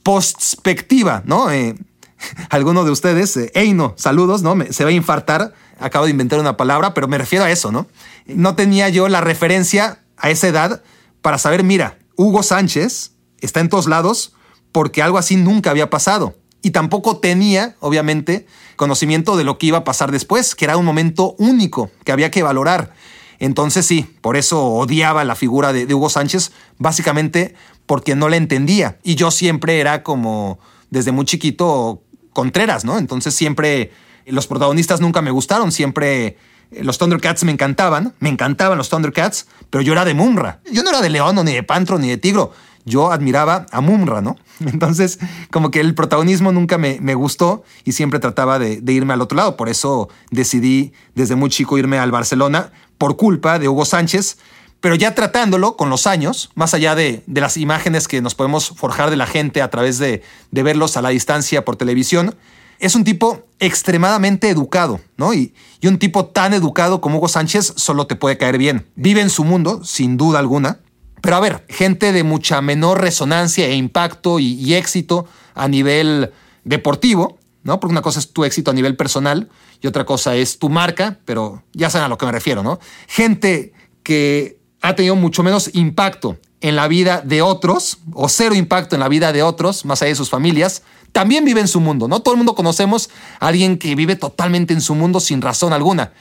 perspectiva, 0.02 1.22
¿no? 1.26 1.52
Eh, 1.52 1.76
alguno 2.50 2.84
de 2.84 2.90
ustedes, 2.90 3.38
eh, 3.38 3.52
Eino, 3.54 3.94
saludos, 3.96 4.42
¿no? 4.42 4.56
se 4.72 4.84
va 4.84 4.90
a 4.90 4.94
infartar. 4.94 5.54
Acabo 5.80 6.06
de 6.06 6.12
inventar 6.12 6.40
una 6.40 6.58
palabra, 6.58 6.96
pero 6.96 7.08
me 7.08 7.20
refiero 7.20 7.46
a 7.46 7.52
eso, 7.52 7.72
¿no? 7.72 7.86
No 8.26 8.56
tenía 8.56 8.90
yo 8.90 9.10
la 9.10 9.22
referencia 9.22 10.00
a 10.18 10.32
esa 10.32 10.48
edad 10.48 10.82
para 11.22 11.38
saber, 11.38 11.64
mira, 11.64 12.00
Hugo 12.16 12.42
Sánchez 12.42 13.12
está 13.42 13.60
en 13.60 13.70
todos 13.70 13.86
lados 13.86 14.34
porque 14.72 15.04
algo 15.04 15.20
así 15.20 15.36
nunca 15.36 15.70
había 15.70 15.92
pasado 15.92 16.34
y 16.62 16.72
tampoco 16.72 17.18
tenía, 17.18 17.76
obviamente, 17.80 18.46
conocimiento 18.76 19.38
de 19.38 19.44
lo 19.44 19.58
que 19.58 19.68
iba 19.68 19.80
a 19.80 19.84
pasar 19.84 20.12
después, 20.12 20.56
que 20.56 20.66
era 20.66 20.78
un 20.78 20.86
momento 20.86 21.36
único 21.38 21.90
que 22.04 22.12
había 22.12 22.32
que 22.32 22.44
valorar. 22.44 22.94
Entonces 23.40 23.86
sí, 23.86 24.06
por 24.22 24.36
eso 24.36 24.64
odiaba 24.66 25.24
la 25.24 25.36
figura 25.36 25.72
de, 25.72 25.94
Hugo 25.94 26.10
Sánchez, 26.10 26.52
básicamente 26.78 27.56
porque 27.86 28.16
no 28.16 28.28
la 28.28 28.36
entendía. 28.36 29.00
Y 29.04 29.16
yo 29.16 29.32
siempre 29.32 29.80
era 29.80 30.04
como, 30.04 30.60
desde 30.90 31.12
muy 31.12 31.26
chiquito, 31.26 32.04
Contreras, 32.34 32.86
¿no? 32.86 32.98
Entonces 32.98 33.34
siempre 33.34 33.92
los 34.26 34.46
protagonistas 34.46 35.02
nunca 35.02 35.22
me 35.22 35.32
gustaron, 35.32 35.72
siempre 35.72 36.38
eh, 36.72 36.84
los 36.84 36.98
Thundercats 36.98 37.44
me 37.44 37.52
encantaban, 37.52 38.14
me 38.20 38.30
encantaban 38.30 38.78
los 38.78 38.90
Thundercats, 38.90 39.48
pero 39.70 39.82
yo 39.82 39.94
era 39.94 40.06
de 40.06 40.14
Mumra. 40.14 40.62
Yo 40.72 40.84
no 40.84 40.90
era 40.90 41.02
de 41.02 41.10
León, 41.10 41.44
ni 41.44 41.54
de 41.54 41.64
Pantro, 41.64 41.98
ni 41.98 42.10
de 42.10 42.18
Tigro 42.18 42.52
yo 42.90 43.12
admiraba 43.12 43.66
a 43.72 43.80
Mumra, 43.80 44.22
¿no? 44.22 44.36
Entonces, 44.60 45.20
como 45.52 45.72
que 45.72 45.80
el 45.80 45.96
protagonismo 45.96 46.52
nunca 46.52 46.78
me, 46.78 47.14
gustó 47.14 47.64
y 47.86 47.94
siempre 47.94 48.20
trataba 48.20 48.60
de, 48.60 48.82
irme 48.92 49.14
al 49.14 49.22
otro 49.22 49.38
lado. 49.38 49.56
Por 49.56 49.70
eso 49.70 50.10
decidí 50.32 50.92
desde 51.16 51.36
muy 51.36 51.50
chico 51.50 51.78
irme 51.78 51.98
al 51.98 52.12
Barcelona 52.12 52.72
por 52.98 53.16
culpa 53.16 53.60
de 53.60 53.70
Hugo 53.70 53.86
Sánchez, 53.86 54.38
pero 54.82 54.96
ya 54.96 55.16
tratándolo 55.16 55.78
con 55.78 55.90
los 55.90 56.08
años, 56.08 56.52
más 56.56 56.74
allá 56.74 56.96
de, 56.96 57.24
las 57.28 57.56
imágenes 57.56 58.08
que 58.08 58.22
nos 58.22 58.36
podemos 58.36 58.70
forjar 58.70 59.10
de 59.10 59.18
la 59.18 59.26
gente 59.26 59.62
a 59.62 59.70
través 59.70 59.98
de, 60.00 60.22
verlos 60.52 60.98
a 60.98 61.02
la 61.02 61.10
distancia 61.10 61.64
por 61.64 61.78
televisión, 61.78 62.36
es 62.80 62.96
un 62.96 63.04
tipo 63.04 63.44
extremadamente 63.60 64.50
educado, 64.50 65.02
¿no? 65.18 65.34
Y, 65.34 65.54
y, 65.82 65.88
un 65.88 66.00
tipo 66.00 66.28
tan 66.28 66.54
educado 66.54 67.02
como 67.02 67.18
Hugo 67.18 67.28
Sánchez 67.28 67.74
solo 67.76 68.08
te 68.08 68.16
puede 68.16 68.38
caer 68.38 68.58
bien. 68.58 68.88
Vive 68.96 69.20
en 69.20 69.30
su 69.30 69.44
mundo, 69.44 69.84
sin 69.84 70.16
duda 70.16 70.40
alguna, 70.40 70.80
pero 71.22 71.36
a 71.36 71.40
ver, 71.40 71.66
gente 71.70 72.12
de 72.12 72.24
mucha 72.24 72.62
menor 72.62 73.02
resonancia 73.02 73.68
e 73.68 73.76
impacto 73.76 74.40
y, 74.40 74.74
éxito 74.74 75.28
a 75.54 75.68
nivel 75.68 76.32
deportivo, 76.64 77.38
¿no? 77.64 77.80
Porque 77.80 77.92
una 77.92 78.02
cosa 78.02 78.20
es 78.20 78.32
tu 78.32 78.46
éxito 78.46 78.72
a 78.72 78.74
nivel 78.74 78.96
personal 78.96 79.50
y 79.82 79.88
otra 79.88 80.06
cosa 80.06 80.36
es 80.36 80.60
tu 80.60 80.70
marca, 80.70 81.20
pero 81.26 81.64
ya 81.74 81.90
saben 81.90 82.06
a 82.06 82.10
lo 82.10 82.18
que 82.18 82.26
me 82.26 82.32
refiero, 82.32 82.64
¿no? 82.64 82.80
Gente 83.08 83.74
que 84.04 84.60
ha 84.82 84.96
tenido 84.96 85.16
mucho 85.16 85.44
menos 85.44 85.72
impacto 85.74 86.38
en 86.62 86.76
la 86.76 86.88
vida 86.88 87.22
de 87.22 87.42
otros, 87.42 88.00
o 88.14 88.28
cero 88.28 88.56
impacto 88.56 88.96
en 88.96 89.00
la 89.00 89.08
vida 89.08 89.32
de 89.32 89.44
otros, 89.44 89.86
más 89.86 90.02
allá 90.02 90.10
de 90.10 90.16
sus 90.16 90.30
familias, 90.30 90.84
también 91.12 91.46
vive 91.46 91.62
en 91.62 91.68
su 91.68 91.80
mundo, 91.80 92.08
¿no? 92.08 92.22
Todo 92.22 92.34
el 92.34 92.38
mundo 92.38 92.56
conocemos 92.56 93.10
a 93.40 93.48
alguien 93.48 93.78
que 93.78 93.96
vive 93.96 94.16
totalmente 94.16 94.74
en 94.74 94.82
su 94.82 94.96
mundo 94.96 95.20
sin 95.20 95.42
razón 95.42 95.74
alguna. 95.74 96.12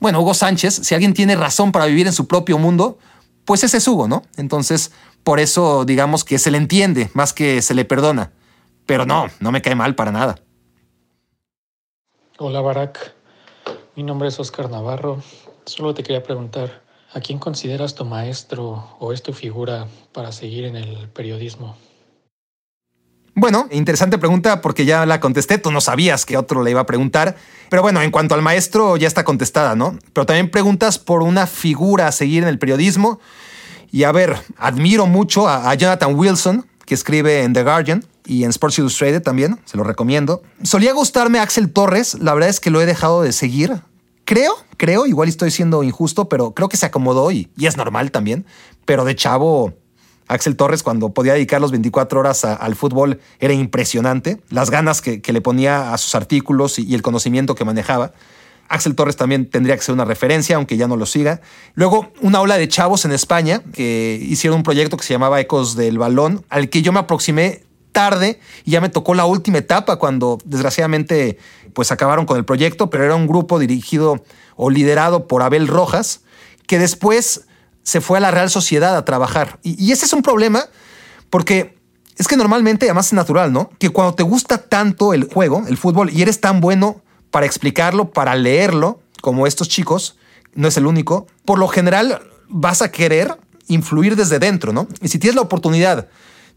Bueno, 0.00 0.20
Hugo 0.20 0.34
Sánchez, 0.34 0.80
si 0.82 0.94
alguien 0.94 1.14
tiene 1.14 1.36
razón 1.36 1.72
para 1.72 1.86
vivir 1.86 2.06
en 2.06 2.12
su 2.12 2.26
propio 2.26 2.58
mundo, 2.58 2.98
pues 3.44 3.64
ese 3.64 3.78
es 3.78 3.88
Hugo, 3.88 4.08
¿no? 4.08 4.22
Entonces, 4.36 4.92
por 5.22 5.40
eso 5.40 5.84
digamos 5.84 6.24
que 6.24 6.38
se 6.38 6.50
le 6.50 6.58
entiende 6.58 7.10
más 7.14 7.32
que 7.32 7.62
se 7.62 7.74
le 7.74 7.84
perdona. 7.84 8.32
Pero 8.86 9.06
no, 9.06 9.26
no 9.40 9.50
me 9.50 9.62
cae 9.62 9.74
mal 9.74 9.94
para 9.94 10.12
nada. 10.12 10.36
Hola 12.38 12.60
Barack, 12.60 13.14
mi 13.96 14.02
nombre 14.02 14.28
es 14.28 14.38
Oscar 14.38 14.70
Navarro. 14.70 15.22
Solo 15.64 15.94
te 15.94 16.02
quería 16.02 16.22
preguntar, 16.22 16.82
¿a 17.12 17.20
quién 17.20 17.38
consideras 17.38 17.94
tu 17.94 18.04
maestro 18.04 18.96
o 18.98 19.12
es 19.12 19.22
tu 19.22 19.32
figura 19.32 19.86
para 20.12 20.32
seguir 20.32 20.64
en 20.64 20.76
el 20.76 21.08
periodismo? 21.08 21.76
Bueno, 23.36 23.66
interesante 23.72 24.16
pregunta 24.18 24.60
porque 24.60 24.84
ya 24.84 25.04
la 25.06 25.18
contesté, 25.18 25.58
tú 25.58 25.72
no 25.72 25.80
sabías 25.80 26.24
que 26.24 26.36
otro 26.36 26.62
le 26.62 26.70
iba 26.70 26.80
a 26.80 26.86
preguntar, 26.86 27.36
pero 27.68 27.82
bueno, 27.82 28.00
en 28.00 28.12
cuanto 28.12 28.36
al 28.36 28.42
maestro 28.42 28.96
ya 28.96 29.08
está 29.08 29.24
contestada, 29.24 29.74
¿no? 29.74 29.98
Pero 30.12 30.24
también 30.24 30.50
preguntas 30.50 31.00
por 31.00 31.22
una 31.22 31.48
figura 31.48 32.06
a 32.06 32.12
seguir 32.12 32.44
en 32.44 32.48
el 32.48 32.60
periodismo. 32.60 33.18
Y 33.90 34.04
a 34.04 34.12
ver, 34.12 34.36
admiro 34.56 35.06
mucho 35.06 35.48
a, 35.48 35.74
Jonathan 35.74 36.14
Wilson, 36.14 36.66
que 36.86 36.94
escribe 36.94 37.42
en 37.42 37.52
The 37.52 37.64
Guardian 37.64 38.04
y 38.24 38.44
en 38.44 38.50
Sports 38.50 38.78
Illustrated 38.78 39.22
también, 39.22 39.58
se 39.64 39.76
lo 39.76 39.82
recomiendo. 39.82 40.42
Solía 40.62 40.92
gustarme 40.92 41.40
Axel 41.40 41.72
Torres, 41.72 42.14
la 42.20 42.34
verdad 42.34 42.50
es 42.50 42.60
que 42.60 42.70
lo 42.70 42.80
he 42.80 42.86
dejado 42.86 43.22
de 43.22 43.32
seguir. 43.32 43.82
Creo, 44.24 44.54
creo, 44.76 45.06
igual 45.06 45.28
estoy 45.28 45.50
siendo 45.50 45.82
injusto, 45.82 46.28
pero 46.28 46.52
creo 46.52 46.68
que 46.68 46.76
se 46.76 46.86
acomodó 46.86 47.32
y, 47.32 47.50
y 47.56 47.66
es 47.66 47.76
normal 47.76 48.12
también. 48.12 48.46
Pero 48.84 49.04
de 49.04 49.16
chavo, 49.16 49.74
Axel 50.26 50.56
Torres, 50.56 50.82
cuando 50.82 51.10
podía 51.10 51.34
dedicar 51.34 51.60
los 51.60 51.70
24 51.70 52.20
horas 52.20 52.44
al 52.44 52.74
fútbol, 52.76 53.20
era 53.40 53.52
impresionante. 53.52 54.40
Las 54.48 54.70
ganas 54.70 55.02
que, 55.02 55.20
le 55.20 55.40
ponía 55.40 55.92
a 55.92 55.98
sus 55.98 56.14
artículos 56.14 56.78
y, 56.78 56.94
el 56.94 57.02
conocimiento 57.02 57.54
que 57.54 57.64
manejaba. 57.64 58.12
Axel 58.68 58.94
Torres 58.94 59.16
también 59.16 59.48
tendría 59.50 59.76
que 59.76 59.82
ser 59.82 59.94
una 59.94 60.06
referencia, 60.06 60.56
aunque 60.56 60.76
ya 60.76 60.88
no 60.88 60.96
lo 60.96 61.04
siga. 61.04 61.42
Luego, 61.74 62.12
una 62.22 62.40
ola 62.40 62.56
de 62.56 62.66
chavos 62.68 63.04
en 63.04 63.12
España 63.12 63.62
que 63.74 64.18
hicieron 64.22 64.58
un 64.58 64.62
proyecto 64.62 64.96
que 64.96 65.04
se 65.04 65.12
llamaba 65.12 65.40
Ecos 65.40 65.76
del 65.76 65.98
Balón, 65.98 66.44
al 66.48 66.70
que 66.70 66.80
yo 66.80 66.92
me 66.92 67.00
aproximé 67.00 67.62
tarde 67.92 68.40
y 68.64 68.72
ya 68.72 68.80
me 68.80 68.88
tocó 68.88 69.14
la 69.14 69.26
última 69.26 69.58
etapa 69.58 69.96
cuando 69.96 70.38
desgraciadamente 70.44 71.38
pues 71.74 71.92
acabaron 71.92 72.24
con 72.24 72.38
el 72.38 72.44
proyecto, 72.44 72.88
pero 72.88 73.04
era 73.04 73.14
un 73.14 73.26
grupo 73.26 73.58
dirigido 73.58 74.24
o 74.56 74.70
liderado 74.70 75.28
por 75.28 75.42
Abel 75.42 75.68
Rojas, 75.68 76.20
que 76.66 76.78
después 76.78 77.46
se 77.84 78.00
fue 78.00 78.18
a 78.18 78.20
la 78.20 78.32
Real 78.32 78.50
Sociedad 78.50 78.96
a 78.96 79.04
trabajar. 79.04 79.60
Y, 79.62 79.92
ese 79.92 80.06
es 80.06 80.12
un 80.12 80.22
problema 80.22 80.64
porque 81.30 81.78
es 82.16 82.26
que 82.26 82.36
normalmente, 82.36 82.86
además 82.86 83.06
es 83.06 83.12
natural, 83.12 83.52
¿no? 83.52 83.70
Que 83.78 83.90
cuando 83.90 84.14
te 84.14 84.22
gusta 84.22 84.58
tanto 84.58 85.14
el 85.14 85.24
juego, 85.24 85.64
el 85.68 85.76
fútbol, 85.76 86.10
y 86.10 86.22
eres 86.22 86.40
tan 86.40 86.60
bueno 86.60 87.02
para 87.30 87.46
explicarlo, 87.46 88.10
para 88.10 88.34
leerlo, 88.34 89.00
como 89.20 89.46
estos 89.46 89.68
chicos, 89.68 90.16
no 90.54 90.68
es 90.68 90.76
el 90.76 90.86
único, 90.86 91.26
por 91.44 91.58
lo 91.58 91.68
general 91.68 92.22
vas 92.48 92.82
a 92.82 92.90
querer 92.90 93.36
influir 93.66 94.16
desde 94.16 94.38
dentro, 94.38 94.72
¿no? 94.72 94.86
Y 95.00 95.08
si 95.08 95.18
tienes 95.18 95.34
la 95.34 95.42
oportunidad 95.42 96.08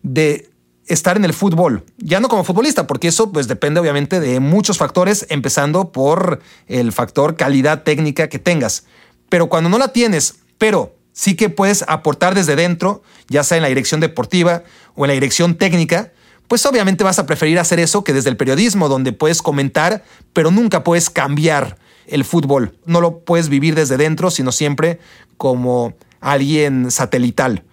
de 0.04 0.50
estar 0.86 1.18
en 1.18 1.26
el 1.26 1.34
fútbol, 1.34 1.84
ya 1.98 2.20
no 2.20 2.30
como 2.30 2.44
futbolista, 2.44 2.88
porque 2.88 3.08
eso 3.08 3.32
pues 3.32 3.48
depende 3.48 3.80
obviamente 3.80 4.20
de 4.20 4.40
muchos 4.40 4.78
factores, 4.78 5.26
empezando 5.30 5.92
por 5.92 6.40
el 6.68 6.92
factor 6.92 7.36
calidad 7.36 7.84
técnica 7.84 8.30
que 8.30 8.40
tengas. 8.40 8.86
Pero 9.30 9.50
cuando 9.50 9.70
no 9.70 9.78
la 9.78 9.90
tienes, 9.90 10.36
pero 10.58 10.97
sí 11.18 11.36
que 11.36 11.50
puedes 11.50 11.84
aportar 11.88 12.36
desde 12.36 12.56
dentro, 12.56 13.02
ya 13.28 13.44
sea 13.44 13.58
en 13.58 13.64
la 13.64 13.70
dirección 13.70 14.00
deportiva 14.00 14.62
o 14.94 15.04
en 15.04 15.08
la 15.08 15.14
dirección 15.16 15.58
técnica, 15.58 16.12
pues 16.48 16.64
obviamente 16.68 17.04
vas 17.04 17.18
a 17.18 17.26
preferir 17.26 17.58
hacer 17.58 17.80
eso 17.80 18.04
que 18.04 18.14
desde 18.14 18.30
el 18.30 18.38
periodismo, 18.38 18.88
donde 18.88 19.14
puedes 19.14 19.42
comentar, 19.42 20.04
pero 20.32 20.52
nunca 20.52 20.84
puedes 20.84 21.10
cambiar 21.10 21.80
el 22.06 22.24
fútbol. 22.24 22.78
No 22.86 23.02
lo 23.02 23.22
puedes 23.22 23.50
vivir 23.50 23.74
desde 23.74 23.98
dentro, 23.98 24.30
sino 24.30 24.52
siempre 24.52 25.00
como 25.38 25.96
alguien 26.22 26.92
satelital. 26.92 27.64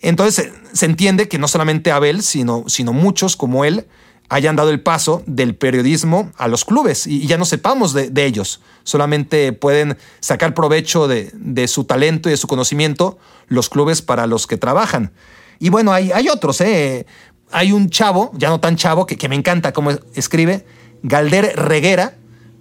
Entonces 0.00 0.50
se 0.72 0.86
entiende 0.86 1.28
que 1.28 1.38
no 1.38 1.46
solamente 1.46 1.92
Abel, 1.92 2.24
sino, 2.24 2.64
sino 2.66 2.92
muchos 2.92 3.36
como 3.36 3.64
él 3.64 3.86
hayan 4.28 4.56
dado 4.56 4.70
el 4.70 4.80
paso 4.80 5.22
del 5.26 5.54
periodismo 5.54 6.32
a 6.36 6.48
los 6.48 6.64
clubes 6.64 7.06
y, 7.06 7.26
ya 7.26 7.38
no 7.38 7.44
sepamos 7.44 7.92
de, 7.92 8.24
ellos. 8.24 8.60
Solamente 8.84 9.52
pueden 9.52 9.96
sacar 10.20 10.54
provecho 10.54 11.08
de, 11.08 11.68
su 11.68 11.84
talento 11.84 12.28
y 12.28 12.32
de 12.32 12.36
su 12.36 12.46
conocimiento 12.46 13.18
los 13.48 13.68
clubes 13.68 14.02
para 14.02 14.26
los 14.26 14.46
que 14.46 14.56
trabajan. 14.56 15.12
Y 15.58 15.70
bueno, 15.70 15.92
hay, 15.92 16.12
hay 16.12 16.28
otros. 16.28 16.60
¿eh? 16.60 17.06
Hay 17.50 17.72
un 17.72 17.88
chavo, 17.90 18.30
ya 18.34 18.50
no 18.50 18.60
tan 18.60 18.76
chavo, 18.76 19.06
que, 19.06 19.16
que 19.16 19.28
me 19.28 19.34
encanta 19.34 19.72
cómo 19.72 19.90
escribe, 20.14 20.66
Galder 21.02 21.56
Reguera, 21.56 22.16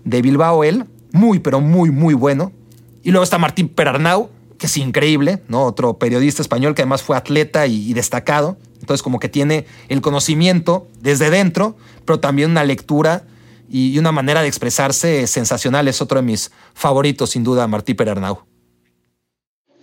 de 0.05 0.21
Bilbao 0.21 0.63
él, 0.63 0.85
muy, 1.11 1.39
pero 1.39 1.59
muy, 1.59 1.91
muy 1.91 2.13
bueno. 2.13 2.53
Y 3.03 3.11
luego 3.11 3.23
está 3.23 3.37
Martín 3.37 3.67
Perarnau, 3.67 4.29
que 4.57 4.65
es 4.65 4.77
increíble, 4.77 5.41
¿no? 5.47 5.63
Otro 5.63 5.97
periodista 5.97 6.41
español 6.41 6.75
que 6.75 6.81
además 6.81 7.03
fue 7.03 7.15
atleta 7.15 7.67
y, 7.67 7.93
destacado. 7.93 8.57
Entonces, 8.79 9.03
como 9.03 9.19
que 9.19 9.29
tiene 9.29 9.65
el 9.89 10.01
conocimiento 10.01 10.87
desde 11.01 11.29
dentro, 11.29 11.77
pero 12.05 12.19
también 12.19 12.51
una 12.51 12.63
lectura 12.63 13.23
y 13.69 13.97
una 13.97 14.11
manera 14.11 14.41
de 14.41 14.47
expresarse 14.47 15.27
sensacional. 15.27 15.87
Es 15.87 16.01
otro 16.01 16.17
de 16.17 16.23
mis 16.23 16.51
favoritos, 16.73 17.31
sin 17.31 17.43
duda, 17.43 17.67
Martí 17.67 17.93
Perarnau. 17.93 18.45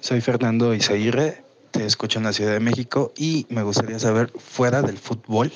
Soy 0.01 0.21
Fernando 0.21 0.75
Izaguirre, 0.75 1.45
te 1.71 1.87
escucho 1.87 2.19
en 2.19 2.25
la 2.25 2.33
Ciudad 2.33 2.53
de 2.53 2.61
México 2.61 3.13
y 3.17 3.47
me 3.49 3.63
gustaría 3.63 3.99
saber, 3.99 4.31
fuera 4.39 4.83
del 4.83 4.99
fútbol, 4.99 5.51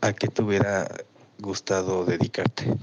¿a 0.00 0.12
qué 0.12 0.28
te 0.28 0.42
hubiera 0.42 0.88
gustado 1.38 2.04
dedicarte? 2.04 2.74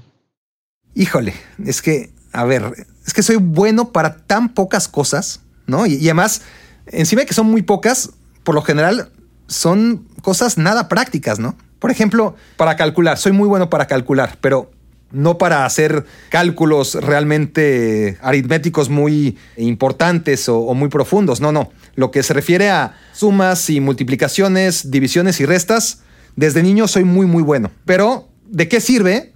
Híjole, 0.94 1.34
es 1.64 1.82
que, 1.82 2.10
a 2.32 2.44
ver, 2.44 2.86
es 3.06 3.12
que 3.12 3.22
soy 3.22 3.36
bueno 3.36 3.92
para 3.92 4.16
tan 4.26 4.54
pocas 4.54 4.88
cosas 4.88 5.43
¿no? 5.66 5.86
Y, 5.86 5.96
además, 6.04 6.42
encima 6.86 7.20
de 7.20 7.26
que 7.26 7.34
son 7.34 7.46
muy 7.46 7.62
pocas, 7.62 8.10
por 8.42 8.54
lo 8.54 8.62
general 8.62 9.10
son 9.46 10.06
cosas 10.22 10.58
nada 10.58 10.88
prácticas, 10.88 11.38
¿no? 11.38 11.56
Por 11.78 11.90
ejemplo, 11.90 12.34
para 12.56 12.76
calcular, 12.76 13.18
soy 13.18 13.32
muy 13.32 13.46
bueno 13.46 13.68
para 13.68 13.86
calcular, 13.86 14.38
pero 14.40 14.70
no 15.12 15.38
para 15.38 15.64
hacer 15.64 16.06
cálculos 16.30 16.94
realmente 16.94 18.18
aritméticos 18.22 18.88
muy 18.88 19.36
importantes 19.56 20.48
o, 20.48 20.58
o, 20.60 20.74
muy 20.74 20.88
profundos, 20.88 21.40
no, 21.40 21.52
no. 21.52 21.70
Lo 21.94 22.10
que 22.10 22.22
se 22.22 22.32
refiere 22.32 22.70
a 22.70 22.96
sumas 23.12 23.70
y 23.70 23.80
multiplicaciones, 23.80 24.90
divisiones 24.90 25.40
y 25.40 25.46
restas, 25.46 26.00
desde 26.36 26.62
niño 26.62 26.88
soy 26.88 27.04
muy, 27.04 27.26
muy 27.26 27.42
bueno. 27.42 27.70
Pero, 27.84 28.28
¿de 28.46 28.68
qué 28.68 28.80
sirve 28.80 29.32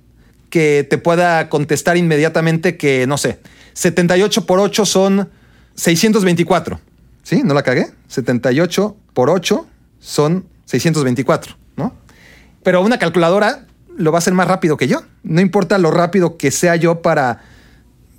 que 0.51 0.87
te 0.89 0.99
pueda 0.99 1.49
contestar 1.49 1.97
inmediatamente 1.97 2.77
que, 2.77 3.07
no 3.07 3.19
sé, 3.19 3.41
78 3.75 4.47
por 4.47 4.59
8 4.59 4.87
son 4.87 5.29
624. 5.79 6.81
¿Sí? 7.23 7.43
¿No 7.45 7.55
la 7.55 7.63
cagué? 7.63 7.91
78 8.09 8.97
por 9.15 9.31
8 9.31 9.67
son 10.01 10.47
624, 10.67 11.57
¿no? 11.77 11.95
Pero 12.63 12.83
una 12.83 12.99
calculadora 12.99 13.67
lo 13.97 14.13
va 14.13 14.19
a 14.19 14.21
hacer 14.21 14.35
más 14.35 14.49
rápido 14.49 14.77
que 14.77 14.89
yo. 14.89 15.03
No 15.23 15.41
importa 15.41 15.79
lo 15.79 15.91
rápido 15.91 16.37
que 16.37 16.51
sea 16.51 16.77
yo 16.77 17.01
para, 17.01 17.43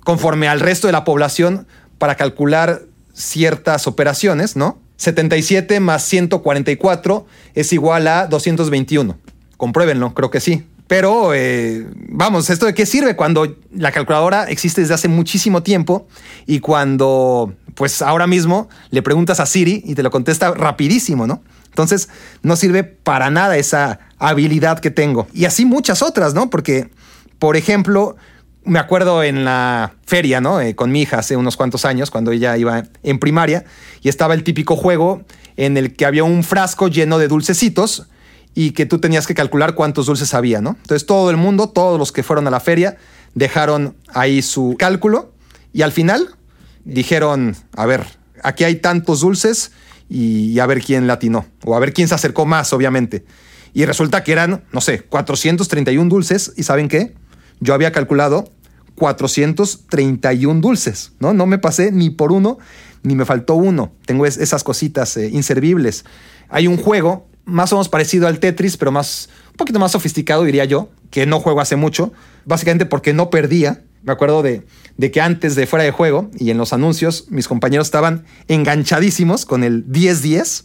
conforme 0.04 0.48
al 0.48 0.60
resto 0.60 0.86
de 0.86 0.92
la 0.92 1.04
población, 1.04 1.66
para 1.98 2.14
calcular 2.14 2.82
ciertas 3.12 3.86
operaciones, 3.86 4.56
¿no? 4.56 4.78
77 4.96 5.80
más 5.80 6.02
144 6.04 7.26
es 7.54 7.72
igual 7.72 8.06
a 8.08 8.26
221. 8.26 9.18
Compruébenlo, 9.56 10.14
creo 10.14 10.30
que 10.30 10.40
sí. 10.40 10.66
Pero 10.90 11.34
eh, 11.34 11.86
vamos, 12.08 12.50
¿esto 12.50 12.66
de 12.66 12.74
qué 12.74 12.84
sirve 12.84 13.14
cuando 13.14 13.56
la 13.72 13.92
calculadora 13.92 14.46
existe 14.46 14.80
desde 14.80 14.94
hace 14.94 15.06
muchísimo 15.06 15.62
tiempo 15.62 16.08
y 16.48 16.58
cuando, 16.58 17.54
pues 17.76 18.02
ahora 18.02 18.26
mismo 18.26 18.68
le 18.90 19.00
preguntas 19.00 19.38
a 19.38 19.46
Siri 19.46 19.84
y 19.86 19.94
te 19.94 20.02
lo 20.02 20.10
contesta 20.10 20.50
rapidísimo, 20.50 21.28
¿no? 21.28 21.44
Entonces, 21.66 22.08
no 22.42 22.56
sirve 22.56 22.82
para 22.82 23.30
nada 23.30 23.56
esa 23.56 24.00
habilidad 24.18 24.80
que 24.80 24.90
tengo. 24.90 25.28
Y 25.32 25.44
así 25.44 25.64
muchas 25.64 26.02
otras, 26.02 26.34
¿no? 26.34 26.50
Porque, 26.50 26.90
por 27.38 27.56
ejemplo, 27.56 28.16
me 28.64 28.80
acuerdo 28.80 29.22
en 29.22 29.44
la 29.44 29.92
feria, 30.04 30.40
¿no? 30.40 30.60
Eh, 30.60 30.74
con 30.74 30.90
mi 30.90 31.02
hija 31.02 31.20
hace 31.20 31.36
unos 31.36 31.56
cuantos 31.56 31.84
años, 31.84 32.10
cuando 32.10 32.32
ella 32.32 32.56
iba 32.56 32.82
en 33.04 33.20
primaria, 33.20 33.64
y 34.02 34.08
estaba 34.08 34.34
el 34.34 34.42
típico 34.42 34.74
juego 34.74 35.22
en 35.56 35.76
el 35.76 35.94
que 35.94 36.04
había 36.04 36.24
un 36.24 36.42
frasco 36.42 36.88
lleno 36.88 37.18
de 37.18 37.28
dulcecitos 37.28 38.08
y 38.54 38.72
que 38.72 38.86
tú 38.86 38.98
tenías 38.98 39.26
que 39.26 39.34
calcular 39.34 39.74
cuántos 39.74 40.06
dulces 40.06 40.34
había, 40.34 40.60
¿no? 40.60 40.76
Entonces 40.80 41.06
todo 41.06 41.30
el 41.30 41.36
mundo, 41.36 41.68
todos 41.68 41.98
los 41.98 42.12
que 42.12 42.22
fueron 42.22 42.46
a 42.46 42.50
la 42.50 42.60
feria, 42.60 42.96
dejaron 43.34 43.96
ahí 44.12 44.42
su 44.42 44.76
cálculo 44.78 45.32
y 45.72 45.82
al 45.82 45.92
final 45.92 46.36
dijeron, 46.84 47.56
a 47.76 47.86
ver, 47.86 48.06
aquí 48.42 48.64
hay 48.64 48.76
tantos 48.76 49.20
dulces 49.20 49.72
y, 50.08 50.58
a 50.58 50.66
ver 50.66 50.82
quién 50.82 51.06
latinó, 51.06 51.46
o 51.64 51.76
a 51.76 51.78
ver 51.78 51.92
quién 51.92 52.08
se 52.08 52.14
acercó 52.14 52.44
más, 52.44 52.72
obviamente. 52.72 53.24
Y 53.72 53.84
resulta 53.84 54.24
que 54.24 54.32
eran, 54.32 54.64
no 54.72 54.80
sé, 54.80 55.02
431 55.02 56.08
dulces 56.08 56.52
y 56.56 56.64
¿saben 56.64 56.88
qué? 56.88 57.14
Yo 57.60 57.74
había 57.74 57.92
calculado 57.92 58.50
431 58.96 60.60
dulces, 60.60 61.12
¿no? 61.20 61.32
No 61.32 61.46
me 61.46 61.58
pasé 61.58 61.92
ni 61.92 62.10
por 62.10 62.32
uno, 62.32 62.58
ni 63.04 63.14
me 63.14 63.24
faltó 63.24 63.54
uno. 63.54 63.92
Tengo 64.04 64.26
esas 64.26 64.64
cositas 64.64 65.16
eh, 65.16 65.28
inservibles. 65.28 66.04
Hay 66.48 66.66
un 66.66 66.76
juego 66.76 67.28
más 67.44 67.72
o 67.72 67.76
menos 67.76 67.88
parecido 67.88 68.26
al 68.26 68.38
Tetris, 68.38 68.76
pero 68.76 68.92
más, 68.92 69.28
un 69.50 69.56
poquito 69.56 69.78
más 69.78 69.92
sofisticado, 69.92 70.44
diría 70.44 70.64
yo, 70.64 70.90
que 71.10 71.26
no 71.26 71.40
juego 71.40 71.60
hace 71.60 71.76
mucho, 71.76 72.12
básicamente 72.44 72.86
porque 72.86 73.12
no 73.12 73.30
perdía. 73.30 73.82
Me 74.02 74.12
acuerdo 74.12 74.42
de, 74.42 74.66
de 74.96 75.10
que 75.10 75.20
antes 75.20 75.54
de 75.56 75.66
fuera 75.66 75.84
de 75.84 75.90
juego 75.90 76.30
y 76.38 76.50
en 76.50 76.58
los 76.58 76.72
anuncios, 76.72 77.26
mis 77.28 77.48
compañeros 77.48 77.86
estaban 77.86 78.24
enganchadísimos 78.48 79.44
con 79.44 79.64
el 79.64 79.86
10-10. 79.86 80.64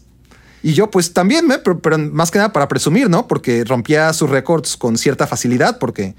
Y 0.64 0.74
yo 0.74 0.90
pues 0.90 1.14
también, 1.14 1.48
pero, 1.64 1.80
pero, 1.80 1.98
más 1.98 2.32
que 2.32 2.40
nada 2.40 2.54
para 2.54 2.68
presumir, 2.68 3.10
¿no? 3.10 3.28
Porque 3.28 3.64
rompía 3.66 4.12
sus 4.14 4.30
récords 4.30 4.78
con 4.78 4.98
cierta 4.98 5.28
facilidad, 5.28 5.78
porque, 5.80 6.16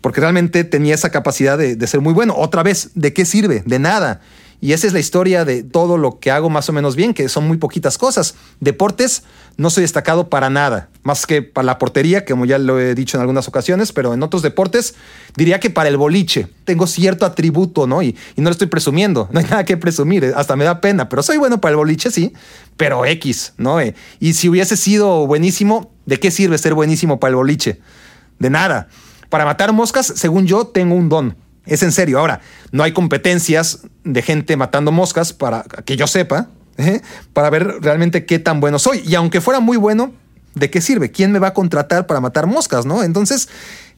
porque 0.00 0.20
realmente 0.20 0.64
tenía 0.64 0.94
esa 0.94 1.10
capacidad 1.10 1.58
de, 1.58 1.76
de 1.76 1.86
ser 1.86 2.00
muy 2.00 2.12
bueno. 2.12 2.34
Otra 2.36 2.62
vez, 2.62 2.90
¿de 2.94 3.12
qué 3.12 3.24
sirve? 3.24 3.62
De 3.66 3.78
nada. 3.78 4.20
Y 4.62 4.74
esa 4.74 4.86
es 4.86 4.92
la 4.92 4.98
historia 4.98 5.46
de 5.46 5.62
todo 5.62 5.96
lo 5.96 6.18
que 6.18 6.30
hago 6.30 6.50
más 6.50 6.68
o 6.68 6.72
menos 6.72 6.94
bien, 6.94 7.14
que 7.14 7.28
son 7.30 7.48
muy 7.48 7.56
poquitas 7.56 7.96
cosas. 7.96 8.34
Deportes, 8.60 9.22
no 9.56 9.70
soy 9.70 9.82
destacado 9.82 10.28
para 10.28 10.50
nada, 10.50 10.90
más 11.02 11.26
que 11.26 11.40
para 11.40 11.64
la 11.64 11.78
portería, 11.78 12.26
como 12.26 12.44
ya 12.44 12.58
lo 12.58 12.78
he 12.78 12.94
dicho 12.94 13.16
en 13.16 13.22
algunas 13.22 13.48
ocasiones, 13.48 13.92
pero 13.92 14.12
en 14.12 14.22
otros 14.22 14.42
deportes 14.42 14.94
diría 15.34 15.60
que 15.60 15.70
para 15.70 15.88
el 15.88 15.96
boliche 15.96 16.48
tengo 16.64 16.86
cierto 16.86 17.24
atributo, 17.24 17.86
¿no? 17.86 18.02
Y, 18.02 18.16
no 18.36 18.44
lo 18.44 18.50
estoy 18.50 18.66
presumiendo, 18.66 19.28
no 19.32 19.40
hay 19.40 19.46
nada 19.46 19.64
que 19.64 19.78
presumir, 19.78 20.32
hasta 20.36 20.56
me 20.56 20.64
da 20.64 20.80
pena, 20.80 21.08
pero 21.08 21.22
soy 21.22 21.38
bueno 21.38 21.60
para 21.60 21.70
el 21.70 21.76
boliche, 21.76 22.10
sí, 22.10 22.34
pero 22.76 23.06
X, 23.06 23.54
¿no? 23.56 23.80
Eh, 23.80 23.94
y 24.18 24.34
si 24.34 24.48
hubiese 24.50 24.76
sido 24.76 25.26
buenísimo, 25.26 25.90
¿de 26.04 26.20
qué 26.20 26.30
sirve 26.30 26.58
ser 26.58 26.74
buenísimo 26.74 27.18
para 27.18 27.30
el 27.30 27.36
boliche? 27.36 27.80
De 28.38 28.50
nada. 28.50 28.88
Para 29.30 29.44
matar 29.44 29.72
moscas, 29.72 30.06
según 30.16 30.46
yo, 30.46 30.66
tengo 30.66 30.94
un 30.94 31.08
don 31.08 31.36
es 31.66 31.82
en 31.82 31.92
serio. 31.92 32.18
Ahora, 32.18 32.40
no 32.72 32.82
hay 32.82 32.92
competencias 32.92 33.80
de 34.04 34.22
gente 34.22 34.56
matando 34.56 34.92
moscas 34.92 35.32
para 35.32 35.64
que 35.84 35.96
yo 35.96 36.06
sepa, 36.06 36.48
¿eh? 36.78 37.00
para 37.32 37.50
ver 37.50 37.76
realmente 37.80 38.24
qué 38.26 38.38
tan 38.38 38.60
bueno 38.60 38.78
soy. 38.78 39.02
Y 39.06 39.14
aunque 39.14 39.40
fuera 39.40 39.60
muy 39.60 39.76
bueno, 39.76 40.12
¿de 40.54 40.70
qué 40.70 40.80
sirve? 40.80 41.10
¿Quién 41.10 41.32
me 41.32 41.38
va 41.38 41.48
a 41.48 41.54
contratar 41.54 42.06
para 42.06 42.20
matar 42.20 42.46
moscas, 42.46 42.86
no? 42.86 43.02
Entonces, 43.02 43.48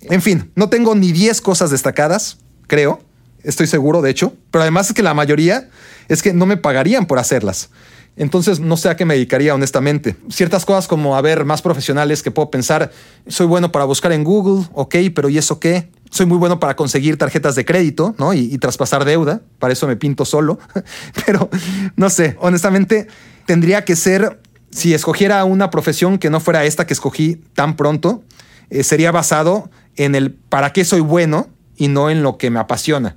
en 0.03 0.23
fin, 0.23 0.51
no 0.55 0.69
tengo 0.69 0.95
ni 0.95 1.13
10 1.13 1.41
cosas 1.41 1.71
destacadas, 1.71 2.39
creo. 2.67 3.01
Estoy 3.43 3.67
seguro, 3.67 4.03
de 4.03 4.11
hecho. 4.11 4.35
Pero 4.51 4.63
además 4.63 4.89
es 4.89 4.95
que 4.95 5.03
la 5.03 5.15
mayoría 5.15 5.69
es 6.09 6.23
que 6.23 6.33
no 6.33 6.47
me 6.47 6.57
pagarían 6.57 7.07
por 7.07 7.19
hacerlas. 7.19 7.71
Entonces 8.17 8.61
no 8.61 8.77
sé 8.77 8.91
a 8.91 8.97
qué 8.97 9.05
me 9.05 9.15
dedicaría 9.15 9.55
honestamente. 9.55 10.17
Ciertas 10.29 10.65
cosas 10.65 10.87
como 10.87 11.17
a 11.17 11.23
ver 11.23 11.45
más 11.45 11.63
profesionales 11.63 12.23
que 12.23 12.31
puedo 12.31 12.51
pensar, 12.51 12.93
soy 13.27 13.47
bueno 13.47 13.73
para 13.73 13.87
buscar 13.87 14.13
en 14.13 14.23
Google, 14.23 14.67
ok, 14.75 14.97
pero 15.15 15.29
¿y 15.29 15.39
eso 15.39 15.59
qué? 15.59 15.89
Soy 16.13 16.27
muy 16.27 16.37
bueno 16.37 16.61
para 16.61 16.77
conseguir 16.77 17.17
tarjetas 17.17 17.55
de 17.55 17.65
crédito, 17.65 18.15
¿no? 18.19 18.35
Y, 18.35 18.59
traspasar 18.59 19.07
deuda, 19.07 19.41
para 19.59 19.73
eso 19.73 19.87
me 19.87 19.97
pinto 19.97 20.27
solo. 20.27 20.59
pero 21.27 21.49
no 21.97 22.11
sé, 22.11 22.37
honestamente 22.39 23.07
tendría 23.47 23.87
que 23.87 23.97
ser, 23.97 24.39
si 24.71 24.93
escogiera 24.93 25.43
una 25.45 25.71
profesión 25.71 26.19
que 26.19 26.29
no 26.29 26.39
fuera 26.39 26.67
esta 26.67 26.87
que 26.87 26.93
escogí 26.93 27.43
tan 27.55 27.77
pronto, 27.77 28.23
eh, 28.69 28.85
sería 28.85 29.11
basado 29.11 29.71
en 29.97 30.15
el 30.15 30.33
para 30.33 30.75
qué 30.75 30.85
soy 30.85 31.01
bueno 31.01 31.49
y 31.79 31.89
no 31.89 32.11
en 32.11 32.23
lo 32.23 32.37
que 32.37 32.51
me 32.51 32.61
apasiona. 32.61 33.17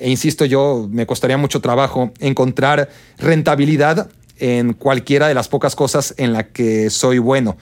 E 0.00 0.10
insisto, 0.10 0.44
yo 0.44 0.88
me 0.90 1.06
costaría 1.06 1.36
mucho 1.36 1.60
trabajo 1.60 2.12
encontrar 2.18 2.88
rentabilidad 3.18 4.10
en 4.40 4.72
cualquiera 4.72 5.28
de 5.28 5.34
las 5.34 5.46
pocas 5.46 5.76
cosas 5.76 6.12
en 6.16 6.32
la 6.32 6.48
que 6.48 6.90
soy 6.90 7.18
bueno. 7.18 7.56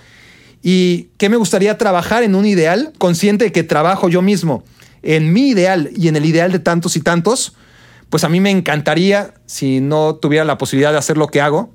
¿Y 0.62 1.08
qué 1.16 1.28
me 1.28 1.36
gustaría 1.36 1.78
trabajar 1.78 2.22
en 2.22 2.34
un 2.34 2.46
ideal? 2.46 2.92
Consciente 2.98 3.46
de 3.46 3.52
que 3.52 3.62
trabajo 3.62 4.08
yo 4.08 4.22
mismo 4.22 4.64
en 5.02 5.32
mi 5.32 5.48
ideal 5.48 5.90
y 5.96 6.08
en 6.08 6.16
el 6.16 6.24
ideal 6.24 6.52
de 6.52 6.58
tantos 6.58 6.96
y 6.96 7.00
tantos, 7.00 7.54
pues 8.11 8.24
a 8.24 8.28
mí 8.28 8.40
me 8.40 8.50
encantaría, 8.50 9.34
si 9.46 9.80
no 9.80 10.16
tuviera 10.16 10.44
la 10.44 10.58
posibilidad 10.58 10.92
de 10.92 10.98
hacer 10.98 11.16
lo 11.16 11.28
que 11.28 11.40
hago, 11.40 11.72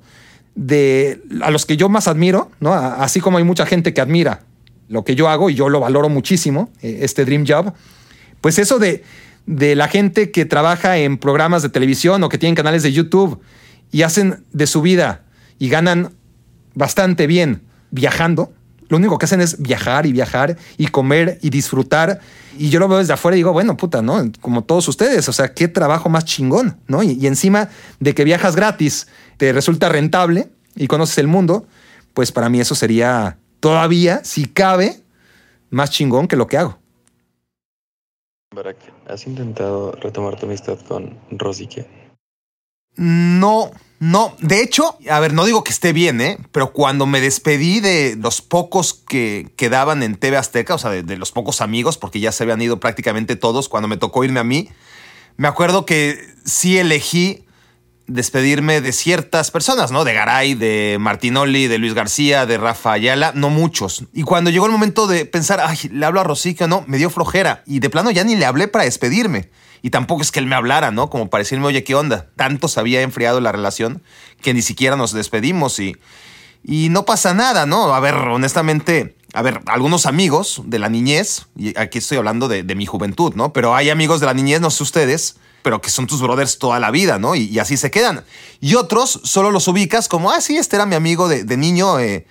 de 0.54 1.22
a 1.42 1.50
los 1.50 1.66
que 1.66 1.76
yo 1.76 1.88
más 1.88 2.08
admiro, 2.08 2.50
¿no? 2.60 2.72
así 2.72 3.20
como 3.20 3.38
hay 3.38 3.44
mucha 3.44 3.66
gente 3.66 3.92
que 3.92 4.00
admira 4.00 4.42
lo 4.88 5.04
que 5.04 5.14
yo 5.14 5.28
hago 5.28 5.50
y 5.50 5.54
yo 5.54 5.68
lo 5.68 5.80
valoro 5.80 6.08
muchísimo, 6.08 6.70
eh, 6.80 7.00
este 7.02 7.24
Dream 7.24 7.44
Job, 7.46 7.74
pues 8.40 8.58
eso 8.58 8.78
de, 8.78 9.02
de 9.46 9.74
la 9.74 9.88
gente 9.88 10.30
que 10.30 10.44
trabaja 10.44 10.98
en 10.98 11.18
programas 11.18 11.62
de 11.62 11.68
televisión 11.68 12.22
o 12.22 12.28
que 12.28 12.38
tienen 12.38 12.54
canales 12.54 12.82
de 12.82 12.92
YouTube 12.92 13.40
y 13.90 14.02
hacen 14.02 14.44
de 14.52 14.66
su 14.66 14.82
vida 14.82 15.24
y 15.58 15.68
ganan 15.68 16.12
bastante 16.74 17.26
bien 17.26 17.62
viajando, 17.90 18.52
lo 18.88 18.96
único 18.96 19.18
que 19.18 19.26
hacen 19.26 19.40
es 19.40 19.60
viajar 19.60 20.06
y 20.06 20.12
viajar 20.12 20.56
y 20.76 20.86
comer 20.88 21.38
y 21.42 21.50
disfrutar. 21.50 22.20
Y 22.58 22.70
yo 22.70 22.78
lo 22.78 22.88
veo 22.88 22.98
desde 22.98 23.12
afuera 23.12 23.36
y 23.36 23.40
digo, 23.40 23.52
bueno, 23.52 23.76
puta, 23.76 24.02
¿no? 24.02 24.22
Como 24.40 24.64
todos 24.64 24.88
ustedes, 24.88 25.28
o 25.28 25.32
sea, 25.32 25.52
qué 25.54 25.68
trabajo 25.68 26.08
más 26.08 26.24
chingón, 26.24 26.78
¿no? 26.86 27.02
Y, 27.02 27.12
y, 27.12 27.26
encima 27.26 27.68
de 28.00 28.14
que 28.14 28.24
viajas 28.24 28.56
gratis, 28.56 29.08
te 29.36 29.52
resulta 29.52 29.88
rentable 29.88 30.48
y 30.74 30.86
conoces 30.86 31.18
el 31.18 31.26
mundo, 31.26 31.66
pues 32.14 32.32
para 32.32 32.48
mí 32.48 32.60
eso 32.60 32.74
sería 32.74 33.38
todavía, 33.60 34.24
si 34.24 34.46
cabe, 34.46 35.02
más 35.70 35.90
chingón 35.90 36.28
que 36.28 36.36
lo 36.36 36.46
que 36.46 36.58
hago. 36.58 36.78
Barak, 38.54 38.78
¿has 39.08 39.26
intentado 39.26 39.92
retomar 39.92 40.38
tu 40.38 40.46
amistad 40.46 40.78
con 40.88 41.18
Rosique? 41.30 41.86
No, 42.96 43.70
no. 43.98 44.36
De 44.40 44.62
hecho, 44.62 44.98
a 45.10 45.20
ver, 45.20 45.32
no 45.32 45.44
digo 45.44 45.64
que 45.64 45.72
esté 45.72 45.92
bien, 45.92 46.20
¿eh? 46.20 46.38
Pero 46.52 46.72
cuando 46.72 47.06
me 47.06 47.20
despedí 47.20 47.80
de 47.80 48.16
los 48.20 48.42
pocos 48.42 48.92
que 48.94 49.50
quedaban 49.56 50.02
en 50.02 50.16
TV 50.16 50.36
Azteca, 50.36 50.74
o 50.74 50.78
sea, 50.78 50.90
de, 50.90 51.16
los 51.16 51.32
pocos 51.32 51.60
amigos, 51.60 51.96
porque 51.96 52.20
ya 52.20 52.32
se 52.32 52.42
habían 52.42 52.60
ido 52.60 52.78
prácticamente 52.78 53.36
todos, 53.36 53.68
cuando 53.68 53.88
me 53.88 53.96
tocó 53.96 54.22
irme 54.24 54.40
a 54.40 54.44
mí, 54.44 54.68
me 55.38 55.48
acuerdo 55.48 55.86
que 55.86 56.18
sí 56.44 56.78
elegí 56.78 57.44
despedirme 58.06 58.80
de 58.80 58.92
ciertas 58.92 59.50
personas, 59.50 59.90
¿no? 59.90 60.04
De 60.04 60.12
Garay, 60.12 60.54
de 60.54 60.98
Martinoli, 61.00 61.66
de 61.66 61.78
Luis 61.78 61.94
García, 61.94 62.46
de 62.46 62.58
Rafa 62.58 62.92
Ayala, 62.92 63.32
no 63.34 63.50
muchos. 63.50 64.04
Y 64.12 64.22
cuando 64.22 64.50
llegó 64.50 64.66
el 64.66 64.72
momento 64.72 65.06
de 65.06 65.24
pensar, 65.24 65.60
ay, 65.60 65.78
le 65.90 66.04
hablo 66.06 66.20
a 66.20 66.24
Rosique 66.24 66.68
no, 66.68 66.84
me 66.86 66.98
dio 66.98 67.10
flojera. 67.10 67.62
Y 67.66 67.80
de 67.80 67.90
plano 67.90 68.10
ya 68.10 68.24
ni 68.24 68.36
le 68.36 68.44
hablé 68.44 68.68
para 68.68 68.84
despedirme. 68.84 69.48
Y 69.82 69.90
tampoco 69.90 70.22
es 70.22 70.32
que 70.32 70.40
él 70.40 70.46
me 70.46 70.54
hablara, 70.54 70.90
¿no? 70.90 71.10
Como 71.10 71.30
para 71.30 71.42
decirme, 71.42 71.66
oye, 71.66 71.84
¿qué 71.84 71.94
onda? 71.94 72.28
Tanto 72.36 72.68
se 72.68 72.80
había 72.80 73.02
enfriado 73.02 73.40
la 73.40 73.52
relación 73.52 74.02
que 74.42 74.54
ni 74.54 74.62
siquiera 74.62 74.96
nos 74.96 75.12
despedimos 75.12 75.78
y, 75.78 75.96
y 76.64 76.88
no 76.88 77.04
pasa 77.04 77.34
nada, 77.34 77.66
¿no? 77.66 77.94
A 77.94 78.00
ver, 78.00 78.14
honestamente, 78.14 79.16
a 79.36 79.42
ver, 79.42 79.60
algunos 79.66 80.06
amigos 80.06 80.62
de 80.64 80.78
la 80.78 80.88
niñez, 80.88 81.46
y 81.56 81.78
aquí 81.78 81.98
estoy 81.98 82.16
hablando 82.16 82.48
de, 82.48 82.62
mi 82.74 82.86
juventud, 82.86 83.34
¿no? 83.34 83.52
Pero 83.52 83.74
hay 83.74 83.90
amigos 83.90 84.18
de 84.18 84.26
la 84.26 84.34
niñez, 84.34 84.60
no 84.60 84.70
sé 84.70 84.82
ustedes, 84.82 85.36
pero 85.62 85.80
que 85.80 85.90
son 85.90 86.06
tus 86.06 86.22
brothers 86.22 86.58
toda 86.58 86.80
la 86.80 86.90
vida, 86.90 87.18
¿no? 87.18 87.34
Y, 87.34 87.58
así 87.58 87.76
se 87.76 87.90
quedan. 87.90 88.24
Y 88.60 88.76
otros 88.76 89.20
solo 89.24 89.50
los 89.50 89.68
ubicas 89.68 90.08
como, 90.08 90.30
ah, 90.30 90.40
sí, 90.40 90.56
este 90.56 90.76
era 90.76 90.86
mi 90.86 90.94
amigo 90.94 91.28
de, 91.28 91.56
niño, 91.56 92.00
eh, 92.00 92.26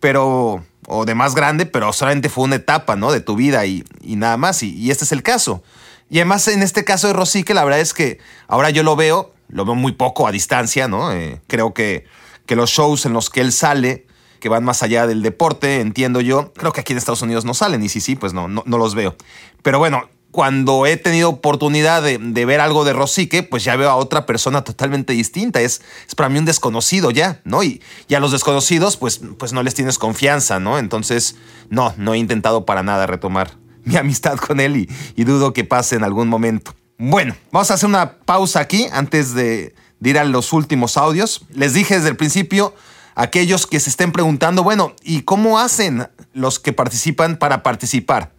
pero, 0.00 0.62
o 0.86 1.04
de 1.06 1.14
más 1.14 1.34
grande, 1.34 1.66
pero 1.66 1.92
solamente 1.92 2.28
fue 2.28 2.44
una 2.44 2.56
etapa, 2.56 2.94
¿no? 2.94 3.10
De 3.10 3.20
tu 3.20 3.36
vida 3.36 3.64
y, 3.64 3.82
nada 4.02 4.36
más. 4.36 4.62
Y, 4.62 4.76
y 4.76 4.90
este 4.90 5.04
es 5.04 5.12
el 5.12 5.22
caso. 5.22 5.62
Y 6.10 6.18
además 6.18 6.46
en 6.48 6.62
este 6.62 6.84
caso 6.84 7.06
de 7.06 7.12
Rosique, 7.12 7.54
la 7.54 7.64
verdad 7.64 7.80
es 7.80 7.94
que 7.94 8.18
ahora 8.48 8.70
yo 8.70 8.82
lo 8.82 8.96
veo, 8.96 9.32
lo 9.48 9.64
veo 9.64 9.76
muy 9.76 9.92
poco 9.92 10.26
a 10.26 10.32
distancia, 10.32 10.88
¿no? 10.88 11.12
Eh, 11.12 11.40
creo 11.46 11.72
que, 11.72 12.04
que 12.46 12.56
los 12.56 12.70
shows 12.70 13.06
en 13.06 13.12
los 13.12 13.30
que 13.30 13.40
él 13.40 13.52
sale, 13.52 14.08
que 14.40 14.48
van 14.48 14.64
más 14.64 14.82
allá 14.82 15.06
del 15.06 15.22
deporte, 15.22 15.80
entiendo 15.80 16.20
yo, 16.20 16.52
creo 16.52 16.72
que 16.72 16.80
aquí 16.80 16.92
en 16.92 16.98
Estados 16.98 17.22
Unidos 17.22 17.44
no 17.44 17.54
salen, 17.54 17.82
y 17.84 17.88
sí, 17.88 18.00
sí, 18.00 18.16
pues 18.16 18.32
no, 18.32 18.48
no, 18.48 18.64
los 18.66 18.96
veo. 18.96 19.14
Pero 19.62 19.78
bueno, 19.78 20.08
cuando 20.32 20.84
he 20.86 20.96
tenido 20.96 21.28
oportunidad 21.28 22.02
de, 22.02 22.44
ver 22.44 22.60
algo 22.60 22.84
de 22.84 22.92
Rosique, 22.92 23.44
pues 23.44 23.62
ya 23.62 23.76
veo 23.76 23.90
a 23.90 23.94
otra 23.94 24.26
persona 24.26 24.64
totalmente 24.64 25.12
distinta. 25.12 25.60
Es, 25.60 25.80
es 26.08 26.14
para 26.16 26.28
mí 26.28 26.38
un 26.38 26.44
desconocido 26.44 27.12
ya, 27.12 27.40
¿no? 27.44 27.62
Y, 27.62 27.82
a 28.14 28.18
los 28.18 28.32
desconocidos, 28.32 28.96
pues, 28.96 29.20
pues 29.38 29.52
no 29.52 29.62
les 29.62 29.74
tienes 29.74 29.98
confianza, 29.98 30.58
¿no? 30.58 30.78
Entonces, 30.78 31.36
no, 31.68 31.94
no 31.96 32.14
he 32.14 32.18
intentado 32.18 32.64
para 32.64 32.82
nada 32.82 33.06
retomar 33.06 33.59
mi 33.84 33.96
amistad 33.96 34.36
con 34.36 34.60
él 34.60 34.88
y, 35.16 35.24
dudo 35.24 35.52
que 35.52 35.64
pase 35.64 35.96
en 35.96 36.04
algún 36.04 36.28
momento. 36.28 36.74
Bueno, 36.98 37.34
vamos 37.50 37.70
a 37.70 37.74
hacer 37.74 37.88
una 37.88 38.18
pausa 38.18 38.60
aquí 38.60 38.86
antes 38.92 39.34
de, 39.34 39.74
ir 40.02 40.18
a 40.18 40.24
los 40.24 40.52
últimos 40.52 40.96
audios. 40.96 41.46
Les 41.50 41.74
dije 41.74 41.96
desde 41.96 42.08
el 42.08 42.16
principio, 42.16 42.74
aquellos 43.14 43.66
que 43.66 43.80
se 43.80 43.90
estén 43.90 44.12
preguntando, 44.12 44.62
bueno, 44.62 44.94
¿y 45.02 45.22
cómo 45.22 45.58
hacen 45.58 46.08
los 46.32 46.58
que 46.58 46.72
participan 46.72 47.36
para 47.36 47.62
participar? 47.62 48.32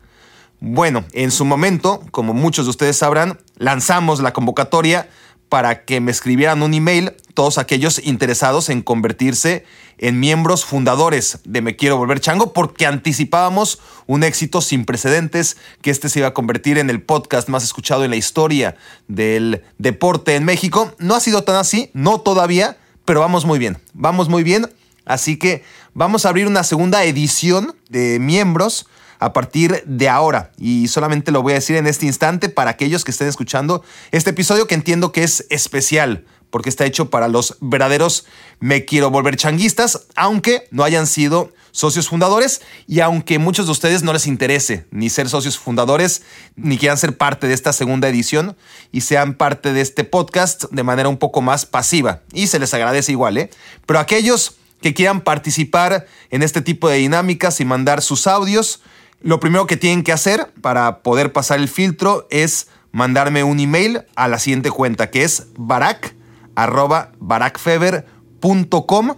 Bueno, 0.59 1.03
en 1.13 1.31
su 1.31 1.43
momento, 1.43 2.03
como 2.11 2.33
muchos 2.33 2.65
de 2.65 2.69
ustedes 2.69 2.97
sabrán, 2.97 3.39
lanzamos 3.57 4.21
la 4.21 4.33
convocatoria 4.33 5.09
para 5.51 5.83
que 5.83 5.99
me 5.99 6.11
escribieran 6.11 6.63
un 6.63 6.73
email 6.73 7.11
todos 7.33 7.57
aquellos 7.57 7.99
interesados 8.05 8.69
en 8.69 8.81
convertirse 8.81 9.65
en 9.97 10.17
miembros 10.17 10.63
fundadores 10.63 11.39
de 11.43 11.61
Me 11.61 11.75
Quiero 11.75 11.97
Volver 11.97 12.21
Chango 12.21 12.53
porque 12.53 12.85
anticipábamos 12.85 13.79
un 14.07 14.23
éxito 14.23 14.61
sin 14.61 14.85
precedentes 14.85 15.57
que 15.81 15.91
este 15.91 16.07
se 16.07 16.19
iba 16.19 16.29
a 16.29 16.33
convertir 16.33 16.77
en 16.77 16.89
el 16.89 17.01
podcast 17.01 17.49
más 17.49 17.65
escuchado 17.65 18.05
en 18.05 18.11
la 18.11 18.15
historia 18.15 18.77
del 19.09 19.61
deporte 19.77 20.37
en 20.37 20.45
México. 20.45 20.95
No 20.99 21.15
ha 21.15 21.19
sido 21.19 21.43
tan 21.43 21.57
así, 21.57 21.91
no 21.93 22.21
todavía, 22.21 22.77
pero 23.03 23.19
vamos 23.19 23.43
muy 23.43 23.59
bien, 23.59 23.77
vamos 23.93 24.29
muy 24.29 24.43
bien. 24.43 24.69
Así 25.03 25.35
que 25.35 25.65
vamos 25.93 26.25
a 26.25 26.29
abrir 26.29 26.47
una 26.47 26.63
segunda 26.63 27.03
edición 27.03 27.75
de 27.89 28.19
miembros 28.19 28.87
a 29.21 29.33
partir 29.33 29.83
de 29.85 30.09
ahora. 30.09 30.51
Y 30.57 30.89
solamente 30.89 31.31
lo 31.31 31.41
voy 31.41 31.53
a 31.53 31.55
decir 31.55 31.77
en 31.77 31.87
este 31.87 32.05
instante 32.05 32.49
para 32.49 32.71
aquellos 32.71 33.05
que 33.05 33.11
estén 33.11 33.27
escuchando 33.27 33.83
este 34.11 34.31
episodio 34.31 34.67
que 34.67 34.75
entiendo 34.75 35.11
que 35.13 35.23
es 35.23 35.45
especial 35.49 36.25
porque 36.49 36.67
está 36.67 36.85
hecho 36.85 37.09
para 37.09 37.29
los 37.29 37.55
verdaderos 37.61 38.25
me 38.59 38.83
quiero 38.83 39.09
volver 39.09 39.37
changuistas, 39.37 40.01
aunque 40.15 40.67
no 40.69 40.83
hayan 40.83 41.07
sido 41.07 41.53
socios 41.71 42.09
fundadores 42.09 42.61
y 42.87 42.99
aunque 42.99 43.39
muchos 43.39 43.67
de 43.67 43.71
ustedes 43.71 44.03
no 44.03 44.11
les 44.11 44.27
interese 44.27 44.85
ni 44.91 45.09
ser 45.09 45.29
socios 45.29 45.57
fundadores 45.57 46.23
ni 46.57 46.77
quieran 46.77 46.97
ser 46.97 47.15
parte 47.15 47.47
de 47.47 47.53
esta 47.53 47.71
segunda 47.71 48.09
edición 48.09 48.57
y 48.91 49.01
sean 49.01 49.35
parte 49.35 49.71
de 49.71 49.79
este 49.79 50.03
podcast 50.03 50.65
de 50.71 50.83
manera 50.83 51.07
un 51.07 51.17
poco 51.17 51.41
más 51.41 51.65
pasiva 51.65 52.23
y 52.33 52.47
se 52.47 52.59
les 52.59 52.73
agradece 52.73 53.13
igual, 53.13 53.37
¿eh? 53.37 53.49
Pero 53.85 53.99
aquellos 53.99 54.57
que 54.81 54.93
quieran 54.93 55.21
participar 55.21 56.07
en 56.29 56.43
este 56.43 56.61
tipo 56.61 56.89
de 56.89 56.97
dinámicas 56.97 57.61
y 57.61 57.65
mandar 57.65 58.01
sus 58.01 58.27
audios, 58.27 58.81
lo 59.21 59.39
primero 59.39 59.67
que 59.67 59.77
tienen 59.77 60.03
que 60.03 60.11
hacer 60.11 60.51
para 60.61 60.99
poder 60.99 61.31
pasar 61.31 61.59
el 61.59 61.67
filtro 61.67 62.27
es 62.29 62.67
mandarme 62.91 63.43
un 63.43 63.59
email 63.59 64.03
a 64.15 64.27
la 64.27 64.39
siguiente 64.39 64.71
cuenta 64.71 65.09
que 65.09 65.23
es 65.23 65.47
barak 65.57 66.15
arroba 66.55 67.11
barakfeber.com 67.19 69.15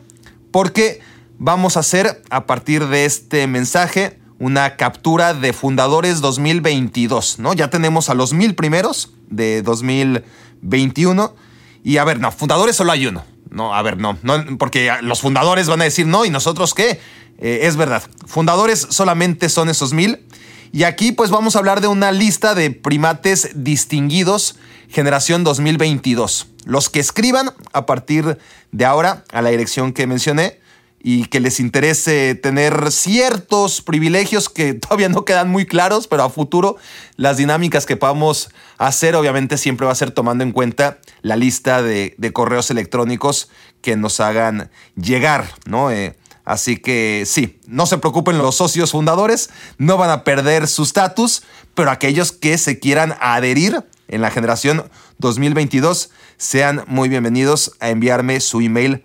porque 0.52 1.02
vamos 1.40 1.78
a 1.78 1.82
hacer 1.82 2.22
a 2.30 2.46
partir 2.46 2.88
de 2.88 3.06
este 3.06 3.48
mensaje 3.48 4.20
una 4.40 4.76
captura 4.76 5.34
de 5.34 5.54
Fundadores 5.54 6.20
2022, 6.20 7.40
¿no? 7.40 7.54
Ya 7.54 7.70
tenemos 7.70 8.10
a 8.10 8.14
los 8.14 8.34
mil 8.34 8.56
primeros 8.56 9.14
de 9.30 9.62
2021 9.62 11.36
y 11.84 11.98
a 11.98 12.04
ver, 12.04 12.20
no, 12.20 12.32
fundadores 12.32 12.76
solo 12.76 12.92
hay 12.92 13.08
uno. 13.08 13.24
No, 13.50 13.74
a 13.74 13.82
ver, 13.84 13.98
no, 13.98 14.18
no 14.24 14.58
porque 14.58 14.92
los 15.02 15.22
fundadores 15.22 15.68
van 15.68 15.82
a 15.82 15.84
decir 15.86 16.08
no 16.08 16.26
y 16.26 16.30
nosotros 16.30 16.74
qué. 16.74 17.00
Eh, 17.44 17.68
es 17.68 17.76
verdad, 17.76 18.02
fundadores 18.26 18.88
solamente 18.90 19.50
son 19.50 19.70
esos 19.70 19.92
mil. 19.92 20.26
Y 20.72 20.86
aquí 20.86 21.12
pues 21.12 21.30
vamos 21.30 21.56
a 21.56 21.60
hablar 21.60 21.82
de 21.82 21.88
una 21.88 22.12
lista 22.12 22.56
de 22.56 22.72
primates 22.72 23.52
distinguidos 23.54 24.56
generación 24.90 25.44
2022. 25.44 26.48
Los 26.64 26.90
que 26.90 27.02
escriban 27.02 27.52
a 27.74 27.86
partir 27.86 28.38
de 28.72 28.86
ahora 28.86 29.26
a 29.34 29.42
la 29.42 29.50
dirección 29.50 29.92
que 29.92 30.08
mencioné 30.08 30.62
y 31.04 31.26
que 31.26 31.42
les 31.42 31.60
interese 31.60 32.34
tener 32.34 32.90
ciertos 32.92 33.82
privilegios 33.82 34.48
que 34.48 34.74
todavía 34.74 35.10
no 35.10 35.26
quedan 35.26 35.50
muy 35.50 35.66
claros, 35.66 36.08
pero 36.08 36.24
a 36.24 36.30
futuro 36.30 36.78
las 37.18 37.36
dinámicas 37.36 37.86
que 37.86 37.98
podamos 37.98 38.50
hacer 38.78 39.18
obviamente 39.18 39.58
siempre 39.58 39.86
va 39.86 39.92
a 39.92 39.96
ser 39.96 40.12
tomando 40.12 40.46
en 40.46 40.54
cuenta 40.54 41.00
la 41.22 41.36
lista 41.36 41.82
de, 41.82 42.16
correos 42.32 42.72
electrónicos 42.72 43.50
que 43.82 43.98
nos 43.98 44.22
hagan 44.22 44.72
llegar, 44.96 45.50
¿no? 45.66 45.92
Eh, 45.92 46.16
así 46.46 46.78
que 46.78 47.24
sí, 47.26 47.60
no 47.68 47.86
se 47.86 47.98
preocupen 47.98 48.38
los 48.38 48.56
socios 48.56 48.92
fundadores, 48.92 49.50
no 49.78 49.98
van 49.98 50.10
a 50.10 50.24
perder 50.24 50.68
su 50.68 50.84
estatus, 50.84 51.44
pero 51.74 51.92
aquellos 51.92 52.32
que 52.32 52.58
se 52.58 52.80
quieran 52.80 53.16
adherir 53.20 53.84
en 54.08 54.22
la 54.22 54.32
generación 54.32 54.90
2022 55.20 56.10
sean 56.38 56.84
muy 56.88 57.10
bienvenidos 57.10 57.72
a 57.80 57.90
enviarme 57.90 58.40
su 58.40 58.62
email 58.62 59.04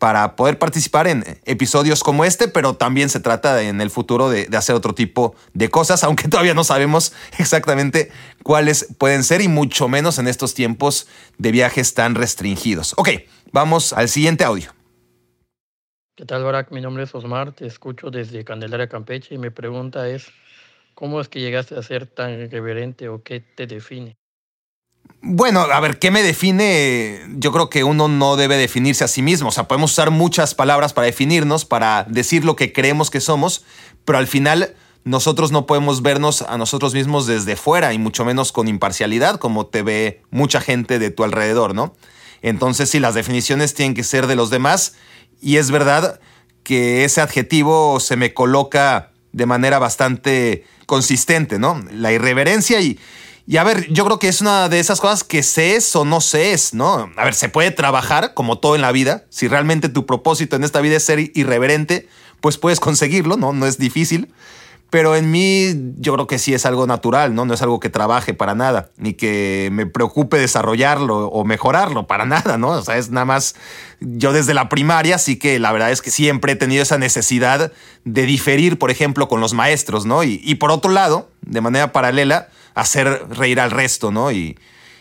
para 0.00 0.34
poder 0.34 0.58
participar 0.58 1.06
en 1.06 1.24
episodios 1.44 2.02
como 2.02 2.24
este, 2.24 2.48
pero 2.48 2.74
también 2.74 3.10
se 3.10 3.20
trata 3.20 3.60
en 3.62 3.82
el 3.82 3.90
futuro 3.90 4.30
de, 4.30 4.48
hacer 4.56 4.74
otro 4.74 4.94
tipo 4.94 5.34
de 5.52 5.68
cosas, 5.68 6.02
aunque 6.04 6.26
todavía 6.28 6.54
no 6.54 6.64
sabemos 6.64 7.12
exactamente 7.38 8.10
cuáles 8.42 8.86
pueden 8.96 9.22
ser 9.22 9.42
y 9.42 9.48
mucho 9.48 9.88
menos 9.88 10.18
en 10.18 10.26
estos 10.26 10.54
tiempos 10.54 11.06
de 11.36 11.52
viajes 11.52 11.92
tan 11.92 12.14
restringidos. 12.14 12.94
Ok, 12.96 13.10
vamos 13.52 13.92
al 13.92 14.08
siguiente 14.08 14.42
audio. 14.42 14.79
¿Qué 16.20 16.26
tal, 16.26 16.44
Barack? 16.44 16.70
Mi 16.70 16.82
nombre 16.82 17.04
es 17.04 17.14
Osmar, 17.14 17.52
te 17.52 17.66
escucho 17.66 18.10
desde 18.10 18.44
Candelaria, 18.44 18.90
Campeche 18.90 19.36
y 19.36 19.38
mi 19.38 19.48
pregunta 19.48 20.06
es, 20.06 20.26
¿cómo 20.94 21.18
es 21.18 21.28
que 21.28 21.40
llegaste 21.40 21.78
a 21.78 21.82
ser 21.82 22.04
tan 22.06 22.50
reverente 22.50 23.08
o 23.08 23.22
qué 23.22 23.40
te 23.40 23.66
define? 23.66 24.18
Bueno, 25.22 25.60
a 25.60 25.80
ver, 25.80 25.98
¿qué 25.98 26.10
me 26.10 26.22
define? 26.22 27.22
Yo 27.36 27.52
creo 27.52 27.70
que 27.70 27.84
uno 27.84 28.06
no 28.06 28.36
debe 28.36 28.58
definirse 28.58 29.02
a 29.02 29.08
sí 29.08 29.22
mismo. 29.22 29.48
O 29.48 29.50
sea, 29.50 29.66
podemos 29.66 29.92
usar 29.92 30.10
muchas 30.10 30.54
palabras 30.54 30.92
para 30.92 31.06
definirnos, 31.06 31.64
para 31.64 32.04
decir 32.04 32.44
lo 32.44 32.54
que 32.54 32.74
creemos 32.74 33.08
que 33.08 33.22
somos, 33.22 33.64
pero 34.04 34.18
al 34.18 34.26
final 34.26 34.74
nosotros 35.04 35.52
no 35.52 35.64
podemos 35.64 36.02
vernos 36.02 36.42
a 36.42 36.58
nosotros 36.58 36.92
mismos 36.92 37.26
desde 37.26 37.56
fuera 37.56 37.94
y 37.94 37.98
mucho 37.98 38.26
menos 38.26 38.52
con 38.52 38.68
imparcialidad 38.68 39.36
como 39.38 39.68
te 39.68 39.82
ve 39.82 40.20
mucha 40.28 40.60
gente 40.60 40.98
de 40.98 41.10
tu 41.10 41.24
alrededor, 41.24 41.74
¿no? 41.74 41.94
Entonces 42.42 42.90
sí, 42.90 43.00
las 43.00 43.14
definiciones 43.14 43.72
tienen 43.72 43.94
que 43.94 44.04
ser 44.04 44.26
de 44.26 44.36
los 44.36 44.50
demás 44.50 44.96
y 45.40 45.56
es 45.56 45.70
verdad 45.70 46.20
que 46.62 47.04
ese 47.04 47.20
adjetivo 47.20 48.00
se 48.00 48.16
me 48.16 48.34
coloca 48.34 49.10
de 49.32 49.46
manera 49.46 49.78
bastante 49.78 50.64
consistente, 50.86 51.58
¿no? 51.58 51.82
La 51.92 52.12
irreverencia 52.12 52.80
y, 52.80 52.98
y 53.46 53.56
a 53.56 53.64
ver, 53.64 53.88
yo 53.92 54.04
creo 54.04 54.18
que 54.18 54.28
es 54.28 54.40
una 54.40 54.68
de 54.68 54.80
esas 54.80 55.00
cosas 55.00 55.24
que 55.24 55.42
se 55.42 55.76
es 55.76 55.94
o 55.96 56.04
no 56.04 56.20
se 56.20 56.52
es, 56.52 56.74
¿no? 56.74 57.10
A 57.16 57.24
ver, 57.24 57.34
se 57.34 57.48
puede 57.48 57.70
trabajar 57.70 58.34
como 58.34 58.58
todo 58.58 58.76
en 58.76 58.82
la 58.82 58.92
vida. 58.92 59.24
Si 59.30 59.48
realmente 59.48 59.88
tu 59.88 60.06
propósito 60.06 60.56
en 60.56 60.64
esta 60.64 60.80
vida 60.80 60.96
es 60.96 61.04
ser 61.04 61.32
irreverente, 61.34 62.08
pues 62.40 62.58
puedes 62.58 62.80
conseguirlo, 62.80 63.36
¿no? 63.36 63.52
No 63.52 63.66
es 63.66 63.78
difícil. 63.78 64.32
Pero 64.90 65.14
en 65.14 65.30
mí 65.30 65.72
yo 65.96 66.14
creo 66.14 66.26
que 66.26 66.38
sí 66.38 66.52
es 66.52 66.66
algo 66.66 66.86
natural, 66.86 67.34
¿no? 67.34 67.44
No 67.44 67.54
es 67.54 67.62
algo 67.62 67.78
que 67.78 67.90
trabaje 67.90 68.34
para 68.34 68.54
nada, 68.54 68.90
ni 68.96 69.14
que 69.14 69.70
me 69.72 69.86
preocupe 69.86 70.36
desarrollarlo 70.36 71.28
o 71.28 71.44
mejorarlo, 71.44 72.06
para 72.06 72.26
nada, 72.26 72.58
¿no? 72.58 72.70
O 72.70 72.82
sea, 72.82 72.96
es 72.96 73.10
nada 73.10 73.24
más, 73.24 73.54
yo 74.00 74.32
desde 74.32 74.52
la 74.52 74.68
primaria 74.68 75.18
sí 75.18 75.36
que 75.36 75.58
la 75.60 75.70
verdad 75.72 75.92
es 75.92 76.02
que 76.02 76.10
siempre 76.10 76.52
he 76.52 76.56
tenido 76.56 76.82
esa 76.82 76.98
necesidad 76.98 77.72
de 78.04 78.22
diferir, 78.26 78.78
por 78.78 78.90
ejemplo, 78.90 79.28
con 79.28 79.40
los 79.40 79.54
maestros, 79.54 80.06
¿no? 80.06 80.24
Y, 80.24 80.40
y 80.44 80.56
por 80.56 80.72
otro 80.72 80.90
lado, 80.90 81.30
de 81.42 81.60
manera 81.60 81.92
paralela, 81.92 82.48
hacer 82.74 83.26
reír 83.30 83.60
al 83.60 83.70
resto, 83.70 84.10
¿no? 84.10 84.32
Y 84.32 84.58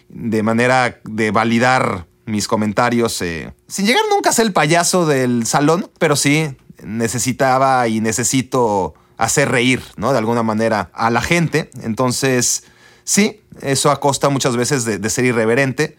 de 0.09 0.43
manera 0.43 0.99
de 1.03 1.31
validar 1.31 2.05
mis 2.25 2.47
comentarios, 2.47 3.21
eh, 3.21 3.53
sin 3.67 3.85
llegar 3.85 4.03
nunca 4.09 4.29
a 4.29 4.33
ser 4.33 4.45
el 4.45 4.53
payaso 4.53 5.05
del 5.05 5.45
salón, 5.45 5.89
pero 5.97 6.15
sí 6.15 6.55
necesitaba 6.83 7.87
y 7.87 7.99
necesito 7.99 8.93
hacer 9.19 9.51
reír, 9.51 9.83
¿no? 9.97 10.11
De 10.13 10.17
alguna 10.17 10.41
manera 10.41 10.89
a 10.93 11.11
la 11.11 11.21
gente. 11.21 11.69
Entonces, 11.83 12.63
sí, 13.03 13.41
eso 13.61 13.91
a 13.91 13.99
costa 13.99 14.29
muchas 14.29 14.55
veces 14.55 14.85
de, 14.85 14.97
de 14.97 15.09
ser 15.11 15.25
irreverente, 15.25 15.97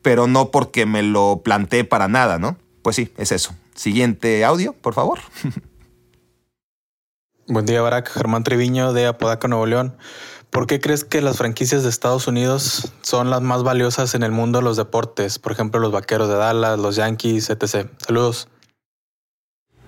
pero 0.00 0.26
no 0.26 0.50
porque 0.50 0.86
me 0.86 1.02
lo 1.02 1.42
planteé 1.44 1.84
para 1.84 2.08
nada, 2.08 2.38
¿no? 2.38 2.56
Pues 2.82 2.96
sí, 2.96 3.12
es 3.18 3.32
eso. 3.32 3.54
Siguiente 3.74 4.44
audio, 4.44 4.72
por 4.72 4.94
favor. 4.94 5.18
Buen 7.48 7.66
día, 7.66 7.82
Barack. 7.82 8.08
Germán 8.08 8.44
Treviño 8.44 8.92
de 8.92 9.06
Apodaca, 9.06 9.48
Nuevo 9.48 9.66
León. 9.66 9.96
¿Por 10.50 10.68
qué 10.68 10.80
crees 10.80 11.04
que 11.04 11.20
las 11.20 11.38
franquicias 11.38 11.82
de 11.82 11.88
Estados 11.88 12.28
Unidos 12.28 12.92
son 13.02 13.30
las 13.30 13.40
más 13.40 13.64
valiosas 13.64 14.14
en 14.14 14.22
el 14.22 14.30
mundo 14.30 14.60
de 14.60 14.64
los 14.64 14.76
deportes? 14.76 15.40
Por 15.40 15.52
ejemplo, 15.52 15.80
los 15.80 15.90
Vaqueros 15.90 16.28
de 16.28 16.36
Dallas, 16.36 16.78
los 16.78 16.94
Yankees, 16.94 17.50
etc. 17.50 17.88
Saludos. 17.98 18.48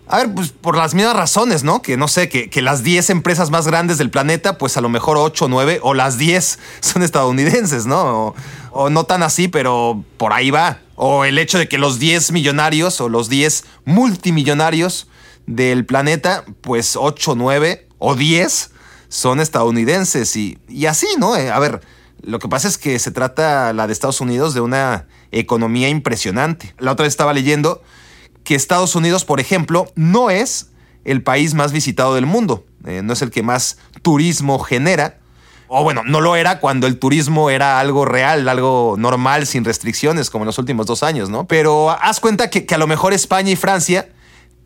A 0.09 0.19
ver, 0.19 0.35
pues 0.35 0.51
por 0.51 0.77
las 0.77 0.95
mismas 0.95 1.17
razones, 1.17 1.63
¿no? 1.63 1.81
Que 1.81 1.97
no 1.97 2.09
sé, 2.09 2.29
que, 2.29 2.63
las 2.63 2.83
10 2.83 3.11
empresas 3.11 3.51
más 3.51 3.67
grandes 3.67 3.99
del 3.99 4.11
planeta, 4.11 4.59
pues 4.59 4.77
a 4.77 4.81
lo 4.81 4.89
mejor 4.89 5.17
8 5.17 5.45
o 5.45 5.49
9 5.49 5.81
o 5.83 5.95
las 5.95 6.19
10 6.19 6.59
son 6.81 7.03
estadounidenses, 7.03 7.87
¿no? 7.87 8.03
O, 8.03 8.35
o, 8.73 8.91
no 8.91 9.05
tan 9.05 9.23
así, 9.23 9.49
pero 9.49 10.05
por 10.17 10.33
ahí 10.33 10.51
va. 10.51 10.81
O 10.97 11.25
el 11.25 11.39
hecho 11.39 11.59
de 11.59 11.69
que 11.69 11.79
los 11.79 11.99
10 11.99 12.33
millonarios 12.33 13.01
o 13.01 13.09
los 13.09 13.29
10 13.29 13.65
multimillonarios 13.85 15.09
del 15.47 15.87
planeta, 15.87 16.45
pues 16.61 16.97
8, 16.97 17.35
9 17.37 17.89
o 17.99 18.15
10 18.15 18.71
son 19.09 19.41
estadounidenses 19.41 20.37
y, 20.37 20.59
y 20.69 20.87
así, 20.87 21.07
¿no? 21.19 21.37
Eh, 21.37 21.51
a 21.51 21.59
ver, 21.59 21.81
lo 22.23 22.39
que 22.39 22.49
pasa 22.49 22.69
es 22.69 22.79
que 22.79 22.99
se 22.99 23.11
trata 23.11 23.73
la 23.73 23.87
de 23.87 23.93
Estados 23.93 24.21
Unidos 24.21 24.55
de 24.55 24.61
una 24.61 25.07
economía 25.33 25.89
impresionante. 25.89 26.75
La 26.79 26.93
otra 26.93 27.05
vez 27.05 27.13
estaba 27.13 27.33
leyendo 27.33 27.83
que 28.53 28.57
Estados 28.57 28.95
Unidos, 28.97 29.25
por 29.25 29.41
ejemplo, 29.41 29.91
no 29.95 30.29
es 30.29 30.73
el 31.07 31.23
país 31.23 31.55
más 31.55 31.73
visitado 31.73 32.15
del 32.15 32.27
mundo, 32.27 32.67
eh, 32.85 33.01
no 33.03 33.15
es 33.15 33.23
el 33.23 33.31
que 33.31 33.43
más 33.43 33.79
turismo 34.03 34.59
genera. 34.59 35.21
O 35.69 35.83
bueno, 35.83 36.03
no 36.05 36.21
lo 36.21 36.37
era 36.37 36.61
cuando 36.61 36.87
el 36.87 36.99
turismo 36.99 37.49
era 37.49 37.81
algo 37.81 38.05
real, 38.05 38.47
algo 38.51 38.97
normal, 38.99 39.47
sin 39.47 39.65
restricciones, 39.65 40.29
como 40.29 40.45
en 40.45 40.49
los 40.49 40.59
últimos 40.59 40.85
dos 40.85 41.03
años, 41.03 41.31
¿no? 41.31 41.47
Pero 41.47 41.89
haz 41.93 42.21
cuenta 42.21 42.51
que, 42.51 42.67
que 42.67 42.75
a 42.75 42.79
lo 42.79 42.87
mejor 42.87 43.15
España 43.15 43.51
y 43.51 43.57
Francia 43.57 44.11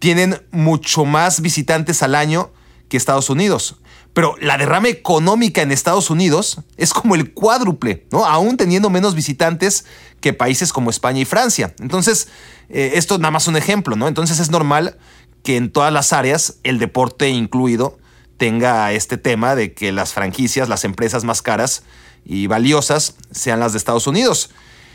tienen 0.01 0.43
mucho 0.51 1.05
más 1.05 1.41
visitantes 1.41 2.03
al 2.03 2.17
año 2.17 2.51
que 2.89 2.97
Estados 2.97 3.31
Unidos. 3.31 3.77
Pero 4.15 4.35
la 4.41 4.59
derrama 4.59 4.89
económica 4.89 5.63
en 5.63 5.71
Estados 5.71 6.11
Unidos 6.11 6.59
es 6.77 6.93
como 6.93 7.15
el 7.15 7.35
cuádruple, 7.35 8.09
¿no? 8.11 8.25
Aún 8.25 8.57
teniendo 8.57 8.91
menos 8.91 9.15
visitantes 9.15 9.85
que 10.27 10.33
países 10.33 10.73
como 10.73 10.91
España 10.91 11.21
y 11.21 11.25
Francia. 11.25 11.73
Entonces, 11.79 12.27
eh, 12.69 12.95
esto 12.95 13.17
nada 13.19 13.31
más 13.31 13.47
un 13.47 13.57
ejemplo, 13.57 13.95
¿no? 13.95 14.09
Entonces 14.09 14.41
es 14.41 14.51
normal 14.51 14.99
que 15.45 15.57
en 15.57 15.71
todas 15.71 15.93
las 15.93 16.13
áreas, 16.13 16.57
el 16.65 16.81
deporte 16.81 17.29
incluido, 17.29 17.97
tenga 18.39 18.91
este 18.91 19.19
tema 19.19 19.55
de 19.55 19.73
que 19.73 19.93
las 19.93 20.15
franquicias, 20.15 20.69
las 20.69 20.85
empresas 20.85 21.23
más 21.23 21.43
caras 21.43 21.85
y 22.25 22.49
valiosas 22.49 23.15
sean 23.31 23.61
las 23.61 23.71
de 23.71 23.79
Estados 23.79 24.09
Unidos. 24.09 24.51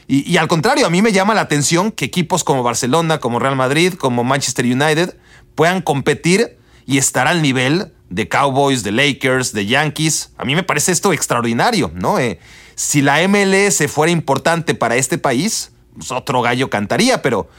Y, 0.06 0.30
y, 0.30 0.36
al 0.36 0.49
contrario, 0.49 0.86
a 0.86 0.90
mí 0.90 1.02
me 1.02 1.14
llama 1.14 1.34
la 1.34 1.40
atención 1.40 1.94
que 1.94 2.03
equipos 2.03 2.44
como 2.44 2.62
Barcelona, 2.62 3.20
como 3.22 3.40
Real 3.40 3.56
Madrid, 3.56 3.94
como 3.94 4.26
Manchester 4.26 4.66
United 4.66 5.16
puedan 5.56 5.82
competir 5.82 6.58
y 6.86 6.98
estar 6.98 7.30
al 7.30 7.41
nivel 7.41 7.94
de 8.10 8.28
Cowboys, 8.28 8.84
de 8.84 8.91
Lakers, 8.91 9.53
de 9.53 9.66
Yankees. 9.66 10.34
A 10.36 10.44
mí 10.44 10.56
me 10.56 10.64
parece 10.64 10.91
esto 10.91 11.14
extraordinario, 11.14 11.90
¿no? 11.95 12.20
Eh, 12.20 12.38
si 12.76 13.02
la 13.02 13.27
MLS 13.27 13.84
fuera 13.91 14.11
importante 14.11 14.76
para 14.76 14.95
este 14.95 15.18
país, 15.18 15.72
pues 15.93 16.11
otro 16.11 16.41
gallo 16.41 16.69
cantaría, 16.69 17.22
pero, 17.22 17.49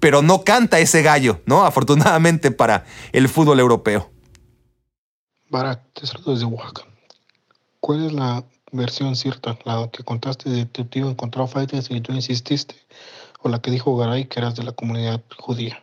pero 0.00 0.22
no 0.22 0.42
canta 0.42 0.78
ese 0.78 1.02
gallo, 1.02 1.40
¿no? 1.46 1.64
Afortunadamente 1.64 2.50
para 2.50 2.84
el 3.12 3.28
fútbol 3.28 3.60
europeo. 3.60 4.10
Barak, 5.50 5.80
te 5.94 6.06
saludo 6.06 6.32
desde 6.32 6.44
Oaxaca. 6.44 6.82
¿Cuál 7.80 8.06
es 8.06 8.12
la 8.12 8.44
versión 8.72 9.16
cierta? 9.16 9.58
¿La 9.64 9.88
que 9.90 10.02
contaste 10.02 10.50
de 10.50 10.66
tu 10.66 10.84
tío 10.84 11.08
encontró 11.08 11.46
fighters 11.46 11.90
y 11.90 12.00
tú 12.00 12.12
insististe? 12.12 12.74
¿O 13.40 13.48
la 13.48 13.60
que 13.60 13.70
dijo 13.70 13.96
Garay 13.96 14.26
que 14.26 14.40
eras 14.40 14.56
de 14.56 14.64
la 14.64 14.72
comunidad 14.72 15.22
judía? 15.38 15.82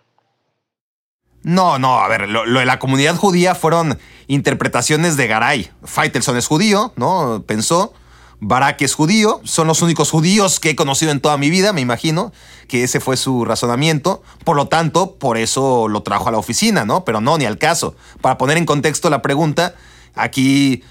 No, 1.46 1.78
no, 1.78 2.00
a 2.00 2.08
ver, 2.08 2.28
lo, 2.28 2.44
de 2.44 2.66
la 2.66 2.80
comunidad 2.80 3.16
judía 3.16 3.54
fueron 3.54 4.00
interpretaciones 4.26 5.16
de 5.16 5.28
Garay. 5.28 5.70
Faitelson 5.84 6.38
es 6.38 6.48
judío, 6.48 6.92
¿no? 6.96 7.44
Pensó. 7.46 7.94
Barak 8.40 8.82
es 8.82 8.94
judío, 8.94 9.42
son 9.44 9.68
los 9.68 9.82
únicos 9.82 10.12
judíos 10.12 10.60
que 10.60 10.72
he 10.72 10.76
conocido 10.76 11.12
en 11.12 11.20
toda 11.20 11.38
mi 11.38 11.50
vida, 11.50 11.74
me 11.74 11.82
imagino, 11.82 12.32
que 12.68 12.84
ese 12.84 13.00
fue 13.00 13.18
su 13.18 13.46
razonamiento. 13.46 14.22
Por 14.44 14.56
lo 14.56 14.68
tanto, 14.68 15.16
por 15.16 15.38
eso 15.38 15.88
lo 15.88 16.04
trajo 16.04 16.30
a 16.30 16.32
la 16.32 16.38
oficina, 16.38 16.86
¿no? 16.86 17.06
Pero 17.06 17.22
no, 17.22 17.38
ni 17.38 17.46
al 17.46 17.58
caso. 17.58 17.96
Para 18.22 18.38
poner 18.38 18.58
en 18.58 18.66
contexto 18.66 19.10
la 19.10 19.22
pregunta, 19.22 19.76
aquí 20.14 20.84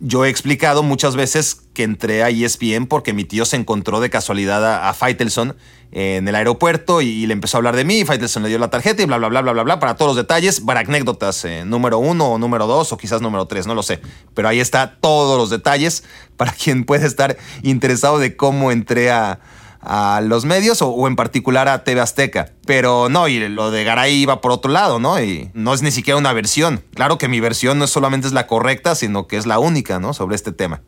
yo 0.00 0.24
he 0.24 0.28
explicado 0.28 0.82
muchas 0.82 1.16
veces 1.16 1.62
que 1.74 1.82
entré 1.82 2.22
a 2.22 2.30
ESPN 2.30 2.86
porque 2.86 3.12
mi 3.12 3.24
tío 3.24 3.44
se 3.44 3.56
encontró 3.56 4.00
de 4.00 4.10
casualidad 4.10 4.64
a, 4.64 4.88
a 4.88 4.94
Faitelson 4.94 5.56
en 5.90 6.28
el 6.28 6.34
aeropuerto 6.34 7.00
y, 7.00 7.26
le 7.26 7.32
empezó 7.32 7.56
a 7.56 7.58
hablar 7.58 7.76
de 7.76 7.84
mí. 7.84 8.04
Faitelson 8.04 8.42
le 8.42 8.48
dio 8.48 8.58
la 8.58 8.70
tarjeta 8.70 9.02
y 9.02 9.06
bla, 9.06 9.18
bla, 9.18 9.28
bla, 9.28 9.40
bla, 9.40 9.52
bla, 9.52 9.62
bla. 9.62 9.80
Para 9.80 9.96
todos 9.96 10.10
los 10.10 10.16
detalles, 10.16 10.60
para 10.60 10.80
anécdotas, 10.80 11.44
eh, 11.44 11.64
número 11.64 11.98
uno 11.98 12.32
o 12.32 12.38
número 12.38 12.66
dos 12.66 12.92
o 12.92 12.96
quizás 12.96 13.22
número 13.22 13.46
tres, 13.46 13.66
no 13.66 13.74
lo 13.74 13.82
sé. 13.82 14.00
Pero 14.34 14.48
ahí 14.48 14.60
está 14.60 14.98
todos 15.00 15.38
los 15.38 15.50
detalles 15.50 16.04
para 16.36 16.52
quien 16.52 16.84
puede 16.84 17.06
estar 17.06 17.36
interesado 17.62 18.18
de 18.18 18.36
cómo 18.36 18.70
entré 18.70 19.10
a, 19.10 19.40
a 19.80 20.20
los 20.22 20.44
medios 20.44 20.82
o, 20.82 21.06
en 21.06 21.16
particular 21.16 21.68
a 21.68 21.84
TV 21.84 22.00
Azteca. 22.00 22.52
Pero 22.66 23.08
no, 23.08 23.28
y 23.28 23.48
lo 23.48 23.70
de 23.70 23.84
Garay 23.84 24.14
iba 24.14 24.40
por 24.40 24.52
otro 24.52 24.70
lado, 24.70 24.98
¿no? 24.98 25.22
Y 25.22 25.50
no 25.54 25.74
es 25.74 25.82
ni 25.82 25.90
siquiera 25.90 26.18
una 26.18 26.32
versión. 26.32 26.82
Claro 26.94 27.18
que 27.18 27.28
mi 27.28 27.40
versión 27.40 27.78
no 27.78 27.86
solamente 27.86 28.26
es 28.26 28.32
la 28.32 28.46
correcta, 28.46 28.94
sino 28.94 29.26
que 29.26 29.36
es 29.36 29.46
la 29.46 29.58
única, 29.58 29.98
¿no? 29.98 30.14
Sobre 30.14 30.36
este 30.36 30.52
tema. 30.52 30.82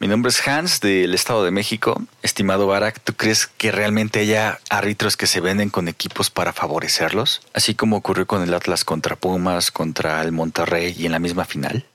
Mi 0.00 0.08
nombre 0.08 0.28
es 0.28 0.46
Hans 0.46 0.80
del 0.80 1.14
Estado 1.14 1.44
de 1.44 1.50
México. 1.50 2.02
Estimado 2.22 2.66
Barak, 2.66 3.00
¿tú 3.00 3.14
crees 3.14 3.46
que 3.46 3.72
realmente 3.72 4.20
haya 4.20 4.58
árbitros 4.68 5.16
que 5.16 5.26
se 5.26 5.40
venden 5.40 5.70
con 5.70 5.88
equipos 5.88 6.30
para 6.30 6.52
favorecerlos? 6.52 7.40
Así 7.54 7.74
como 7.74 7.96
ocurrió 7.96 8.26
con 8.26 8.42
el 8.42 8.52
Atlas 8.52 8.84
contra 8.84 9.16
Pumas, 9.16 9.70
contra 9.70 10.20
el 10.22 10.32
Monterrey 10.32 10.94
y 10.98 11.06
en 11.06 11.12
la 11.12 11.20
misma 11.20 11.44
final 11.44 11.86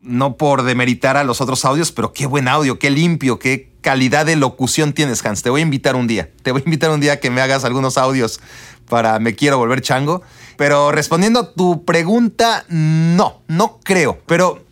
no 0.00 0.36
por 0.36 0.62
demeritar 0.62 1.16
a 1.16 1.24
los 1.24 1.40
otros 1.40 1.64
audios, 1.64 1.92
pero 1.92 2.12
qué 2.12 2.26
buen 2.26 2.48
audio, 2.48 2.78
qué 2.78 2.90
limpio, 2.90 3.38
qué 3.38 3.72
calidad 3.80 4.26
de 4.26 4.36
locución 4.36 4.92
tienes, 4.92 5.24
Hans. 5.24 5.42
Te 5.42 5.50
voy 5.50 5.60
a 5.60 5.62
invitar 5.62 5.96
un 5.96 6.06
día. 6.06 6.30
Te 6.42 6.52
voy 6.52 6.62
a 6.62 6.64
invitar 6.64 6.90
un 6.90 7.00
día 7.00 7.20
que 7.20 7.30
me 7.30 7.40
hagas 7.40 7.64
algunos 7.64 7.96
audios 7.98 8.40
para 8.88 9.18
Me 9.18 9.34
Quiero 9.34 9.58
Volver 9.58 9.80
Chango. 9.80 10.22
Pero 10.56 10.92
respondiendo 10.92 11.40
a 11.40 11.52
tu 11.52 11.84
pregunta, 11.84 12.64
no, 12.68 13.42
no 13.48 13.78
creo. 13.82 14.18
Pero 14.26 14.64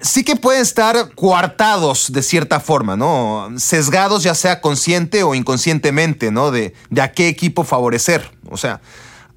sí 0.00 0.24
que 0.24 0.36
pueden 0.36 0.62
estar 0.62 1.14
coartados 1.14 2.12
de 2.12 2.22
cierta 2.22 2.60
forma, 2.60 2.96
¿no? 2.96 3.48
Sesgados 3.56 4.22
ya 4.22 4.34
sea 4.34 4.60
consciente 4.60 5.22
o 5.22 5.34
inconscientemente, 5.34 6.30
¿no? 6.30 6.50
De, 6.50 6.74
de 6.90 7.00
a 7.00 7.12
qué 7.12 7.28
equipo 7.28 7.64
favorecer. 7.64 8.30
O 8.50 8.56
sea, 8.56 8.80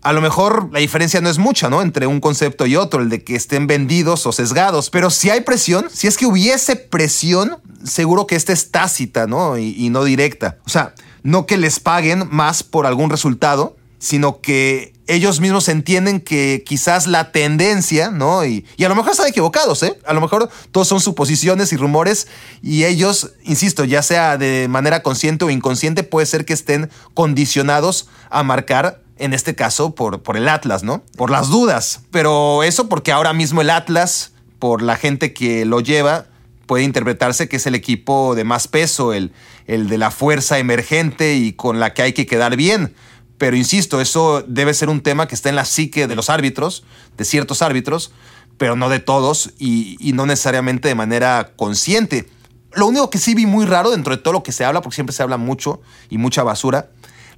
a 0.01 0.13
lo 0.13 0.21
mejor 0.21 0.69
la 0.71 0.79
diferencia 0.79 1.21
no 1.21 1.29
es 1.29 1.37
mucha, 1.37 1.69
¿no? 1.69 1.81
Entre 1.81 2.07
un 2.07 2.19
concepto 2.19 2.65
y 2.65 2.75
otro, 2.75 3.01
el 3.01 3.09
de 3.09 3.23
que 3.23 3.35
estén 3.35 3.67
vendidos 3.67 4.25
o 4.25 4.31
sesgados. 4.31 4.89
Pero 4.89 5.09
si 5.09 5.29
hay 5.29 5.41
presión, 5.41 5.87
si 5.93 6.07
es 6.07 6.17
que 6.17 6.25
hubiese 6.25 6.75
presión, 6.75 7.57
seguro 7.83 8.25
que 8.25 8.35
esta 8.35 8.51
es 8.51 8.71
tácita, 8.71 9.27
¿no? 9.27 9.57
Y, 9.57 9.89
no 9.89 10.03
directa. 10.03 10.57
O 10.65 10.69
sea, 10.69 10.95
no 11.23 11.45
que 11.45 11.57
les 11.57 11.79
paguen 11.79 12.27
más 12.31 12.63
por 12.63 12.87
algún 12.87 13.09
resultado, 13.09 13.75
sino 13.99 14.41
que 14.41 14.93
ellos 15.05 15.39
mismos 15.39 15.67
entienden 15.67 16.21
que 16.21 16.63
quizás 16.65 17.05
la 17.05 17.31
tendencia, 17.31 18.09
¿no? 18.09 18.43
Y, 18.43 18.65
a 18.83 18.89
lo 18.89 18.95
mejor 18.95 19.11
están 19.11 19.27
equivocados, 19.27 19.83
¿eh? 19.83 19.99
A 20.07 20.13
lo 20.13 20.21
mejor 20.21 20.49
todos 20.71 20.87
son 20.87 20.99
suposiciones 20.99 21.73
y 21.73 21.77
rumores 21.77 22.27
y 22.63 22.85
ellos, 22.85 23.33
insisto, 23.43 23.83
ya 23.83 24.01
sea 24.01 24.37
de 24.39 24.67
manera 24.67 25.03
consciente 25.03 25.45
o 25.45 25.51
inconsciente, 25.51 26.01
puede 26.01 26.25
ser 26.25 26.45
que 26.45 26.53
estén 26.53 26.89
condicionados 27.13 28.07
a 28.31 28.41
marcar 28.41 29.01
en 29.21 29.33
este 29.33 29.55
caso 29.55 29.95
por, 29.95 30.21
por 30.21 30.35
el 30.35 30.47
Atlas, 30.49 30.83
¿no? 30.83 31.03
Por 31.15 31.29
las 31.29 31.49
dudas. 31.49 32.01
Pero 32.11 32.63
eso 32.63 32.89
porque 32.89 33.11
ahora 33.11 33.33
mismo 33.33 33.61
el 33.61 33.69
Atlas, 33.69 34.33
por 34.59 34.81
la 34.81 34.97
gente 34.97 35.33
que 35.33 35.65
lo 35.65 35.79
lleva, 35.79 36.25
puede 36.65 36.83
interpretarse 36.83 37.47
que 37.47 37.57
es 37.57 37.67
el 37.67 37.75
equipo 37.75 38.35
de 38.35 38.43
más 38.43 38.67
peso, 38.67 39.13
el, 39.13 39.31
el 39.67 39.87
de 39.87 39.97
la 39.97 40.11
fuerza 40.11 40.57
emergente 40.57 41.35
y 41.35 41.53
con 41.53 41.79
la 41.79 41.93
que 41.93 42.01
hay 42.01 42.13
que 42.13 42.25
quedar 42.25 42.55
bien. 42.55 42.93
Pero 43.37 43.55
insisto, 43.55 44.01
eso 44.01 44.43
debe 44.47 44.73
ser 44.73 44.89
un 44.89 45.01
tema 45.01 45.27
que 45.27 45.35
está 45.35 45.49
en 45.49 45.55
la 45.55 45.65
psique 45.65 46.07
de 46.07 46.15
los 46.15 46.29
árbitros, 46.29 46.83
de 47.17 47.25
ciertos 47.25 47.61
árbitros, 47.61 48.11
pero 48.57 48.75
no 48.75 48.89
de 48.89 48.99
todos 48.99 49.51
y, 49.57 49.97
y 49.99 50.13
no 50.13 50.25
necesariamente 50.25 50.87
de 50.87 50.95
manera 50.95 51.53
consciente. 51.55 52.29
Lo 52.73 52.87
único 52.87 53.09
que 53.09 53.17
sí 53.17 53.35
vi 53.35 53.45
muy 53.45 53.65
raro 53.65 53.91
dentro 53.91 54.15
de 54.15 54.21
todo 54.21 54.33
lo 54.33 54.43
que 54.43 54.51
se 54.51 54.63
habla, 54.63 54.81
porque 54.81 54.95
siempre 54.95 55.13
se 55.13 55.23
habla 55.23 55.37
mucho 55.37 55.81
y 56.09 56.17
mucha 56.17 56.43
basura, 56.43 56.91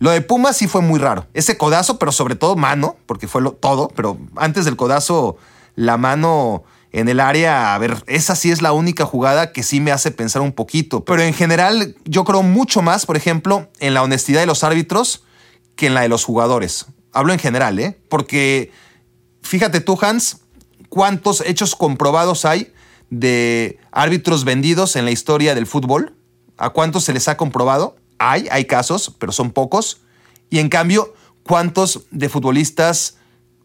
lo 0.03 0.11
de 0.11 0.19
Pumas 0.19 0.57
sí 0.57 0.67
fue 0.67 0.81
muy 0.81 0.99
raro. 0.99 1.27
Ese 1.34 1.57
codazo, 1.57 1.97
pero 1.97 2.11
sobre 2.11 2.35
todo 2.35 2.57
mano, 2.57 2.97
porque 3.05 3.30
fue 3.30 3.41
todo, 3.61 3.88
pero 3.95 4.17
antes 4.35 4.65
del 4.65 4.75
codazo, 4.75 5.38
la 5.75 5.95
mano 5.95 6.65
en 6.91 7.07
el 7.07 7.21
área, 7.21 7.73
a 7.73 7.77
ver, 7.77 8.03
esa 8.07 8.35
sí 8.35 8.51
es 8.51 8.61
la 8.61 8.73
única 8.73 9.05
jugada 9.05 9.53
que 9.53 9.63
sí 9.63 9.80
me 9.80 9.93
hace 9.93 10.11
pensar 10.11 10.41
un 10.41 10.51
poquito. 10.51 11.05
Pero 11.05 11.21
en 11.21 11.34
general, 11.34 11.95
yo 12.03 12.25
creo 12.25 12.43
mucho 12.43 12.81
más, 12.81 13.05
por 13.05 13.15
ejemplo, 13.15 13.69
en 13.80 13.93
la 13.93 14.03
honestidad 14.03 14.41
de 14.41 14.45
los 14.45 14.65
árbitros 14.65 15.23
que 15.77 15.88
en 15.88 15.93
la 15.93 16.01
de 16.01 16.09
los 16.09 16.25
jugadores. 16.25 16.88
Hablo 17.13 17.31
en 17.31 17.39
general, 17.39 17.80
¿eh? 17.80 17.97
Porque 18.09 18.73
fíjate 19.41 19.80
tú, 19.80 19.97
Hans, 20.01 20.41
cuántos 20.89 21.39
hechos 21.39 21.77
comprobados 21.77 22.43
hay 22.43 22.73
de 23.09 23.80
árbitros 23.93 24.43
vendidos 24.43 24.97
en 24.97 25.05
la 25.05 25.11
historia 25.11 25.55
del 25.55 25.65
fútbol. 25.65 26.17
¿A 26.57 26.71
cuántos 26.71 27.05
se 27.05 27.13
les 27.13 27.30
ha 27.30 27.38
comprobado? 27.38 27.95
Hay, 28.18 28.48
hay 28.52 28.65
casos, 28.65 29.14
pero 29.19 29.31
son 29.31 29.52
pocos. 29.52 30.02
Y 30.49 30.60
en 30.60 30.69
cambio, 30.69 31.14
¿cuántos 31.44 32.06
de 32.11 32.30
futbolistas 32.30 33.18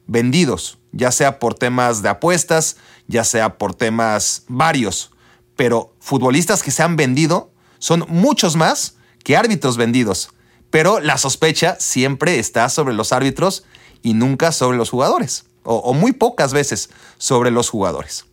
vendidos? 0.06 0.78
Ya 0.92 1.12
sea 1.12 1.38
por 1.38 1.54
temas 1.54 2.02
de 2.02 2.08
apuestas, 2.08 2.76
ya 3.06 3.24
sea 3.24 3.58
por 3.58 3.74
temas 3.74 4.44
varios. 4.48 5.10
Pero 5.56 5.94
futbolistas 6.00 6.62
que 6.62 6.70
se 6.70 6.82
han 6.82 6.96
vendido 6.96 7.50
son 7.78 8.04
muchos 8.08 8.56
más 8.56 8.96
que 9.24 9.36
árbitros 9.36 9.76
vendidos. 9.76 10.30
Pero 10.70 11.00
la 11.00 11.18
sospecha 11.18 11.76
siempre 11.78 12.38
está 12.38 12.68
sobre 12.68 12.94
los 12.94 13.12
árbitros 13.12 13.64
y 14.02 14.14
nunca 14.14 14.52
sobre 14.52 14.76
los 14.76 14.90
jugadores. 14.90 15.46
O, 15.64 15.92
muy 15.92 16.12
pocas 16.12 16.52
veces 16.52 16.90
sobre 17.18 17.50
los 17.50 17.68
jugadores. 17.68 18.24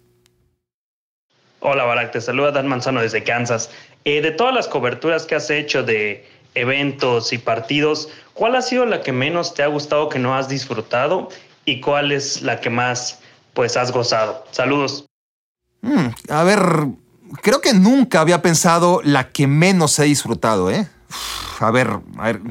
Hola 1.59 1.83
Barak, 1.83 2.11
te 2.11 2.21
saluda 2.21 2.51
Dan 2.51 2.67
Manzano 2.67 3.01
desde 3.01 3.23
Kansas. 3.23 3.71
Eh, 4.07 4.21
de 4.21 4.29
todas 4.29 4.53
las 4.53 4.67
coberturas 4.67 5.25
que 5.25 5.33
has 5.33 5.49
hecho 5.49 5.81
de 5.81 6.29
eventos 6.53 7.33
y 7.33 7.39
partidos, 7.39 8.09
¿cuál 8.35 8.55
ha 8.55 8.61
sido 8.61 8.85
la 8.85 9.01
que 9.01 9.11
menos 9.11 9.55
te 9.55 9.63
ha 9.63 9.67
gustado, 9.67 10.09
que 10.09 10.19
no 10.19 10.35
has 10.35 10.47
disfrutado? 10.47 11.29
¿Y 11.65 11.81
cuál 11.81 12.11
es 12.11 12.43
la 12.43 12.61
que 12.61 12.69
más 12.69 13.17
pues 13.55 13.75
has 13.75 13.91
gozado? 13.91 14.45
Saludos. 14.51 15.05
Mm, 15.81 16.09
a 16.29 16.43
ver, 16.43 16.59
creo 17.41 17.61
que 17.61 17.73
nunca 17.73 18.21
había 18.21 18.43
pensado 18.43 19.01
la 19.03 19.29
que 19.29 19.47
menos 19.47 19.97
he 19.97 20.03
disfrutado, 20.03 20.69
¿eh? 20.69 20.87
a 21.59 21.71
ver, 21.71 21.87
a 22.19 22.25
ver, 22.25 22.41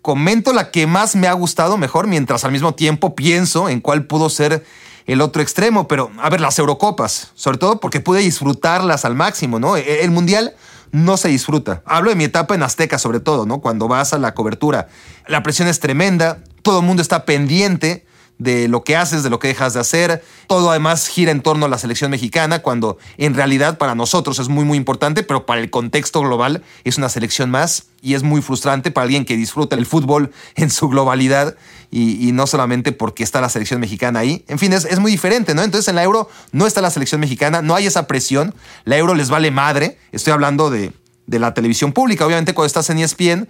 comento 0.00 0.54
la 0.54 0.70
que 0.70 0.86
más 0.86 1.14
me 1.14 1.26
ha 1.26 1.32
gustado 1.34 1.76
mejor, 1.76 2.06
mientras 2.06 2.44
al 2.44 2.52
mismo 2.52 2.74
tiempo 2.74 3.14
pienso 3.14 3.68
en 3.68 3.82
cuál 3.82 4.06
pudo 4.06 4.30
ser 4.30 4.64
el 5.06 5.20
otro 5.20 5.42
extremo, 5.42 5.88
pero 5.88 6.10
a 6.18 6.30
ver, 6.30 6.40
las 6.40 6.58
Eurocopas, 6.58 7.32
sobre 7.34 7.58
todo 7.58 7.80
porque 7.80 8.00
pude 8.00 8.20
disfrutarlas 8.20 9.04
al 9.04 9.14
máximo, 9.14 9.60
¿no? 9.60 9.76
E, 9.76 10.02
el 10.02 10.10
Mundial 10.10 10.54
no 10.92 11.16
se 11.16 11.28
disfruta. 11.28 11.82
Hablo 11.84 12.10
de 12.10 12.16
mi 12.16 12.24
etapa 12.24 12.54
en 12.54 12.62
Azteca, 12.62 12.98
sobre 12.98 13.20
todo, 13.20 13.46
¿no? 13.46 13.60
Cuando 13.60 13.88
vas 13.88 14.12
a 14.12 14.18
la 14.18 14.34
cobertura. 14.34 14.88
La 15.26 15.42
presión 15.42 15.68
es 15.68 15.80
tremenda, 15.80 16.38
todo 16.62 16.80
el 16.80 16.86
mundo 16.86 17.02
está 17.02 17.24
pendiente 17.24 18.06
de 18.38 18.68
lo 18.68 18.84
que 18.84 18.96
haces, 18.96 19.22
de 19.22 19.30
lo 19.30 19.38
que 19.38 19.48
dejas 19.48 19.74
de 19.74 19.80
hacer. 19.80 20.22
Todo 20.46 20.70
además 20.70 21.08
gira 21.08 21.30
en 21.32 21.40
torno 21.40 21.66
a 21.66 21.68
la 21.68 21.78
selección 21.78 22.10
mexicana, 22.10 22.60
cuando 22.60 22.98
en 23.16 23.34
realidad 23.34 23.78
para 23.78 23.94
nosotros 23.94 24.38
es 24.38 24.48
muy, 24.48 24.64
muy 24.64 24.76
importante, 24.76 25.22
pero 25.22 25.46
para 25.46 25.60
el 25.60 25.70
contexto 25.70 26.20
global 26.20 26.62
es 26.84 26.98
una 26.98 27.08
selección 27.08 27.50
más 27.50 27.86
y 28.02 28.14
es 28.14 28.22
muy 28.22 28.42
frustrante 28.42 28.90
para 28.90 29.04
alguien 29.04 29.24
que 29.24 29.36
disfruta 29.36 29.76
el 29.76 29.86
fútbol 29.86 30.32
en 30.54 30.70
su 30.70 30.88
globalidad 30.88 31.56
y, 31.90 32.32
no 32.32 32.46
solamente 32.46 32.92
porque 32.92 33.22
está 33.22 33.40
la 33.40 33.48
selección 33.48 33.80
mexicana 33.80 34.20
ahí. 34.20 34.44
En 34.48 34.58
fin, 34.58 34.72
es, 34.72 34.84
es, 34.84 34.98
muy 34.98 35.10
diferente, 35.10 35.54
¿no? 35.54 35.62
Entonces 35.62 35.88
en 35.88 35.96
la 35.96 36.02
Euro 36.02 36.28
no 36.52 36.66
está 36.66 36.80
la 36.80 36.90
selección 36.90 37.20
mexicana, 37.20 37.62
no 37.62 37.74
hay 37.74 37.86
esa 37.86 38.06
presión, 38.06 38.54
la 38.84 38.96
Euro 38.96 39.14
les 39.14 39.30
vale 39.30 39.50
madre, 39.50 39.98
estoy 40.12 40.32
hablando 40.32 40.70
de, 40.70 40.92
de 41.26 41.38
la 41.38 41.54
televisión 41.54 41.92
pública, 41.92 42.26
obviamente 42.26 42.54
cuando 42.54 42.66
estás 42.66 42.90
en 42.90 42.98
ESPN 42.98 43.48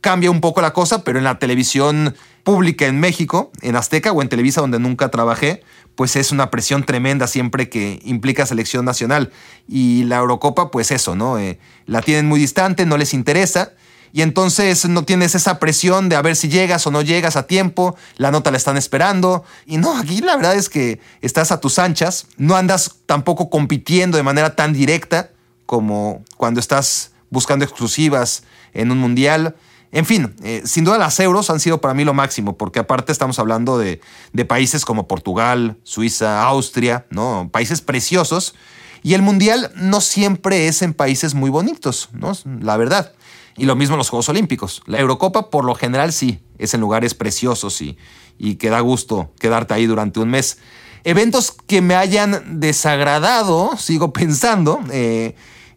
cambia 0.00 0.30
un 0.30 0.42
poco 0.42 0.60
la 0.60 0.74
cosa, 0.74 1.02
pero 1.02 1.16
en 1.16 1.24
la 1.24 1.38
televisión 1.38 2.14
pública 2.42 2.84
en 2.86 3.00
México, 3.00 3.50
en 3.62 3.74
Azteca 3.74 4.12
o 4.12 4.20
en 4.20 4.28
Televisa, 4.28 4.60
donde 4.60 4.78
nunca 4.78 5.08
trabajé, 5.08 5.62
pues 5.94 6.14
es 6.16 6.30
una 6.30 6.50
presión 6.50 6.84
tremenda 6.84 7.26
siempre 7.26 7.70
que 7.70 8.00
implica 8.04 8.44
selección 8.44 8.84
nacional. 8.84 9.32
Y 9.66 10.04
la 10.04 10.18
Eurocopa, 10.18 10.70
pues 10.70 10.90
eso, 10.90 11.14
¿no? 11.16 11.38
Eh, 11.38 11.58
la 11.86 12.02
tienen 12.02 12.26
muy 12.26 12.38
distante, 12.38 12.84
no 12.84 12.98
les 12.98 13.14
interesa. 13.14 13.72
Y 14.14 14.22
entonces 14.22 14.88
no 14.88 15.04
tienes 15.04 15.34
esa 15.34 15.58
presión 15.58 16.08
de 16.08 16.14
a 16.14 16.22
ver 16.22 16.36
si 16.36 16.48
llegas 16.48 16.86
o 16.86 16.92
no 16.92 17.02
llegas 17.02 17.34
a 17.34 17.48
tiempo, 17.48 17.96
la 18.16 18.30
nota 18.30 18.52
la 18.52 18.56
están 18.56 18.76
esperando. 18.76 19.42
Y 19.66 19.76
no, 19.76 19.98
aquí 19.98 20.20
la 20.20 20.36
verdad 20.36 20.54
es 20.54 20.68
que 20.68 21.00
estás 21.20 21.50
a 21.50 21.58
tus 21.58 21.80
anchas, 21.80 22.28
no 22.36 22.54
andas 22.54 22.94
tampoco 23.06 23.50
compitiendo 23.50 24.16
de 24.16 24.22
manera 24.22 24.54
tan 24.54 24.72
directa 24.72 25.30
como 25.66 26.22
cuando 26.36 26.60
estás 26.60 27.10
buscando 27.30 27.64
exclusivas 27.64 28.44
en 28.72 28.92
un 28.92 28.98
mundial. 28.98 29.56
En 29.90 30.06
fin, 30.06 30.36
eh, 30.44 30.62
sin 30.64 30.84
duda 30.84 30.96
las 30.96 31.18
euros 31.18 31.50
han 31.50 31.58
sido 31.58 31.80
para 31.80 31.92
mí 31.92 32.04
lo 32.04 32.14
máximo, 32.14 32.56
porque 32.56 32.78
aparte 32.78 33.10
estamos 33.10 33.40
hablando 33.40 33.78
de, 33.78 34.00
países 34.46 34.84
como 34.84 35.08
Portugal, 35.08 35.76
Suiza, 35.82 36.44
Austria, 36.44 37.04
¿no? 37.10 37.48
Países 37.50 37.80
preciosos. 37.80 38.54
Y 39.02 39.14
el 39.14 39.22
mundial 39.22 39.72
no 39.74 40.00
siempre 40.00 40.68
es 40.68 40.82
en 40.82 40.94
países 40.94 41.34
muy 41.34 41.50
bonitos, 41.50 42.10
¿no? 42.12 42.32
La 42.60 42.76
verdad. 42.76 43.12
Y 43.56 43.66
lo 43.66 43.76
mismo 43.76 43.94
en 43.94 43.98
los 43.98 44.10
Juegos 44.10 44.28
Olímpicos. 44.28 44.82
La 44.86 44.98
Eurocopa, 44.98 45.50
por 45.50 45.64
lo 45.64 45.74
general, 45.74 46.12
sí, 46.12 46.40
es 46.58 46.74
en 46.74 46.80
lugares 46.80 47.14
preciosos 47.14 47.80
y, 47.80 47.96
y 48.38 48.56
que 48.56 48.70
da 48.70 48.80
gusto 48.80 49.32
quedarte 49.38 49.74
ahí 49.74 49.86
durante 49.86 50.20
un 50.20 50.30
mes. 50.30 50.58
Eventos 51.04 51.52
que 51.52 51.82
me 51.82 51.94
hayan 51.94 52.60
desagradado, 52.60 53.76
sigo 53.76 54.12
pensando. 54.12 54.80
Eh, 54.90 55.34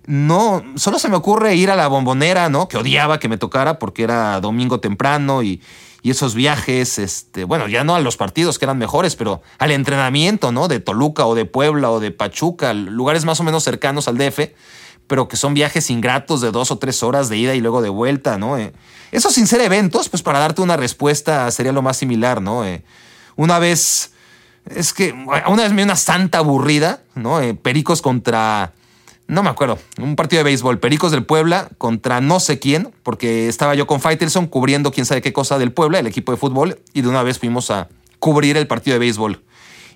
no, 0.07 0.63
solo 0.75 0.99
se 0.99 1.09
me 1.09 1.17
ocurre 1.17 1.55
ir 1.55 1.69
a 1.69 1.75
la 1.75 1.89
bombonera, 1.89 2.47
¿no? 2.47 2.69
Que 2.69 2.77
odiaba 2.77 3.19
que 3.19 3.27
me 3.27 3.37
tocara 3.37 3.77
porque 3.77 4.03
era 4.03 4.39
domingo 4.39 4.79
temprano 4.79 5.43
y, 5.43 5.61
esos 6.03 6.35
viajes, 6.35 6.99
este, 6.99 7.43
bueno, 7.43 7.67
ya 7.67 7.83
no 7.83 7.93
a 7.93 7.99
los 7.99 8.15
partidos 8.15 8.57
que 8.57 8.63
eran 8.63 8.77
mejores, 8.77 9.17
pero 9.17 9.41
al 9.57 9.71
entrenamiento, 9.71 10.53
¿no? 10.53 10.69
De 10.69 10.79
Toluca 10.79 11.25
o 11.25 11.35
de 11.35 11.43
Puebla 11.43 11.91
o 11.91 11.99
de 11.99 12.11
Pachuca, 12.11 12.73
lugares 12.73 13.25
más 13.25 13.41
o 13.41 13.43
menos 13.43 13.65
cercanos 13.65 14.07
al 14.07 14.17
DF, 14.17 14.39
pero 15.07 15.27
que 15.27 15.37
son 15.37 15.53
viajes 15.53 15.89
ingratos 15.89 16.41
de 16.41 16.51
dos 16.51 16.71
o 16.71 16.77
tres 16.77 17.01
horas 17.03 17.29
de 17.29 17.37
ida 17.37 17.55
y 17.55 17.61
luego 17.61 17.81
de 17.81 17.89
vuelta, 17.89 18.37
¿no? 18.37 18.57
Eh, 18.57 18.73
eso 19.11 19.31
sin 19.31 19.47
ser 19.47 19.61
eventos, 19.61 20.09
pues 20.09 20.21
para 20.21 20.39
darte 20.39 20.61
una 20.61 20.77
respuesta 20.77 21.49
sería 21.51 21.71
lo 21.71 21.81
más 21.81 21.97
similar, 21.97 22.41
¿no? 22.41 22.65
Eh, 22.65 22.83
una 23.35 23.59
vez, 23.59 24.11
es 24.69 24.93
que 24.93 25.13
una 25.13 25.63
vez 25.63 25.73
me 25.73 25.83
una 25.83 25.95
santa 25.95 26.39
aburrida, 26.39 27.01
¿no? 27.15 27.41
Eh, 27.41 27.53
Pericos 27.53 28.01
contra 28.01 28.73
no 29.27 29.43
me 29.43 29.49
acuerdo, 29.49 29.77
un 29.99 30.15
partido 30.15 30.39
de 30.39 30.45
béisbol, 30.45 30.79
Pericos 30.79 31.11
del 31.11 31.25
Puebla 31.25 31.69
contra 31.77 32.21
no 32.21 32.39
sé 32.39 32.59
quién, 32.59 32.93
porque 33.03 33.49
estaba 33.49 33.75
yo 33.75 33.85
con 33.85 33.99
Faitelson 33.99 34.47
cubriendo 34.47 34.91
quién 34.91 35.05
sabe 35.05 35.21
qué 35.21 35.33
cosa 35.33 35.57
del 35.57 35.73
Puebla, 35.73 35.99
el 35.99 36.07
equipo 36.07 36.31
de 36.31 36.37
fútbol, 36.37 36.79
y 36.93 37.01
de 37.01 37.09
una 37.09 37.23
vez 37.23 37.37
fuimos 37.37 37.69
a 37.69 37.89
cubrir 38.19 38.55
el 38.55 38.67
partido 38.67 38.95
de 38.95 38.99
béisbol. 38.99 39.43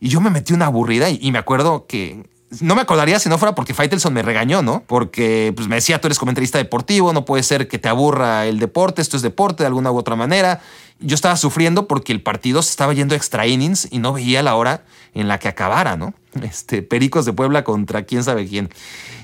Y 0.02 0.10
yo 0.10 0.20
me 0.20 0.30
metí 0.30 0.52
una 0.54 0.66
aburrida 0.66 1.10
y, 1.10 1.32
me 1.32 1.38
acuerdo 1.38 1.86
que 1.88 2.26
no 2.60 2.76
me 2.76 2.82
acordaría 2.82 3.18
si 3.18 3.30
no 3.30 3.38
fuera 3.38 3.56
porque 3.56 3.74
Faitelson 3.74 4.14
me 4.14 4.22
regañó, 4.22 4.62
¿no? 4.62 4.84
Porque 4.86 5.54
pues, 5.56 5.70
me 5.70 5.76
decía, 5.76 6.02
tú 6.02 6.08
eres 6.08 6.20
comentarista 6.20 6.58
deportivo, 6.58 7.14
no 7.14 7.24
puede 7.24 7.44
ser 7.44 7.70
que 7.70 7.80
te 7.80 7.88
aburra 7.88 8.46
el 8.46 8.60
deporte, 8.60 9.02
esto 9.02 9.16
es 9.16 9.24
deporte 9.24 9.64
de 9.64 9.68
alguna 9.68 9.92
u 9.92 9.98
otra 9.98 10.18
manera. 10.18 10.62
Yo 11.00 11.16
estaba 11.16 11.38
sufriendo 11.38 11.88
porque 11.88 12.12
el 12.12 12.22
partido 12.22 12.62
se 12.62 12.72
estaba 12.72 12.94
yendo 12.94 13.16
extra 13.16 13.48
innings 13.48 13.88
y 13.90 14.00
no 14.00 14.12
veía 14.14 14.44
la 14.44 14.56
hora 14.56 14.84
en 15.14 15.30
la 15.30 15.40
que 15.40 15.48
acabara, 15.48 15.96
¿no? 15.96 16.14
Este, 16.42 16.82
Pericos 16.82 17.26
de 17.26 17.34
Puebla 17.34 17.64
contra 17.64 18.04
quién 18.04 18.24
sabe 18.24 18.48
quién. 18.48 18.70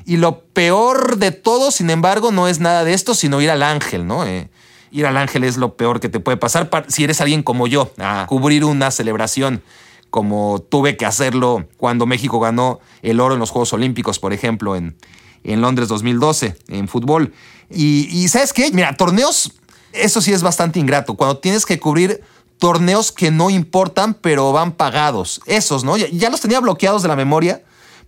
Y 0.05 0.17
lo 0.17 0.39
peor 0.39 1.17
de 1.17 1.31
todo, 1.31 1.71
sin 1.71 1.89
embargo, 1.89 2.31
no 2.31 2.47
es 2.47 2.59
nada 2.59 2.85
de 2.85 2.93
esto, 2.93 3.13
sino 3.13 3.41
ir 3.41 3.49
al 3.49 3.63
ángel, 3.63 4.07
¿no? 4.07 4.25
Eh, 4.25 4.49
ir 4.91 5.05
al 5.05 5.17
ángel 5.17 5.43
es 5.43 5.57
lo 5.57 5.75
peor 5.75 5.99
que 5.99 6.07
te 6.07 6.21
puede 6.21 6.37
pasar 6.37 6.69
si 6.87 7.03
eres 7.03 7.19
alguien 7.19 7.43
como 7.43 7.67
yo, 7.67 7.91
a 7.97 8.25
cubrir 8.27 8.63
una 8.63 8.89
celebración 8.91 9.61
como 10.09 10.65
tuve 10.69 10.97
que 10.97 11.05
hacerlo 11.05 11.67
cuando 11.77 12.05
México 12.05 12.39
ganó 12.39 12.79
el 13.01 13.19
oro 13.19 13.33
en 13.33 13.39
los 13.39 13.49
Juegos 13.49 13.73
Olímpicos, 13.73 14.19
por 14.19 14.33
ejemplo, 14.33 14.75
en, 14.75 14.95
en 15.43 15.61
Londres 15.61 15.87
2012, 15.87 16.55
en 16.67 16.87
fútbol. 16.87 17.33
Y, 17.69 18.27
¿sabes 18.29 18.53
qué? 18.53 18.71
Mira, 18.71 18.95
torneos, 18.95 19.53
eso 19.93 20.21
sí 20.21 20.31
es 20.31 20.41
bastante 20.41 20.79
ingrato. 20.79 21.15
Cuando 21.15 21.37
tienes 21.37 21.65
que 21.65 21.79
cubrir 21.79 22.21
torneos 22.59 23.11
que 23.11 23.31
no 23.31 23.49
importan, 23.49 24.13
pero 24.13 24.51
van 24.51 24.71
pagados. 24.71 25.41
Esos, 25.45 25.83
¿no? 25.83 25.97
ya 25.97 26.29
los 26.29 26.41
tenía 26.41 26.59
bloqueados 26.59 27.01
de 27.01 27.07
la 27.07 27.15
memoria, 27.15 27.63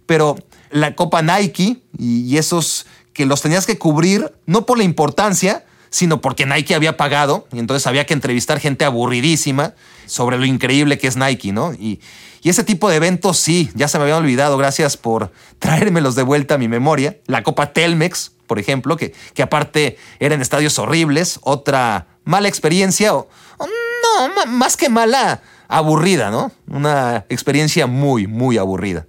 pero 0.05 0.35
la 0.71 0.95
Copa 0.95 1.21
Nike 1.21 1.81
y, 1.97 2.37
esos 2.37 2.85
que 3.13 3.25
los 3.25 3.41
tenías 3.41 3.65
que 3.65 3.77
cubrir, 3.77 4.33
no 4.45 4.65
por 4.65 4.77
la 4.77 4.83
importancia, 4.83 5.65
sino 5.89 6.21
porque 6.21 6.45
Nike 6.45 6.75
había 6.75 6.97
pagado 6.97 7.47
y 7.51 7.59
entonces 7.59 7.87
había 7.87 8.05
que 8.05 8.13
entrevistar 8.13 8.59
gente 8.59 8.85
aburridísima 8.85 9.73
sobre 10.05 10.37
lo 10.37 10.45
increíble 10.45 10.97
que 10.97 11.07
es 11.07 11.17
Nike, 11.17 11.51
¿no? 11.51 11.73
Y, 11.73 12.01
ese 12.41 12.63
tipo 12.63 12.89
de 12.89 12.95
eventos 12.95 13.37
sí, 13.37 13.69
ya 13.75 13.87
se 13.87 13.97
me 13.97 14.03
habían 14.03 14.19
olvidado, 14.19 14.57
gracias 14.57 14.95
por 14.97 15.31
traérmelos 15.59 16.15
de 16.15 16.23
vuelta 16.23 16.55
a 16.55 16.57
mi 16.57 16.67
memoria. 16.67 17.17
La 17.27 17.43
Copa 17.43 17.73
Telmex, 17.73 18.31
por 18.47 18.59
ejemplo, 18.59 18.95
que, 18.97 19.13
que 19.33 19.43
aparte 19.43 19.97
eran 20.19 20.41
estadios 20.41 20.79
horribles, 20.79 21.39
otra 21.43 22.07
mala 22.23 22.47
experiencia, 22.47 23.13
o, 23.13 23.27
no, 23.59 24.45
más 24.47 24.77
que 24.77 24.89
mala, 24.89 25.41
aburrida, 25.67 26.31
¿no? 26.31 26.51
Una 26.67 27.25
experiencia 27.29 27.87
muy, 27.87 28.25
muy 28.25 28.57
aburrida. 28.57 29.05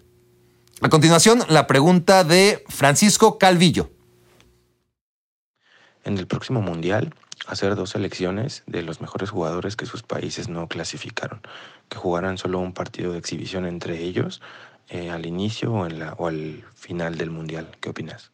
A 0.82 0.88
continuación, 0.88 1.42
la 1.48 1.66
pregunta 1.66 2.24
de 2.24 2.64
Francisco 2.68 3.38
Calvillo. 3.38 3.90
En 6.04 6.18
el 6.18 6.26
próximo 6.26 6.62
Mundial, 6.62 7.14
hacer 7.46 7.74
dos 7.76 7.90
selecciones 7.90 8.62
de 8.66 8.82
los 8.82 9.00
mejores 9.00 9.30
jugadores 9.30 9.76
que 9.76 9.86
sus 9.86 10.02
países 10.02 10.48
no 10.48 10.68
clasificaron, 10.68 11.40
que 11.88 11.98
jugaran 11.98 12.38
solo 12.38 12.58
un 12.58 12.72
partido 12.72 13.12
de 13.12 13.18
exhibición 13.18 13.66
entre 13.66 14.02
ellos 14.02 14.40
eh, 14.88 15.10
al 15.10 15.26
inicio 15.26 15.72
o, 15.72 16.26
al 16.26 16.64
final 16.74 17.16
del 17.16 17.30
Mundial. 17.30 17.68
¿Qué 17.80 17.90
opinas? 17.90 18.32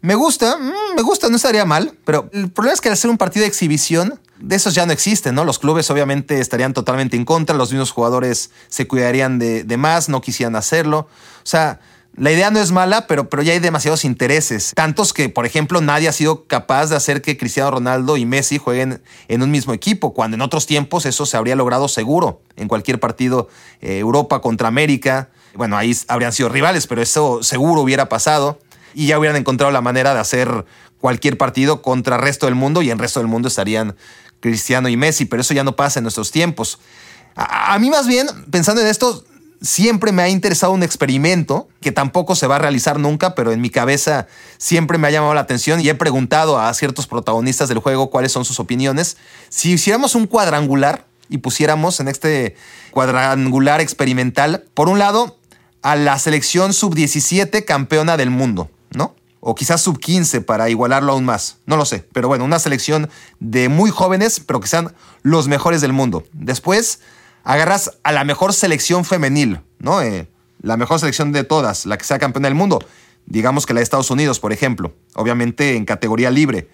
Me 0.00 0.14
gusta, 0.14 0.56
mm, 0.56 0.94
me 0.94 1.02
gusta, 1.02 1.28
no 1.28 1.36
estaría 1.36 1.64
mal, 1.64 1.96
pero 2.04 2.28
el 2.32 2.50
problema 2.50 2.74
es 2.74 2.80
que 2.80 2.88
al 2.88 2.94
hacer 2.94 3.10
un 3.10 3.18
partido 3.18 3.42
de 3.42 3.48
exhibición, 3.48 4.20
de 4.38 4.56
esos 4.56 4.74
ya 4.74 4.86
no 4.86 4.92
existen, 4.92 5.34
¿no? 5.34 5.44
Los 5.44 5.58
clubes 5.58 5.90
obviamente 5.90 6.40
estarían 6.40 6.74
totalmente 6.74 7.16
en 7.16 7.24
contra, 7.24 7.56
los 7.56 7.72
mismos 7.72 7.90
jugadores 7.90 8.50
se 8.68 8.86
cuidarían 8.86 9.38
de, 9.38 9.76
más, 9.76 10.08
no 10.08 10.20
quisieran 10.20 10.56
hacerlo. 10.56 10.98
O 10.98 11.46
sea, 11.46 11.80
la 12.16 12.32
idea 12.32 12.50
no 12.50 12.60
es 12.60 12.72
mala, 12.72 13.06
pero, 13.06 13.28
pero 13.28 13.42
ya 13.42 13.52
hay 13.52 13.58
demasiados 13.58 14.04
intereses. 14.04 14.72
Tantos 14.74 15.12
que, 15.12 15.28
por 15.28 15.44
ejemplo, 15.44 15.80
nadie 15.80 16.08
ha 16.08 16.12
sido 16.12 16.46
capaz 16.46 16.86
de 16.86 16.96
hacer 16.96 17.20
que 17.20 17.36
Cristiano 17.36 17.70
Ronaldo 17.70 18.16
y 18.16 18.24
Messi 18.24 18.58
jueguen 18.58 19.02
en 19.28 19.42
un 19.42 19.50
mismo 19.50 19.74
equipo, 19.74 20.14
cuando 20.14 20.36
en 20.36 20.40
otros 20.40 20.66
tiempos 20.66 21.04
eso 21.06 21.26
se 21.26 21.36
habría 21.36 21.56
logrado 21.56 21.88
seguro 21.88 22.40
en 22.56 22.68
cualquier 22.68 22.98
partido 23.00 23.48
eh, 23.80 23.98
Europa 23.98 24.40
contra 24.40 24.68
América. 24.68 25.28
Bueno, 25.54 25.76
ahí 25.76 25.94
habrían 26.08 26.32
sido 26.32 26.48
rivales, 26.48 26.86
pero 26.86 27.02
eso 27.02 27.42
seguro 27.42 27.82
hubiera 27.82 28.08
pasado 28.08 28.58
y 28.94 29.08
ya 29.08 29.18
hubieran 29.18 29.36
encontrado 29.36 29.70
la 29.70 29.82
manera 29.82 30.14
de 30.14 30.20
hacer 30.20 30.64
cualquier 31.00 31.36
partido 31.36 31.82
contra 31.82 32.16
el 32.16 32.22
resto 32.22 32.46
del 32.46 32.54
mundo 32.54 32.80
y 32.80 32.86
en 32.86 32.92
el 32.92 32.98
resto 32.98 33.20
del 33.20 33.28
mundo 33.28 33.48
estarían 33.48 33.94
Cristiano 34.40 34.88
y 34.88 34.96
Messi, 34.96 35.26
pero 35.26 35.42
eso 35.42 35.54
ya 35.54 35.64
no 35.64 35.76
pasa 35.76 35.98
en 36.00 36.04
nuestros 36.04 36.30
tiempos. 36.30 36.78
A, 37.34 37.78
mí 37.78 37.90
más 37.90 38.06
bien, 38.06 38.26
pensando 38.50 38.80
en 38.80 38.86
esto, 38.86 39.24
siempre 39.60 40.12
me 40.12 40.22
ha 40.22 40.28
interesado 40.28 40.72
un 40.72 40.82
experimento 40.82 41.68
que 41.80 41.92
tampoco 41.92 42.34
se 42.34 42.46
va 42.46 42.56
a 42.56 42.58
realizar 42.58 42.98
nunca, 42.98 43.34
pero 43.34 43.52
en 43.52 43.60
mi 43.60 43.70
cabeza 43.70 44.26
siempre 44.58 44.98
me 44.98 45.08
ha 45.08 45.10
llamado 45.10 45.34
la 45.34 45.40
atención 45.40 45.80
y 45.80 45.88
he 45.88 45.94
preguntado 45.94 46.58
a 46.58 46.72
ciertos 46.74 47.06
protagonistas 47.06 47.68
del 47.68 47.78
juego 47.78 48.10
cuáles 48.10 48.32
son 48.32 48.44
sus 48.44 48.60
opiniones. 48.60 49.16
Si 49.48 49.72
hiciéramos 49.72 50.14
un 50.14 50.26
cuadrangular 50.26 51.06
y 51.28 51.38
pusiéramos 51.38 52.00
en 52.00 52.08
este 52.08 52.56
cuadrangular 52.90 53.80
experimental, 53.80 54.64
por 54.74 54.88
un 54.88 54.98
lado, 54.98 55.38
a 55.82 55.96
la 55.96 56.18
selección 56.18 56.72
sub-17 56.72 57.64
campeona 57.64 58.16
del 58.16 58.30
mundo 58.30 58.70
¿no? 58.94 59.14
O 59.40 59.54
quizás 59.54 59.80
sub 59.80 60.00
15 60.00 60.40
para 60.40 60.68
igualarlo 60.70 61.12
aún 61.12 61.24
más. 61.24 61.58
No 61.66 61.76
lo 61.76 61.84
sé. 61.84 62.04
Pero 62.12 62.26
bueno, 62.26 62.44
una 62.44 62.58
selección 62.58 63.08
de 63.38 63.68
muy 63.68 63.90
jóvenes, 63.90 64.40
pero 64.40 64.60
que 64.60 64.66
sean 64.66 64.92
los 65.22 65.46
mejores 65.46 65.80
del 65.80 65.92
mundo. 65.92 66.24
Después 66.32 67.00
agarras 67.46 67.92
a 68.02 68.10
la 68.10 68.24
mejor 68.24 68.52
selección 68.52 69.04
femenil, 69.04 69.60
¿no? 69.78 70.02
Eh, 70.02 70.28
la 70.62 70.76
mejor 70.76 70.98
selección 70.98 71.30
de 71.30 71.44
todas, 71.44 71.86
la 71.86 71.96
que 71.96 72.04
sea 72.04 72.18
campeona 72.18 72.48
del 72.48 72.56
mundo. 72.56 72.84
Digamos 73.26 73.66
que 73.66 73.72
la 73.72 73.78
de 73.78 73.84
Estados 73.84 74.10
Unidos, 74.10 74.40
por 74.40 74.52
ejemplo. 74.52 74.92
Obviamente 75.14 75.76
en 75.76 75.84
categoría 75.84 76.32
libre. 76.32 76.68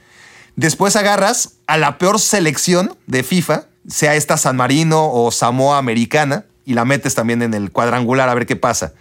Después 0.56 0.96
agarras 0.96 1.56
a 1.66 1.76
la 1.76 1.98
peor 1.98 2.18
selección 2.18 2.96
de 3.06 3.22
FIFA, 3.22 3.66
sea 3.86 4.14
esta 4.14 4.38
San 4.38 4.56
Marino 4.56 5.12
o 5.12 5.30
Samoa 5.30 5.76
Americana, 5.76 6.46
y 6.64 6.72
la 6.72 6.86
metes 6.86 7.14
también 7.14 7.42
en 7.42 7.52
el 7.52 7.70
cuadrangular 7.70 8.30
a 8.30 8.34
ver 8.34 8.46
qué 8.46 8.56
pasa. 8.56 8.94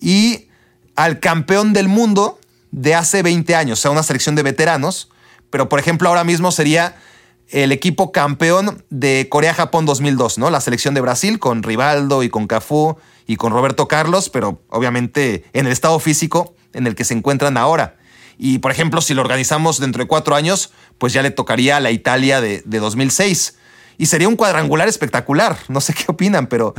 Y 0.00 0.48
al 0.96 1.20
campeón 1.20 1.74
del 1.74 1.88
mundo 1.88 2.40
de 2.70 2.94
hace 2.94 3.22
20 3.22 3.54
años, 3.54 3.80
o 3.80 3.82
sea, 3.82 3.90
una 3.90 4.02
selección 4.02 4.34
de 4.34 4.44
veteranos, 4.44 5.10
pero 5.50 5.68
por 5.68 5.78
ejemplo 5.78 6.08
ahora 6.08 6.24
mismo 6.24 6.52
sería 6.52 6.96
el 7.52 7.70
equipo 7.70 8.12
campeón 8.12 8.82
de 8.90 9.28
Corea-Japón 9.30 9.86
2002, 9.86 10.38
¿no? 10.38 10.50
La 10.50 10.60
selección 10.60 10.94
de 10.94 11.02
Brasil 11.02 11.38
con 11.38 11.62
Rivaldo 11.62 12.22
y 12.22 12.30
con 12.30 12.46
Cafú 12.46 12.96
y 13.26 13.36
con 13.36 13.52
Roberto 13.52 13.86
Carlos, 13.88 14.30
pero 14.30 14.62
obviamente 14.68 15.44
en 15.52 15.66
el 15.66 15.72
estado 15.72 16.00
físico 16.00 16.54
en 16.72 16.86
el 16.86 16.94
que 16.94 17.04
se 17.04 17.14
encuentran 17.14 17.56
ahora. 17.56 17.96
Y 18.38 18.58
por 18.58 18.70
ejemplo, 18.70 19.02
si 19.02 19.12
lo 19.12 19.20
organizamos 19.20 19.78
dentro 19.78 20.02
de 20.02 20.08
cuatro 20.08 20.34
años, 20.34 20.72
pues 20.96 21.12
ya 21.12 21.22
le 21.22 21.30
tocaría 21.30 21.76
a 21.76 21.80
la 21.80 21.90
Italia 21.90 22.40
de, 22.40 22.62
de 22.64 22.78
2006. 22.80 23.58
Y 23.98 24.06
sería 24.06 24.28
un 24.28 24.36
cuadrangular 24.36 24.88
espectacular. 24.88 25.58
No 25.68 25.80
sé 25.80 25.94
qué 25.94 26.04
opinan, 26.08 26.46
pero 26.46 26.74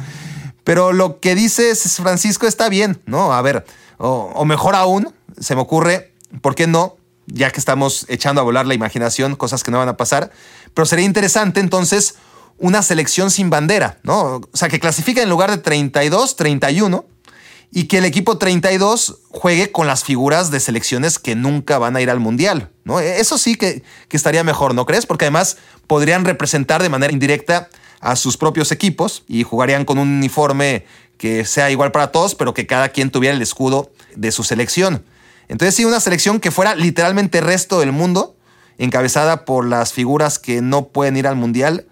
Pero 0.64 0.92
lo 0.92 1.20
que 1.20 1.36
dices, 1.36 1.98
Francisco, 2.02 2.48
está 2.48 2.70
bien, 2.70 3.02
¿no? 3.06 3.34
A 3.34 3.42
ver, 3.42 3.66
o 3.98 4.44
mejor 4.46 4.76
aún, 4.76 5.14
se 5.40 5.56
me 5.56 5.62
ocurre, 5.62 6.14
¿por 6.42 6.56
qué 6.56 6.68
no? 6.68 6.98
Ya 7.28 7.52
que 7.52 7.60
estamos 7.60 8.06
echando 8.10 8.42
a 8.42 8.44
volar 8.44 8.66
la 8.66 8.74
imaginación, 8.74 9.36
cosas 9.36 9.64
que 9.64 9.72
no 9.72 9.80
van 9.80 9.90
a 9.90 9.98
pasar. 9.98 10.32
Pero 10.74 10.86
sería 10.86 11.06
interesante 11.06 11.60
entonces 11.60 12.16
una 12.58 12.82
selección 12.82 13.32
sin 13.32 13.50
bandera, 13.50 14.00
¿no? 14.04 14.38
O 14.38 14.50
sea, 14.54 14.70
que 14.70 14.80
clasifique 14.80 15.22
en 15.22 15.30
lugar 15.30 15.52
de 15.52 15.58
32, 15.58 16.36
31 16.36 17.06
y 17.72 17.86
que 17.86 17.98
el 17.98 18.06
equipo 18.06 18.38
32 18.38 19.20
juegue 19.30 19.72
con 19.72 19.88
las 19.88 20.04
figuras 20.04 20.52
de 20.52 20.60
selecciones 20.60 21.18
que 21.18 21.36
nunca 21.36 21.80
van 21.80 21.96
a 21.96 22.02
ir 22.02 22.10
al 22.10 22.20
Mundial, 22.20 22.70
¿no? 22.84 23.00
Eso 23.00 23.38
sí 23.38 23.56
que, 23.56 23.84
que 24.08 24.18
estaría 24.18 24.44
mejor, 24.44 24.76
¿no 24.76 24.86
crees? 24.86 25.06
Porque 25.06 25.26
además 25.26 25.58
podrían 25.88 26.24
representar 26.24 26.84
de 26.84 26.90
manera 26.90 27.12
indirecta 27.12 27.70
a 28.00 28.16
sus 28.16 28.38
propios 28.38 28.72
equipos 28.72 29.24
y 29.28 29.44
jugarían 29.44 29.86
con 29.86 29.98
un 29.98 30.10
uniforme 30.10 30.86
que 31.18 31.46
sea 31.46 31.72
igual 31.72 31.92
para 31.92 32.12
todos, 32.12 32.36
pero 32.36 32.54
que 32.54 32.68
cada 32.68 32.90
quien 32.90 33.10
tuviera 33.10 33.36
el 33.36 33.42
escudo 33.42 33.92
de 34.16 34.32
su 34.32 34.44
selección. 34.44 35.04
Entonces 35.48 35.76
sí, 35.76 35.86
una 35.86 36.00
selección 36.00 36.40
que 36.40 36.52
fuera 36.52 36.76
literalmente 36.76 37.42
resto 37.42 37.80
del 37.80 37.92
mundo, 37.92 38.36
encabezada 38.78 39.46
por 39.46 39.66
las 39.66 39.94
figuras 39.94 40.40
que 40.40 40.62
no 40.62 40.88
pueden 40.88 41.18
ir 41.18 41.28
al 41.28 41.36
Mundial, 41.36 41.86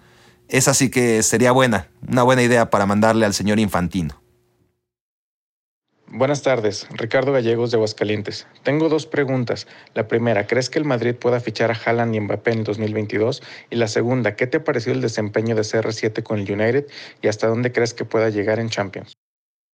esa 0.48 0.74
sí 0.74 0.90
que 0.90 1.22
sería 1.22 1.52
buena, 1.52 1.88
una 2.06 2.22
buena 2.22 2.42
idea 2.42 2.70
para 2.70 2.86
mandarle 2.86 3.24
al 3.24 3.34
señor 3.34 3.58
Infantino. 3.58 4.22
Buenas 6.14 6.42
tardes, 6.42 6.86
Ricardo 6.90 7.32
Gallegos 7.32 7.70
de 7.70 7.78
Aguascalientes. 7.78 8.46
Tengo 8.62 8.90
dos 8.90 9.06
preguntas. 9.06 9.66
La 9.94 10.08
primera, 10.08 10.46
¿crees 10.46 10.68
que 10.68 10.78
el 10.78 10.84
Madrid 10.84 11.14
pueda 11.14 11.40
fichar 11.40 11.70
a 11.70 11.74
Haaland 11.74 12.14
y 12.14 12.20
Mbappé 12.20 12.52
en 12.52 12.58
el 12.58 12.64
2022? 12.64 13.42
Y 13.70 13.76
la 13.76 13.88
segunda, 13.88 14.36
¿qué 14.36 14.46
te 14.46 14.60
pareció 14.60 14.92
el 14.92 15.00
desempeño 15.00 15.56
de 15.56 15.62
CR7 15.62 16.22
con 16.22 16.40
el 16.40 16.52
United 16.52 16.86
y 17.22 17.28
hasta 17.28 17.46
dónde 17.46 17.72
crees 17.72 17.94
que 17.94 18.04
pueda 18.04 18.28
llegar 18.28 18.58
en 18.58 18.68
Champions? 18.68 19.14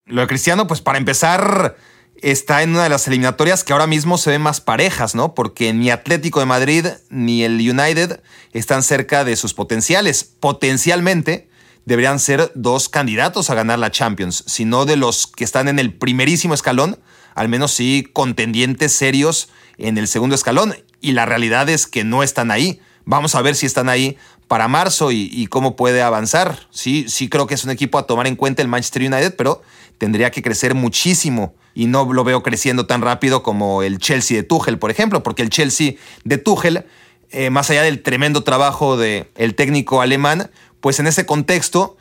Lo 0.07 0.21
de 0.21 0.29
Cristiano, 0.29 0.69
pues 0.69 0.81
para 0.81 0.99
empezar, 0.99 1.75
está 2.23 2.63
en 2.63 2.71
una 2.71 2.85
de 2.85 2.89
las 2.89 3.07
eliminatorias 3.07 3.65
que 3.65 3.73
ahora 3.73 3.87
mismo 3.87 4.19
se 4.19 4.31
ven 4.31 4.43
más 4.43 4.61
parejas, 4.61 5.15
¿no? 5.15 5.35
Porque 5.35 5.73
ni 5.73 5.91
Atlético 5.91 6.41
de 6.41 6.47
Madrid 6.47 6.87
ni 7.11 7.45
el 7.45 7.55
United 7.55 8.21
están 8.53 8.83
cerca 8.83 9.25
de 9.25 9.37
sus 9.37 9.55
potenciales. 9.55 10.25
Potencialmente 10.25 11.49
deberían 11.85 12.19
ser 12.19 12.53
dos 12.55 12.89
candidatos 12.89 13.51
a 13.51 13.55
ganar 13.55 13.79
la 13.79 13.91
Champions, 13.91 14.45
si 14.47 14.65
no 14.65 14.85
de 14.85 14.97
los 14.97 15.27
que 15.27 15.45
están 15.45 15.69
en 15.69 15.79
el 15.79 15.95
primerísimo 15.95 16.55
escalón, 16.55 16.99
al 17.35 17.49
menos 17.49 17.73
sí 17.73 18.09
contendientes 18.13 18.93
serios 18.93 19.49
en 19.79 19.97
el 19.97 20.09
segundo 20.09 20.35
escalón. 20.35 20.75
Y 21.01 21.13
la 21.13 21.25
realidad 21.25 21.69
es 21.69 21.87
que 21.87 22.05
no 22.05 22.23
están 22.23 22.51
ahí. 22.51 22.81
Vamos 23.05 23.35
a 23.35 23.43
ver 23.43 23.55
si 23.55 23.65
están 23.65 23.89
ahí 23.89 24.19
para 24.49 24.67
marzo 24.67 25.13
y, 25.13 25.31
y, 25.33 25.47
cómo 25.47 25.77
puede 25.77 26.03
avanzar. 26.03 26.67
Sí, 26.71 27.07
sí 27.09 27.29
creo 27.29 27.47
que 27.47 27.55
es 27.55 27.65
un 27.65 27.71
equipo 27.71 27.99
a 27.99 28.07
tomar 28.07 28.27
en 28.27 28.35
cuenta 28.35 28.61
el 28.63 28.69
Manchester 28.69 29.03
United, 29.03 29.37
pero 29.37 29.63
tendría 29.99 30.31
que 30.31 30.43
crecer 30.43 30.75
muchísimo 30.75 31.55
y 31.75 31.87
no 31.87 32.13
lo 32.13 32.25
veo 32.25 32.43
creciendo 32.43 32.87
tan 32.87 33.03
rápido 33.03 33.43
como 33.43 33.83
el 33.83 33.99
Chelsea 33.99 34.37
de 34.37 34.43
Tuchel, 34.43 34.79
por 34.79 34.91
ejemplo, 34.91 35.23
porque 35.23 35.43
el 35.43 35.51
Chelsea 35.51 35.93
de 36.25 36.39
Tuchel, 36.39 36.87
eh, 37.31 37.51
más 37.51 37.71
allá 37.71 37.83
del 37.83 38.03
tremendo 38.03 38.43
trabajo 38.43 38.97
del 38.97 39.29
el 39.37 39.55
técnico 39.55 40.01
alemán, 40.01 40.51
pues 40.81 40.99
en 40.99 41.07
ese 41.07 41.27
contexto, 41.27 41.97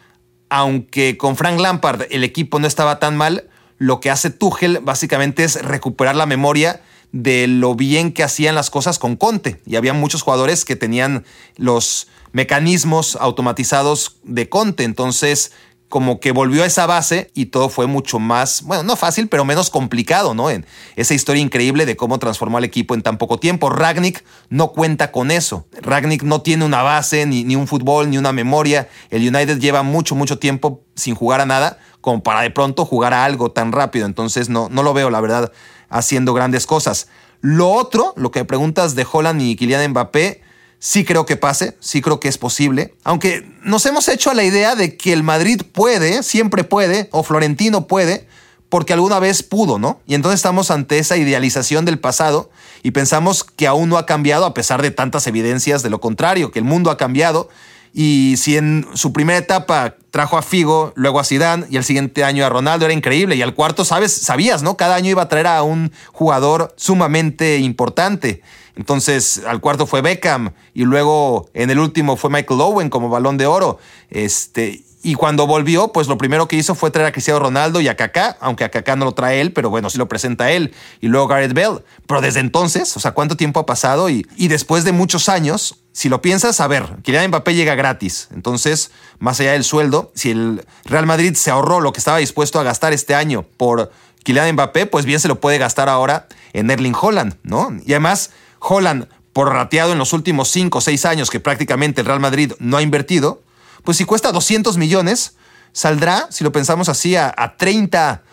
aunque 0.50 1.18
con 1.18 1.36
Frank 1.36 1.60
Lampard 1.60 2.04
el 2.10 2.24
equipo 2.24 2.60
no 2.60 2.68
estaba 2.68 3.00
tan 3.00 3.18
mal, 3.18 3.50
lo 3.78 4.00
que 4.00 4.10
hace 4.10 4.30
Tuchel 4.30 4.80
básicamente 4.82 5.44
es 5.44 5.62
recuperar 5.62 6.16
la 6.16 6.26
memoria 6.26 6.82
de 7.12 7.48
lo 7.48 7.76
bien 7.76 8.12
que 8.12 8.24
hacían 8.24 8.56
las 8.56 8.70
cosas 8.70 9.00
con 9.00 9.16
Conte. 9.16 9.62
Y 9.66 9.76
había 9.76 9.94
muchos 9.94 10.22
jugadores 10.22 10.66
que 10.66 10.76
tenían 10.76 11.26
los 11.56 12.08
mecanismos 12.32 13.18
automatizados 13.20 14.18
de 14.24 14.50
Conte. 14.50 14.84
Entonces, 14.84 15.52
como 15.90 16.20
que 16.20 16.32
volvió 16.32 16.64
a 16.64 16.66
esa 16.66 16.86
base 16.86 17.32
y 17.34 17.48
todo 17.48 17.70
fue 17.70 17.88
mucho 17.88 18.20
más, 18.20 18.64
bueno, 18.64 18.84
no 18.84 18.96
fácil, 18.96 19.30
pero 19.30 19.46
menos 19.46 19.70
complicado, 19.70 20.34
¿no? 20.34 20.50
En 20.50 20.66
esa 20.96 21.14
historia 21.14 21.42
increíble 21.42 21.86
de 21.86 21.96
cómo 21.96 22.20
transformó 22.20 22.58
al 22.58 22.66
equipo 22.66 22.94
en 22.94 23.02
tan 23.02 23.18
poco 23.18 23.40
tiempo. 23.40 23.70
Ragnick 23.70 24.24
no 24.50 24.74
cuenta 24.74 25.12
con 25.12 25.32
eso. 25.32 25.66
Ragnick 25.82 26.24
no 26.24 26.42
tiene 26.42 26.66
una 26.66 26.84
base, 26.84 27.26
ni, 27.26 27.46
ni 27.46 27.56
un 27.56 27.68
fútbol, 27.68 28.10
ni 28.10 28.18
una 28.18 28.34
memoria. 28.34 28.90
El 29.10 29.22
United 29.22 29.60
lleva 29.60 29.82
mucho, 29.82 30.14
mucho 30.16 30.40
tiempo 30.40 30.84
sin 30.96 31.16
jugar 31.16 31.40
a 31.40 31.46
nada, 31.46 31.80
como 32.02 32.22
para 32.22 32.42
de 32.42 32.52
pronto 32.52 32.86
jugar 32.86 33.14
a 33.14 33.24
algo 33.24 33.52
tan 33.52 33.72
rápido. 33.72 34.06
Entonces 34.06 34.50
no, 34.50 34.68
no 34.70 34.84
lo 34.84 34.94
veo, 34.94 35.10
la 35.10 35.22
verdad, 35.22 35.54
haciendo 35.90 36.34
grandes 36.34 36.66
cosas. 36.66 37.08
Lo 37.40 37.72
otro, 37.72 38.14
lo 38.18 38.32
que 38.32 38.44
preguntas 38.44 38.96
de 38.96 39.06
Holland 39.10 39.42
y 39.42 39.56
Kylian 39.56 39.92
Mbappé, 39.92 40.42
Sí 40.80 41.04
creo 41.04 41.26
que 41.26 41.38
pase, 41.38 41.76
sí 41.80 42.02
creo 42.02 42.20
que 42.20 42.28
es 42.28 42.38
posible, 42.38 42.94
aunque 43.04 43.50
nos 43.64 43.86
hemos 43.86 44.08
hecho 44.08 44.30
a 44.30 44.36
la 44.36 44.44
idea 44.44 44.76
de 44.76 44.96
que 44.96 45.12
el 45.12 45.24
Madrid 45.24 45.62
puede, 45.72 46.22
siempre 46.22 46.64
puede, 46.64 47.10
o 47.12 47.24
Florentino 47.24 47.88
puede, 47.88 48.28
porque 48.70 48.94
alguna 48.94 49.20
vez 49.20 49.44
pudo, 49.44 49.80
¿no? 49.80 50.02
Y 50.06 50.14
entonces 50.14 50.40
estamos 50.40 50.72
ante 50.72 51.00
esa 51.00 51.18
idealización 51.18 51.86
del 51.86 52.00
pasado 52.00 52.52
y 52.84 52.92
pensamos 52.92 53.44
que 53.44 53.66
aún 53.66 53.90
no 53.90 53.98
ha 53.98 54.06
cambiado 54.06 54.46
a 54.46 54.54
pesar 54.54 54.82
de 54.82 54.92
tantas 54.92 55.26
evidencias 55.26 55.84
de 55.84 55.90
lo 55.90 56.00
contrario, 56.00 56.52
que 56.52 56.60
el 56.60 56.66
mundo 56.66 56.92
ha 56.92 56.98
cambiado 56.98 57.50
y 57.94 58.36
si 58.38 58.58
en 58.58 58.86
su 58.94 59.14
primera 59.14 59.40
etapa 59.40 59.96
trajo 60.12 60.38
a 60.38 60.42
Figo, 60.42 60.94
luego 60.96 61.20
a 61.20 61.24
Zidane 61.24 61.66
y 61.70 61.78
el 61.78 61.84
siguiente 61.84 62.24
año 62.24 62.46
a 62.46 62.50
Ronaldo 62.50 62.86
era 62.86 62.94
increíble 62.94 63.36
y 63.36 63.42
al 63.42 63.56
cuarto 63.56 63.86
sabes, 63.86 64.14
sabías, 64.14 64.62
¿no? 64.62 64.78
Cada 64.78 64.96
año 64.96 65.10
iba 65.10 65.24
a 65.24 65.30
traer 65.30 65.48
a 65.48 65.64
un 65.64 65.92
jugador 66.12 66.74
sumamente 66.78 67.58
importante. 67.58 68.44
Entonces, 68.78 69.42
al 69.46 69.60
cuarto 69.60 69.88
fue 69.88 70.02
Beckham 70.02 70.52
y 70.74 70.84
luego 70.84 71.50
en 71.54 71.72
el 71.72 71.80
último 71.80 72.16
fue 72.16 72.30
Michael 72.30 72.62
Owen 72.62 72.90
como 72.90 73.10
balón 73.10 73.38
de 73.38 73.48
oro. 73.48 73.80
Este, 74.12 74.84
y 75.02 75.16
cuando 75.16 75.48
volvió, 75.48 75.92
pues 75.92 76.08
lo 76.08 76.18
primero 76.20 76.48
que 76.48 76.58
hizo 76.58 76.76
fue 76.76 76.92
traer 76.92 77.08
a 77.08 77.12
Cristiano 77.12 77.40
Ronaldo 77.40 77.82
y 77.82 77.88
a 77.88 77.96
Kaká, 77.96 78.38
aunque 78.40 78.64
a 78.64 78.70
Kaká 78.70 78.96
no 78.96 79.06
lo 79.06 79.14
trae 79.14 79.42
él, 79.42 79.52
pero 79.52 79.72
bueno, 79.72 79.90
sí 79.90 79.98
lo 79.98 80.08
presenta 80.08 80.52
él. 80.52 80.74
Y 81.02 81.08
luego 81.08 81.28
Gareth 81.28 81.54
Bell. 81.54 81.84
Pero 82.06 82.22
desde 82.22 82.40
entonces, 82.40 82.96
o 82.96 83.00
sea, 83.00 83.12
¿cuánto 83.12 83.36
tiempo 83.36 83.60
ha 83.60 83.66
pasado? 83.66 84.12
Y, 84.12 84.28
y 84.36 84.48
después 84.48 84.84
de 84.84 84.92
muchos 84.92 85.28
años, 85.28 85.78
si 85.92 86.08
lo 86.08 86.22
piensas, 86.22 86.60
a 86.60 86.68
ver, 86.68 86.98
Kylian 87.02 87.30
Mbappé 87.30 87.56
llega 87.56 87.74
gratis. 87.74 88.28
Entonces, 88.32 88.92
más 89.18 89.40
allá 89.40 89.54
del 89.54 89.64
sueldo, 89.64 90.12
si 90.14 90.30
el 90.30 90.66
Real 90.86 91.08
Madrid 91.08 91.34
se 91.34 91.50
ahorró 91.50 91.80
lo 91.80 91.94
que 91.94 92.00
estaba 92.00 92.20
dispuesto 92.20 92.60
a 92.60 92.64
gastar 92.64 92.94
este 92.94 93.16
año 93.16 93.44
por 93.58 93.92
Kylian 94.24 94.54
Mbappé, 94.54 94.86
pues 94.86 95.06
bien 95.06 95.20
se 95.20 95.28
lo 95.28 95.40
puede 95.40 95.58
gastar 95.58 95.90
ahora 95.90 96.28
en 96.54 96.70
Erling 96.70 96.96
Holland, 97.00 97.36
¿no? 97.44 97.76
Y 97.86 97.94
además 97.94 98.32
Holland, 98.60 99.08
por 99.34 99.54
rateado 99.54 99.92
en 99.92 100.00
los 100.00 100.14
últimos 100.14 100.50
5 100.50 100.78
o 100.78 100.82
6 100.82 101.06
años 101.06 101.30
que 101.30 101.40
prácticamente 101.40 102.02
el 102.02 102.08
Real 102.08 102.20
Madrid 102.20 102.54
no 102.60 102.78
ha 102.78 102.82
invertido, 102.82 103.42
pues 103.84 103.98
si 103.98 104.06
cuesta 104.06 104.32
200 104.32 104.78
millones, 104.78 105.36
saldrá, 105.74 106.28
si 106.32 106.44
lo 106.44 106.52
pensamos 106.52 106.90
así, 106.90 107.16
a, 107.16 107.34
a 107.38 107.56
30, 107.56 108.24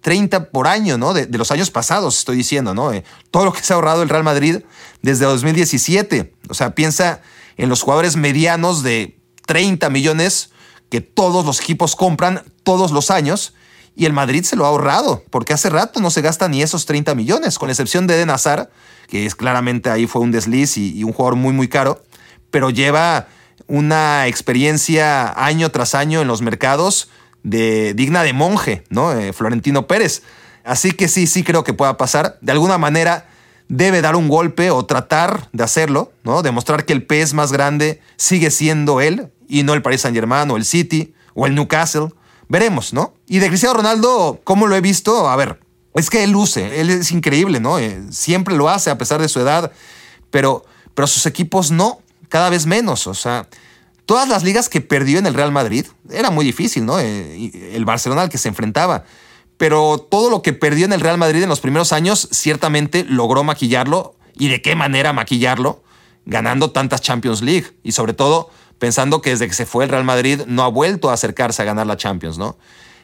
30 0.00 0.50
por 0.50 0.66
año, 0.66 0.98
¿no? 0.98 1.14
De, 1.14 1.26
de, 1.26 1.38
los 1.38 1.50
años 1.50 1.70
pasados, 1.70 2.18
estoy 2.18 2.36
diciendo, 2.36 2.74
¿no? 2.74 2.92
Eh, 2.92 3.02
todo 3.30 3.46
lo 3.46 3.52
que 3.52 3.62
se 3.62 3.72
ha 3.72 3.76
ahorrado 3.76 4.02
el 4.02 4.08
Real 4.08 4.24
Madrid 4.24 4.58
desde 5.00 5.24
2017. 5.24 6.34
O 6.50 6.54
sea, 6.54 6.74
piensa 6.74 7.22
en 7.56 7.68
los 7.68 7.82
jugadores 7.82 8.16
medianos 8.16 8.82
de 8.82 9.18
30 9.46 9.88
millones 9.90 10.50
que 10.90 11.00
todos 11.00 11.46
los 11.46 11.60
equipos 11.60 11.96
compran 11.96 12.42
todos 12.62 12.92
los 12.92 13.10
años 13.10 13.54
y 13.94 14.06
el 14.06 14.12
Madrid 14.12 14.44
se 14.44 14.56
lo 14.56 14.64
ha 14.64 14.68
ahorrado, 14.68 15.22
porque 15.30 15.52
hace 15.52 15.70
rato 15.70 16.00
no 16.00 16.10
se 16.10 16.22
gasta 16.22 16.48
ni 16.48 16.62
esos 16.62 16.86
30 16.86 17.14
millones, 17.14 17.58
con 17.58 17.70
excepción 17.70 18.06
de 18.06 18.16
Eden 18.16 18.30
Hazard, 18.30 18.70
que 19.12 19.26
es 19.26 19.34
claramente 19.34 19.90
ahí 19.90 20.06
fue 20.06 20.22
un 20.22 20.32
desliz 20.32 20.78
y, 20.78 21.04
un 21.04 21.12
jugador 21.12 21.36
muy, 21.36 21.52
muy 21.52 21.68
caro, 21.68 22.02
pero 22.50 22.70
lleva 22.70 23.28
una 23.66 24.26
experiencia 24.26 25.30
año 25.44 25.68
tras 25.68 25.94
año 25.94 26.22
en 26.22 26.28
los 26.28 26.40
mercados 26.40 27.10
de, 27.42 27.92
digna 27.92 28.22
de 28.22 28.32
monje, 28.32 28.84
¿no? 28.88 29.12
Eh, 29.12 29.34
Florentino 29.34 29.86
Pérez. 29.86 30.22
Así 30.64 30.92
que 30.92 31.08
sí, 31.08 31.26
sí 31.26 31.42
creo 31.42 31.62
que 31.62 31.74
pueda 31.74 31.98
pasar. 31.98 32.38
De 32.40 32.52
alguna 32.52 32.78
manera 32.78 33.28
debe 33.68 34.00
dar 34.00 34.16
un 34.16 34.28
golpe 34.28 34.70
o 34.70 34.86
tratar 34.86 35.50
de 35.52 35.62
hacerlo, 35.62 36.10
¿no? 36.24 36.40
Demostrar 36.40 36.86
que 36.86 36.94
el 36.94 37.04
pez 37.04 37.34
más 37.34 37.52
grande 37.52 38.00
sigue 38.16 38.50
siendo 38.50 39.02
él 39.02 39.30
y 39.46 39.62
no 39.62 39.74
el 39.74 39.82
Paris 39.82 40.00
Saint 40.00 40.16
Germain 40.16 40.50
o 40.50 40.56
el 40.56 40.64
City 40.64 41.12
o 41.34 41.46
el 41.46 41.54
Newcastle. 41.54 42.08
Veremos, 42.48 42.94
¿no? 42.94 43.12
Y 43.26 43.40
de 43.40 43.48
Cristiano 43.48 43.74
Ronaldo, 43.74 44.40
¿cómo 44.42 44.66
lo 44.66 44.74
he 44.74 44.80
visto? 44.80 45.28
A 45.28 45.36
ver, 45.36 45.60
es 45.94 46.10
que 46.10 46.24
él 46.24 46.30
luce, 46.30 46.80
él 46.80 46.90
es 46.90 47.12
increíble, 47.12 47.60
¿no? 47.60 47.78
Eh, 47.78 48.02
siempre 48.10 48.56
lo 48.56 48.68
hace 48.68 48.90
a 48.90 48.98
pesar 48.98 49.20
de 49.20 49.28
su 49.28 49.40
edad, 49.40 49.72
pero, 50.30 50.64
pero 50.94 51.06
sus 51.06 51.26
equipos 51.26 51.70
no, 51.70 52.00
cada 52.28 52.48
vez 52.48 52.66
menos. 52.66 53.06
O 53.06 53.14
sea, 53.14 53.46
todas 54.06 54.28
las 54.28 54.42
ligas 54.42 54.68
que 54.68 54.80
perdió 54.80 55.18
en 55.18 55.26
el 55.26 55.34
Real 55.34 55.52
Madrid 55.52 55.86
era 56.10 56.30
muy 56.30 56.44
difícil, 56.44 56.86
¿no? 56.86 56.98
Eh, 56.98 57.72
el 57.74 57.84
Barcelona 57.84 58.22
al 58.22 58.28
que 58.30 58.38
se 58.38 58.48
enfrentaba. 58.48 59.04
Pero 59.58 59.98
todo 59.98 60.30
lo 60.30 60.42
que 60.42 60.54
perdió 60.54 60.86
en 60.86 60.92
el 60.92 61.00
Real 61.00 61.18
Madrid 61.18 61.42
en 61.42 61.48
los 61.48 61.60
primeros 61.60 61.92
años, 61.92 62.28
ciertamente 62.32 63.04
logró 63.04 63.44
maquillarlo. 63.44 64.16
¿Y 64.34 64.48
de 64.48 64.62
qué 64.62 64.74
manera 64.74 65.12
maquillarlo? 65.12 65.84
Ganando 66.24 66.70
tantas 66.70 67.02
Champions 67.02 67.42
League. 67.42 67.66
Y 67.82 67.92
sobre 67.92 68.14
todo, 68.14 68.50
pensando 68.78 69.20
que 69.20 69.30
desde 69.30 69.46
que 69.46 69.54
se 69.54 69.66
fue 69.66 69.84
el 69.84 69.90
Real 69.90 70.04
Madrid 70.04 70.40
no 70.46 70.64
ha 70.64 70.68
vuelto 70.68 71.10
a 71.10 71.12
acercarse 71.12 71.62
a 71.62 71.64
ganar 71.66 71.86
la 71.86 71.96
Champions, 71.96 72.38
¿no? 72.38 72.56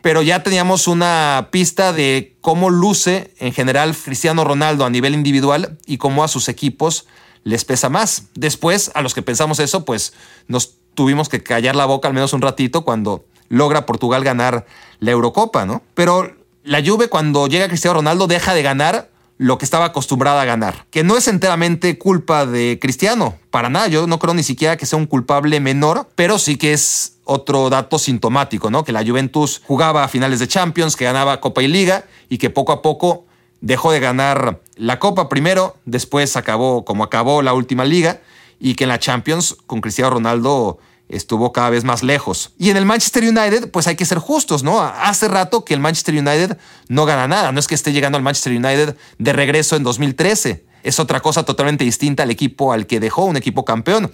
Pero 0.03 0.23
ya 0.23 0.43
teníamos 0.43 0.89
una 0.89 1.49
pista 1.51 1.93
de 1.93 2.37
cómo 2.41 2.71
luce 2.71 3.33
en 3.39 3.53
general 3.53 3.95
Cristiano 3.97 4.45
Ronaldo 4.45 4.85
a 4.85 4.91
nivel 4.91 5.15
individual 5.15 5.79
y 5.87 5.99
cómo 5.99 6.25
a 6.25 6.29
sus 6.29 6.49
equipos 6.49 7.07
les 7.45 7.65
pesa 7.65 7.89
más. 7.89 8.25
Después, 8.35 8.91
a 8.95 9.03
los 9.03 9.15
que 9.15 9.23
pensamos 9.23 9.59
eso, 9.59 9.85
pues 9.85 10.13
nos 10.47 10.75
tuvimos 10.95 11.29
que 11.29 11.43
callar 11.43 11.77
la 11.77 11.87
boca 11.87 12.09
al 12.09 12.15
menos 12.15 12.33
un 12.33 12.43
ratito 12.43 12.85
cuando 12.85 13.25
logra 13.49 13.87
Portugal 13.87 14.25
ganar 14.25 14.67
la 14.99 15.11
Eurocopa, 15.11 15.65
¿no? 15.65 15.83
Pero 15.95 16.37
la 16.65 16.83
Juve 16.85 17.09
cuando 17.09 17.47
llega 17.47 17.69
Cristiano 17.69 17.95
Ronaldo 17.95 18.27
deja 18.27 18.55
de 18.55 18.63
ganar 18.63 19.11
lo 19.39 19.57
que 19.57 19.65
estaba 19.65 19.87
acostumbrada 19.87 20.43
a 20.43 20.45
ganar, 20.45 20.85
que 20.91 21.05
no 21.05 21.17
es 21.17 21.29
enteramente 21.29 21.97
culpa 21.97 22.45
de 22.45 22.79
Cristiano, 22.81 23.39
para 23.51 23.71
nada, 23.71 23.87
yo 23.87 24.07
no 24.07 24.19
creo 24.19 24.35
ni 24.35 24.43
siquiera 24.43 24.77
que 24.77 24.85
sea 24.85 24.99
un 24.99 25.07
culpable 25.07 25.61
menor, 25.61 26.09
pero 26.17 26.39
sí 26.39 26.57
que 26.57 26.73
es 26.73 27.15
otro 27.25 27.71
dato 27.71 27.99
sintomático, 27.99 28.71
¿no? 28.71 28.85
Que 28.85 28.93
la 28.93 29.05
Juventus 29.05 29.63
jugaba 29.65 30.03
a 30.03 30.09
finales 30.09 30.41
de 30.41 30.49
Champions, 30.49 30.97
que 30.97 31.05
ganaba 31.05 31.41
Copa 31.41 31.63
y 31.63 31.69
Liga 31.69 32.05
y 32.29 32.39
que 32.39 32.51
poco 32.51 32.73
a 32.73 32.83
poco 32.83 33.27
dejó 33.61 33.93
de 33.93 34.01
ganar 34.01 34.61
la 34.77 34.99
Copa 34.99 35.29
primero, 35.29 35.77
después 35.85 36.37
acabó 36.37 36.85
como 36.85 37.05
acabó 37.05 37.43
la 37.43 37.55
última 37.55 37.85
liga 37.85 38.21
y 38.59 38.75
que 38.75 38.85
en 38.85 38.89
la 38.89 38.99
Champions 38.99 39.57
con 39.67 39.81
Cristiano 39.81 40.11
Ronaldo 40.11 40.79
estuvo 41.09 41.53
cada 41.53 41.71
vez 41.71 41.85
más 41.85 42.03
lejos. 42.03 42.53
Y 42.59 42.71
en 42.71 42.77
el 42.77 42.85
Manchester 42.85 43.25
United, 43.25 43.71
pues 43.71 43.87
hay 43.87 43.97
que 43.97 44.05
ser 44.05 44.19
justos, 44.19 44.63
¿no? 44.63 44.81
Hace 44.81 45.29
rato 45.29 45.65
que 45.65 45.75
el 45.75 45.81
Manchester 45.81 46.15
United 46.15 46.59
no 46.89 47.07
gana 47.07 47.27
nada. 47.29 47.53
No 47.53 47.61
es 47.61 47.67
que 47.67 47.75
esté 47.75 47.93
llegando 47.93 48.17
al 48.17 48.25
Manchester 48.25 48.53
United 48.53 48.97
de 49.19 49.33
regreso 49.33 49.77
en 49.77 49.83
2013. 49.83 50.67
Es 50.83 51.01
otra 51.01 51.21
cosa 51.21 51.45
totalmente 51.45 51.85
distinta 51.85 52.23
al 52.23 52.31
equipo 52.31 52.73
al 52.73 52.87
que 52.87 53.01
dejó, 53.01 53.25
un 53.25 53.37
equipo 53.37 53.65
campeón. 53.65 54.13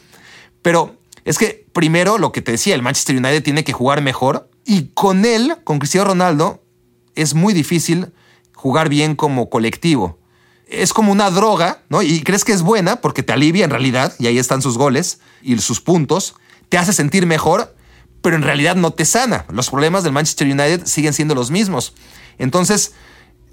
Pero 0.63 0.97
es 1.25 1.39
que 1.39 1.67
primero 1.73 2.19
lo 2.19 2.33
que 2.33 2.43
te 2.43 2.53
decía, 2.53 2.75
el 2.75 2.83
Manchester 2.83 3.17
United 3.17 3.43
tiene 3.43 3.65
que 3.65 3.73
jugar 3.73 4.01
mejor 4.03 4.49
y 4.65 4.89
con 4.95 5.25
él, 5.25 5.57
con 5.65 5.79
Cristiano 5.79 6.09
Ronaldo, 6.09 6.63
es 7.15 7.35
muy 7.35 7.55
difícil 7.55 8.13
jugar 8.55 8.89
bien 8.89 9.15
como 9.15 9.51
colectivo. 9.51 10.19
Es 10.67 10.93
como 10.93 11.13
una 11.13 11.31
droga, 11.31 11.83
¿no? 11.89 12.03
Y 12.03 12.23
crees 12.23 12.45
que 12.45 12.53
es 12.53 12.63
buena 12.63 12.97
porque 12.97 13.23
te 13.23 13.33
alivia 13.33 13.65
en 13.65 13.71
realidad, 13.71 14.15
y 14.19 14.27
ahí 14.27 14.39
están 14.39 14.63
sus 14.63 14.79
goles 14.79 15.21
y 15.43 15.59
sus 15.59 15.81
puntos, 15.81 16.35
te 16.69 16.79
hace 16.79 16.93
sentir 16.93 17.27
mejor, 17.27 17.75
pero 18.23 18.37
en 18.37 18.43
realidad 18.43 18.77
no 18.77 18.91
te 18.93 19.05
sana. 19.05 19.45
Los 19.51 19.71
problemas 19.71 20.03
del 20.05 20.13
Manchester 20.13 20.47
United 20.47 20.87
siguen 20.87 21.13
siendo 21.13 21.35
los 21.35 21.51
mismos. 21.51 21.95
Entonces, 22.39 22.95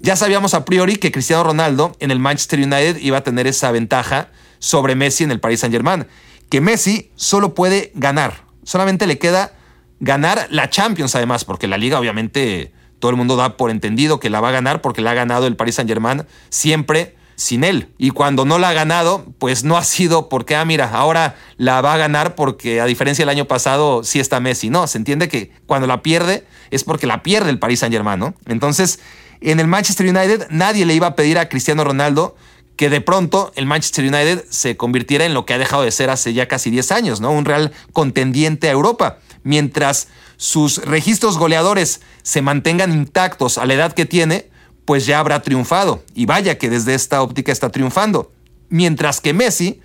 ya 0.00 0.16
sabíamos 0.16 0.54
a 0.54 0.64
priori 0.64 0.96
que 0.96 1.12
Cristiano 1.12 1.44
Ronaldo 1.44 1.96
en 2.00 2.10
el 2.10 2.18
Manchester 2.18 2.58
United 2.58 2.96
iba 2.96 3.18
a 3.18 3.22
tener 3.22 3.46
esa 3.46 3.70
ventaja 3.70 4.30
sobre 4.58 4.94
Messi 4.94 5.24
en 5.24 5.30
el 5.30 5.40
Paris 5.40 5.60
Saint-Germain, 5.60 6.06
que 6.48 6.60
Messi 6.60 7.10
solo 7.16 7.54
puede 7.54 7.92
ganar. 7.94 8.44
Solamente 8.64 9.06
le 9.06 9.18
queda 9.18 9.54
ganar 10.00 10.48
la 10.50 10.70
Champions 10.70 11.14
además, 11.14 11.44
porque 11.44 11.68
la 11.68 11.78
liga 11.78 11.98
obviamente 11.98 12.72
todo 12.98 13.10
el 13.10 13.16
mundo 13.16 13.36
da 13.36 13.56
por 13.56 13.70
entendido 13.70 14.20
que 14.20 14.30
la 14.30 14.40
va 14.40 14.50
a 14.50 14.52
ganar 14.52 14.80
porque 14.80 15.02
la 15.02 15.10
ha 15.10 15.14
ganado 15.14 15.48
el 15.48 15.56
Paris 15.56 15.74
Saint-Germain 15.74 16.24
siempre 16.50 17.16
sin 17.36 17.64
él. 17.64 17.88
Y 17.98 18.10
cuando 18.10 18.44
no 18.44 18.58
la 18.58 18.70
ha 18.70 18.72
ganado, 18.72 19.24
pues 19.38 19.64
no 19.64 19.76
ha 19.76 19.84
sido 19.84 20.28
porque, 20.28 20.56
ah, 20.56 20.64
mira, 20.64 20.90
ahora 20.90 21.36
la 21.56 21.80
va 21.80 21.94
a 21.94 21.96
ganar 21.98 22.34
porque 22.34 22.80
a 22.80 22.86
diferencia 22.86 23.22
del 23.22 23.30
año 23.30 23.46
pasado 23.46 24.04
sí 24.04 24.20
está 24.20 24.40
Messi. 24.40 24.70
No, 24.70 24.86
se 24.86 24.98
entiende 24.98 25.28
que 25.28 25.52
cuando 25.66 25.86
la 25.86 26.02
pierde 26.02 26.46
es 26.70 26.84
porque 26.84 27.06
la 27.06 27.22
pierde 27.22 27.50
el 27.50 27.58
Paris 27.58 27.80
Saint 27.80 27.94
Germain, 27.94 28.18
¿no? 28.18 28.34
Entonces, 28.46 29.00
en 29.40 29.60
el 29.60 29.66
Manchester 29.66 30.06
United 30.06 30.46
nadie 30.50 30.86
le 30.86 30.94
iba 30.94 31.08
a 31.08 31.16
pedir 31.16 31.38
a 31.38 31.48
Cristiano 31.48 31.84
Ronaldo 31.84 32.36
que 32.76 32.90
de 32.90 33.00
pronto 33.00 33.52
el 33.54 33.66
Manchester 33.66 34.04
United 34.04 34.44
se 34.48 34.76
convirtiera 34.76 35.24
en 35.24 35.34
lo 35.34 35.44
que 35.44 35.54
ha 35.54 35.58
dejado 35.58 35.82
de 35.82 35.90
ser 35.90 36.10
hace 36.10 36.32
ya 36.32 36.48
casi 36.48 36.70
10 36.70 36.92
años, 36.92 37.20
¿no? 37.20 37.30
Un 37.30 37.44
real 37.44 37.72
contendiente 37.92 38.68
a 38.68 38.72
Europa. 38.72 39.18
Mientras 39.44 40.08
sus 40.36 40.78
registros 40.78 41.38
goleadores 41.38 42.00
se 42.22 42.42
mantengan 42.42 42.92
intactos 42.92 43.58
a 43.58 43.66
la 43.66 43.74
edad 43.74 43.92
que 43.92 44.06
tiene, 44.06 44.50
pues 44.84 45.06
ya 45.06 45.18
habrá 45.18 45.42
triunfado. 45.42 46.02
Y 46.14 46.26
vaya 46.26 46.58
que 46.58 46.70
desde 46.70 46.94
esta 46.94 47.22
óptica 47.22 47.52
está 47.52 47.70
triunfando. 47.70 48.32
Mientras 48.68 49.20
que 49.20 49.32
Messi, 49.32 49.80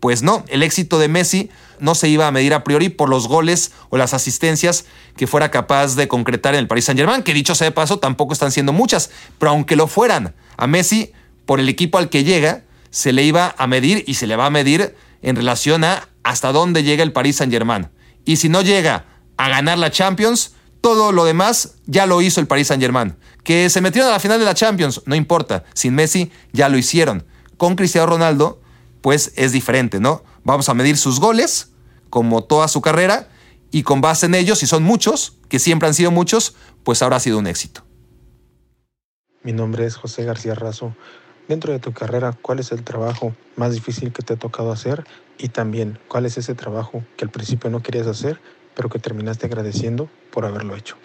pues 0.00 0.22
no, 0.22 0.44
el 0.48 0.62
éxito 0.62 0.98
de 0.98 1.08
Messi 1.08 1.50
no 1.78 1.94
se 1.94 2.08
iba 2.08 2.26
a 2.26 2.30
medir 2.30 2.54
a 2.54 2.64
priori 2.64 2.88
por 2.88 3.08
los 3.08 3.28
goles 3.28 3.72
o 3.90 3.96
las 3.96 4.14
asistencias 4.14 4.84
que 5.16 5.26
fuera 5.26 5.50
capaz 5.50 5.94
de 5.94 6.08
concretar 6.08 6.54
en 6.54 6.60
el 6.60 6.66
Paris 6.66 6.86
Saint-Germain, 6.86 7.22
que 7.22 7.34
dicho 7.34 7.54
sea 7.54 7.66
de 7.66 7.72
paso, 7.72 7.98
tampoco 7.98 8.32
están 8.32 8.52
siendo 8.52 8.72
muchas, 8.72 9.10
pero 9.38 9.50
aunque 9.50 9.76
lo 9.76 9.86
fueran, 9.86 10.34
a 10.56 10.66
Messi, 10.66 11.12
por 11.46 11.60
el 11.60 11.68
equipo 11.68 11.98
al 11.98 12.08
que 12.08 12.24
llega, 12.24 12.64
se 12.90 13.12
le 13.12 13.24
iba 13.24 13.54
a 13.56 13.66
medir 13.66 14.04
y 14.06 14.14
se 14.14 14.26
le 14.26 14.36
va 14.36 14.46
a 14.46 14.50
medir 14.50 14.94
en 15.22 15.36
relación 15.36 15.84
a 15.84 16.08
hasta 16.22 16.52
dónde 16.52 16.82
llega 16.82 17.02
el 17.02 17.12
Paris 17.12 17.36
Saint-Germain. 17.36 17.88
Y 18.24 18.36
si 18.36 18.48
no 18.48 18.62
llega 18.62 19.06
a 19.36 19.48
ganar 19.48 19.78
la 19.78 19.90
Champions, 19.90 20.52
todo 20.80 21.12
lo 21.12 21.24
demás 21.24 21.76
ya 21.86 22.06
lo 22.06 22.22
hizo 22.22 22.40
el 22.40 22.46
Paris 22.46 22.68
Saint-Germain. 22.68 23.16
Que 23.44 23.70
se 23.70 23.80
metieron 23.80 24.10
a 24.10 24.14
la 24.14 24.20
final 24.20 24.38
de 24.38 24.44
la 24.44 24.54
Champions, 24.54 25.02
no 25.06 25.14
importa. 25.14 25.64
Sin 25.74 25.94
Messi 25.94 26.30
ya 26.52 26.68
lo 26.68 26.78
hicieron. 26.78 27.24
Con 27.56 27.76
Cristiano 27.76 28.06
Ronaldo, 28.06 28.60
pues 29.00 29.32
es 29.36 29.52
diferente, 29.52 30.00
¿no? 30.00 30.22
Vamos 30.44 30.68
a 30.68 30.74
medir 30.74 30.96
sus 30.96 31.20
goles, 31.20 31.72
como 32.08 32.44
toda 32.44 32.68
su 32.68 32.80
carrera, 32.80 33.28
y 33.70 33.82
con 33.82 34.00
base 34.00 34.26
en 34.26 34.34
ellos, 34.34 34.58
si 34.58 34.66
son 34.66 34.82
muchos, 34.82 35.36
que 35.48 35.58
siempre 35.58 35.88
han 35.88 35.94
sido 35.94 36.10
muchos, 36.10 36.54
pues 36.82 37.02
habrá 37.02 37.20
sido 37.20 37.38
un 37.38 37.46
éxito. 37.46 37.84
Mi 39.42 39.52
nombre 39.52 39.86
es 39.86 39.96
José 39.96 40.24
García 40.24 40.54
Razo. 40.54 40.94
Dentro 41.48 41.72
de 41.72 41.78
tu 41.78 41.92
carrera, 41.92 42.36
¿cuál 42.40 42.60
es 42.60 42.72
el 42.72 42.84
trabajo 42.84 43.34
más 43.56 43.72
difícil 43.72 44.12
que 44.12 44.22
te 44.22 44.34
ha 44.34 44.36
tocado 44.36 44.70
hacer? 44.70 45.04
Y 45.38 45.48
también, 45.48 45.98
¿cuál 46.08 46.26
es 46.26 46.38
ese 46.38 46.54
trabajo 46.54 47.04
que 47.16 47.24
al 47.24 47.30
principio 47.30 47.70
no 47.70 47.82
querías 47.82 48.06
hacer, 48.06 48.40
pero 48.74 48.88
que 48.88 48.98
terminaste 48.98 49.46
agradeciendo 49.46 50.08
por 50.30 50.44
haberlo 50.44 50.76
hecho? 50.76 50.96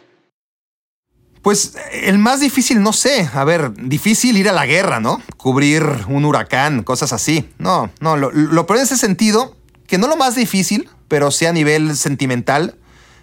Pues 1.41 1.75
el 1.91 2.17
más 2.17 2.39
difícil, 2.39 2.81
no 2.81 2.91
sé. 2.91 3.29
A 3.33 3.43
ver, 3.43 3.71
difícil 3.73 4.35
ir 4.37 4.49
a 4.49 4.51
la 4.51 4.65
guerra, 4.65 4.99
¿no? 4.99 5.21
Cubrir 5.37 5.83
un 6.07 6.25
huracán, 6.25 6.81
cosas 6.81 7.13
así. 7.13 7.49
No, 7.59 7.91
no, 7.99 8.17
lo, 8.17 8.31
lo 8.31 8.65
peor 8.65 8.79
en 8.79 8.85
ese 8.85 8.97
sentido, 8.97 9.55
que 9.85 9.99
no 9.99 10.07
lo 10.07 10.15
más 10.15 10.35
difícil, 10.35 10.89
pero 11.07 11.29
sí 11.29 11.45
a 11.45 11.53
nivel 11.53 11.95
sentimental, 11.95 12.75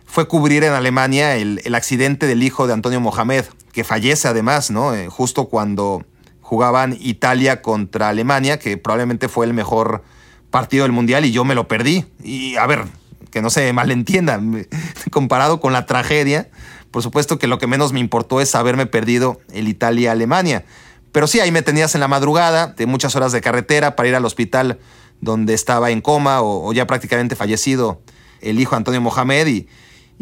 fue 0.07 0.29
cubrir 0.29 0.62
en 0.62 0.73
Alemania 0.73 1.37
el, 1.37 1.61
el 1.65 1.74
accidente 1.74 2.27
del 2.27 2.43
hijo 2.43 2.66
de 2.66 2.74
Antonio 2.74 3.01
Mohamed, 3.01 3.45
que 3.73 3.83
fallece 3.83 4.29
además, 4.29 4.70
¿no? 4.70 4.95
Eh, 4.95 5.09
justo 5.09 5.47
cuando 5.47 6.05
jugaban 6.41 6.97
Italia 7.01 7.62
contra 7.62 8.11
Alemania, 8.11 8.59
que 8.59 8.77
probablemente 8.77 9.29
fue 9.29 9.47
el 9.47 9.55
mejor 9.55 10.05
partido 10.51 10.85
del 10.85 10.93
Mundial 10.93 11.24
y 11.24 11.33
yo 11.33 11.45
me 11.45 11.55
lo 11.55 11.66
perdí. 11.66 12.05
Y 12.23 12.57
a 12.57 12.66
ver, 12.66 12.85
que 13.32 13.42
no 13.42 13.50
se 13.50 13.72
malentiendan, 13.72 14.68
comparado 15.10 15.59
con 15.59 15.72
la 15.72 15.86
tragedia, 15.86 16.48
por 16.92 17.02
supuesto 17.02 17.38
que 17.38 17.48
lo 17.48 17.59
que 17.59 17.66
menos 17.66 17.92
me 17.92 17.98
importó 17.98 18.40
es 18.40 18.54
haberme 18.54 18.86
perdido 18.86 19.40
el 19.52 19.66
Italia-Alemania. 19.66 20.64
Pero 21.10 21.26
sí, 21.26 21.40
ahí 21.40 21.50
me 21.50 21.62
tenías 21.62 21.94
en 21.94 22.00
la 22.00 22.09
madrugada, 22.09 22.68
de 22.68 22.86
muchas 22.86 23.16
horas 23.16 23.32
de 23.32 23.40
carretera 23.40 23.96
para 23.96 24.09
ir 24.09 24.14
al 24.14 24.24
hospital 24.24 24.78
donde 25.20 25.54
estaba 25.54 25.90
en 25.90 26.00
coma 26.00 26.42
o, 26.42 26.72
ya 26.72 26.86
prácticamente 26.86 27.34
fallecido 27.34 28.02
el 28.40 28.60
hijo 28.60 28.76
Antonio 28.76 29.00
Mohamed 29.00 29.46
y, 29.46 29.68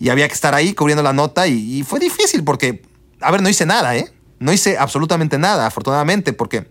había 0.09 0.27
que 0.29 0.35
estar 0.35 0.55
ahí 0.55 0.73
cubriendo 0.73 1.03
la 1.03 1.13
nota 1.13 1.47
y, 1.47 1.79
y, 1.79 1.83
fue 1.83 1.99
difícil 1.99 2.43
porque, 2.43 2.83
a 3.21 3.31
ver, 3.31 3.43
no 3.43 3.51
hice 3.51 3.67
nada, 3.67 3.97
¿eh? 3.97 4.11
No 4.39 4.51
hice 4.53 4.79
absolutamente 4.79 5.37
nada, 5.37 5.67
afortunadamente, 5.67 6.33
porque, 6.33 6.69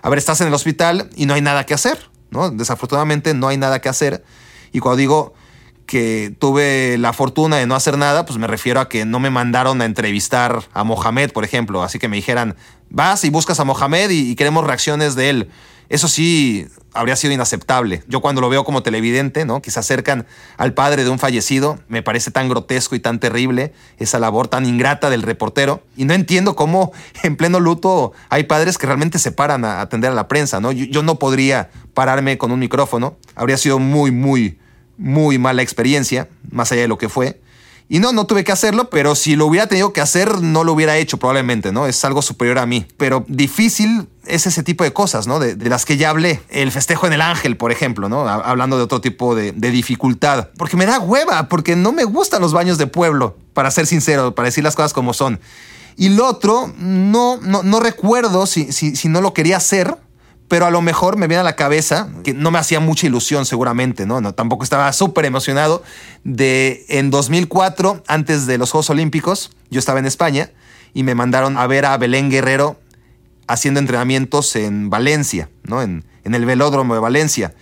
a 0.00 0.08
ver, 0.08 0.18
estás 0.18 0.40
en 0.40 0.48
el 0.48 0.54
hospital 0.54 1.08
y 1.14 1.26
no 1.26 1.34
hay 1.34 1.42
nada 1.42 1.64
que 1.64 1.74
hacer, 1.74 2.10
¿no? 2.30 2.50
Desafortunadamente 2.50 3.34
no 3.34 3.46
hay 3.46 3.56
nada 3.56 3.80
que 3.80 3.88
hacer. 3.88 4.24
Y 4.72 4.80
cuando 4.80 4.96
digo 4.96 5.34
que 5.92 6.34
tuve 6.38 6.96
la 6.96 7.12
fortuna 7.12 7.58
de 7.58 7.66
no 7.66 7.74
hacer 7.74 7.98
nada, 7.98 8.24
pues 8.24 8.38
me 8.38 8.46
refiero 8.46 8.80
a 8.80 8.88
que 8.88 9.04
no 9.04 9.20
me 9.20 9.28
mandaron 9.28 9.82
a 9.82 9.84
entrevistar 9.84 10.62
a 10.72 10.84
Mohamed, 10.84 11.32
por 11.32 11.44
ejemplo. 11.44 11.82
Así 11.82 11.98
que 11.98 12.08
me 12.08 12.16
dijeran, 12.16 12.56
vas 12.88 13.26
y 13.26 13.28
buscas 13.28 13.60
a 13.60 13.64
Mohamed 13.64 14.08
y, 14.08 14.34
queremos 14.34 14.64
reacciones 14.64 15.16
de 15.16 15.28
él. 15.28 15.50
Eso 15.90 16.08
sí 16.08 16.66
habría 16.94 17.14
sido 17.14 17.34
inaceptable. 17.34 18.04
Yo 18.08 18.22
cuando 18.22 18.40
lo 18.40 18.48
veo 18.48 18.64
como 18.64 18.82
televidente, 18.82 19.44
¿no? 19.44 19.60
Que 19.60 19.70
se 19.70 19.80
acercan 19.80 20.26
al 20.56 20.72
padre 20.72 21.04
de 21.04 21.10
un 21.10 21.18
fallecido, 21.18 21.78
me 21.88 22.02
parece 22.02 22.30
tan 22.30 22.48
grotesco 22.48 22.94
y 22.94 23.00
tan 23.00 23.20
terrible 23.20 23.74
esa 23.98 24.18
labor 24.18 24.48
tan 24.48 24.64
ingrata 24.64 25.10
del 25.10 25.20
reportero. 25.20 25.82
Y 25.94 26.06
no 26.06 26.14
entiendo 26.14 26.56
cómo 26.56 26.92
en 27.22 27.36
pleno 27.36 27.60
luto 27.60 28.12
hay 28.30 28.44
padres 28.44 28.78
que 28.78 28.86
realmente 28.86 29.18
se 29.18 29.30
paran 29.30 29.66
a 29.66 29.82
atender 29.82 30.10
a 30.10 30.14
la 30.14 30.26
prensa, 30.26 30.58
¿no? 30.58 30.72
yo 30.72 31.02
no 31.02 31.18
podría 31.18 31.68
pararme 31.92 32.38
con 32.38 32.50
un 32.50 32.60
micrófono. 32.60 33.18
Habría 33.34 33.58
sido 33.58 33.78
muy, 33.78 34.10
muy, 34.10 34.58
muy 34.98 35.38
mala 35.38 35.62
experiencia, 35.62 36.28
más 36.50 36.72
allá 36.72 36.82
de 36.82 36.88
lo 36.88 36.98
que 36.98 37.08
fue. 37.08 37.40
Y 37.88 37.98
no, 37.98 38.12
no 38.12 38.24
tuve 38.24 38.42
que 38.42 38.52
hacerlo, 38.52 38.88
pero 38.88 39.14
si 39.14 39.36
lo 39.36 39.44
hubiera 39.44 39.66
tenido 39.66 39.92
que 39.92 40.00
hacer, 40.00 40.40
no 40.40 40.64
lo 40.64 40.72
hubiera 40.72 40.96
hecho 40.96 41.18
probablemente, 41.18 41.72
¿no? 41.72 41.86
Es 41.86 42.02
algo 42.06 42.22
superior 42.22 42.58
a 42.58 42.64
mí. 42.64 42.86
Pero 42.96 43.26
difícil 43.28 44.08
es 44.24 44.46
ese 44.46 44.62
tipo 44.62 44.82
de 44.82 44.94
cosas, 44.94 45.26
¿no? 45.26 45.38
De, 45.38 45.56
las 45.68 45.84
que 45.84 45.98
ya 45.98 46.08
hablé. 46.08 46.40
El 46.48 46.72
festejo 46.72 47.06
en 47.06 47.12
el 47.12 47.20
ángel, 47.20 47.58
por 47.58 47.70
ejemplo, 47.70 48.08
¿no? 48.08 48.26
Hablando 48.26 48.78
de 48.78 48.84
otro 48.84 49.02
tipo 49.02 49.34
de, 49.34 49.52
dificultad. 49.52 50.48
Porque 50.56 50.78
me 50.78 50.86
da 50.86 51.00
hueva, 51.00 51.50
porque 51.50 51.76
no 51.76 51.92
me 51.92 52.04
gustan 52.04 52.40
los 52.40 52.54
baños 52.54 52.78
de 52.78 52.86
pueblo, 52.86 53.36
para 53.52 53.70
ser 53.70 53.86
sincero, 53.86 54.34
para 54.34 54.46
decir 54.46 54.64
las 54.64 54.74
cosas 54.74 54.94
como 54.94 55.12
son. 55.12 55.38
Y 55.96 56.08
lo 56.08 56.26
otro, 56.26 56.72
no, 56.78 57.38
no, 57.42 57.62
no 57.62 57.78
recuerdo 57.78 58.46
si, 58.46 58.72
si, 58.72 58.96
si 58.96 59.08
no 59.08 59.20
lo 59.20 59.34
quería 59.34 59.58
hacer 59.58 59.98
pero 60.52 60.66
a 60.66 60.70
lo 60.70 60.82
mejor 60.82 61.16
me 61.16 61.28
viene 61.28 61.40
a 61.40 61.44
la 61.44 61.56
cabeza 61.56 62.10
que 62.24 62.34
no 62.34 62.50
me 62.50 62.58
hacía 62.58 62.78
mucha 62.78 63.06
ilusión 63.06 63.46
seguramente, 63.46 64.04
¿no? 64.04 64.20
no 64.20 64.34
tampoco 64.34 64.64
estaba 64.64 64.92
súper 64.92 65.24
emocionado 65.24 65.82
de 66.24 66.84
en 66.90 67.10
2004, 67.10 68.02
antes 68.06 68.44
de 68.46 68.58
los 68.58 68.70
Juegos 68.70 68.90
Olímpicos, 68.90 69.52
yo 69.70 69.78
estaba 69.78 69.98
en 69.98 70.04
España 70.04 70.50
y 70.92 71.04
me 71.04 71.14
mandaron 71.14 71.56
a 71.56 71.66
ver 71.66 71.86
a 71.86 71.96
Belén 71.96 72.28
Guerrero 72.28 72.78
haciendo 73.46 73.80
entrenamientos 73.80 74.54
en 74.54 74.90
Valencia, 74.90 75.48
¿no? 75.62 75.80
En, 75.80 76.04
en 76.22 76.34
el 76.34 76.44
velódromo 76.44 76.92
de 76.92 77.00
Valencia. 77.00 77.54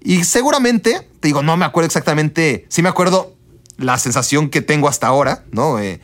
Y 0.00 0.22
seguramente, 0.22 1.08
te 1.18 1.26
digo, 1.26 1.42
no 1.42 1.56
me 1.56 1.64
acuerdo 1.64 1.86
exactamente, 1.86 2.66
sí 2.68 2.82
me 2.82 2.88
acuerdo 2.88 3.34
la 3.78 3.98
sensación 3.98 4.48
que 4.48 4.62
tengo 4.62 4.86
hasta 4.86 5.08
ahora, 5.08 5.42
¿no? 5.50 5.80
Eh, 5.80 6.00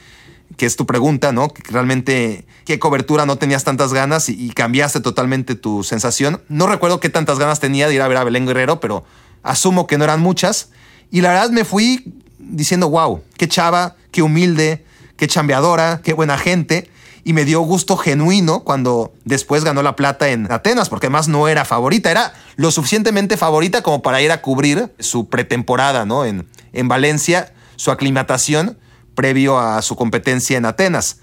que 0.56 0.66
es 0.66 0.76
tu 0.76 0.86
pregunta, 0.86 1.32
¿no? 1.32 1.48
Que 1.48 1.62
realmente, 1.70 2.44
¿qué 2.64 2.78
cobertura 2.78 3.26
no 3.26 3.36
tenías 3.36 3.64
tantas 3.64 3.92
ganas 3.92 4.28
y, 4.28 4.50
cambiaste 4.50 5.00
totalmente 5.00 5.54
tu 5.54 5.84
sensación? 5.84 6.42
No 6.48 6.66
recuerdo 6.66 7.00
qué 7.00 7.08
tantas 7.08 7.38
ganas 7.38 7.60
tenía 7.60 7.88
de 7.88 7.94
ir 7.94 8.02
a 8.02 8.08
ver 8.08 8.16
a 8.16 8.24
Belén 8.24 8.46
Guerrero, 8.46 8.80
pero 8.80 9.04
asumo 9.42 9.86
que 9.86 9.98
no 9.98 10.04
eran 10.04 10.20
muchas. 10.20 10.70
Y 11.10 11.20
la 11.20 11.30
verdad 11.30 11.50
me 11.50 11.64
fui 11.64 12.12
diciendo, 12.38 12.88
wow, 12.88 13.22
qué 13.36 13.48
chava, 13.48 13.96
qué 14.10 14.22
humilde, 14.22 14.84
qué 15.16 15.26
chambeadora, 15.26 16.00
qué 16.02 16.12
buena 16.12 16.38
gente. 16.38 16.90
Y 17.24 17.34
me 17.34 17.44
dio 17.44 17.60
gusto 17.60 17.96
genuino 17.96 18.64
cuando 18.64 19.12
después 19.24 19.62
ganó 19.62 19.82
la 19.82 19.96
plata 19.96 20.30
en 20.30 20.50
Atenas, 20.50 20.88
porque 20.88 21.06
además 21.06 21.28
no 21.28 21.46
era 21.46 21.66
favorita, 21.66 22.10
era 22.10 22.32
lo 22.56 22.70
suficientemente 22.70 23.36
favorita 23.36 23.82
como 23.82 24.00
para 24.00 24.22
ir 24.22 24.32
a 24.32 24.40
cubrir 24.40 24.90
su 24.98 25.28
pretemporada, 25.28 26.06
¿no? 26.06 26.24
En, 26.24 26.48
en 26.72 26.88
Valencia, 26.88 27.52
su 27.76 27.90
aclimatación 27.90 28.78
previo 29.18 29.58
a 29.58 29.82
su 29.82 29.96
competencia 29.96 30.56
en 30.56 30.64
Atenas. 30.64 31.18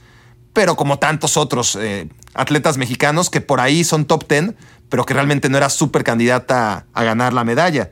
Pero 0.52 0.76
como 0.76 1.00
tantos 1.00 1.38
otros 1.38 1.78
eh, 1.80 2.10
atletas 2.34 2.76
mexicanos 2.78 3.30
que 3.30 3.40
por 3.40 3.62
ahí 3.62 3.86
son 3.86 4.04
top 4.04 4.28
10, 4.28 4.54
pero 4.90 5.06
que 5.06 5.14
realmente 5.14 5.48
no 5.48 5.56
era 5.56 5.70
súper 5.70 6.04
candidata 6.04 6.88
a 6.94 7.04
ganar 7.06 7.32
la 7.32 7.46
medalla. 7.46 7.92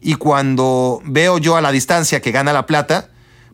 Y 0.00 0.14
cuando 0.14 1.00
veo 1.04 1.38
yo 1.38 1.54
a 1.56 1.60
la 1.60 1.70
distancia 1.70 2.20
que 2.20 2.32
gana 2.32 2.52
la 2.52 2.66
plata, 2.66 3.10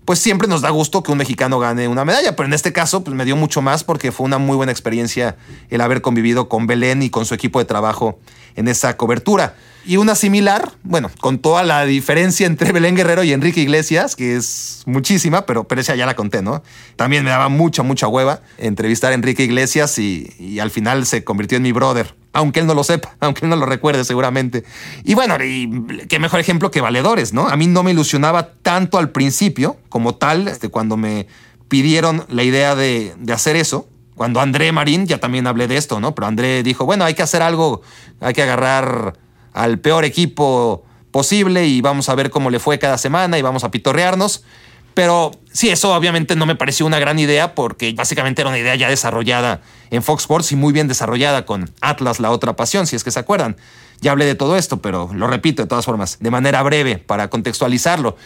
pues 0.07 0.21
siempre 0.21 0.49
nos 0.49 0.63
da 0.63 0.71
gusto 0.71 1.03
que 1.03 1.13
un 1.13 1.19
mexicano 1.19 1.59
gane 1.59 1.87
una 1.87 2.07
medalla, 2.07 2.35
pero 2.35 2.47
en 2.47 2.55
este 2.55 2.73
caso 2.73 3.05
pues 3.05 3.15
me 3.15 3.27
dio 3.27 3.37
mucho 3.37 3.61
más 3.61 3.85
porque 3.85 4.11
fue 4.11 4.25
una 4.25 4.39
muy 4.39 4.57
buena 4.57 4.73
experiencia 4.73 5.37
el 5.69 5.83
haber 5.83 6.01
convivido 6.01 6.49
con 6.49 6.67
Belén 6.67 7.03
y 7.03 7.11
con 7.11 7.27
su 7.27 7.35
equipo 7.35 7.59
de 7.59 7.67
trabajo 7.67 8.19
en 8.57 8.69
esa 8.69 8.97
cobertura. 8.97 9.55
Y 9.85 9.97
una 9.97 10.15
similar, 10.15 10.73
bueno, 10.83 11.11
con 11.21 11.39
toda 11.39 11.63
la 11.63 11.85
diferencia 11.85 12.47
entre 12.47 12.73
Belén 12.81 12.97
Guerrero 12.97 13.25
y 13.25 13.33
Enrique 13.33 13.61
Iglesias, 13.61 14.15
que 14.15 14.37
es 14.37 14.83
muchísima, 14.87 15.47
pero, 15.47 15.65
pero 15.65 15.81
esa 15.81 15.95
ya 15.95 16.07
la 16.07 16.15
conté, 16.15 16.43
¿no? 16.43 16.63
También 16.97 17.25
me 17.25 17.31
daba 17.31 17.49
mucha, 17.49 17.83
mucha 17.83 18.07
hueva 18.07 18.43
entrevistar 18.59 19.13
a 19.13 19.15
Enrique 19.15 19.43
Iglesias 19.45 19.99
y, 19.99 20.59
al 20.61 20.71
final 20.71 21.07
se 21.07 21.25
convirtió 21.25 21.57
en 21.57 21.63
mi 21.63 21.73
brother 21.73 22.15
aunque 22.33 22.61
él 22.61 22.67
no 22.67 22.75
lo 22.75 22.85
sepa, 22.85 23.17
aunque 23.21 23.45
él 23.45 23.51
no 23.51 23.57
lo 23.57 23.67
recuerde 23.67 24.05
seguramente. 24.05 24.63
Y 25.03 25.15
bueno, 25.15 25.37
y 25.43 25.69
qué 26.09 26.21
mejor 26.21 26.39
ejemplo 26.39 26.71
que 26.71 26.81
valedores, 26.81 27.33
¿no? 27.33 27.49
A 27.49 27.57
mí 27.57 27.67
no 27.67 27.83
me 27.83 27.91
ilusionaba 27.91 28.53
tanto 28.63 28.99
al 28.99 29.11
principio 29.11 29.79
como 29.89 30.15
tal, 30.15 30.47
este, 30.47 30.69
cuando 30.69 30.97
me 30.97 31.27
pidieron 31.69 32.25
la 32.29 32.45
idea 32.45 32.77
de, 32.77 33.15
de 33.19 33.33
hacer 33.33 33.57
eso. 33.57 33.89
Cuando 34.15 34.41
André 34.41 34.71
Marín, 34.71 35.07
ya 35.07 35.19
también 35.19 35.49
hablé 35.49 35.67
de 35.67 35.77
esto, 35.77 35.99
¿no? 35.99 36.15
Pero 36.15 36.29
André 36.29 36.63
dijo, 36.63 36.87
bueno, 36.87 37.05
hay 37.05 37.15
que 37.15 37.23
hacer 37.23 37.43
algo, 37.43 37.83
hay 38.21 38.33
que 38.33 38.43
agarrar 38.43 39.15
al 39.53 39.79
peor 39.79 40.05
equipo 40.05 40.85
posible 41.11 41.67
y 41.67 41.81
vamos 41.81 42.09
a 42.09 42.15
ver 42.15 42.31
cómo 42.31 42.51
le 42.51 42.59
fue 42.59 42.79
cada 42.79 42.99
semana 42.99 43.39
y 43.39 43.43
vamos 43.43 43.65
a 43.65 43.71
pitorrearnos. 43.71 44.45
Pero 44.95 45.31
sí, 45.53 45.69
eso 45.69 45.95
obviamente 45.95 46.37
no 46.37 46.47
me 46.47 46.57
pareció 46.57 46.85
una 46.85 46.99
gran 46.99 47.19
idea 47.19 47.55
porque 47.55 47.93
básicamente 47.93 48.43
era 48.43 48.51
una 48.51 48.59
idea 48.59 48.75
ya 48.75 48.89
desarrollada 48.89 49.63
en 49.91 50.03
Fox 50.03 50.25
Sports 50.25 50.53
y 50.53 50.57
muy 50.57 50.73
bien 50.73 50.89
desarrollada 50.89 51.47
con 51.47 51.71
Atlas, 51.81 52.21
la 52.21 52.31
otra 52.31 52.57
pasión, 52.57 52.87
si 52.87 52.97
es 52.97 53.05
que 53.05 53.11
se 53.11 53.19
acuerdan. 53.19 53.57
Ya 54.01 54.13
hablé 54.13 54.25
de 54.25 54.35
todo 54.35 54.57
esto, 54.57 54.83
pero 54.83 55.11
lo 55.15 55.27
repito 55.27 55.63
de 55.63 55.69
todas 55.69 55.85
formas, 55.85 56.19
de 56.21 56.31
manera 56.31 56.63
breve 56.63 56.99
para 56.99 57.31
contextualizarlo. 57.31 58.17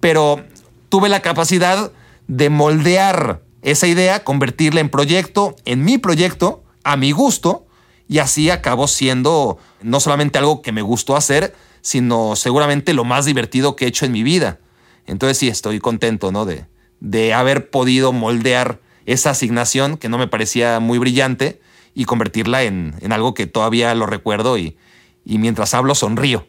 Pero 0.00 0.44
tuve 0.88 1.08
la 1.08 1.20
capacidad 1.20 1.92
de 2.26 2.50
moldear 2.50 3.42
esa 3.62 3.86
idea, 3.86 4.24
convertirla 4.24 4.80
en 4.80 4.88
proyecto, 4.88 5.56
en 5.64 5.84
mi 5.84 5.98
proyecto, 5.98 6.62
a 6.84 6.96
mi 6.96 7.12
gusto, 7.12 7.66
y 8.08 8.18
así 8.18 8.48
acabó 8.50 8.88
siendo 8.88 9.58
no 9.82 10.00
solamente 10.00 10.38
algo 10.38 10.62
que 10.62 10.72
me 10.72 10.82
gustó 10.82 11.14
hacer, 11.14 11.54
sino 11.82 12.34
seguramente 12.36 12.94
lo 12.94 13.04
más 13.04 13.26
divertido 13.26 13.76
que 13.76 13.84
he 13.84 13.88
hecho 13.88 14.06
en 14.06 14.12
mi 14.12 14.22
vida. 14.22 14.58
Entonces 15.06 15.38
sí, 15.38 15.48
estoy 15.48 15.78
contento, 15.78 16.32
¿no? 16.32 16.46
De, 16.46 16.66
de 17.00 17.34
haber 17.34 17.70
podido 17.70 18.12
moldear 18.12 18.80
esa 19.06 19.30
asignación 19.30 19.98
que 19.98 20.08
no 20.08 20.18
me 20.18 20.26
parecía 20.26 20.80
muy 20.80 20.98
brillante 20.98 21.60
y 21.94 22.04
convertirla 22.04 22.62
en, 22.62 22.94
en 23.00 23.12
algo 23.12 23.34
que 23.34 23.46
todavía 23.46 23.94
lo 23.94 24.06
recuerdo 24.06 24.58
y, 24.58 24.76
y, 25.24 25.38
mientras 25.38 25.74
hablo 25.74 25.94
sonrío. 25.94 26.46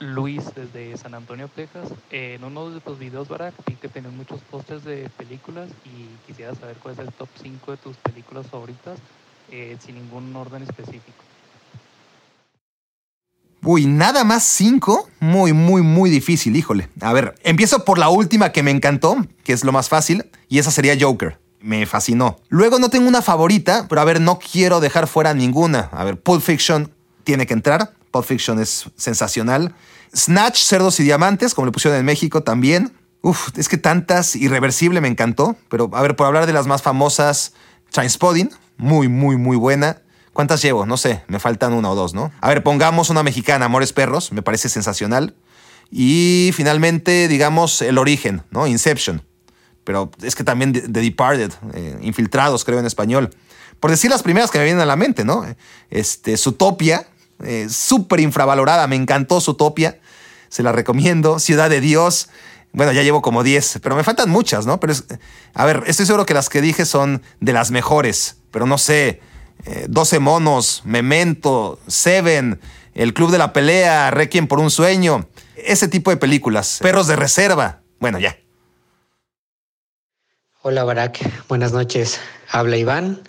Luis 0.00 0.42
desde 0.54 0.96
San 0.96 1.14
Antonio, 1.14 1.48
Texas. 1.54 1.88
en 2.10 2.42
uno 2.42 2.70
de 2.70 2.80
tus 2.80 2.98
videos, 2.98 3.28
Barack, 3.28 3.54
vi 3.66 3.76
que 3.76 3.88
tenías 3.88 4.12
muchos 4.12 4.40
pósters 4.40 4.84
de 4.84 5.08
películas 5.16 5.70
y 5.84 6.08
quisiera 6.26 6.54
saber 6.54 6.76
cuál 6.82 6.94
es 6.94 7.00
el 7.00 7.12
top 7.12 7.28
5 7.40 7.70
de 7.70 7.76
tus 7.76 7.96
películas 7.98 8.46
favoritas 8.48 8.98
eh, 9.50 9.76
sin 9.84 9.96
ningún 9.96 10.34
orden 10.36 10.62
específico. 10.62 11.22
Uy, 13.64 13.86
nada 13.86 14.24
más 14.24 14.42
cinco. 14.42 15.08
Muy, 15.20 15.52
muy, 15.52 15.82
muy 15.82 16.10
difícil, 16.10 16.56
híjole. 16.56 16.88
A 17.00 17.12
ver, 17.12 17.34
empiezo 17.44 17.84
por 17.84 17.96
la 17.96 18.08
última 18.08 18.50
que 18.50 18.62
me 18.62 18.72
encantó, 18.72 19.16
que 19.44 19.52
es 19.52 19.62
lo 19.62 19.70
más 19.70 19.88
fácil, 19.88 20.24
y 20.48 20.58
esa 20.58 20.72
sería 20.72 20.96
Joker. 21.00 21.38
Me 21.60 21.86
fascinó. 21.86 22.40
Luego 22.48 22.80
no 22.80 22.90
tengo 22.90 23.06
una 23.06 23.22
favorita, 23.22 23.86
pero 23.88 24.00
a 24.00 24.04
ver, 24.04 24.20
no 24.20 24.40
quiero 24.40 24.80
dejar 24.80 25.06
fuera 25.06 25.32
ninguna. 25.32 25.90
A 25.92 26.02
ver, 26.02 26.20
Pulp 26.20 26.42
Fiction 26.42 26.90
tiene 27.22 27.46
que 27.46 27.54
entrar. 27.54 27.92
Pulp 28.10 28.24
Fiction 28.24 28.58
es 28.58 28.86
sensacional. 28.96 29.74
Snatch, 30.14 30.58
Cerdos 30.58 30.98
y 30.98 31.04
Diamantes, 31.04 31.54
como 31.54 31.66
le 31.66 31.72
pusieron 31.72 32.00
en 32.00 32.04
México 32.04 32.42
también. 32.42 32.92
Uf, 33.22 33.50
es 33.56 33.68
que 33.68 33.78
tantas, 33.78 34.34
Irreversible 34.34 35.00
me 35.00 35.06
encantó. 35.06 35.56
Pero 35.68 35.88
a 35.92 36.02
ver, 36.02 36.16
por 36.16 36.26
hablar 36.26 36.46
de 36.46 36.52
las 36.52 36.66
más 36.66 36.82
famosas, 36.82 37.52
Transpoding, 37.92 38.50
muy, 38.76 39.08
muy, 39.08 39.36
muy 39.36 39.56
buena. 39.56 40.02
¿Cuántas 40.32 40.62
llevo? 40.62 40.86
No 40.86 40.96
sé, 40.96 41.22
me 41.28 41.38
faltan 41.38 41.72
una 41.72 41.90
o 41.90 41.94
dos, 41.94 42.14
¿no? 42.14 42.32
A 42.40 42.48
ver, 42.48 42.62
pongamos 42.62 43.10
una 43.10 43.22
mexicana, 43.22 43.66
Amores 43.66 43.92
Perros, 43.92 44.32
me 44.32 44.42
parece 44.42 44.68
sensacional. 44.68 45.34
Y 45.90 46.50
finalmente, 46.54 47.28
digamos, 47.28 47.82
El 47.82 47.98
Origen, 47.98 48.42
¿no? 48.50 48.66
Inception. 48.66 49.22
Pero 49.84 50.10
es 50.22 50.34
que 50.34 50.44
también 50.44 50.72
The 50.72 51.00
Departed, 51.00 51.52
eh, 51.74 51.98
Infiltrados, 52.00 52.64
creo 52.64 52.78
en 52.78 52.86
español. 52.86 53.30
Por 53.78 53.90
decir 53.90 54.10
las 54.10 54.22
primeras 54.22 54.50
que 54.50 54.58
me 54.58 54.64
vienen 54.64 54.80
a 54.80 54.86
la 54.86 54.96
mente, 54.96 55.24
¿no? 55.24 55.44
Este, 55.90 56.36
Zootopia, 56.36 57.06
eh, 57.42 57.66
súper 57.68 58.20
infravalorada, 58.20 58.86
me 58.86 58.96
encantó 58.96 59.40
Zootopia, 59.40 59.98
se 60.48 60.62
la 60.62 60.72
recomiendo. 60.72 61.38
Ciudad 61.38 61.68
de 61.68 61.80
Dios, 61.80 62.28
bueno, 62.72 62.92
ya 62.92 63.02
llevo 63.02 63.20
como 63.20 63.42
10, 63.42 63.80
pero 63.82 63.96
me 63.96 64.04
faltan 64.04 64.30
muchas, 64.30 64.64
¿no? 64.64 64.80
Pero 64.80 64.94
a 65.52 65.64
ver, 65.66 65.82
estoy 65.86 66.06
seguro 66.06 66.24
que 66.24 66.34
las 66.34 66.48
que 66.48 66.62
dije 66.62 66.86
son 66.86 67.22
de 67.40 67.52
las 67.52 67.70
mejores, 67.70 68.36
pero 68.52 68.66
no 68.66 68.78
sé. 68.78 69.20
12 69.88 70.16
eh, 70.16 70.18
monos, 70.18 70.82
Memento, 70.84 71.80
Seven, 71.86 72.60
El 72.94 73.14
Club 73.14 73.30
de 73.30 73.38
la 73.38 73.52
Pelea, 73.52 74.10
Requiem 74.10 74.46
por 74.46 74.60
un 74.60 74.70
Sueño, 74.70 75.26
ese 75.56 75.88
tipo 75.88 76.10
de 76.10 76.16
películas. 76.16 76.78
Perros 76.80 77.06
de 77.08 77.16
reserva. 77.16 77.80
Bueno, 77.98 78.18
ya. 78.18 78.36
Hola 80.62 80.84
Barack, 80.84 81.48
buenas 81.48 81.72
noches. 81.72 82.20
Habla 82.48 82.76
Iván. 82.76 83.20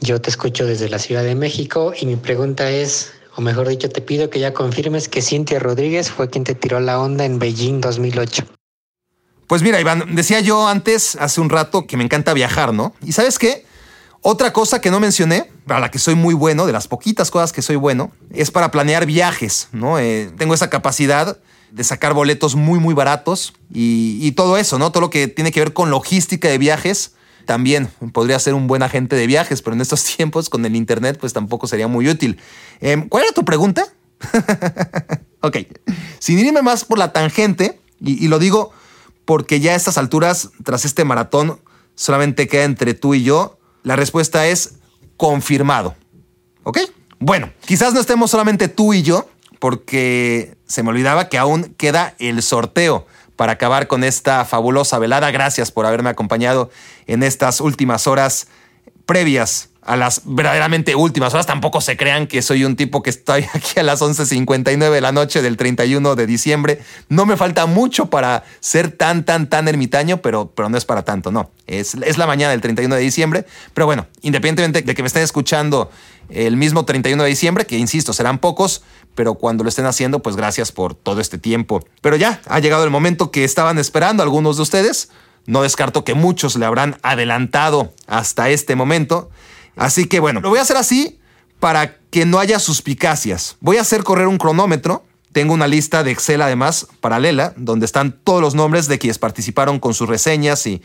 Yo 0.00 0.20
te 0.20 0.30
escucho 0.30 0.66
desde 0.66 0.88
la 0.88 0.98
Ciudad 0.98 1.24
de 1.24 1.34
México 1.34 1.92
y 1.98 2.06
mi 2.06 2.16
pregunta 2.16 2.70
es, 2.70 3.12
o 3.36 3.40
mejor 3.40 3.68
dicho, 3.68 3.88
te 3.88 4.00
pido 4.00 4.30
que 4.30 4.40
ya 4.40 4.54
confirmes 4.54 5.08
que 5.08 5.20
Cintia 5.20 5.58
Rodríguez 5.58 6.10
fue 6.10 6.30
quien 6.30 6.44
te 6.44 6.54
tiró 6.54 6.80
la 6.80 7.00
onda 7.00 7.24
en 7.24 7.38
Beijing 7.38 7.80
2008. 7.80 8.44
Pues 9.46 9.62
mira, 9.62 9.80
Iván, 9.80 10.14
decía 10.14 10.40
yo 10.40 10.68
antes, 10.68 11.16
hace 11.16 11.40
un 11.40 11.50
rato, 11.50 11.86
que 11.86 11.96
me 11.96 12.04
encanta 12.04 12.32
viajar, 12.34 12.72
¿no? 12.72 12.94
¿Y 13.04 13.12
sabes 13.12 13.38
qué? 13.38 13.66
Otra 14.22 14.52
cosa 14.52 14.82
que 14.82 14.90
no 14.90 15.00
mencioné, 15.00 15.50
para 15.66 15.80
la 15.80 15.90
que 15.90 15.98
soy 15.98 16.14
muy 16.14 16.34
bueno, 16.34 16.66
de 16.66 16.72
las 16.72 16.88
poquitas 16.88 17.30
cosas 17.30 17.52
que 17.52 17.62
soy 17.62 17.76
bueno, 17.76 18.12
es 18.30 18.50
para 18.50 18.70
planear 18.70 19.06
viajes, 19.06 19.68
¿no? 19.72 19.98
Eh, 19.98 20.30
tengo 20.36 20.52
esa 20.52 20.68
capacidad 20.68 21.38
de 21.70 21.84
sacar 21.84 22.12
boletos 22.12 22.54
muy, 22.54 22.78
muy 22.78 22.92
baratos 22.92 23.54
y, 23.72 24.30
todo 24.32 24.58
eso, 24.58 24.78
¿no? 24.78 24.92
Todo 24.92 25.02
lo 25.02 25.10
que 25.10 25.26
tiene 25.28 25.52
que 25.52 25.60
ver 25.60 25.72
con 25.72 25.90
logística 25.90 26.48
de 26.48 26.58
viajes. 26.58 27.14
También 27.46 27.88
podría 28.12 28.38
ser 28.38 28.52
un 28.52 28.66
buen 28.66 28.82
agente 28.82 29.16
de 29.16 29.26
viajes, 29.26 29.62
pero 29.62 29.74
en 29.74 29.80
estos 29.80 30.04
tiempos 30.16 30.50
con 30.50 30.66
el 30.66 30.76
Internet 30.76 31.16
pues 31.18 31.32
tampoco 31.32 31.66
sería 31.66 31.88
muy 31.88 32.06
útil. 32.08 32.38
Em, 32.80 33.08
¿Cuál 33.08 33.24
era 33.24 33.32
tu 33.32 33.44
pregunta? 33.44 33.86
ok, 35.40 35.56
sin 36.18 36.38
irme 36.38 36.60
más 36.60 36.84
por 36.84 36.98
la 36.98 37.14
tangente, 37.14 37.80
y, 38.00 38.22
y 38.22 38.28
lo 38.28 38.38
digo 38.38 38.72
porque 39.24 39.60
ya 39.60 39.72
a 39.72 39.76
estas 39.76 39.96
alturas, 39.96 40.50
tras 40.62 40.84
este 40.84 41.04
maratón, 41.04 41.58
solamente 41.94 42.48
queda 42.48 42.64
entre 42.64 42.92
tú 42.92 43.14
y 43.14 43.22
yo 43.22 43.59
la 43.82 43.96
respuesta 43.96 44.46
es 44.46 44.74
confirmado. 45.16 45.94
¿Ok? 46.62 46.78
Bueno, 47.18 47.52
quizás 47.64 47.92
no 47.94 48.00
estemos 48.00 48.30
solamente 48.30 48.68
tú 48.68 48.94
y 48.94 49.02
yo, 49.02 49.28
porque 49.58 50.56
se 50.66 50.82
me 50.82 50.90
olvidaba 50.90 51.28
que 51.28 51.38
aún 51.38 51.74
queda 51.76 52.14
el 52.18 52.42
sorteo 52.42 53.06
para 53.36 53.52
acabar 53.52 53.86
con 53.86 54.04
esta 54.04 54.44
fabulosa 54.44 54.98
velada. 54.98 55.30
Gracias 55.30 55.70
por 55.70 55.86
haberme 55.86 56.10
acompañado 56.10 56.70
en 57.06 57.22
estas 57.22 57.60
últimas 57.60 58.06
horas 58.06 58.48
previas 59.06 59.69
a 59.82 59.96
las 59.96 60.22
verdaderamente 60.24 60.94
últimas 60.94 61.32
horas. 61.34 61.46
Tampoco 61.46 61.80
se 61.80 61.96
crean 61.96 62.26
que 62.26 62.42
soy 62.42 62.64
un 62.64 62.76
tipo 62.76 63.02
que 63.02 63.10
estoy 63.10 63.46
aquí 63.54 63.80
a 63.80 63.82
las 63.82 64.02
11.59 64.02 64.90
de 64.90 65.00
la 65.00 65.12
noche 65.12 65.42
del 65.42 65.56
31 65.56 66.16
de 66.16 66.26
diciembre. 66.26 66.80
No 67.08 67.26
me 67.26 67.36
falta 67.36 67.66
mucho 67.66 68.06
para 68.10 68.44
ser 68.60 68.92
tan, 68.92 69.24
tan, 69.24 69.48
tan 69.48 69.68
ermitaño, 69.68 70.18
pero, 70.18 70.52
pero 70.54 70.68
no 70.68 70.76
es 70.76 70.84
para 70.84 71.02
tanto, 71.02 71.32
no. 71.32 71.50
Es, 71.66 71.94
es 71.94 72.18
la 72.18 72.26
mañana 72.26 72.50
del 72.50 72.60
31 72.60 72.94
de 72.94 73.00
diciembre. 73.00 73.46
Pero 73.74 73.86
bueno, 73.86 74.06
independientemente 74.22 74.82
de 74.82 74.94
que 74.94 75.02
me 75.02 75.06
estén 75.06 75.22
escuchando 75.22 75.90
el 76.28 76.56
mismo 76.56 76.84
31 76.84 77.22
de 77.22 77.28
diciembre, 77.28 77.66
que 77.66 77.76
insisto, 77.76 78.12
serán 78.12 78.38
pocos, 78.38 78.82
pero 79.14 79.34
cuando 79.34 79.64
lo 79.64 79.68
estén 79.68 79.86
haciendo, 79.86 80.20
pues 80.20 80.36
gracias 80.36 80.72
por 80.72 80.94
todo 80.94 81.20
este 81.20 81.38
tiempo. 81.38 81.84
Pero 82.00 82.16
ya, 82.16 82.40
ha 82.46 82.58
llegado 82.60 82.84
el 82.84 82.90
momento 82.90 83.30
que 83.30 83.44
estaban 83.44 83.78
esperando 83.78 84.22
algunos 84.22 84.56
de 84.56 84.62
ustedes. 84.62 85.10
No 85.46 85.62
descarto 85.62 86.04
que 86.04 86.14
muchos 86.14 86.56
le 86.56 86.66
habrán 86.66 86.98
adelantado 87.02 87.92
hasta 88.06 88.50
este 88.50 88.76
momento. 88.76 89.30
Así 89.80 90.04
que 90.04 90.20
bueno, 90.20 90.42
lo 90.42 90.50
voy 90.50 90.58
a 90.58 90.62
hacer 90.62 90.76
así 90.76 91.18
para 91.58 91.96
que 92.10 92.26
no 92.26 92.38
haya 92.38 92.58
suspicacias. 92.58 93.56
Voy 93.60 93.78
a 93.78 93.80
hacer 93.80 94.04
correr 94.04 94.26
un 94.26 94.36
cronómetro. 94.36 95.04
Tengo 95.32 95.54
una 95.54 95.66
lista 95.66 96.04
de 96.04 96.10
Excel 96.10 96.42
además 96.42 96.86
paralela, 97.00 97.54
donde 97.56 97.86
están 97.86 98.12
todos 98.12 98.42
los 98.42 98.54
nombres 98.54 98.88
de 98.88 98.98
quienes 98.98 99.18
participaron 99.18 99.78
con 99.80 99.94
sus 99.94 100.06
reseñas 100.06 100.66
y, 100.66 100.82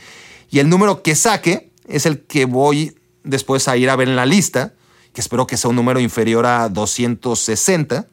y 0.49 0.59
el 0.59 0.69
número 0.69 1.03
que 1.03 1.13
saque 1.15 1.71
es 1.89 2.05
el 2.05 2.21
que 2.21 2.45
voy 2.45 2.95
después 3.25 3.67
a 3.67 3.75
ir 3.75 3.89
a 3.89 3.97
ver 3.97 4.07
en 4.07 4.15
la 4.15 4.25
lista, 4.25 4.73
que 5.13 5.19
espero 5.19 5.45
que 5.45 5.57
sea 5.57 5.69
un 5.69 5.75
número 5.75 5.99
inferior 5.99 6.45
a 6.45 6.69
260. 6.69 8.07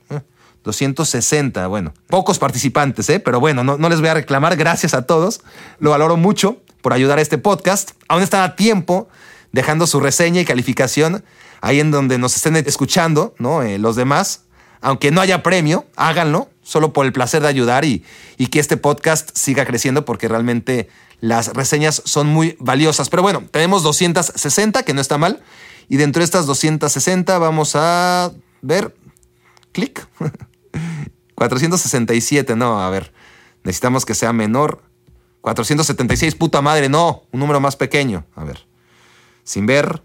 260, 0.64 1.66
bueno, 1.66 1.92
pocos 2.06 2.38
participantes, 2.38 3.09
¿eh? 3.09 3.18
pero 3.18 3.40
bueno, 3.40 3.64
no, 3.64 3.78
no 3.78 3.88
les 3.88 3.98
voy 3.98 4.10
a 4.10 4.14
reclamar, 4.14 4.54
gracias 4.54 4.94
a 4.94 5.06
todos, 5.06 5.40
lo 5.80 5.90
valoro 5.90 6.16
mucho 6.16 6.60
por 6.82 6.92
ayudar 6.92 7.18
a 7.18 7.22
este 7.22 7.36
podcast. 7.36 7.92
Aún 8.06 8.22
está 8.22 8.44
a 8.44 8.54
tiempo 8.54 9.09
dejando 9.52 9.86
su 9.86 10.00
reseña 10.00 10.40
y 10.40 10.44
calificación 10.44 11.24
ahí 11.60 11.80
en 11.80 11.90
donde 11.90 12.18
nos 12.18 12.36
estén 12.36 12.56
escuchando, 12.56 13.34
¿no? 13.38 13.62
Eh, 13.62 13.78
los 13.78 13.96
demás. 13.96 14.44
Aunque 14.80 15.12
no 15.12 15.20
haya 15.20 15.44
premio, 15.44 15.86
háganlo, 15.94 16.50
solo 16.60 16.92
por 16.92 17.06
el 17.06 17.12
placer 17.12 17.40
de 17.40 17.48
ayudar 17.48 17.84
y, 17.84 18.04
y 18.36 18.48
que 18.48 18.58
este 18.58 18.76
podcast 18.76 19.30
siga 19.32 19.64
creciendo 19.64 20.04
porque 20.04 20.26
realmente 20.26 20.88
las 21.20 21.54
reseñas 21.54 22.02
son 22.04 22.26
muy 22.26 22.56
valiosas. 22.58 23.08
Pero 23.08 23.22
bueno, 23.22 23.44
tenemos 23.52 23.84
260, 23.84 24.82
que 24.82 24.92
no 24.92 25.00
está 25.00 25.18
mal. 25.18 25.40
Y 25.88 25.98
dentro 25.98 26.18
de 26.18 26.24
estas 26.24 26.46
260 26.46 27.38
vamos 27.38 27.76
a 27.76 28.32
ver, 28.60 28.92
clic, 29.70 30.04
467, 31.36 32.56
no, 32.56 32.82
a 32.82 32.90
ver, 32.90 33.12
necesitamos 33.62 34.04
que 34.04 34.14
sea 34.14 34.32
menor. 34.32 34.82
476, 35.42 36.34
puta 36.34 36.60
madre, 36.60 36.88
no, 36.88 37.22
un 37.30 37.38
número 37.38 37.60
más 37.60 37.76
pequeño. 37.76 38.24
A 38.34 38.42
ver 38.44 38.72
sin 39.44 39.66
ver. 39.66 40.02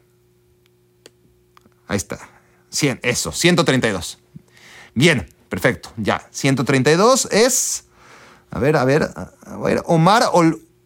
Ahí 1.88 1.98
está. 1.98 2.20
100, 2.70 3.00
eso, 3.04 3.32
132. 3.32 4.20
Bien, 4.94 5.28
perfecto. 5.50 5.92
Ya, 5.98 6.28
132 6.32 7.28
es. 7.32 7.86
A 8.52 8.60
ver, 8.60 8.78
a 8.78 8.86
ver, 8.86 9.04
a 9.04 9.58
ver. 9.58 9.84
Omar 9.86 10.24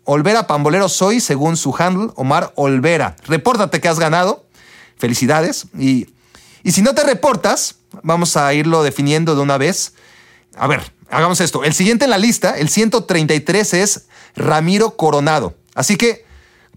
Olvera 0.03 0.47
Pambolero 0.47 0.89
soy, 0.89 1.19
según 1.19 1.57
su 1.57 1.75
handle, 1.77 2.11
Omar 2.15 2.53
Olvera. 2.55 3.15
Repórtate 3.25 3.81
que 3.81 3.87
has 3.87 3.99
ganado. 3.99 4.45
Felicidades. 4.97 5.67
Y, 5.77 6.07
y 6.63 6.71
si 6.71 6.81
no 6.81 6.93
te 6.93 7.03
reportas, 7.03 7.75
vamos 8.03 8.37
a 8.37 8.53
irlo 8.53 8.83
definiendo 8.83 9.35
de 9.35 9.41
una 9.41 9.57
vez. 9.57 9.93
A 10.55 10.67
ver, 10.67 10.93
hagamos 11.09 11.39
esto. 11.41 11.63
El 11.63 11.73
siguiente 11.73 12.05
en 12.05 12.11
la 12.11 12.17
lista, 12.17 12.57
el 12.57 12.69
133, 12.69 13.73
es 13.73 14.07
Ramiro 14.35 14.95
Coronado. 14.97 15.55
Así 15.73 15.95
que 15.95 16.25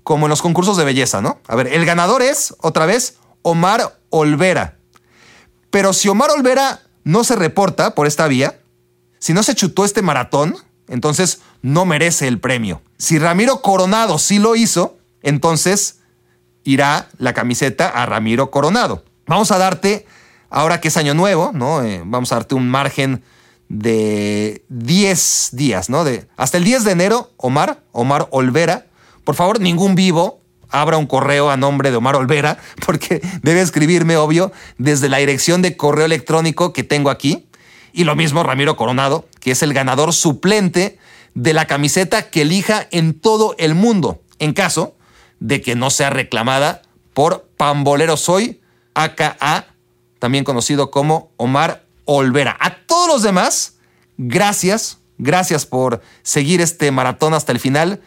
como 0.04 0.26
en 0.26 0.30
los 0.30 0.42
concursos 0.42 0.76
de 0.76 0.84
belleza, 0.84 1.20
¿no? 1.20 1.40
A 1.48 1.56
ver, 1.56 1.66
el 1.68 1.84
ganador 1.84 2.22
es, 2.22 2.54
otra 2.60 2.86
vez, 2.86 3.16
Omar 3.42 3.98
Olvera. 4.10 4.76
Pero 5.70 5.92
si 5.92 6.08
Omar 6.08 6.30
Olvera 6.30 6.82
no 7.02 7.24
se 7.24 7.34
reporta 7.34 7.94
por 7.94 8.06
esta 8.06 8.28
vía, 8.28 8.60
si 9.18 9.32
no 9.32 9.42
se 9.42 9.54
chutó 9.54 9.84
este 9.84 10.02
maratón, 10.02 10.56
entonces 10.88 11.40
no 11.62 11.86
merece 11.86 12.28
el 12.28 12.38
premio. 12.38 12.82
Si 12.98 13.18
Ramiro 13.18 13.62
Coronado 13.62 14.18
sí 14.18 14.38
lo 14.38 14.54
hizo, 14.54 14.98
entonces 15.22 16.00
irá 16.64 17.08
la 17.18 17.32
camiseta 17.32 17.88
a 17.88 18.04
Ramiro 18.06 18.50
Coronado. 18.50 19.04
Vamos 19.26 19.50
a 19.50 19.58
darte, 19.58 20.06
ahora 20.50 20.80
que 20.80 20.88
es 20.88 20.96
año 20.98 21.14
nuevo, 21.14 21.50
¿no? 21.54 21.82
Eh, 21.82 22.02
vamos 22.04 22.32
a 22.32 22.36
darte 22.36 22.54
un 22.54 22.68
margen 22.68 23.22
de 23.68 24.64
10 24.68 25.50
días, 25.52 25.88
¿no? 25.88 26.04
De, 26.04 26.28
hasta 26.36 26.58
el 26.58 26.64
10 26.64 26.84
de 26.84 26.92
enero, 26.92 27.30
Omar, 27.38 27.82
Omar 27.92 28.28
Olvera, 28.30 28.86
por 29.24 29.34
favor, 29.34 29.60
ningún 29.60 29.94
vivo 29.94 30.40
abra 30.70 30.96
un 30.96 31.06
correo 31.06 31.50
a 31.50 31.56
nombre 31.56 31.90
de 31.90 31.96
Omar 31.96 32.16
Olvera, 32.16 32.58
porque 32.86 33.22
debe 33.42 33.60
escribirme, 33.60 34.16
obvio, 34.16 34.52
desde 34.78 35.08
la 35.08 35.18
dirección 35.18 35.62
de 35.62 35.76
correo 35.76 36.06
electrónico 36.06 36.72
que 36.72 36.82
tengo 36.82 37.10
aquí. 37.10 37.46
Y 37.92 38.04
lo 38.04 38.16
mismo 38.16 38.42
Ramiro 38.42 38.76
Coronado, 38.76 39.28
que 39.40 39.52
es 39.52 39.62
el 39.62 39.72
ganador 39.72 40.12
suplente 40.12 40.98
de 41.34 41.52
la 41.52 41.66
camiseta 41.66 42.28
que 42.30 42.42
elija 42.42 42.86
en 42.90 43.18
todo 43.18 43.54
el 43.58 43.74
mundo, 43.74 44.20
en 44.38 44.52
caso 44.52 44.96
de 45.38 45.60
que 45.60 45.76
no 45.76 45.90
sea 45.90 46.10
reclamada 46.10 46.82
por 47.12 47.48
Pambolero 47.56 48.16
Soy, 48.16 48.60
AKA, 48.94 49.66
también 50.18 50.44
conocido 50.44 50.90
como 50.90 51.30
Omar 51.36 51.84
Olvera. 52.04 52.56
A 52.60 52.76
todos 52.86 53.08
los 53.08 53.22
demás, 53.22 53.76
gracias, 54.18 54.98
gracias 55.18 55.66
por 55.66 56.02
seguir 56.22 56.60
este 56.60 56.90
maratón 56.90 57.34
hasta 57.34 57.52
el 57.52 57.60
final. 57.60 58.00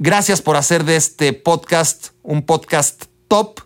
Gracias 0.00 0.42
por 0.42 0.54
hacer 0.54 0.84
de 0.84 0.94
este 0.94 1.32
podcast 1.32 2.10
un 2.22 2.42
podcast 2.42 3.06
top 3.26 3.62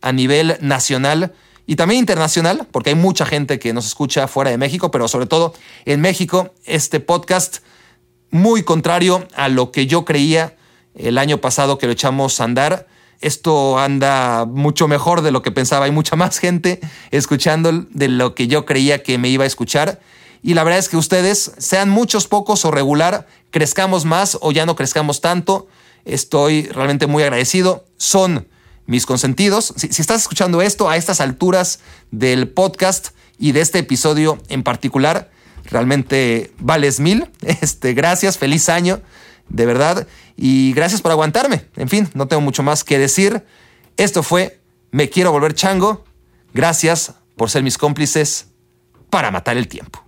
a 0.00 0.10
nivel 0.10 0.56
nacional 0.60 1.32
y 1.64 1.76
también 1.76 2.00
internacional, 2.00 2.66
porque 2.72 2.90
hay 2.90 2.96
mucha 2.96 3.24
gente 3.24 3.60
que 3.60 3.72
nos 3.72 3.86
escucha 3.86 4.26
fuera 4.26 4.50
de 4.50 4.58
México, 4.58 4.90
pero 4.90 5.06
sobre 5.06 5.26
todo 5.26 5.54
en 5.84 6.00
México, 6.00 6.52
este 6.64 6.98
podcast 6.98 7.58
muy 8.30 8.64
contrario 8.64 9.28
a 9.36 9.48
lo 9.48 9.70
que 9.70 9.86
yo 9.86 10.04
creía 10.04 10.56
el 10.96 11.18
año 11.18 11.40
pasado 11.40 11.78
que 11.78 11.86
lo 11.86 11.92
echamos 11.92 12.40
a 12.40 12.44
andar. 12.44 12.88
Esto 13.20 13.78
anda 13.78 14.44
mucho 14.44 14.88
mejor 14.88 15.22
de 15.22 15.30
lo 15.30 15.42
que 15.42 15.52
pensaba. 15.52 15.84
Hay 15.84 15.92
mucha 15.92 16.16
más 16.16 16.40
gente 16.40 16.80
escuchando 17.12 17.70
de 17.90 18.08
lo 18.08 18.34
que 18.34 18.48
yo 18.48 18.66
creía 18.66 19.04
que 19.04 19.18
me 19.18 19.28
iba 19.28 19.44
a 19.44 19.46
escuchar. 19.46 20.00
Y 20.42 20.54
la 20.54 20.64
verdad 20.64 20.80
es 20.80 20.88
que 20.88 20.96
ustedes, 20.96 21.52
sean 21.58 21.90
muchos, 21.90 22.26
pocos 22.26 22.64
o 22.64 22.72
regular, 22.72 23.28
crezcamos 23.52 24.04
más 24.04 24.36
o 24.40 24.50
ya 24.50 24.66
no 24.66 24.74
crezcamos 24.76 25.20
tanto, 25.20 25.68
estoy 26.06 26.62
realmente 26.68 27.06
muy 27.06 27.22
agradecido. 27.22 27.84
Son 27.96 28.48
mis 28.86 29.04
consentidos. 29.04 29.74
Si, 29.76 29.88
estás 29.88 30.22
escuchando 30.22 30.62
esto 30.62 30.88
a 30.88 30.96
estas 30.96 31.20
alturas 31.20 31.80
del 32.10 32.48
podcast 32.48 33.08
y 33.38 33.52
de 33.52 33.60
este 33.60 33.80
episodio 33.80 34.38
en 34.48 34.62
particular, 34.62 35.30
realmente 35.64 36.52
vales 36.58 37.00
mil. 37.00 37.30
Este, 37.42 37.92
gracias, 37.92 38.38
feliz 38.38 38.68
año, 38.68 39.02
de 39.48 39.66
verdad. 39.66 40.06
Y 40.36 40.72
gracias 40.72 41.02
por 41.02 41.10
aguantarme. 41.10 41.66
En 41.76 41.88
fin, 41.88 42.08
no 42.14 42.28
tengo 42.28 42.40
mucho 42.40 42.62
más 42.62 42.84
que 42.84 42.98
decir. 42.98 43.44
Esto 43.96 44.22
fue 44.22 44.60
Me 44.90 45.10
Quiero 45.10 45.32
Volver 45.32 45.54
Chango. 45.54 46.04
Gracias 46.54 47.14
por 47.36 47.50
ser 47.50 47.62
mis 47.62 47.76
cómplices 47.76 48.46
para 49.10 49.30
matar 49.30 49.56
el 49.56 49.68
tiempo. 49.68 50.02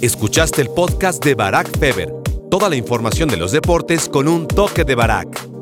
Escuchaste 0.00 0.62
el 0.62 0.68
podcast 0.68 1.22
de 1.24 1.34
Barack 1.34 1.78
Feber. 1.78 2.19
Toda 2.50 2.68
la 2.68 2.74
información 2.74 3.28
de 3.28 3.36
los 3.36 3.52
deportes 3.52 4.08
con 4.08 4.26
un 4.26 4.48
toque 4.48 4.84
de 4.84 4.96
Barack. 4.96 5.59